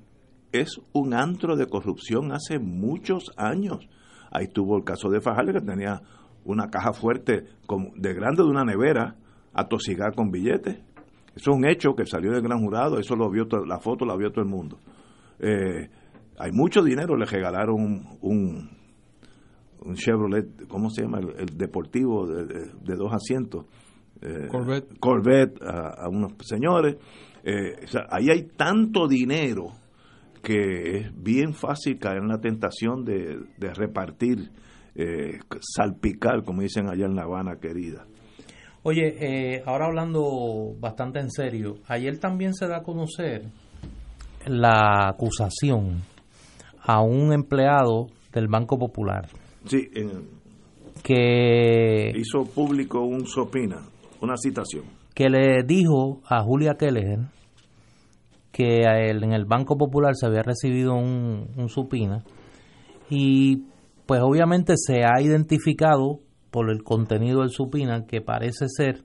es 0.52 0.80
un 0.92 1.14
antro 1.14 1.56
de 1.56 1.66
corrupción 1.66 2.32
hace 2.32 2.58
muchos 2.58 3.32
años. 3.36 3.88
Ahí 4.30 4.48
tuvo 4.48 4.76
el 4.76 4.84
caso 4.84 5.08
de 5.08 5.20
Fajardo 5.20 5.52
que 5.52 5.60
tenía 5.60 6.02
una 6.44 6.68
caja 6.68 6.92
fuerte 6.92 7.44
de 7.96 8.14
grande 8.14 8.42
de 8.42 8.48
una 8.48 8.64
nevera 8.64 9.16
a 9.52 9.68
tosigar 9.68 10.14
con 10.14 10.30
billetes. 10.30 10.76
Eso 11.34 11.50
es 11.50 11.56
un 11.56 11.66
hecho 11.68 11.94
que 11.94 12.06
salió 12.06 12.32
del 12.32 12.42
gran 12.42 12.60
jurado, 12.60 12.98
eso 12.98 13.14
lo 13.14 13.30
vio 13.30 13.46
la 13.66 13.78
foto 13.78 14.06
la 14.06 14.16
vio 14.16 14.30
todo 14.30 14.42
el 14.42 14.50
mundo. 14.50 14.78
Eh, 15.38 15.88
hay 16.38 16.52
mucho 16.52 16.82
dinero, 16.82 17.16
le 17.16 17.26
regalaron 17.26 17.76
un, 18.20 18.70
un, 19.80 19.94
Chevrolet, 19.94 20.66
¿cómo 20.66 20.90
se 20.90 21.02
llama? 21.02 21.18
El, 21.18 21.56
deportivo 21.56 22.26
de, 22.26 22.96
dos 22.96 23.12
asientos. 23.12 23.66
Eh, 24.20 24.48
Corvette. 24.50 24.98
Corvette 24.98 25.62
a, 25.62 26.08
unos 26.08 26.32
señores. 26.40 26.96
Eh, 27.44 27.86
ahí 28.10 28.30
hay 28.30 28.48
tanto 28.56 29.06
dinero 29.06 29.72
que 30.46 30.98
es 30.98 31.24
bien 31.24 31.54
fácil 31.54 31.98
caer 31.98 32.18
en 32.18 32.28
la 32.28 32.38
tentación 32.38 33.04
de, 33.04 33.36
de 33.58 33.74
repartir 33.74 34.52
eh, 34.94 35.40
salpicar, 35.60 36.44
como 36.44 36.62
dicen 36.62 36.88
allá 36.88 37.06
en 37.06 37.16
La 37.16 37.22
Habana, 37.22 37.56
querida. 37.60 38.06
Oye, 38.84 39.16
eh, 39.18 39.62
ahora 39.66 39.86
hablando 39.86 40.72
bastante 40.78 41.18
en 41.18 41.32
serio, 41.32 41.78
ayer 41.88 42.20
también 42.20 42.54
se 42.54 42.68
da 42.68 42.76
a 42.76 42.82
conocer 42.84 43.42
la 44.46 45.08
acusación 45.08 46.02
a 46.80 47.02
un 47.02 47.32
empleado 47.32 48.06
del 48.32 48.46
Banco 48.46 48.78
Popular. 48.78 49.28
Sí, 49.64 49.90
que 51.02 52.12
hizo 52.14 52.44
público 52.44 53.00
un 53.00 53.26
sopina, 53.26 53.82
una 54.20 54.36
citación. 54.36 54.84
Que 55.12 55.28
le 55.28 55.64
dijo 55.64 56.20
a 56.28 56.44
Julia 56.44 56.76
Keller 56.78 57.18
que 58.56 58.84
en 58.84 59.34
el 59.34 59.44
Banco 59.44 59.76
Popular 59.76 60.14
se 60.14 60.24
había 60.24 60.42
recibido 60.42 60.94
un, 60.94 61.50
un 61.58 61.68
supina 61.68 62.24
y 63.10 63.64
pues 64.06 64.22
obviamente 64.22 64.76
se 64.78 65.02
ha 65.04 65.20
identificado 65.20 66.20
por 66.50 66.70
el 66.70 66.82
contenido 66.82 67.40
del 67.40 67.50
supina 67.50 68.06
que 68.06 68.22
parece 68.22 68.64
ser 68.68 69.04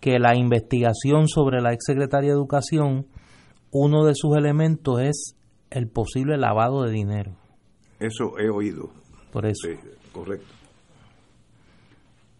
que 0.00 0.18
la 0.18 0.36
investigación 0.36 1.28
sobre 1.28 1.62
la 1.62 1.72
exsecretaria 1.72 2.28
de 2.28 2.36
Educación, 2.36 3.06
uno 3.70 4.04
de 4.04 4.14
sus 4.14 4.36
elementos 4.36 5.00
es 5.00 5.34
el 5.70 5.88
posible 5.88 6.36
lavado 6.36 6.82
de 6.82 6.90
dinero. 6.90 7.32
Eso 8.00 8.38
he 8.38 8.50
oído. 8.50 8.90
Por 9.32 9.46
eso. 9.46 9.66
Sí, 9.66 9.78
correcto. 10.12 10.61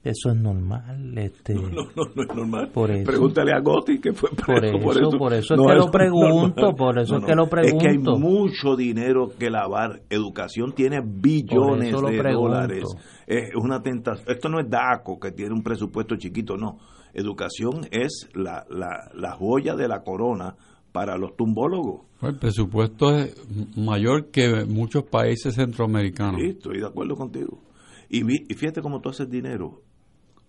Eso 0.04 0.30
es 0.30 0.36
normal. 0.36 1.16
Este, 1.16 1.54
no, 1.54 1.68
no, 1.70 2.04
no, 2.14 2.22
es 2.22 2.34
normal. 2.34 2.70
Por 2.72 2.90
eso, 2.90 3.04
Pregúntale 3.04 3.52
a 3.52 3.60
Gotti 3.60 4.00
que 4.00 4.12
fue 4.12 4.30
preso 4.30 4.78
por 4.78 4.96
eso. 4.96 5.18
Por 5.18 5.32
eso, 5.32 5.54
es 5.54 5.60
que 5.60 5.74
lo 5.74 5.90
pregunto, 5.92 6.74
por 6.74 6.98
eso 6.98 7.18
es 7.18 7.24
que 7.24 7.34
lo 7.34 7.48
pregunto. 7.48 7.76
Es 7.76 7.82
que 7.82 7.88
hay 7.90 7.98
mucho 7.98 8.74
dinero 8.76 9.30
que 9.38 9.48
lavar. 9.48 10.02
Educación 10.10 10.72
tiene 10.74 11.00
billones 11.04 11.92
de 11.92 12.32
dólares. 12.32 12.84
Es 13.26 13.54
una 13.54 13.80
tentación. 13.80 14.28
Esto 14.28 14.48
no 14.48 14.58
es 14.60 14.68
DACO 14.68 15.20
que 15.20 15.30
tiene 15.30 15.52
un 15.52 15.62
presupuesto 15.62 16.16
chiquito, 16.16 16.56
no. 16.56 16.78
Educación 17.14 17.86
es 17.90 18.28
la, 18.34 18.64
la, 18.70 19.10
la 19.14 19.32
joya 19.32 19.76
de 19.76 19.86
la 19.86 20.02
corona 20.02 20.56
para 20.90 21.16
los 21.16 21.36
tumbólogos. 21.36 22.06
El 22.22 22.38
presupuesto 22.38 23.16
es 23.16 23.36
mayor 23.76 24.30
que 24.30 24.64
muchos 24.64 25.04
países 25.04 25.54
centroamericanos. 25.54 26.40
Sí, 26.40 26.48
estoy 26.48 26.80
de 26.80 26.86
acuerdo 26.86 27.14
contigo. 27.16 27.60
Y, 28.08 28.20
y 28.20 28.54
fíjate 28.54 28.82
cómo 28.82 29.00
tú 29.00 29.08
haces 29.08 29.28
dinero 29.28 29.82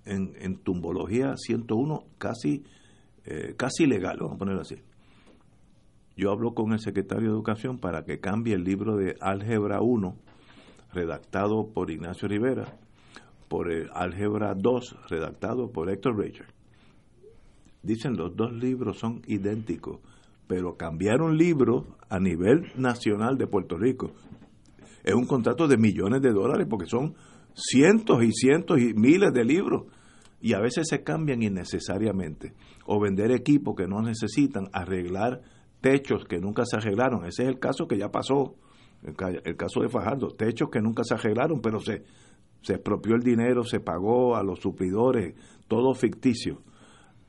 en, 0.05 0.33
en 0.39 0.57
tumbología 0.57 1.35
101 1.37 2.03
casi, 2.17 2.63
eh, 3.25 3.55
casi 3.57 3.85
legal, 3.85 4.17
vamos 4.19 4.35
a 4.35 4.39
ponerlo 4.39 4.61
así. 4.61 4.77
Yo 6.15 6.31
hablo 6.31 6.53
con 6.53 6.73
el 6.73 6.79
secretario 6.79 7.29
de 7.29 7.33
Educación 7.33 7.79
para 7.79 8.03
que 8.03 8.19
cambie 8.19 8.53
el 8.53 8.63
libro 8.63 8.97
de 8.97 9.15
Álgebra 9.19 9.81
1, 9.81 10.15
redactado 10.93 11.69
por 11.73 11.89
Ignacio 11.89 12.27
Rivera, 12.27 12.77
por 13.47 13.71
el 13.71 13.89
Álgebra 13.93 14.53
2, 14.55 14.95
redactado 15.09 15.71
por 15.71 15.89
Héctor 15.89 16.19
Richard. 16.19 16.53
Dicen 17.81 18.15
los 18.15 18.35
dos 18.35 18.53
libros 18.53 18.99
son 18.99 19.21
idénticos, 19.27 19.99
pero 20.47 20.77
cambiar 20.77 21.21
un 21.21 21.37
libro 21.37 21.97
a 22.09 22.19
nivel 22.19 22.71
nacional 22.75 23.37
de 23.37 23.47
Puerto 23.47 23.77
Rico 23.77 24.11
es 25.03 25.13
un 25.13 25.25
contrato 25.25 25.67
de 25.67 25.77
millones 25.77 26.21
de 26.21 26.31
dólares 26.31 26.65
porque 26.69 26.85
son 26.85 27.15
cientos 27.53 28.23
y 28.23 28.31
cientos 28.31 28.79
y 28.79 28.93
miles 28.93 29.33
de 29.33 29.43
libros 29.43 29.83
y 30.43 30.53
a 30.55 30.59
veces 30.59 30.87
se 30.89 31.03
cambian 31.03 31.41
innecesariamente 31.41 32.53
o 32.85 32.99
vender 32.99 33.31
equipos 33.31 33.75
que 33.77 33.87
no 33.87 34.01
necesitan, 34.01 34.67
arreglar 34.73 35.39
techos 35.79 36.25
que 36.25 36.37
nunca 36.39 36.63
se 36.65 36.75
arreglaron. 36.75 37.25
Ese 37.25 37.43
es 37.43 37.49
el 37.49 37.59
caso 37.59 37.87
que 37.87 37.97
ya 37.97 38.09
pasó, 38.09 38.55
el, 39.03 39.15
caso 39.55 39.79
de 39.79 39.87
Fajardo, 39.87 40.27
techos 40.27 40.69
que 40.69 40.81
nunca 40.81 41.05
se 41.05 41.13
arreglaron, 41.13 41.61
pero 41.61 41.79
se, 41.79 42.03
se 42.61 42.73
expropió 42.73 43.15
el 43.15 43.21
dinero, 43.21 43.63
se 43.63 43.79
pagó 43.79 44.35
a 44.35 44.43
los 44.43 44.59
suplidores, 44.59 45.33
todo 45.69 45.93
ficticio. 45.93 46.61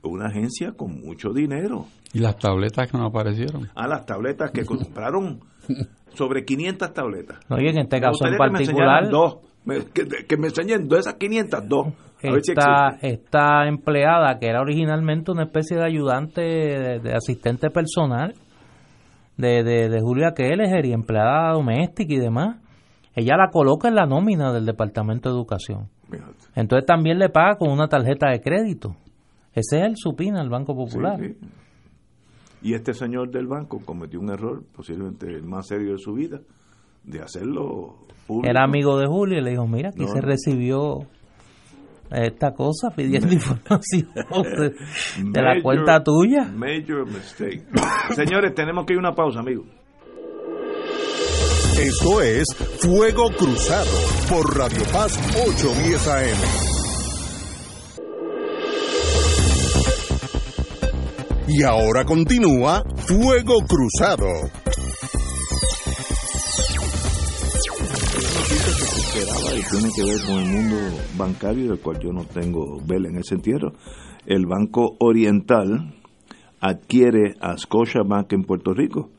Una 0.03 0.27
agencia 0.27 0.73
con 0.73 0.99
mucho 0.99 1.31
dinero. 1.31 1.85
¿Y 2.13 2.19
las 2.19 2.37
tabletas 2.37 2.91
que 2.91 2.97
no 2.97 3.05
aparecieron? 3.05 3.69
Ah, 3.75 3.87
las 3.87 4.05
tabletas 4.05 4.51
que 4.51 4.65
compraron 4.65 5.39
sobre 6.13 6.43
500 6.43 6.93
tabletas. 6.93 7.39
Oye, 7.49 7.69
en 7.69 7.77
este 7.77 8.01
caso 8.01 8.27
en 8.27 8.37
particular... 8.37 9.09
dos 9.09 9.37
que, 9.93 10.37
me 10.37 10.47
enseñen 10.47 10.87
de 10.87 10.99
esas 10.99 11.15
500, 11.15 11.67
dos. 11.67 11.87
Esta, 12.21 12.97
esta 13.01 13.67
empleada, 13.67 14.39
que 14.39 14.47
era 14.47 14.61
originalmente 14.61 15.31
una 15.31 15.43
especie 15.43 15.77
de 15.77 15.85
ayudante, 15.85 16.41
de, 16.41 17.13
asistente 17.13 17.69
personal 17.69 18.33
de, 19.37 19.63
de, 19.63 20.01
Julia 20.01 20.33
Keller 20.33 20.85
y 20.85 20.93
empleada 20.93 21.53
doméstica 21.53 22.13
y 22.13 22.19
demás, 22.19 22.57
ella 23.15 23.37
la 23.37 23.49
coloca 23.51 23.87
en 23.87 23.95
la 23.95 24.05
nómina 24.05 24.51
del 24.51 24.65
Departamento 24.65 25.29
de 25.29 25.35
Educación. 25.35 25.89
Entonces 26.55 26.85
también 26.85 27.19
le 27.19 27.29
paga 27.29 27.57
con 27.57 27.69
una 27.69 27.87
tarjeta 27.87 28.29
de 28.29 28.41
crédito. 28.41 28.95
Ese 29.53 29.79
es 29.79 29.85
el 29.85 29.93
supina 29.95 30.41
el 30.41 30.49
Banco 30.49 30.75
Popular. 30.75 31.19
Y 32.61 32.73
este 32.73 32.93
señor 32.93 33.29
del 33.29 33.47
banco 33.47 33.79
cometió 33.85 34.19
un 34.19 34.31
error, 34.31 34.63
posiblemente 34.73 35.27
el 35.27 35.43
más 35.43 35.67
serio 35.67 35.91
de 35.91 35.99
su 35.99 36.13
vida, 36.13 36.41
de 37.05 37.21
hacerlo 37.21 38.05
era 38.43 38.63
amigo 38.63 38.97
de 38.97 39.07
Julio 39.07 39.39
y 39.39 39.41
le 39.41 39.51
dijo, 39.51 39.67
mira, 39.67 39.89
aquí 39.89 40.07
se 40.07 40.19
recibió 40.19 41.05
esta 42.11 42.53
cosa 42.53 42.89
pidiendo 42.95 43.31
información 43.33 44.09
de, 45.31 45.41
la 45.41 45.61
cuenta 45.61 46.03
tuya. 46.03 46.45
Major 46.45 47.05
mistake. 47.05 47.63
Señores, 48.15 48.53
tenemos 48.55 48.85
que 48.85 48.93
ir 48.93 48.97
a 48.97 49.01
una 49.01 49.15
pausa, 49.15 49.39
amigos. 49.39 49.67
Esto 51.79 52.21
es 52.21 52.45
Fuego 52.79 53.29
Cruzado 53.37 53.91
por 54.29 54.57
Radio 54.57 54.81
Paz 54.93 55.19
810 55.45 56.07
AM. 56.07 56.65
Y 61.47 61.63
ahora 61.63 62.05
continúa 62.05 62.81
Fuego 62.95 63.59
Cruzado. 63.67 64.25
Y 69.57 69.63
tiene 69.63 69.89
que 69.95 70.03
ver 70.03 70.25
con 70.25 70.43
el 70.43 70.51
mundo 70.51 70.75
bancario, 71.17 71.69
del 71.69 71.79
cual 71.79 71.99
yo 71.99 72.11
no 72.11 72.25
tengo 72.25 72.81
vela 72.85 73.07
en 73.07 73.17
ese 73.17 73.35
entierro. 73.35 73.71
El 74.25 74.45
Banco 74.45 74.97
Oriental 74.99 75.93
adquiere 76.59 77.35
a 77.39 77.57
Scotiabank 77.57 78.33
en 78.33 78.43
Puerto 78.43 78.73
Rico. 78.73 79.11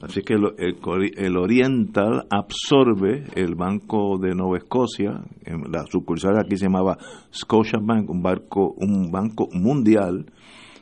Así 0.00 0.22
que 0.22 0.34
el, 0.34 1.36
Oriental 1.36 2.26
absorbe 2.30 3.24
el 3.34 3.54
Banco 3.54 4.18
de 4.18 4.34
Nueva 4.34 4.58
Escocia, 4.58 5.22
la 5.46 5.84
sucursal 5.86 6.38
aquí 6.38 6.56
se 6.56 6.66
llamaba 6.66 6.96
Scotiabank, 7.32 8.08
un, 8.08 8.22
barco, 8.22 8.74
un 8.78 9.10
banco 9.10 9.48
mundial. 9.52 10.26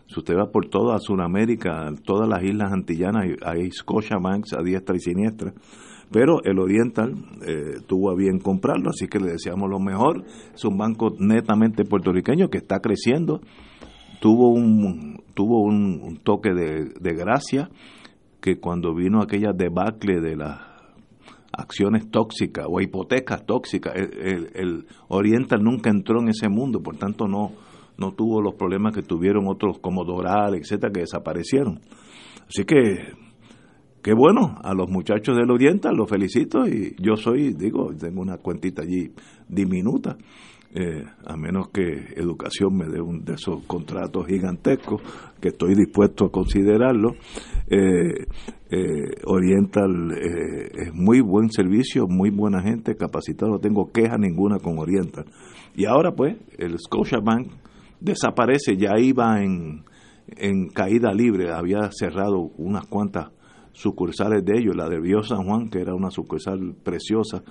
Si 0.06 0.20
usted 0.20 0.34
va 0.36 0.50
por 0.50 0.68
toda 0.68 0.98
Sudamérica, 0.98 1.92
todas 2.04 2.28
las 2.28 2.42
islas 2.44 2.72
antillanas, 2.72 3.26
hay 3.44 3.70
Scotiabanks 3.72 4.54
a 4.54 4.62
diestra 4.62 4.96
y 4.96 5.00
siniestra 5.00 5.52
pero 6.10 6.42
el 6.44 6.58
Oriental 6.58 7.14
eh, 7.46 7.80
tuvo 7.86 8.10
a 8.10 8.16
bien 8.16 8.38
comprarlo, 8.38 8.90
así 8.90 9.06
que 9.06 9.20
le 9.20 9.32
deseamos 9.32 9.70
lo 9.70 9.78
mejor. 9.78 10.24
Es 10.54 10.64
un 10.64 10.76
banco 10.76 11.14
netamente 11.18 11.84
puertorriqueño 11.84 12.48
que 12.48 12.58
está 12.58 12.80
creciendo. 12.80 13.40
Tuvo 14.20 14.48
un 14.48 15.20
tuvo 15.34 15.62
un, 15.62 16.18
toque 16.22 16.52
de, 16.52 17.14
gracia 17.14 17.70
que 18.40 18.58
cuando 18.58 18.94
vino 18.94 19.22
aquella 19.22 19.52
debacle 19.54 20.20
de 20.20 20.36
las 20.36 20.60
acciones 21.52 22.10
tóxicas 22.10 22.66
o 22.68 22.80
hipotecas 22.80 23.46
tóxicas, 23.46 23.94
el, 23.96 24.50
el, 24.54 24.86
Oriental 25.08 25.62
nunca 25.62 25.90
entró 25.90 26.20
en 26.20 26.28
ese 26.28 26.48
mundo, 26.48 26.82
por 26.82 26.96
tanto 26.96 27.26
no, 27.26 27.52
no 27.96 28.12
tuvo 28.12 28.42
los 28.42 28.54
problemas 28.54 28.94
que 28.94 29.02
tuvieron 29.02 29.46
otros 29.46 29.78
como 29.78 30.04
Doral, 30.04 30.54
etcétera, 30.54 30.92
que 30.92 31.00
desaparecieron. 31.00 31.80
Así 32.48 32.64
que, 32.64 33.14
qué 34.02 34.14
bueno, 34.14 34.58
a 34.62 34.74
los 34.74 34.88
muchachos 34.88 35.36
del 35.36 35.50
Oriental 35.50 35.94
los 35.94 36.08
felicito 36.08 36.66
y 36.66 36.94
yo 36.98 37.16
soy, 37.16 37.52
digo, 37.52 37.92
tengo 37.98 38.22
una 38.22 38.38
cuentita 38.38 38.82
allí 38.82 39.12
diminuta, 39.48 40.16
eh, 40.72 41.04
a 41.26 41.36
menos 41.36 41.70
que 41.70 42.14
educación 42.16 42.76
me 42.76 42.86
dé 42.86 43.00
un 43.00 43.24
de 43.24 43.34
esos 43.34 43.64
contratos 43.66 44.26
gigantescos 44.28 45.02
que 45.40 45.48
estoy 45.48 45.74
dispuesto 45.74 46.26
a 46.26 46.30
considerarlo. 46.30 47.16
Eh, 47.66 48.26
eh, 48.70 49.10
Oriental 49.26 50.12
es 50.12 50.94
muy 50.94 51.20
buen 51.20 51.50
servicio, 51.50 52.06
muy 52.06 52.30
buena 52.30 52.62
gente, 52.62 52.94
capacitado, 52.94 53.50
no 53.50 53.58
tengo 53.58 53.90
queja 53.90 54.16
ninguna 54.16 54.58
con 54.60 54.78
Oriental. 54.78 55.24
Y 55.74 55.86
ahora 55.86 56.12
pues 56.12 56.36
el 56.56 56.78
Scotiabank 56.78 57.48
desaparece, 58.00 58.76
ya 58.76 58.96
iba 58.96 59.42
en, 59.42 59.82
en 60.28 60.68
caída 60.68 61.12
libre, 61.12 61.50
había 61.50 61.90
cerrado 61.90 62.52
unas 62.58 62.86
cuantas 62.86 63.30
sucursales 63.72 64.44
de 64.44 64.58
ellos, 64.58 64.76
la 64.76 64.88
de 64.88 65.00
Bio 65.00 65.22
San 65.22 65.44
Juan, 65.44 65.68
que 65.68 65.80
era 65.80 65.94
una 65.94 66.10
sucursal 66.10 66.74
preciosa, 66.82 67.42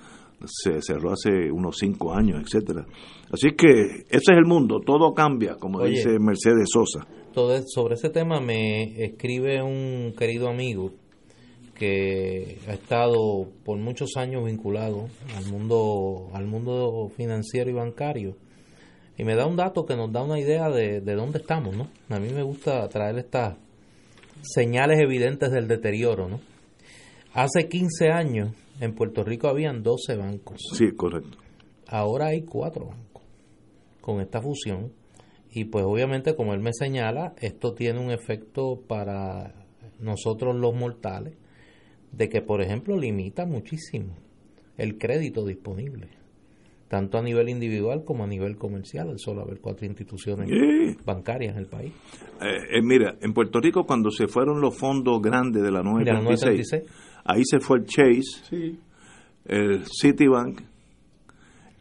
se 0.46 0.80
cerró 0.80 1.12
hace 1.12 1.50
unos 1.50 1.76
cinco 1.78 2.14
años, 2.14 2.42
etcétera. 2.42 2.86
Así 3.32 3.50
que 3.56 4.04
ese 4.08 4.32
es 4.32 4.38
el 4.38 4.46
mundo, 4.46 4.80
todo 4.84 5.12
cambia, 5.12 5.56
como 5.56 5.84
dice 5.84 6.18
Mercedes 6.18 6.68
Sosa. 6.72 7.06
Todo, 7.32 7.60
sobre 7.66 7.94
ese 7.94 8.10
tema 8.10 8.40
me 8.40 9.04
escribe 9.04 9.62
un 9.62 10.14
querido 10.16 10.48
amigo 10.48 10.92
que 11.74 12.58
ha 12.68 12.72
estado 12.72 13.48
por 13.64 13.78
muchos 13.78 14.16
años 14.16 14.44
vinculado 14.44 15.08
al 15.36 15.50
mundo, 15.50 16.28
al 16.34 16.46
mundo 16.46 17.10
financiero 17.16 17.70
y 17.70 17.74
bancario. 17.74 18.36
Y 19.16 19.24
me 19.24 19.34
da 19.34 19.46
un 19.46 19.56
dato 19.56 19.86
que 19.86 19.96
nos 19.96 20.12
da 20.12 20.22
una 20.22 20.38
idea 20.38 20.68
de, 20.70 21.00
de 21.00 21.14
dónde 21.14 21.38
estamos, 21.38 21.76
¿no? 21.76 21.88
A 22.08 22.18
mí 22.18 22.28
me 22.34 22.42
gusta 22.42 22.88
traer 22.88 23.18
estas 23.18 23.56
señales 24.42 24.98
evidentes 25.00 25.50
del 25.50 25.68
deterioro, 25.68 26.28
¿no? 26.28 26.40
Hace 27.32 27.68
15 27.68 28.08
años 28.08 28.54
en 28.80 28.94
Puerto 28.94 29.22
Rico 29.22 29.48
habían 29.48 29.82
12 29.82 30.16
bancos. 30.16 30.58
Sí, 30.74 30.92
correcto. 30.96 31.38
Ahora 31.86 32.26
hay 32.28 32.42
4 32.42 32.86
bancos 32.86 33.22
con 34.00 34.20
esta 34.20 34.40
fusión. 34.40 34.92
Y 35.52 35.64
pues 35.64 35.84
obviamente, 35.84 36.36
como 36.36 36.54
él 36.54 36.60
me 36.60 36.72
señala, 36.72 37.34
esto 37.40 37.74
tiene 37.74 37.98
un 37.98 38.10
efecto 38.10 38.80
para 38.86 39.54
nosotros 39.98 40.54
los 40.56 40.74
mortales, 40.74 41.34
de 42.12 42.28
que, 42.28 42.40
por 42.40 42.62
ejemplo, 42.62 42.96
limita 42.96 43.46
muchísimo 43.46 44.16
el 44.76 44.96
crédito 44.96 45.44
disponible, 45.44 46.08
tanto 46.90 47.18
a 47.18 47.22
nivel 47.22 47.48
individual 47.48 48.02
como 48.04 48.24
a 48.24 48.26
nivel 48.26 48.56
comercial, 48.56 49.10
el 49.10 49.20
solo 49.20 49.42
haber 49.42 49.60
cuatro 49.60 49.86
instituciones 49.86 50.50
bancarias 51.04 51.54
en 51.54 51.60
el 51.60 51.66
país. 51.66 51.92
Eh, 52.42 52.78
eh, 52.78 52.82
mira, 52.82 53.14
en 53.20 53.32
Puerto 53.32 53.60
Rico 53.60 53.84
cuando 53.84 54.10
se 54.10 54.26
fueron 54.26 54.60
los 54.60 54.76
fondos 54.76 55.22
grandes 55.22 55.62
de 55.62 55.70
la 55.70 55.84
936, 55.84 56.82
Ahí 57.24 57.42
se 57.44 57.60
fue 57.60 57.78
el 57.78 57.84
Chase, 57.84 58.76
el 59.44 59.84
Citibank, 59.86 60.62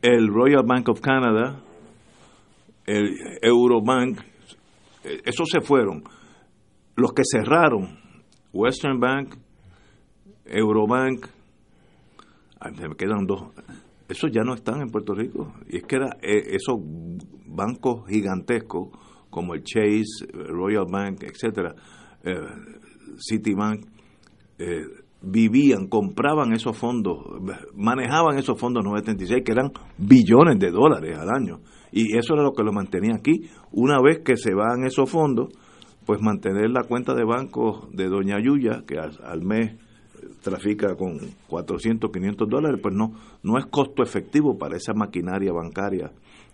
el 0.04 0.28
Royal 0.28 0.64
Bank 0.64 0.90
of 0.90 1.02
Canada, 1.02 1.60
el 2.86 3.16
Eurobank, 3.42 4.20
eh, 5.06 5.22
esos 5.26 5.50
se 5.50 5.62
fueron. 5.62 6.04
Los 6.96 7.14
que 7.14 7.24
cerraron, 7.26 7.98
Western 8.54 9.00
Bank, 9.00 9.38
Eurobank, 10.46 11.26
me 12.62 12.96
quedan 12.96 13.26
dos. 13.26 13.48
Esos 14.10 14.32
ya 14.32 14.44
no 14.44 14.56
están 14.56 14.82
en 14.82 14.90
Puerto 14.90 15.14
Rico. 15.14 15.54
Y 15.70 15.78
es 15.78 15.84
que 15.84 15.96
era, 15.96 16.18
eh, 16.22 16.56
esos 16.56 16.78
bancos 17.46 18.08
gigantescos 18.10 18.90
como 19.30 19.54
el 19.54 19.64
Chase, 19.64 20.26
Royal 20.34 20.86
Bank, 20.92 21.24
etcétera, 21.24 21.76
eh, 22.24 22.36
Citibank, 23.18 23.86
eh, 24.58 24.82
vivían, 25.22 25.88
compraban 25.88 26.54
esos 26.54 26.78
fondos, 26.78 27.18
manejaban 27.76 28.38
esos 28.38 28.60
fondos 28.60 28.84
936 28.84 29.44
que 29.44 29.52
eran 29.52 29.72
billones 29.98 30.58
de 30.60 30.72
dólares 30.72 31.18
al 31.18 31.30
año. 31.30 31.60
Y 31.92 32.18
eso 32.18 32.34
era 32.34 32.44
lo 32.44 32.54
que 32.54 32.64
lo 32.64 32.72
mantenía 32.72 33.16
aquí. 33.16 33.50
Una 33.72 34.02
vez 34.02 34.20
que 34.20 34.38
se 34.38 34.54
van 34.54 34.86
esos 34.86 35.10
fondos, 35.10 35.50
pues 36.06 36.22
mantener 36.22 36.70
la 36.72 36.84
cuenta 36.84 37.14
de 37.14 37.24
banco 37.24 37.90
de 37.92 38.08
Doña 38.08 38.40
Yuya, 38.42 38.84
que 38.88 38.98
al, 38.98 39.44
mes 39.44 39.76
trafica 40.42 40.96
con 40.96 41.20
400, 41.48 42.12
500 42.12 42.50
dólares, 42.50 42.80
pues 42.82 42.96
no, 42.96 43.14
no 43.44 43.58
es 43.58 43.66
costo 43.68 44.04
efectivo 44.04 44.58
para 44.58 44.78
esa 44.78 44.94
maquinaria 44.94 45.52
bancaria, 45.52 46.12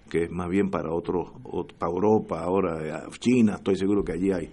que 0.10 0.24
es 0.24 0.32
más 0.32 0.49
bien 0.49 0.70
para 0.70 0.91
otros, 0.91 1.30
para 1.78 1.91
Europa, 1.91 2.41
ahora 2.41 3.07
China, 3.20 3.56
estoy 3.56 3.76
seguro 3.76 4.03
que 4.03 4.14
allí 4.14 4.32
hay. 4.32 4.52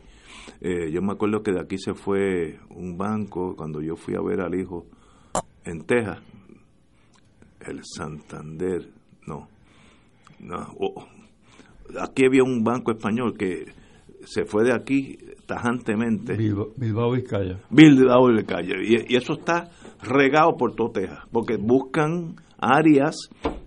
Eh, 0.61 0.91
yo 0.91 1.03
me 1.03 1.13
acuerdo 1.13 1.43
que 1.43 1.53
de 1.53 1.61
aquí 1.61 1.79
se 1.79 1.95
fue 1.95 2.59
un 2.71 2.97
banco 2.97 3.55
cuando 3.57 3.81
yo 3.81 3.97
fui 3.97 4.15
a 4.15 4.21
ver 4.21 4.41
al 4.41 4.55
hijo 4.55 4.87
en 5.65 5.85
Texas, 5.85 6.19
el 7.61 7.81
Santander, 7.85 8.89
no, 9.27 9.49
no 10.41 10.67
aquí 12.01 12.25
había 12.25 12.43
un 12.43 12.63
banco 12.63 12.93
español 12.93 13.37
que 13.37 13.67
se 14.25 14.45
fue 14.45 14.65
de 14.65 14.73
aquí 14.73 15.19
tajantemente. 15.53 16.35
Bilbao, 16.35 17.13
Vizcaya. 17.13 17.59
Bilbao 17.69 18.29
Vizcaya. 18.29 18.77
Y, 18.83 19.13
y 19.13 19.17
eso 19.17 19.35
está 19.35 19.71
regado 20.03 20.57
por 20.57 20.75
todo 20.75 20.91
Texas, 20.91 21.21
porque 21.31 21.57
buscan 21.57 22.37
áreas 22.59 23.17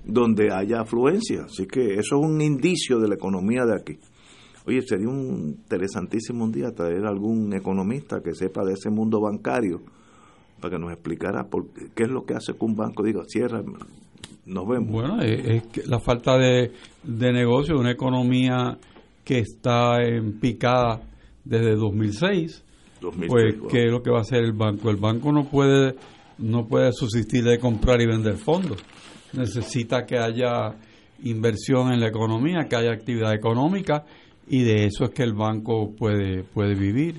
donde 0.03 0.51
haya 0.51 0.81
afluencia. 0.81 1.43
Así 1.45 1.67
que 1.67 1.93
eso 1.93 2.15
es 2.17 2.25
un 2.25 2.41
indicio 2.41 2.99
de 2.99 3.07
la 3.07 3.15
economía 3.15 3.65
de 3.65 3.75
aquí. 3.75 3.99
Oye, 4.65 4.81
sería 4.81 5.07
un 5.07 5.57
interesantísimo 5.59 6.43
un 6.43 6.51
día 6.51 6.71
traer 6.71 7.05
a 7.05 7.09
algún 7.09 7.53
economista 7.53 8.19
que 8.23 8.33
sepa 8.33 8.63
de 8.65 8.73
ese 8.73 8.89
mundo 8.89 9.21
bancario 9.21 9.81
para 10.59 10.75
que 10.75 10.79
nos 10.81 10.91
explicara 10.91 11.43
por 11.43 11.67
qué 11.93 12.03
es 12.03 12.09
lo 12.09 12.25
que 12.25 12.33
hace 12.33 12.53
que 12.53 12.65
un 12.65 12.75
banco 12.75 13.03
diga, 13.03 13.21
cierra, 13.27 13.61
nos 14.47 14.67
vemos. 14.67 14.89
Bueno, 14.89 15.21
es, 15.21 15.67
que 15.67 15.83
la 15.85 15.99
falta 15.99 16.35
de, 16.37 16.71
de 17.03 17.31
negocio, 17.31 17.77
una 17.77 17.91
economía 17.91 18.79
que 19.23 19.39
está 19.39 20.01
en 20.01 20.39
picada 20.39 21.01
desde 21.45 21.75
2006, 21.75 22.63
pues 23.27 23.55
¿qué 23.69 23.85
es 23.85 23.91
lo 23.91 24.01
que 24.01 24.09
va 24.09 24.19
a 24.19 24.21
hacer 24.21 24.43
el 24.43 24.53
banco? 24.53 24.89
El 24.89 24.97
banco 24.97 25.31
no 25.31 25.45
puede 25.45 25.95
no 26.37 26.67
puede 26.67 26.91
subsistir 26.91 27.43
de 27.43 27.59
comprar 27.59 28.01
y 28.01 28.07
vender 28.07 28.35
fondos. 28.35 28.83
Necesita 29.33 30.05
que 30.05 30.17
haya 30.17 30.75
inversión 31.23 31.93
en 31.93 32.01
la 32.01 32.07
economía, 32.07 32.67
que 32.69 32.75
haya 32.75 32.91
actividad 32.91 33.33
económica 33.33 34.05
y 34.47 34.63
de 34.63 34.85
eso 34.85 35.05
es 35.05 35.11
que 35.11 35.23
el 35.23 35.33
banco 35.33 35.93
puede, 35.97 36.43
puede 36.43 36.75
vivir. 36.75 37.15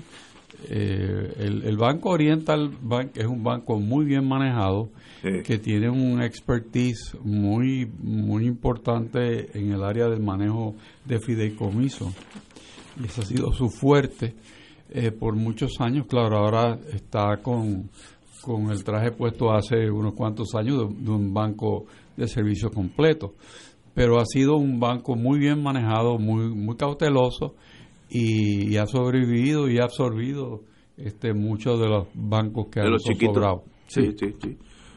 Eh, 0.69 1.33
el, 1.39 1.77
Banco 1.77 2.09
Oriental 2.09 2.71
Bank 2.81 3.11
es 3.15 3.25
un 3.25 3.43
banco 3.43 3.79
muy 3.79 4.05
bien 4.05 4.27
manejado, 4.27 4.89
que 5.21 5.57
tiene 5.57 5.89
un 5.89 6.21
expertise 6.21 7.15
muy, 7.21 7.85
muy 8.01 8.45
importante 8.45 9.49
en 9.57 9.71
el 9.71 9.83
área 9.83 10.07
del 10.07 10.21
manejo 10.21 10.75
de 11.05 11.19
fideicomiso. 11.19 12.13
Y 12.99 13.05
ese 13.05 13.21
ha 13.21 13.25
sido 13.25 13.51
su 13.51 13.69
fuerte 13.69 14.35
eh, 14.89 15.11
por 15.11 15.35
muchos 15.35 15.79
años. 15.79 16.07
Claro, 16.07 16.37
ahora 16.37 16.79
está 16.93 17.37
con, 17.41 17.89
con 18.41 18.71
el 18.71 18.83
traje 18.83 19.11
puesto 19.11 19.51
hace 19.51 19.89
unos 19.89 20.13
cuantos 20.13 20.55
años 20.55 20.89
de 20.97 21.11
un 21.11 21.33
banco 21.33 21.85
de 22.15 22.27
servicio 22.27 22.71
completo 22.71 23.33
pero 23.97 24.19
ha 24.19 24.25
sido 24.25 24.57
un 24.57 24.79
banco 24.79 25.15
muy 25.15 25.39
bien 25.39 25.63
manejado, 25.63 26.19
muy 26.19 26.53
muy 26.53 26.75
cauteloso 26.75 27.55
y, 28.11 28.77
ha 28.77 28.85
sobrevivido 28.85 29.67
y 29.67 29.79
ha 29.79 29.85
absorbido 29.85 30.61
este 30.97 31.33
muchos 31.33 31.79
de 31.79 31.87
los 31.89 32.07
bancos 32.13 32.67
que 32.67 32.79
han 32.79 32.99
sobrado. 32.99 33.63
Sí, 33.87 34.11
sí, 34.15 34.35
sí, 34.39 34.55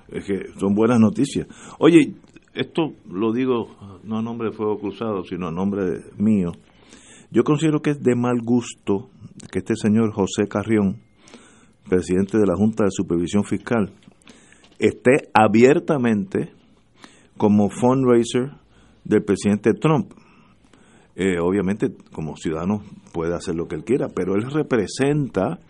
Es 0.09 0.27
que 0.27 0.52
son 0.59 0.74
buenas 0.74 1.01
noticias. 1.01 1.47
Oye, 1.78 2.12
esto 2.52 2.93
lo 3.10 3.32
digo 3.32 3.68
no 4.05 4.18
a 4.18 4.22
nombre 4.22 4.51
de 4.51 4.55
Fuego 4.55 4.78
Cruzado, 4.78 5.24
sino 5.24 5.48
a 5.48 5.51
nombre 5.51 6.02
mío. 6.18 6.52
Yo 7.32 7.44
considero 7.44 7.81
que 7.81 7.90
es 7.90 8.02
de 8.02 8.16
mal 8.16 8.40
gusto 8.43 9.09
que 9.52 9.61
este 9.61 9.77
señor 9.77 10.12
José 10.12 10.48
Carrión, 10.48 10.97
presidente 11.89 12.39
de 12.39 12.47
la 12.47 12.57
Junta 12.57 12.85
de 12.85 12.90
Supervisión 12.90 13.44
Fiscal, 13.44 13.93
esté 14.81 15.28
abiertamente 15.32 16.52
como 17.36 17.70
fundraiser 17.70 18.51
del 19.05 19.23
presidente 19.23 19.74
Trump. 19.74 20.12
Eh, 21.15 21.39
obviamente, 21.40 21.93
como 22.12 22.36
ciudadano 22.36 22.82
puede 23.12 23.36
hacer 23.36 23.55
lo 23.55 23.69
que 23.69 23.77
él 23.77 23.85
quiera, 23.85 24.09
pero 24.09 24.35
él 24.35 24.51
representa 24.51 25.61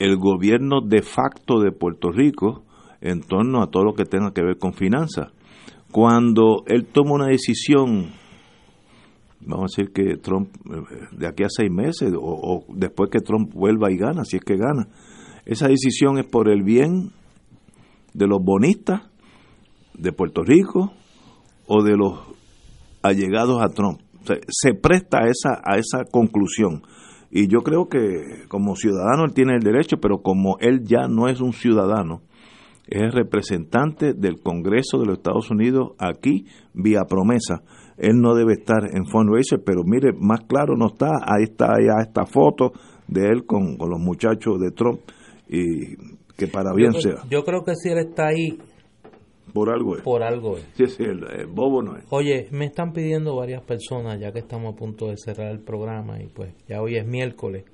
el 0.00 0.16
gobierno 0.16 0.80
de 0.80 1.02
facto 1.02 1.60
de 1.60 1.70
Puerto 1.70 2.10
Rico 2.10 2.64
en 3.00 3.20
torno 3.20 3.62
a 3.62 3.70
todo 3.70 3.84
lo 3.84 3.94
que 3.94 4.04
tenga 4.04 4.32
que 4.32 4.42
ver 4.42 4.58
con 4.58 4.72
finanzas. 4.72 5.28
Cuando 5.92 6.64
él 6.66 6.86
toma 6.86 7.12
una 7.14 7.28
decisión 7.28 8.10
vamos 9.48 9.72
a 9.72 9.80
decir 9.80 9.92
que 9.92 10.16
Trump, 10.18 10.50
eh, 10.66 11.16
de 11.16 11.26
aquí 11.26 11.42
a 11.42 11.48
seis 11.48 11.70
meses, 11.70 12.12
o, 12.16 12.64
después 12.68 13.10
que 13.10 13.20
Trump 13.20 13.52
vuelva 13.52 13.90
y 13.90 13.96
gana, 13.96 14.24
si 14.24 14.36
es 14.36 14.44
que 14.44 14.56
gana. 14.56 14.88
Esa 15.44 15.68
decisión 15.68 16.18
es 16.18 16.26
por 16.26 16.48
el 16.50 16.62
bien 16.62 17.12
de 18.12 18.26
los 18.26 18.38
bonistas 18.42 19.02
de 19.94 20.12
Puerto 20.12 20.42
Rico 20.42 20.92
o 21.66 21.82
de 21.82 21.96
los 21.96 22.20
allegados 23.02 23.62
a 23.62 23.68
Trump. 23.70 24.00
Se 24.48 24.74
presta 24.74 25.20
a 25.20 25.28
esa, 25.28 25.62
a 25.64 25.78
esa 25.78 26.04
conclusión. 26.10 26.82
Y 27.30 27.48
yo 27.48 27.60
creo 27.60 27.88
que 27.88 28.46
como 28.48 28.76
ciudadano 28.76 29.24
él 29.24 29.32
tiene 29.32 29.54
el 29.54 29.62
derecho, 29.62 29.96
pero 29.98 30.18
como 30.18 30.58
él 30.60 30.82
ya 30.84 31.08
no 31.08 31.28
es 31.28 31.40
un 31.40 31.52
ciudadano, 31.52 32.22
es 32.86 33.14
representante 33.14 34.14
del 34.14 34.40
Congreso 34.40 34.98
de 34.98 35.06
los 35.06 35.18
Estados 35.18 35.50
Unidos 35.50 35.92
aquí 35.98 36.46
vía 36.74 37.04
promesa. 37.08 37.62
Él 37.98 38.20
no 38.20 38.34
debe 38.34 38.54
estar 38.54 38.84
en 38.94 39.06
fundraiser, 39.06 39.60
pero 39.64 39.82
mire, 39.84 40.12
más 40.18 40.40
claro 40.42 40.76
no 40.76 40.86
está. 40.86 41.10
Ahí 41.22 41.44
está 41.44 41.74
ya 41.80 42.00
esta 42.00 42.24
foto 42.26 42.72
de 43.08 43.26
él 43.26 43.44
con, 43.44 43.76
con 43.76 43.90
los 43.90 43.98
muchachos 43.98 44.60
de 44.60 44.70
Trump 44.70 45.00
y 45.48 45.96
que 46.36 46.46
para 46.46 46.72
bien 46.74 46.92
yo, 46.92 47.00
sea. 47.00 47.22
Yo 47.28 47.44
creo 47.44 47.64
que 47.64 47.74
si 47.74 47.88
él 47.88 47.98
está 47.98 48.28
ahí, 48.28 48.58
por 49.52 49.70
algo 49.70 49.96
es. 49.96 50.02
por 50.02 50.22
algo 50.22 50.56
es. 50.56 50.68
Sí, 50.74 50.86
sí, 50.86 51.02
el, 51.02 51.24
el 51.24 51.46
bobo 51.46 51.82
no 51.82 51.96
es. 51.96 52.04
Oye, 52.10 52.48
me 52.52 52.66
están 52.66 52.92
pidiendo 52.92 53.34
varias 53.34 53.62
personas, 53.62 54.20
ya 54.20 54.30
que 54.30 54.38
estamos 54.38 54.74
a 54.74 54.76
punto 54.76 55.06
de 55.08 55.16
cerrar 55.16 55.50
el 55.50 55.60
programa 55.60 56.22
y 56.22 56.28
pues 56.28 56.54
ya 56.68 56.80
hoy 56.80 56.96
es 56.96 57.06
miércoles, 57.06 57.64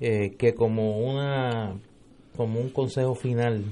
eh, 0.00 0.34
que 0.38 0.54
como 0.54 0.98
una 1.00 1.74
como 2.36 2.60
un 2.60 2.70
consejo 2.70 3.14
final 3.14 3.64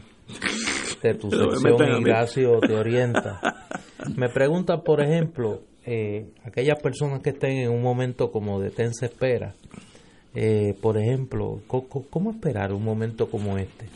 de 1.02 1.14
tu 1.14 1.30
sección. 1.30 2.00
Ignacio 2.00 2.58
te 2.60 2.74
orienta. 2.74 3.40
Me 4.16 4.28
pregunta, 4.28 4.82
por 4.82 5.00
ejemplo, 5.00 5.60
eh, 5.86 6.26
aquellas 6.44 6.80
personas 6.82 7.20
que 7.22 7.30
estén 7.30 7.58
en 7.58 7.70
un 7.70 7.82
momento 7.82 8.30
como 8.30 8.60
de 8.60 8.70
tensa 8.70 9.06
espera, 9.06 9.54
eh, 10.34 10.74
por 10.80 10.96
ejemplo, 10.98 11.60
co- 11.66 11.88
co- 11.88 12.04
¿cómo, 12.10 12.30
esperar 12.30 12.72
un 12.72 12.84
momento 12.84 13.28
como 13.30 13.58
este? 13.58 13.86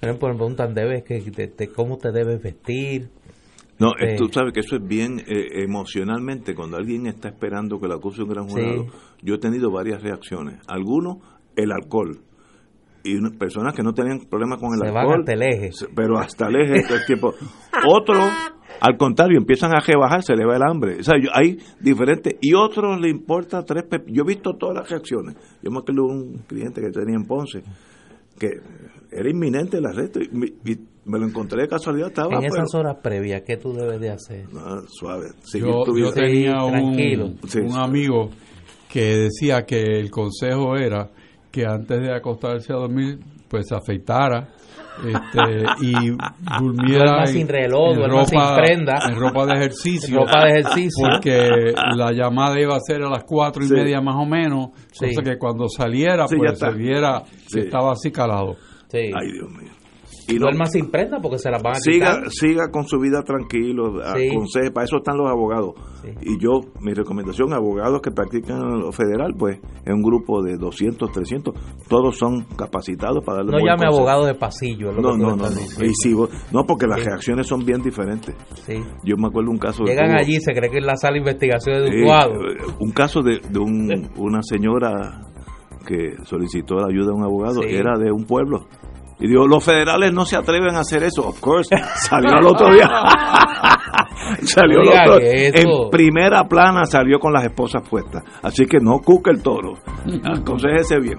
Por 0.00 0.08
ejemplo, 0.08 0.28
me 0.28 0.34
preguntan, 0.36 0.74
¿debes 0.74 1.02
que, 1.04 1.20
de- 1.20 1.48
de 1.48 1.68
cómo 1.68 1.96
te 1.98 2.12
debes 2.12 2.42
vestir? 2.42 3.08
No, 3.78 3.90
eh, 3.98 4.14
tú 4.16 4.28
sabes 4.32 4.52
que 4.54 4.60
eso 4.60 4.76
es 4.76 4.86
bien 4.86 5.18
eh, 5.26 5.62
emocionalmente, 5.64 6.54
cuando 6.54 6.76
alguien 6.78 7.06
está 7.06 7.28
esperando 7.28 7.78
que 7.80 7.88
le 7.88 7.94
acuse 7.94 8.22
un 8.22 8.28
gran 8.30 8.48
Sí. 8.48 8.54
jurado. 8.54 8.86
Yo 9.22 9.34
he 9.34 9.38
tenido 9.38 9.70
varias 9.70 10.02
reacciones. 10.02 10.60
Algunos, 10.66 11.18
el 11.56 11.72
alcohol. 11.72 12.20
Y 13.04 13.20
personas 13.38 13.74
que 13.74 13.82
no 13.82 13.92
tenían 13.92 14.20
problemas 14.30 14.58
con 14.60 14.72
el 14.74 14.80
Se 14.80 14.90
van 14.92 15.02
alcohol. 15.04 15.20
hasta 15.20 15.32
el 15.34 15.42
eje. 15.42 15.70
Pero 15.94 16.18
hasta 16.18 16.48
el 16.48 16.56
eje 16.56 16.82
todo 16.88 16.96
el 16.96 17.06
tiempo. 17.06 17.34
Otros, 17.86 18.18
al 18.80 18.96
contrario, 18.96 19.38
empiezan 19.38 19.74
a 19.74 19.80
rebajar, 19.80 20.22
se 20.22 20.34
les 20.36 20.46
va 20.46 20.56
el 20.56 20.62
hambre. 20.62 20.98
O 21.00 21.02
sea, 21.02 21.14
yo- 21.20 21.30
hay 21.32 21.58
diferentes. 21.80 22.36
Y 22.40 22.54
otros 22.54 23.00
le 23.00 23.08
importa 23.10 23.62
tres 23.64 23.84
pep- 23.84 24.06
Yo 24.08 24.22
he 24.22 24.26
visto 24.26 24.54
todas 24.56 24.76
las 24.76 24.90
reacciones. 24.90 25.34
Yo 25.62 25.70
me 25.70 25.78
acuerdo 25.78 26.02
de 26.06 26.12
un 26.14 26.32
cliente 26.46 26.80
que 26.80 26.90
tenía 26.90 27.16
en 27.16 27.24
Ponce 27.24 27.62
que 28.38 28.50
era 29.10 29.30
inminente 29.30 29.78
el 29.78 29.86
arresto 29.86 30.20
y, 30.20 30.28
me- 30.30 30.46
y 30.70 30.76
me 31.06 31.18
lo 31.18 31.26
encontré 31.26 31.62
de 31.62 31.68
casualidad. 31.68 32.08
Estaba 32.08 32.34
En 32.34 32.40
pero- 32.42 32.54
esas 32.54 32.74
horas 32.74 32.96
previas, 33.02 33.42
¿qué 33.46 33.56
tú 33.56 33.72
debes 33.72 33.98
de 34.00 34.10
hacer? 34.10 34.52
no, 34.52 34.82
suave. 34.88 35.28
seguir 35.42 35.68
Yo, 35.68 35.96
yo 35.96 36.12
tenía 36.12 36.62
un. 36.64 37.38
Sí, 37.48 37.60
amigo 37.74 38.30
que 38.92 39.16
decía 39.30 39.64
que 39.64 39.80
el 40.00 40.10
consejo 40.10 40.76
era 40.76 41.08
que 41.50 41.64
antes 41.64 41.98
de 42.00 42.14
acostarse 42.14 42.72
a 42.72 42.76
dormir, 42.76 43.18
pues 43.48 43.66
se 43.68 43.74
afeitara 43.74 44.48
este, 45.04 45.64
y 45.82 45.92
durmiera 46.60 47.20
en, 47.22 47.26
sin 47.28 47.48
reloj, 47.48 47.92
en 47.92 47.96
duerma 47.98 48.24
sin 48.26 48.40
prenda. 48.56 48.98
en 49.08 49.16
ropa 49.18 49.46
de 49.46 49.52
ejercicio. 49.58 50.18
Ropa 50.20 50.44
de 50.44 50.50
ejercicio. 50.60 51.08
Porque 51.12 51.72
la 51.96 52.12
llamada 52.12 52.60
iba 52.60 52.76
a 52.76 52.80
ser 52.80 53.02
a 53.02 53.10
las 53.10 53.24
cuatro 53.24 53.62
y 53.64 53.68
Sí. 53.68 53.74
media 53.74 54.00
más 54.00 54.16
o 54.16 54.24
menos, 54.24 54.70
Sí. 54.92 55.06
cosa 55.14 55.22
que 55.22 55.38
cuando 55.38 55.68
saliera, 55.68 56.26
pues 56.26 56.58
se 56.58 56.70
viera 56.72 57.22
Sí. 57.46 57.54
que 57.54 57.60
estaba 57.66 57.92
así 57.92 58.10
calado. 58.10 58.54
Sí. 58.88 58.98
Ay, 58.98 59.32
Dios 59.32 59.50
mío. 59.50 59.72
Y 60.28 60.34
no- 60.34 60.46
Duerma 60.46 60.66
sin 60.66 60.90
prenda 60.90 61.18
porque 61.20 61.38
se 61.38 61.50
las 61.50 61.62
van 61.62 61.74
a 61.76 61.78
siga, 61.80 62.16
quitar. 62.16 62.30
siga 62.30 62.70
con 62.72 62.84
su 62.88 62.98
vida 62.98 63.22
tranquilo, 63.22 63.94
Sí. 64.16 64.28
aconseje, 64.30 64.70
para 64.72 64.84
eso 64.84 64.96
están 64.96 65.16
los 65.18 65.28
abogados. 65.30 65.74
Sí. 66.02 66.10
Y 66.22 66.38
yo, 66.42 66.60
mi 66.80 66.92
recomendación, 66.94 67.52
abogados 67.52 68.00
que 68.02 68.10
practican 68.10 68.58
lo 68.80 68.90
federal, 68.92 69.34
pues 69.38 69.58
es 69.84 69.92
un 69.94 70.02
grupo 70.02 70.42
de 70.42 70.56
200, 70.56 71.12
300, 71.12 71.54
todos 71.88 72.16
son 72.18 72.42
capacitados 72.56 73.22
para 73.24 73.38
darle 73.38 73.52
No 73.52 73.58
llame 73.58 73.70
consejo. 73.84 73.96
abogado 73.98 74.26
de 74.26 74.34
pasillo. 74.34 74.90
es 74.90 74.96
lo 74.96 75.02
No, 75.02 75.12
que 75.12 75.18
no, 75.18 75.36
no, 75.36 75.50
no. 75.50 75.84
Y 75.84 75.94
si 75.94 76.12
vos- 76.12 76.30
no, 76.52 76.64
porque 76.64 76.86
las 76.86 77.00
Sí. 77.00 77.06
reacciones 77.06 77.46
son 77.46 77.64
bien 77.64 77.82
diferentes. 77.82 78.34
Sí. 78.66 78.74
Yo 79.04 79.16
me 79.16 79.28
acuerdo 79.28 79.50
un 79.50 79.58
caso 79.58 79.84
Llegan 79.84 80.16
allí, 80.18 80.40
se 80.40 80.52
cree 80.52 80.70
que 80.70 80.78
es 80.78 80.84
la 80.84 80.96
sala 80.96 81.12
de 81.14 81.18
investigación 81.20 81.84
de 81.84 81.90
Sí, 81.92 82.02
Utuado. 82.02 82.32
eh, 82.32 82.56
un 82.80 82.90
caso 82.90 83.22
de, 83.22 83.40
de 83.48 83.58
un- 83.58 84.10
una 84.16 84.40
señora 84.42 85.22
que 85.86 86.16
solicitó 86.24 86.76
la 86.76 86.88
ayuda 86.88 87.06
de 87.06 87.12
un 87.12 87.24
abogado, 87.24 87.62
Sí. 87.62 87.68
era 87.74 87.96
de 87.96 88.10
un 88.10 88.24
pueblo. 88.24 88.66
Y 89.18 89.28
dijo, 89.28 89.46
los 89.46 89.64
federales 89.64 90.12
no 90.12 90.24
se 90.26 90.36
atreven 90.36 90.76
a 90.76 90.80
hacer 90.80 91.02
eso. 91.02 91.26
Of 91.26 91.40
course, 91.40 91.74
salió 92.08 92.34
al 92.36 92.46
otro 92.46 92.70
día. 92.72 92.86
salió 94.42 94.80
diga 94.82 95.02
otro 95.04 95.18
eso- 95.18 95.84
En 95.84 95.90
primera 95.90 96.44
plana 96.44 96.84
salió 96.86 97.18
con 97.18 97.32
las 97.32 97.44
esposas 97.44 97.82
puestas. 97.88 98.22
Así 98.42 98.66
que 98.66 98.78
no 98.80 98.98
cuque 98.98 99.30
el 99.30 99.42
toro. 99.42 99.74
Aconsejese 100.24 100.98
bien. 101.00 101.18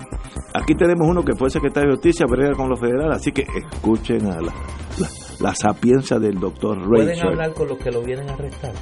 Aquí 0.53 0.75
tenemos 0.75 1.07
uno 1.07 1.23
que 1.23 1.33
fue 1.35 1.49
secretario 1.49 1.89
de 1.89 1.95
justicia, 1.95 2.25
brega 2.29 2.53
con 2.53 2.69
los 2.69 2.79
federales. 2.79 3.17
Así 3.17 3.31
que 3.31 3.43
escuchen 3.55 4.25
a 4.27 4.35
la, 4.41 4.53
la, 4.99 5.07
la 5.39 5.55
sapiencia 5.55 6.19
del 6.19 6.39
doctor 6.39 6.77
Pueden 6.87 7.09
Rachel. 7.09 7.27
hablar 7.29 7.53
con 7.53 7.67
los 7.67 7.77
que 7.79 7.91
lo 7.91 8.01
vienen 8.01 8.29
a 8.29 8.33
arrestar. 8.33 8.73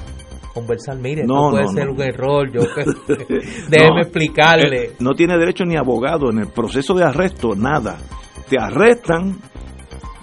Conversar, 0.52 0.96
mire, 0.98 1.24
No, 1.26 1.50
puede 1.50 1.64
no, 1.64 1.70
ser 1.70 1.86
no. 1.86 1.92
un 1.92 2.02
error. 2.02 2.50
Yo, 2.52 2.60
déjeme 3.70 4.00
explicarle. 4.02 4.84
eh, 4.84 4.92
no 5.00 5.12
tiene 5.14 5.36
derecho 5.38 5.64
ni 5.64 5.76
abogado 5.76 6.30
en 6.30 6.38
el 6.38 6.48
proceso 6.48 6.94
de 6.94 7.04
arresto, 7.04 7.54
nada. 7.54 7.96
Te 8.48 8.58
arrestan, 8.58 9.38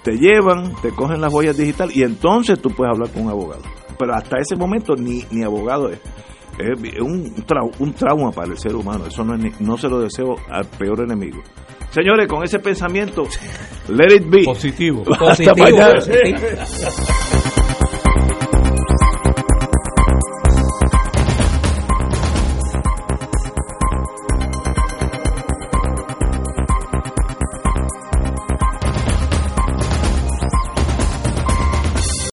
te 0.02 0.12
llevan, 0.16 0.74
te 0.82 0.90
cogen 0.90 1.20
las 1.20 1.32
huellas 1.32 1.56
digitales 1.56 1.96
y 1.96 2.02
entonces 2.02 2.60
tú 2.60 2.70
puedes 2.70 2.92
hablar 2.94 3.10
con 3.10 3.24
un 3.24 3.30
abogado. 3.30 3.62
Pero 3.98 4.14
hasta 4.14 4.38
ese 4.38 4.56
momento 4.56 4.94
ni, 4.96 5.24
ni 5.30 5.42
abogado 5.44 5.90
es. 5.90 5.98
Es 6.58 7.00
un, 7.00 7.34
trau- 7.46 7.72
un 7.80 7.92
trauma 7.94 8.30
para 8.30 8.52
el 8.52 8.58
ser 8.58 8.76
humano. 8.76 9.06
Eso 9.06 9.24
no, 9.24 9.34
es 9.34 9.40
ni- 9.40 9.52
no 9.66 9.76
se 9.76 9.88
lo 9.88 9.98
deseo 10.00 10.36
al 10.48 10.64
peor 10.66 11.00
enemigo. 11.02 11.42
Señores, 11.90 12.28
con 12.28 12.42
ese 12.44 12.58
pensamiento, 12.60 13.24
let 13.88 14.14
it 14.16 14.28
be. 14.30 14.44
Positivo. 14.44 15.02
Hasta 15.10 15.24
Positivo, 15.26 15.56
mañana. 15.56 15.94
positivo. 15.94 17.43